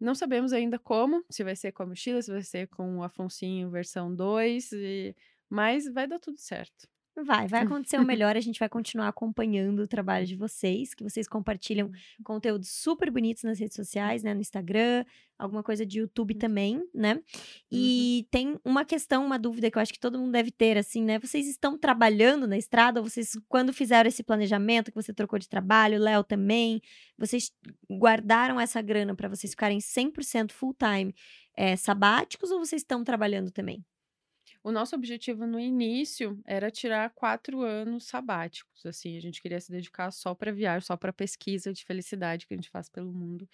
Não 0.00 0.14
sabemos 0.14 0.52
ainda 0.52 0.78
como, 0.78 1.24
se 1.30 1.44
vai 1.44 1.56
ser 1.56 1.72
com 1.72 1.84
a 1.84 1.86
mochila, 1.86 2.22
se 2.22 2.30
vai 2.32 2.42
ser 2.42 2.68
com 2.68 2.98
o 2.98 3.02
Afonsinho 3.04 3.70
versão 3.70 4.14
2, 4.14 4.72
e- 4.72 5.16
mas 5.50 5.86
vai 5.92 6.06
dar 6.08 6.18
tudo 6.20 6.38
certo. 6.40 6.88
Vai, 7.14 7.46
vai 7.46 7.60
acontecer 7.60 7.98
o 7.98 8.04
melhor. 8.04 8.36
A 8.38 8.40
gente 8.40 8.58
vai 8.58 8.70
continuar 8.70 9.08
acompanhando 9.08 9.80
o 9.80 9.86
trabalho 9.86 10.26
de 10.26 10.34
vocês, 10.34 10.94
que 10.94 11.04
vocês 11.04 11.28
compartilham 11.28 11.90
conteúdos 12.24 12.70
super 12.70 13.10
bonitos 13.10 13.42
nas 13.42 13.58
redes 13.58 13.76
sociais, 13.76 14.22
né? 14.22 14.32
No 14.32 14.40
Instagram, 14.40 15.04
alguma 15.38 15.62
coisa 15.62 15.84
de 15.84 15.98
YouTube 15.98 16.34
também, 16.34 16.82
né? 16.94 17.20
E 17.70 18.26
tem 18.30 18.58
uma 18.64 18.82
questão, 18.82 19.26
uma 19.26 19.38
dúvida 19.38 19.70
que 19.70 19.76
eu 19.76 19.82
acho 19.82 19.92
que 19.92 20.00
todo 20.00 20.18
mundo 20.18 20.32
deve 20.32 20.50
ter, 20.50 20.78
assim, 20.78 21.02
né? 21.02 21.18
Vocês 21.18 21.46
estão 21.46 21.76
trabalhando 21.76 22.46
na 22.46 22.56
estrada? 22.56 22.98
Ou 22.98 23.06
vocês, 23.06 23.38
quando 23.46 23.74
fizeram 23.74 24.08
esse 24.08 24.22
planejamento, 24.22 24.90
que 24.90 24.96
você 24.96 25.12
trocou 25.12 25.38
de 25.38 25.48
trabalho, 25.48 25.98
Léo 25.98 26.24
também, 26.24 26.80
vocês 27.18 27.52
guardaram 27.90 28.58
essa 28.58 28.80
grana 28.80 29.14
para 29.14 29.28
vocês 29.28 29.50
ficarem 29.50 29.78
100% 29.80 30.50
full 30.50 30.74
time 30.74 31.14
eh, 31.54 31.76
sabáticos 31.76 32.50
ou 32.50 32.58
vocês 32.58 32.80
estão 32.80 33.04
trabalhando 33.04 33.50
também? 33.50 33.84
O 34.64 34.70
nosso 34.70 34.94
objetivo 34.94 35.46
no 35.46 35.58
início 35.58 36.40
era 36.46 36.70
tirar 36.70 37.10
quatro 37.10 37.62
anos 37.62 38.06
sabáticos, 38.06 38.86
assim, 38.86 39.16
a 39.16 39.20
gente 39.20 39.42
queria 39.42 39.60
se 39.60 39.72
dedicar 39.72 40.10
só 40.12 40.34
para 40.34 40.52
viagem, 40.52 40.86
só 40.86 40.96
para 40.96 41.12
pesquisa 41.12 41.72
de 41.72 41.84
felicidade 41.84 42.46
que 42.46 42.54
a 42.54 42.56
gente 42.56 42.70
faz 42.70 42.88
pelo 42.88 43.12
mundo. 43.12 43.48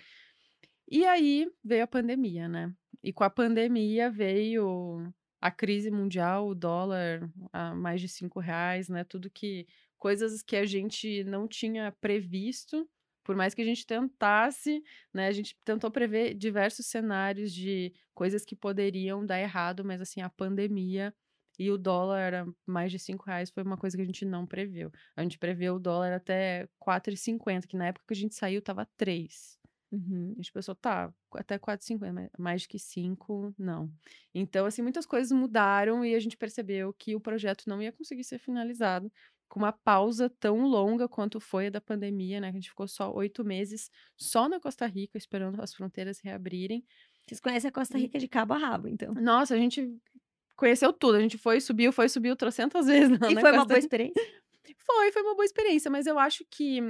E 0.90 1.06
aí 1.06 1.50
veio 1.64 1.84
a 1.84 1.86
pandemia, 1.86 2.48
né? 2.48 2.74
E 3.02 3.12
com 3.12 3.24
a 3.24 3.30
pandemia 3.30 4.10
veio 4.10 5.12
a 5.40 5.50
crise 5.50 5.90
mundial, 5.90 6.48
o 6.48 6.54
dólar 6.54 7.30
a 7.52 7.74
mais 7.74 8.00
de 8.00 8.08
cinco 8.08 8.40
reais, 8.40 8.88
né? 8.88 9.04
Tudo 9.04 9.30
que 9.30 9.66
coisas 9.98 10.42
que 10.42 10.56
a 10.56 10.66
gente 10.66 11.24
não 11.24 11.48
tinha 11.48 11.92
previsto, 12.00 12.88
por 13.28 13.36
mais 13.36 13.52
que 13.52 13.60
a 13.60 13.64
gente 13.64 13.86
tentasse, 13.86 14.82
né? 15.12 15.26
A 15.26 15.32
gente 15.32 15.54
tentou 15.62 15.90
prever 15.90 16.32
diversos 16.32 16.86
cenários 16.86 17.52
de 17.52 17.92
coisas 18.14 18.42
que 18.42 18.56
poderiam 18.56 19.24
dar 19.24 19.38
errado, 19.38 19.84
mas 19.84 20.00
assim, 20.00 20.22
a 20.22 20.30
pandemia 20.30 21.14
e 21.58 21.70
o 21.70 21.76
dólar 21.76 22.20
era 22.20 22.48
mais 22.64 22.90
de 22.90 22.98
cinco 22.98 23.26
reais 23.26 23.50
foi 23.50 23.62
uma 23.62 23.76
coisa 23.76 23.98
que 23.98 24.02
a 24.02 24.06
gente 24.06 24.24
não 24.24 24.46
previu. 24.46 24.90
A 25.14 25.22
gente 25.22 25.38
preveu 25.38 25.74
o 25.74 25.78
dólar 25.78 26.14
até 26.14 26.70
4,50, 26.80 27.66
que 27.66 27.76
na 27.76 27.88
época 27.88 28.06
que 28.08 28.14
a 28.14 28.16
gente 28.16 28.34
saiu 28.34 28.62
tava 28.62 28.88
3. 28.96 29.58
Uhum. 29.92 30.32
A 30.32 30.36
gente 30.36 30.50
pensou, 30.50 30.74
tá, 30.74 31.12
até 31.34 31.58
4,50, 31.58 32.10
mas 32.10 32.30
mais 32.38 32.66
que 32.66 32.78
5, 32.78 33.54
não. 33.58 33.92
Então, 34.34 34.64
assim, 34.64 34.80
muitas 34.80 35.04
coisas 35.04 35.32
mudaram 35.32 36.02
e 36.02 36.14
a 36.14 36.18
gente 36.18 36.36
percebeu 36.38 36.94
que 36.94 37.14
o 37.14 37.20
projeto 37.20 37.64
não 37.66 37.82
ia 37.82 37.92
conseguir 37.92 38.24
ser 38.24 38.38
finalizado 38.38 39.12
com 39.48 39.58
uma 39.58 39.72
pausa 39.72 40.30
tão 40.38 40.66
longa 40.66 41.08
quanto 41.08 41.40
foi 41.40 41.68
a 41.68 41.70
da 41.70 41.80
pandemia, 41.80 42.40
né? 42.40 42.50
Que 42.50 42.58
a 42.58 42.60
gente 42.60 42.70
ficou 42.70 42.86
só 42.86 43.12
oito 43.14 43.44
meses 43.44 43.90
só 44.16 44.48
na 44.48 44.60
Costa 44.60 44.86
Rica, 44.86 45.16
esperando 45.16 45.60
as 45.60 45.74
fronteiras 45.74 46.20
reabrirem. 46.20 46.84
Vocês 47.26 47.40
conhecem 47.40 47.68
a 47.68 47.72
Costa 47.72 47.98
Rica 47.98 48.18
de 48.18 48.28
cabo 48.28 48.54
a 48.54 48.58
rabo, 48.58 48.88
então. 48.88 49.12
Nossa, 49.14 49.54
a 49.54 49.58
gente 49.58 49.90
conheceu 50.56 50.92
tudo. 50.92 51.16
A 51.16 51.20
gente 51.20 51.38
foi, 51.38 51.60
subiu, 51.60 51.92
foi, 51.92 52.08
subiu 52.08 52.36
trocentas 52.36 52.86
vezes. 52.88 53.16
E 53.16 53.18
foi 53.18 53.34
uma 53.34 53.42
Costa 53.42 53.52
boa 53.52 53.64
Rica. 53.64 53.78
experiência? 53.78 54.22
Foi, 54.78 55.12
foi 55.12 55.22
uma 55.22 55.34
boa 55.34 55.44
experiência, 55.44 55.90
mas 55.90 56.06
eu 56.06 56.18
acho 56.18 56.44
que 56.50 56.80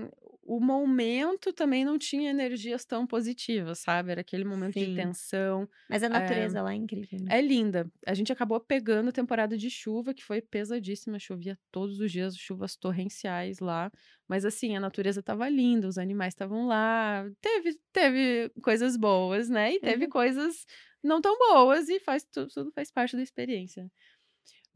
o 0.42 0.60
momento 0.60 1.52
também 1.52 1.84
não 1.84 1.98
tinha 1.98 2.30
energias 2.30 2.84
tão 2.84 3.06
positivas, 3.06 3.80
sabe? 3.80 4.12
Era 4.12 4.20
aquele 4.22 4.44
momento 4.44 4.74
Sim. 4.74 4.86
de 4.90 4.94
tensão. 4.96 5.68
Mas 5.88 6.02
a 6.02 6.08
natureza 6.08 6.62
lá 6.62 6.72
é 6.72 6.76
incrível. 6.76 7.18
né? 7.20 7.36
É 7.36 7.40
linda. 7.40 7.90
A 8.06 8.14
gente 8.14 8.32
acabou 8.32 8.58
pegando 8.60 9.08
a 9.10 9.12
temporada 9.12 9.56
de 9.56 9.68
chuva, 9.70 10.14
que 10.14 10.24
foi 10.24 10.40
pesadíssima, 10.40 11.18
chovia 11.18 11.58
todos 11.70 12.00
os 12.00 12.10
dias, 12.10 12.34
chuvas 12.36 12.76
torrenciais 12.76 13.58
lá. 13.60 13.90
Mas 14.26 14.44
assim, 14.44 14.76
a 14.76 14.80
natureza 14.80 15.20
estava 15.20 15.48
linda, 15.48 15.86
os 15.88 15.98
animais 15.98 16.32
estavam 16.32 16.66
lá. 16.66 17.24
Teve, 17.40 17.78
teve 17.92 18.50
coisas 18.62 18.96
boas, 18.96 19.48
né? 19.48 19.74
E 19.74 19.80
teve 19.80 20.04
Uhum. 20.04 20.10
coisas 20.10 20.64
não 21.02 21.20
tão 21.20 21.36
boas, 21.38 21.88
e 21.88 22.00
faz 22.00 22.24
tudo, 22.24 22.48
tudo 22.52 22.72
faz 22.72 22.90
parte 22.90 23.16
da 23.16 23.22
experiência. 23.22 23.90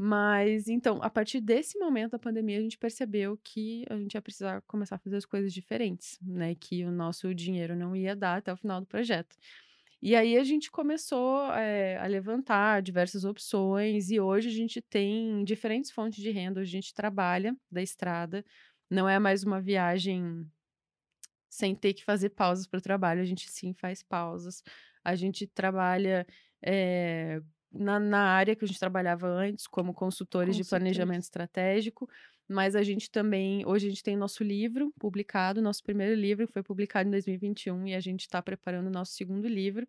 Mas 0.05 0.67
então, 0.67 0.99
a 1.01 1.09
partir 1.09 1.41
desse 1.41 1.79
momento 1.79 2.11
da 2.11 2.19
pandemia, 2.19 2.59
a 2.59 2.61
gente 2.61 2.77
percebeu 2.77 3.39
que 3.45 3.85
a 3.89 3.97
gente 3.97 4.15
ia 4.15 4.21
precisar 4.21 4.61
começar 4.63 4.97
a 4.97 4.99
fazer 4.99 5.15
as 5.15 5.25
coisas 5.25 5.55
diferentes, 5.55 6.19
né? 6.21 6.57
Que 6.57 6.85
o 6.85 6.91
nosso 6.91 7.33
dinheiro 7.33 7.77
não 7.77 7.95
ia 7.95 8.17
dar 8.17 8.39
até 8.39 8.53
o 8.53 8.57
final 8.57 8.81
do 8.81 8.87
projeto. 8.87 9.37
E 10.03 10.17
aí 10.17 10.37
a 10.37 10.43
gente 10.43 10.73
começou 10.73 11.47
eh, 11.53 11.97
a 11.99 12.07
levantar 12.09 12.83
diversas 12.83 13.25
opções, 13.25 14.11
e 14.11 14.19
hoje 14.19 14.49
a 14.49 14.53
gente 14.53 14.83
tem 14.83 15.45
diferentes 15.45 15.93
fontes 15.93 16.21
de 16.21 16.33
renda. 16.33 16.61
A 16.61 16.65
gente 16.65 16.93
trabalha 16.93 17.57
da 17.71 17.81
estrada, 17.81 18.45
não 18.91 19.09
é 19.09 19.21
mais 19.21 19.45
uma 19.45 19.61
viagem 19.61 20.45
sem 21.49 21.77
ter 21.77 21.95
que 21.95 22.05
fazer 22.05 22.31
pausas 22.31 22.67
para 22.67 22.79
o 22.79 22.83
trabalho. 22.83 23.21
A 23.21 23.25
gente 23.25 23.49
sim 23.49 23.73
faz 23.73 24.03
pausas. 24.03 24.65
A 25.05 25.15
gente 25.15 25.47
trabalha 25.47 26.27
eh, 26.61 27.41
na, 27.73 27.99
na 27.99 28.21
área 28.21 28.55
que 28.55 28.65
a 28.65 28.69
gente 28.69 28.79
trabalhava 28.79 29.27
antes, 29.27 29.67
como 29.67 29.95
consultores 29.95 30.57
de 30.57 30.65
planejamento 30.65 31.23
estratégico, 31.23 32.09
mas 32.49 32.77
a 32.77 32.83
gente 32.83 33.11
também, 33.11 33.65
hoje 33.67 33.87
a 33.87 33.91
gente 33.91 34.03
tem 34.03 34.17
nosso 34.17 34.45
livro 34.45 34.93
publicado, 34.99 35.63
nosso 35.63 35.83
primeiro 35.83 36.15
livro 36.15 36.47
foi 36.47 36.63
publicado 36.63 37.09
em 37.09 37.13
2021 37.13 37.87
e 37.87 37.95
a 37.95 38.01
gente 38.01 38.21
está 38.21 38.43
preparando 38.43 38.89
o 38.89 38.91
nosso 38.91 39.13
segundo 39.13 39.49
livro. 39.49 39.87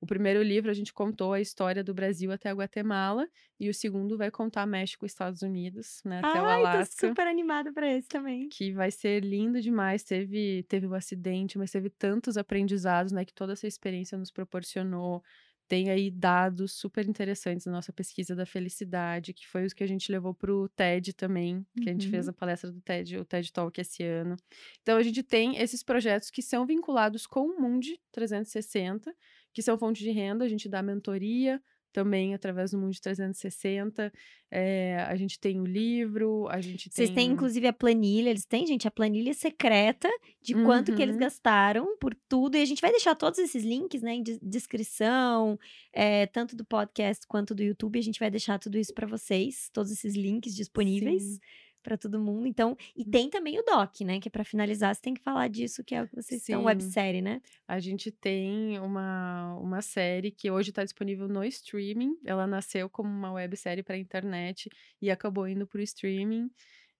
O 0.00 0.06
primeiro 0.06 0.42
livro 0.42 0.70
a 0.70 0.74
gente 0.74 0.92
contou 0.92 1.32
a 1.32 1.40
história 1.40 1.82
do 1.82 1.92
Brasil 1.94 2.30
até 2.30 2.50
a 2.50 2.54
Guatemala 2.54 3.26
e 3.58 3.68
o 3.68 3.74
segundo 3.74 4.16
vai 4.16 4.30
contar 4.30 4.66
México 4.66 5.04
e 5.04 5.08
Estados 5.08 5.42
Unidos, 5.42 6.00
né, 6.04 6.20
até 6.22 6.40
o 6.40 6.44
Ai, 6.44 6.60
tô 6.60 6.66
Alasca. 6.68 7.08
super 7.08 7.26
animada 7.26 7.72
pra 7.72 7.90
esse 7.92 8.08
também. 8.08 8.48
Que 8.48 8.72
vai 8.72 8.90
ser 8.90 9.24
lindo 9.24 9.60
demais. 9.60 10.04
Teve, 10.04 10.62
teve 10.68 10.86
o 10.86 10.94
acidente, 10.94 11.58
mas 11.58 11.70
teve 11.70 11.90
tantos 11.90 12.36
aprendizados, 12.36 13.12
né? 13.12 13.24
Que 13.24 13.32
toda 13.32 13.54
essa 13.54 13.66
experiência 13.66 14.16
nos 14.16 14.30
proporcionou. 14.30 15.22
Tem 15.68 15.90
aí 15.90 16.10
dados 16.10 16.72
super 16.72 17.08
interessantes 17.08 17.64
na 17.66 17.72
nossa 17.72 17.92
pesquisa 17.92 18.36
da 18.36 18.44
felicidade, 18.46 19.32
que 19.32 19.46
foi 19.48 19.64
os 19.64 19.72
que 19.72 19.82
a 19.82 19.86
gente 19.86 20.12
levou 20.12 20.34
para 20.34 20.52
o 20.52 20.68
TED 20.68 21.14
também, 21.14 21.66
que 21.80 21.88
a 21.88 21.92
gente 21.92 22.08
fez 22.08 22.26
Uhum. 22.26 22.30
a 22.30 22.32
palestra 22.34 22.70
do 22.70 22.80
TED, 22.82 23.16
o 23.18 23.24
TED 23.24 23.50
Talk 23.52 23.80
esse 23.80 24.02
ano. 24.02 24.36
Então 24.82 24.96
a 24.98 25.02
gente 25.02 25.22
tem 25.22 25.56
esses 25.56 25.82
projetos 25.82 26.30
que 26.30 26.42
são 26.42 26.66
vinculados 26.66 27.26
com 27.26 27.46
o 27.46 27.60
Mundi 27.60 27.98
360, 28.12 29.14
que 29.52 29.62
são 29.62 29.78
fontes 29.78 30.02
de 30.02 30.10
renda, 30.10 30.44
a 30.44 30.48
gente 30.48 30.68
dá 30.68 30.82
mentoria 30.82 31.62
também 31.94 32.34
através 32.34 32.72
do 32.72 32.78
Mundi 32.78 33.00
360. 33.00 34.12
eh, 34.56 34.98
a 35.08 35.16
gente 35.16 35.38
tem 35.40 35.58
o 35.60 35.64
livro, 35.64 36.46
a 36.48 36.60
gente 36.60 36.88
Vocês 36.92 37.08
têm, 37.08 37.14
tem- 37.16 37.30
inclusive, 37.32 37.66
a 37.66 37.72
planilha. 37.72 38.28
Eles 38.30 38.44
têm, 38.44 38.64
gente, 38.66 38.86
a 38.86 38.90
planilha 38.90 39.32
secreta 39.34 40.08
de 40.42 40.54
quanto 40.54 40.94
que 40.94 41.02
eles 41.02 41.14
Uhum. 41.14 41.20
gastaram 41.20 41.96
por 41.98 42.14
tudo. 42.28 42.56
E 42.56 42.60
a 42.62 42.64
gente 42.64 42.80
vai 42.80 42.90
deixar 42.92 43.14
todos 43.16 43.38
esses 43.40 43.64
links, 43.64 44.00
né, 44.02 44.14
em 44.14 44.22
des- 44.22 44.38
descrição, 44.40 45.58
é, 45.92 46.26
tanto 46.26 46.54
do 46.54 46.64
podcast 46.64 47.26
quanto 47.26 47.54
do 47.54 47.62
YouTube. 47.64 47.98
A 47.98 48.02
gente 48.02 48.20
vai 48.20 48.30
deixar 48.30 48.58
tudo 48.58 48.78
isso 48.78 48.92
pra 48.94 49.06
vocês, 49.06 49.68
todos 49.72 49.90
esses 49.90 50.14
links 50.14 50.54
disponíveis 50.54 51.22
Sim. 51.22 51.38
Pra 51.84 51.96
todo 51.96 52.18
mundo. 52.18 52.48
Então, 52.48 52.76
e 52.96 53.04
tem 53.04 53.30
também 53.30 53.60
o 53.60 53.62
doc, 53.62 54.00
né, 54.00 54.18
que 54.18 54.26
é 54.28 54.30
pra 54.30 54.42
finalizar, 54.42 54.94
você 54.94 55.02
tem 55.02 55.14
que 55.14 55.22
falar 55.22 55.46
disso, 55.48 55.84
que 55.84 55.94
é 55.94 56.02
o 56.02 56.08
que 56.08 56.16
vocês 56.16 56.42
Sim. 56.42 56.56
websérie, 56.56 57.22
né? 57.22 57.40
A 57.68 57.78
gente 57.78 58.10
tem 58.10 58.80
uma, 58.80 59.54
uma 59.60 59.82
série 59.82 60.32
que 60.32 60.50
hoje 60.50 60.70
está 60.70 60.82
disponível 60.82 61.28
no 61.28 61.44
streaming. 61.44 62.16
Ela 62.24 62.46
nasceu 62.46 62.88
como 62.88 63.08
uma 63.08 63.32
websérie 63.32 63.82
para 63.84 63.96
internet 63.96 64.68
e 65.00 65.10
acabou 65.10 65.46
indo 65.46 65.66
para 65.66 65.78
o 65.78 65.82
streaming. 65.82 66.50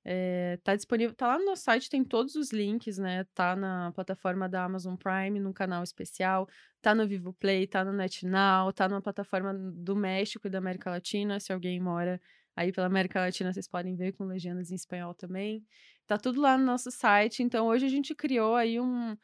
É, 0.06 0.58
tá 0.62 0.76
disponível, 0.76 1.14
tá 1.14 1.26
lá 1.26 1.38
no 1.38 1.46
nosso 1.46 1.62
site, 1.62 1.88
tem 1.88 2.04
todos 2.04 2.34
os 2.34 2.52
links, 2.52 2.98
né? 2.98 3.24
Tá 3.34 3.56
na 3.56 3.90
plataforma 3.92 4.46
da 4.46 4.62
Amazon 4.64 4.96
Prime, 4.96 5.40
num 5.40 5.52
canal 5.52 5.82
especial, 5.82 6.46
tá 6.82 6.94
no 6.94 7.08
Vivo 7.08 7.32
Play, 7.32 7.66
tá 7.66 7.82
no 7.82 7.92
NetNow, 7.92 8.70
tá 8.74 8.86
numa 8.86 9.00
plataforma 9.00 9.54
do 9.54 9.96
México 9.96 10.46
e 10.46 10.50
da 10.50 10.58
América 10.58 10.90
Latina. 10.90 11.40
Se 11.40 11.54
alguém 11.54 11.80
mora 11.80 12.20
aí 12.56 12.72
pela 12.72 12.86
América 12.86 13.20
Latina, 13.20 13.52
vocês 13.52 13.68
podem 13.68 13.96
ver 13.96 14.12
com 14.12 14.24
legendas 14.24 14.70
em 14.70 14.74
espanhol 14.74 15.14
também. 15.14 15.64
Tá 16.06 16.18
tudo 16.18 16.40
lá 16.40 16.56
no 16.56 16.64
nosso 16.64 16.90
site. 16.90 17.42
Então, 17.42 17.66
hoje 17.66 17.86
a 17.86 17.88
gente 17.88 18.14
criou 18.14 18.54
aí 18.54 18.80
um, 18.80 19.16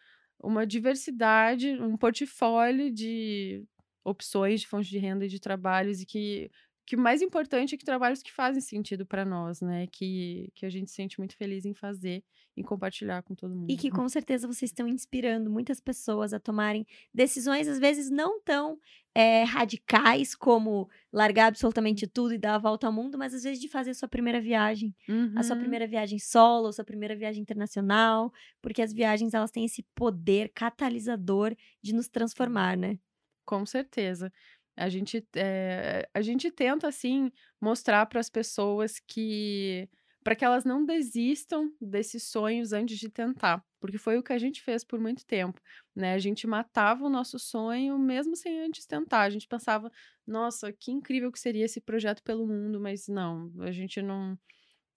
uma 0.43 0.67
diversidade, 0.67 1.71
um 1.81 1.97
portfólio 1.97 2.93
de 2.93 3.65
opções 4.05 4.61
de 4.61 4.67
fontes 4.67 4.89
de 4.89 4.99
renda 4.99 5.27
e 5.27 5.29
de 5.29 5.39
trabalhos 5.41 6.01
e 6.01 6.07
que 6.07 6.51
que 6.91 6.97
o 6.97 6.99
mais 6.99 7.23
importante 7.23 7.73
é 7.73 7.79
que 7.79 7.85
trabalhos 7.85 8.21
que 8.21 8.33
fazem 8.33 8.61
sentido 8.61 9.07
para 9.07 9.25
nós, 9.25 9.61
né? 9.61 9.87
Que, 9.87 10.51
que 10.57 10.67
a 10.67 10.69
gente 10.69 10.91
se 10.91 10.97
sente 10.97 11.21
muito 11.21 11.37
feliz 11.37 11.65
em 11.65 11.73
fazer 11.73 12.25
e 12.57 12.65
compartilhar 12.65 13.23
com 13.23 13.33
todo 13.33 13.55
mundo. 13.55 13.71
E 13.71 13.77
que 13.77 13.93
com 13.93 14.09
certeza 14.09 14.49
vocês 14.49 14.71
estão 14.73 14.89
inspirando 14.89 15.49
muitas 15.49 15.79
pessoas 15.79 16.33
a 16.33 16.41
tomarem 16.41 16.85
decisões, 17.15 17.69
às 17.69 17.79
vezes, 17.79 18.11
não 18.11 18.41
tão 18.43 18.77
eh, 19.15 19.45
radicais 19.45 20.35
como 20.35 20.91
largar 21.13 21.47
absolutamente 21.47 22.09
tudo 22.09 22.35
e 22.35 22.39
dar 22.39 22.57
a 22.57 22.59
volta 22.59 22.89
ao 22.89 22.93
mundo, 22.93 23.17
mas 23.17 23.35
às 23.35 23.45
vezes 23.45 23.61
de 23.61 23.69
fazer 23.69 23.91
a 23.91 23.95
sua 23.95 24.09
primeira 24.09 24.41
viagem. 24.41 24.93
A 25.33 25.45
sua 25.45 25.55
Uhum. 25.55 25.61
primeira 25.61 25.87
viagem 25.87 26.19
solo, 26.19 26.67
a 26.67 26.73
sua 26.73 26.85
primeira 26.85 27.15
viagem 27.15 27.41
internacional, 27.41 28.33
porque 28.61 28.83
as 28.83 28.93
viagens 28.93 29.33
elas 29.33 29.53
têm 29.53 29.65
esse 29.65 29.85
poder 29.95 30.51
catalisador 30.53 31.55
de 31.81 31.95
nos 31.95 32.09
transformar, 32.09 32.77
né? 32.77 32.99
Com 33.47 33.67
certeza. 33.67 34.33
A 34.81 34.89
gente, 34.89 35.27
eh, 35.37 36.09
a 36.15 36.23
gente 36.23 36.51
tenta, 36.51 36.89
assim, 36.89 37.31
mostrar 37.61 38.07
para 38.07 38.21
as 38.21 38.31
pessoas 38.31 38.99
que. 39.07 39.89
para 40.25 40.35
que 40.35 40.45
elas 40.45 40.65
não 40.65 40.85
desistam 40.85 41.73
desses 41.81 42.25
sonhos 42.25 42.73
antes 42.73 42.99
de 42.99 43.09
tentar. 43.09 43.65
Porque 43.81 43.99
foi 43.99 44.19
o 44.19 44.23
que 44.23 44.33
a 44.33 44.39
gente 44.39 44.63
fez 44.63 44.85
por 44.85 45.01
muito 45.01 45.25
tempo, 45.27 45.61
né? 45.97 46.15
A 46.15 46.19
gente 46.19 46.47
matava 46.47 47.05
o 47.07 47.09
nosso 47.11 47.39
sonho 47.39 47.99
mesmo 47.99 48.37
sem 48.37 48.61
antes 48.61 48.87
tentar. 48.87 49.23
A 49.23 49.31
gente 49.31 49.49
pensava, 49.49 49.91
nossa, 50.27 50.73
que 50.73 50.93
incrível 50.93 51.33
que 51.33 51.41
seria 51.41 51.65
esse 51.65 51.81
projeto 51.81 52.23
pelo 52.23 52.47
mundo, 52.47 52.81
mas 52.81 53.09
não, 53.09 53.51
a 53.61 53.71
gente 53.73 54.03
não. 54.03 54.39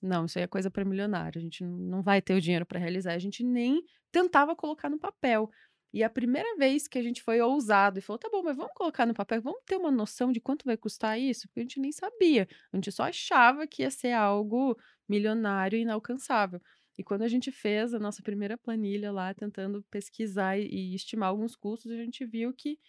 Não, 0.01 0.25
isso 0.25 0.38
aí 0.38 0.43
é 0.43 0.47
coisa 0.47 0.69
para 0.69 0.84
milionário. 0.86 1.39
A 1.39 1.41
gente 1.41 1.63
não 1.63 2.01
vai 2.01 2.21
ter 2.21 2.34
o 2.36 2.41
dinheiro 2.41 2.65
para 2.65 2.79
realizar. 2.79 3.13
A 3.13 3.19
gente 3.19 3.43
nem 3.43 3.81
tentava 4.11 4.55
colocar 4.55 4.89
no 4.89 4.99
papel. 4.99 5.49
E 5.93 6.03
a 6.03 6.09
primeira 6.09 6.55
vez 6.57 6.87
que 6.87 6.97
a 6.97 7.03
gente 7.03 7.21
foi 7.21 7.39
ousado 7.41 7.99
e 7.99 8.01
falou, 8.01 8.17
tá 8.19 8.29
bom, 8.31 8.41
mas 8.43 8.57
vamos 8.57 8.73
colocar 8.73 9.05
no 9.05 9.13
papel, 9.13 9.41
vamos 9.41 9.61
ter 9.65 9.77
uma 9.77 9.91
noção 9.91 10.31
de 10.31 10.41
quanto 10.41 10.65
vai 10.65 10.75
custar 10.75 11.19
isso? 11.19 11.47
Porque 11.47 11.59
a 11.59 11.63
gente 11.63 11.79
nem 11.79 11.91
sabia. 11.91 12.47
A 12.71 12.77
gente 12.77 12.91
só 12.91 13.03
achava 13.03 13.67
que 13.67 13.83
ia 13.83 13.91
ser 13.91 14.13
algo 14.13 14.75
milionário 15.07 15.77
e 15.77 15.81
inalcançável. 15.83 16.59
E 16.97 17.03
quando 17.03 17.23
a 17.23 17.27
gente 17.27 17.51
fez 17.51 17.93
a 17.93 17.99
nossa 17.99 18.21
primeira 18.23 18.57
planilha 18.57 19.11
lá, 19.11 19.33
tentando 19.33 19.83
pesquisar 19.91 20.57
e, 20.59 20.93
estimar 20.95 21.29
alguns 21.29 21.55
custos, 21.55 21.91
a 21.91 21.97
gente 21.97 22.25
viu 22.25 22.53
que, 22.53 22.79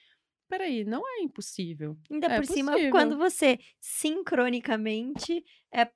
peraí, 0.48 0.84
não 0.84 1.02
é 1.06 1.22
impossível. 1.22 1.98
Ainda 2.10 2.28
É 2.28 2.36
por 2.36 2.44
cima, 2.46 2.72
possível. 2.72 2.90
quando 2.90 3.16
você 3.18 3.58
sincronicamente 3.80 5.44
é 5.72 5.90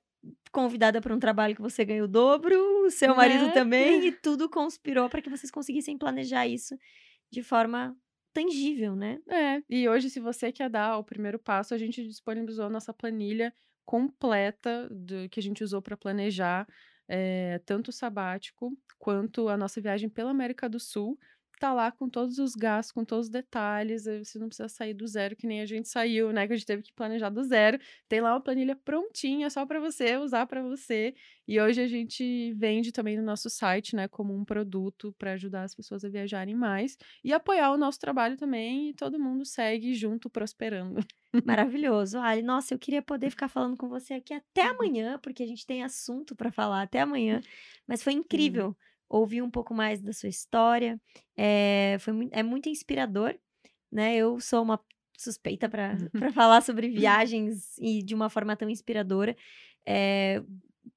convidada 0.51 1.01
para 1.01 1.13
um 1.15 1.19
trabalho 1.19 1.55
que 1.55 1.61
você 1.61 1.85
ganha 1.85 2.03
o 2.03 2.07
dobro, 2.07 2.55
o 2.85 2.91
seu 2.91 3.15
marido 3.15 3.49
Né? 3.49 3.51
também, 3.51 4.07
e 4.07 4.11
tudo 4.21 4.49
conspirou 4.49 5.09
para 5.09 5.21
que 5.21 5.29
vocês 5.29 5.51
conseguissem 5.51 5.97
planejar 5.97 6.47
isso 6.47 6.75
de 7.31 7.43
forma 7.43 7.97
tangível, 8.33 8.95
né? 8.95 9.19
É, 9.27 9.61
e 9.69 9.89
hoje, 9.89 10.09
se 10.09 10.19
você 10.19 10.51
quer 10.51 10.69
dar 10.69 10.97
o 10.97 11.03
primeiro 11.03 11.39
passo, 11.39 11.73
a 11.73 11.77
gente 11.77 12.03
disponibilizou 12.07 12.65
a 12.65 12.69
nossa 12.69 12.93
planilha 12.93 13.53
completa 13.85 14.89
do 14.91 15.29
que 15.29 15.39
a 15.39 15.43
gente 15.43 15.63
usou 15.63 15.81
para 15.81 15.97
planejar 15.97 16.67
eh, 17.09 17.59
tanto 17.65 17.89
o 17.89 17.93
sabático 17.93 18.71
quanto 18.99 19.49
a 19.49 19.57
nossa 19.57 19.81
viagem 19.81 20.09
pela 20.09 20.31
América 20.31 20.69
do 20.69 20.79
Sul. 20.79 21.19
Tá 21.59 21.73
lá 21.73 21.91
com 21.91 22.07
todos 22.09 22.39
os 22.39 22.55
gastos, 22.55 22.93
com 22.93 23.03
todos 23.03 23.25
os 23.27 23.29
detalhes. 23.31 24.07
aí 24.07 24.23
Você 24.23 24.39
não 24.39 24.47
precisa 24.47 24.69
sair 24.69 24.93
do 24.93 25.05
zero, 25.05 25.35
que 25.35 25.45
nem 25.45 25.59
a 25.61 25.65
gente 25.65 25.89
saiu, 25.89 26.31
né? 26.31 26.47
Que 26.47 26.53
a 26.53 26.55
gente 26.55 26.65
teve 26.65 26.81
que 26.83 26.93
planejar 26.93 27.29
do 27.29 27.43
zero. 27.43 27.77
Tem 28.07 28.21
lá 28.21 28.33
uma 28.33 28.41
planilha 28.41 28.77
prontinha 28.77 29.49
só 29.49 29.65
para 29.65 29.77
você 29.79 30.15
usar 30.17 30.45
para 30.47 30.61
você. 30.63 31.13
E 31.45 31.59
hoje 31.59 31.81
a 31.81 31.87
gente 31.87 32.53
vende 32.53 32.93
também 32.93 33.17
no 33.17 33.23
nosso 33.23 33.49
site, 33.49 33.93
né? 33.93 34.07
Como 34.07 34.33
um 34.33 34.45
produto 34.45 35.13
para 35.19 35.33
ajudar 35.33 35.63
as 35.63 35.75
pessoas 35.75 36.05
a 36.05 36.09
viajarem 36.09 36.55
mais 36.55 36.97
e 37.23 37.33
apoiar 37.33 37.71
o 37.71 37.77
nosso 37.77 37.99
trabalho 37.99 38.37
também. 38.37 38.89
E 38.91 38.93
todo 38.93 39.19
mundo 39.19 39.43
segue 39.45 39.93
junto, 39.93 40.29
prosperando. 40.29 41.01
Maravilhoso. 41.43 42.19
Ali, 42.19 42.41
nossa, 42.41 42.73
eu 42.73 42.79
queria 42.79 43.01
poder 43.01 43.29
ficar 43.29 43.47
falando 43.47 43.77
com 43.77 43.87
você 43.87 44.13
aqui 44.15 44.33
até 44.33 44.63
Uhum. 44.63 44.69
amanhã, 44.69 45.17
porque 45.19 45.41
a 45.43 45.47
gente 45.47 45.65
tem 45.65 45.83
assunto 45.83 46.35
para 46.35 46.51
falar 46.51 46.81
até 46.83 46.99
amanhã. 47.01 47.41
Mas 47.87 48.03
foi 48.03 48.13
incrível 48.13 48.75
ouvir 49.09 49.41
um 49.41 49.49
pouco 49.49 49.73
mais 49.73 50.01
da 50.01 50.13
sua 50.13 50.29
história. 50.29 50.99
É, 51.35 51.97
foi 51.99 52.13
mui- 52.13 52.29
é 52.31 52.43
muito 52.43 52.69
inspirador, 52.69 53.35
né? 53.91 54.15
Eu 54.15 54.39
sou 54.39 54.61
uma 54.63 54.79
suspeita 55.17 55.67
para 55.67 55.97
falar 56.33 56.61
sobre 56.61 56.87
viagens 57.27 57.77
e 57.79 58.03
de 58.03 58.13
uma 58.15 58.29
forma 58.29 58.55
tão 58.55 58.69
inspiradora. 58.69 59.35
É, 59.85 60.43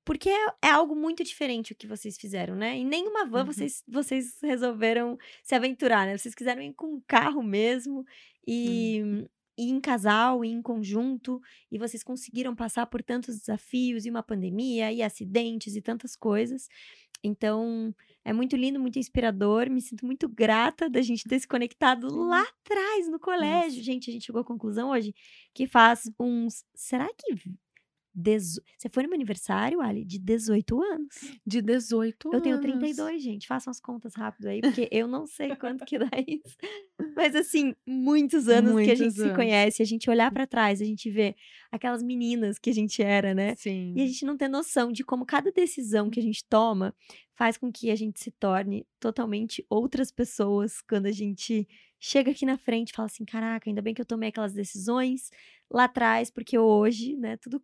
porque 0.05 0.29
é, 0.29 0.47
é 0.63 0.71
algo 0.71 0.95
muito 0.97 1.23
diferente 1.25 1.73
o 1.73 1.77
que 1.77 1.87
vocês 1.87 2.17
fizeram, 2.19 2.55
né? 2.55 2.77
Em 2.77 2.85
nenhuma 2.85 3.25
van 3.27 3.41
Uhum. 3.41 3.47
vocês, 3.47 3.83
vocês 3.89 4.39
resolveram 4.43 5.17
se 5.43 5.55
aventurar, 5.55 6.07
né? 6.07 6.17
Vocês 6.19 6.35
quiseram 6.35 6.61
ir 6.63 6.75
com 6.75 6.87
um 6.97 7.01
carro 7.07 7.43
mesmo 7.43 8.05
e, 8.47 9.27
e 9.57 9.71
em 9.71 9.81
casal, 9.81 10.45
e 10.45 10.49
em 10.49 10.61
conjunto, 10.63 11.41
e 11.71 11.79
vocês 11.79 12.03
conseguiram 12.03 12.55
passar 12.55 12.87
por 12.87 13.03
tantos 13.03 13.39
desafios, 13.39 14.05
e 14.07 14.11
uma 14.11 14.23
pandemia, 14.23 14.91
e 14.93 15.03
acidentes, 15.03 15.77
e 15.77 15.83
tantas 15.83 16.17
coisas. 16.17 16.69
Então, 17.23 17.95
é 18.25 18.33
muito 18.33 18.57
lindo, 18.57 18.81
muito 18.81 18.99
inspirador. 18.99 19.71
Me 19.71 19.81
sinto 19.81 20.05
muito 20.05 20.29
grata 20.29 20.89
da 20.89 21.01
gente 21.03 21.25
ter 21.25 21.39
se 21.39 21.47
conectado 21.47 22.09
lá 22.15 22.43
atrás, 22.43 23.09
no 23.09 23.19
colégio. 23.19 23.83
Gente, 23.83 24.11
a 24.11 24.13
gente 24.13 24.27
chegou 24.27 24.41
à 24.41 24.45
conclusão 24.45 24.91
hoje 24.91 25.15
que 25.55 25.67
faz 25.67 26.11
uns. 26.19 26.65
Será 26.75 27.09
que 27.09 27.35
dezo... 28.15 28.63
Você 28.77 28.89
foi 28.89 29.03
no 29.03 29.09
meu 29.09 29.17
aniversário, 29.17 29.81
Ali, 29.81 30.05
de 30.05 30.19
18 30.19 30.83
anos. 30.83 31.15
De 31.47 31.63
18 31.63 32.29
anos. 32.29 32.35
Eu 32.37 32.43
tenho 32.43 32.61
32, 32.61 33.23
gente. 33.23 33.47
Façam 33.47 33.71
as 33.71 33.81
contas 33.81 34.15
rápido 34.15 34.47
aí, 34.47 34.61
porque 34.61 34.89
eu 34.93 35.07
não 35.07 35.27
sei 35.27 35.55
quanto 35.57 35.85
que 35.85 35.99
dá 35.99 36.11
isso. 36.27 36.57
Mas, 37.17 37.35
assim, 37.35 37.75
muitos 37.87 38.49
anos 38.49 38.73
que 38.75 38.91
a 38.91 38.95
gente 38.95 39.01
Muitos 39.01 39.17
se 39.17 39.23
anos. 39.23 39.37
conhece, 39.37 39.83
a 39.83 39.87
gente 39.87 40.11
olhar 40.11 40.31
pra 40.31 40.47
trás, 40.47 40.81
a 40.81 40.85
gente 40.85 41.11
vê 41.11 41.35
aquelas 41.71 42.03
meninas 42.03 42.59
que 42.59 42.71
a 42.71 42.75
gente 42.75 43.03
era, 43.03 43.35
né? 43.35 43.55
Sim. 43.57 43.95
E 43.97 44.03
a 44.03 44.07
gente 44.07 44.25
não 44.25 44.37
tem 44.37 44.49
noção 44.49 44.93
de 44.93 45.05
como 45.05 45.25
cada 45.27 45.51
decisão 45.51 46.11
que 46.11 46.21
a 46.21 46.23
gente 46.23 46.45
toma 46.45 46.95
faz 47.35 47.57
com 47.57 47.73
que 47.73 47.91
a 47.91 47.97
gente 47.97 48.21
se 48.21 48.31
torne 48.31 48.87
totalmente 49.01 49.65
outras 49.69 50.11
pessoas 50.11 50.81
quando 50.83 51.07
a 51.07 51.13
gente 51.13 51.67
chega 51.99 52.31
aqui 52.33 52.45
na 52.45 52.59
frente 52.59 52.91
e 52.91 52.95
fala 52.95 53.07
assim: 53.07 53.25
caraca, 53.25 53.71
ainda 53.71 53.83
bem 53.83 53.95
que 53.95 54.01
eu 54.01 54.07
tomei 54.07 54.29
aquelas 54.29 54.53
decisões 54.53 55.31
lá 55.71 55.85
atrás, 55.85 56.31
porque 56.31 56.59
hoje, 56.59 57.17
né, 57.17 57.37
tudo, 57.39 57.63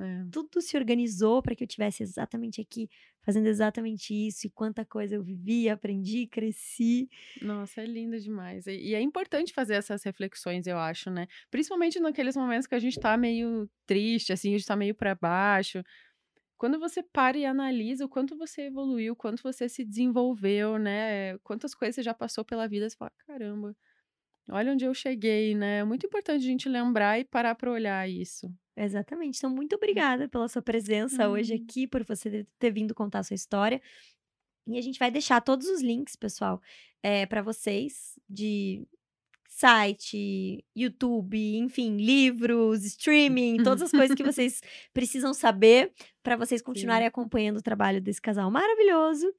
É. 0.00 0.24
tudo 0.30 0.60
se 0.60 0.76
organizou 0.76 1.42
para 1.42 1.54
que 1.54 1.62
eu 1.64 1.68
tivesse 1.68 2.02
exatamente 2.02 2.60
aqui, 2.60 2.88
fazendo 3.22 3.46
exatamente 3.46 4.14
isso, 4.14 4.46
e 4.46 4.50
quanta 4.50 4.84
coisa 4.84 5.14
eu 5.14 5.22
vivi, 5.22 5.68
aprendi, 5.68 6.26
cresci. 6.26 7.08
Nossa, 7.40 7.82
é 7.82 7.86
lindo 7.86 8.18
demais. 8.18 8.66
E, 8.66 8.72
e 8.90 8.94
é 8.94 9.00
importante 9.00 9.52
fazer 9.52 9.74
essas 9.74 10.02
reflexões, 10.02 10.66
eu 10.66 10.78
acho, 10.78 11.10
né? 11.10 11.26
Principalmente 11.50 12.00
naqueles 12.00 12.36
momentos 12.36 12.66
que 12.66 12.74
a 12.74 12.78
gente 12.78 12.98
tá 12.98 13.16
meio 13.16 13.68
triste, 13.86 14.32
assim, 14.32 14.54
a 14.54 14.58
gente 14.58 14.66
tá 14.66 14.76
meio 14.76 14.94
para 14.94 15.14
baixo. 15.14 15.82
Quando 16.58 16.78
você 16.78 17.02
para 17.02 17.38
e 17.38 17.46
analisa 17.46 18.04
o 18.04 18.08
quanto 18.08 18.36
você 18.36 18.62
evoluiu, 18.62 19.14
o 19.14 19.16
quanto 19.16 19.42
você 19.42 19.68
se 19.68 19.84
desenvolveu, 19.84 20.78
né? 20.78 21.38
Quantas 21.38 21.74
coisas 21.74 21.94
você 21.96 22.02
já 22.02 22.14
passou 22.14 22.44
pela 22.44 22.68
vida, 22.68 22.88
você 22.88 22.96
fala, 22.96 23.12
caramba, 23.26 23.74
olha 24.50 24.72
onde 24.72 24.84
eu 24.84 24.94
cheguei, 24.94 25.54
né? 25.54 25.78
É 25.78 25.84
muito 25.84 26.06
importante 26.06 26.42
a 26.44 26.46
gente 26.48 26.68
lembrar 26.68 27.18
e 27.18 27.24
parar 27.24 27.54
para 27.54 27.70
olhar 27.72 28.08
isso. 28.08 28.52
Exatamente. 28.82 29.38
Então, 29.38 29.50
muito 29.50 29.76
obrigada 29.76 30.28
pela 30.28 30.48
sua 30.48 30.62
presença 30.62 31.28
hoje 31.28 31.54
Hum. 31.54 31.62
aqui, 31.62 31.86
por 31.86 32.02
você 32.04 32.46
ter 32.58 32.70
vindo 32.70 32.94
contar 32.94 33.18
a 33.20 33.22
sua 33.22 33.34
história. 33.34 33.80
E 34.66 34.78
a 34.78 34.80
gente 34.80 34.98
vai 34.98 35.10
deixar 35.10 35.40
todos 35.40 35.66
os 35.68 35.82
links, 35.82 36.16
pessoal, 36.16 36.60
para 37.28 37.42
vocês, 37.42 38.18
de 38.28 38.86
site, 39.48 40.64
YouTube, 40.74 41.36
enfim, 41.56 41.96
livros, 41.96 42.84
streaming, 42.84 43.58
todas 43.58 43.82
as 43.82 43.90
coisas 43.90 44.16
que 44.16 44.22
vocês 44.32 44.62
precisam 44.94 45.34
saber 45.34 45.92
para 46.22 46.36
vocês 46.36 46.62
continuarem 46.62 47.06
acompanhando 47.06 47.58
o 47.58 47.62
trabalho 47.62 48.00
desse 48.00 48.22
casal 48.22 48.50
maravilhoso. 48.50 49.30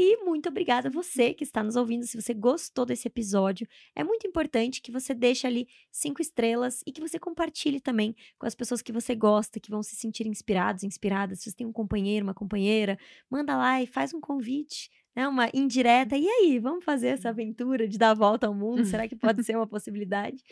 E 0.00 0.16
muito 0.24 0.48
obrigada 0.48 0.86
a 0.88 0.90
você 0.92 1.34
que 1.34 1.42
está 1.42 1.60
nos 1.62 1.74
ouvindo. 1.74 2.06
Se 2.06 2.20
você 2.20 2.32
gostou 2.32 2.86
desse 2.86 3.08
episódio, 3.08 3.66
é 3.96 4.04
muito 4.04 4.26
importante 4.28 4.80
que 4.80 4.92
você 4.92 5.12
deixe 5.12 5.44
ali 5.44 5.66
cinco 5.90 6.22
estrelas 6.22 6.82
e 6.86 6.92
que 6.92 7.00
você 7.00 7.18
compartilhe 7.18 7.80
também 7.80 8.14
com 8.38 8.46
as 8.46 8.54
pessoas 8.54 8.80
que 8.80 8.92
você 8.92 9.16
gosta, 9.16 9.58
que 9.58 9.70
vão 9.70 9.82
se 9.82 9.96
sentir 9.96 10.26
inspirados, 10.28 10.84
inspiradas. 10.84 11.40
Se 11.40 11.50
você 11.50 11.56
tem 11.56 11.66
um 11.66 11.72
companheiro, 11.72 12.24
uma 12.24 12.34
companheira, 12.34 12.96
manda 13.28 13.56
lá 13.56 13.82
e 13.82 13.88
faz 13.88 14.14
um 14.14 14.20
convite, 14.20 14.88
né? 15.16 15.26
Uma 15.26 15.50
indireta. 15.52 16.16
E 16.16 16.28
aí, 16.28 16.60
vamos 16.60 16.84
fazer 16.84 17.08
essa 17.08 17.30
aventura 17.30 17.88
de 17.88 17.98
dar 17.98 18.10
a 18.10 18.14
volta 18.14 18.46
ao 18.46 18.54
mundo? 18.54 18.84
Será 18.84 19.08
que 19.08 19.16
pode 19.16 19.42
ser 19.42 19.56
uma 19.58 19.66
possibilidade? 19.66 20.44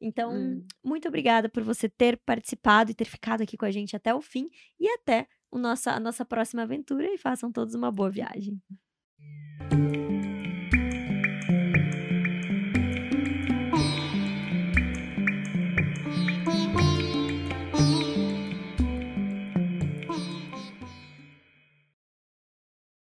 Então, 0.00 0.32
Hum. 0.32 0.66
muito 0.82 1.06
obrigada 1.08 1.46
por 1.50 1.62
você 1.62 1.90
ter 1.90 2.16
participado 2.24 2.90
e 2.90 2.94
ter 2.94 3.04
ficado 3.04 3.42
aqui 3.42 3.56
com 3.58 3.66
a 3.66 3.70
gente 3.70 3.94
até 3.94 4.14
o 4.14 4.22
fim 4.22 4.48
e 4.80 4.88
até 4.88 5.28
o 5.50 5.58
nossa, 5.58 5.92
a 5.92 6.00
nossa 6.00 6.24
próxima 6.24 6.62
aventura 6.62 7.06
e 7.12 7.18
façam 7.18 7.52
todos 7.52 7.74
uma 7.74 7.92
boa 7.92 8.10
viagem. 8.10 8.58
Thank 9.70 9.96
you. 9.96 10.03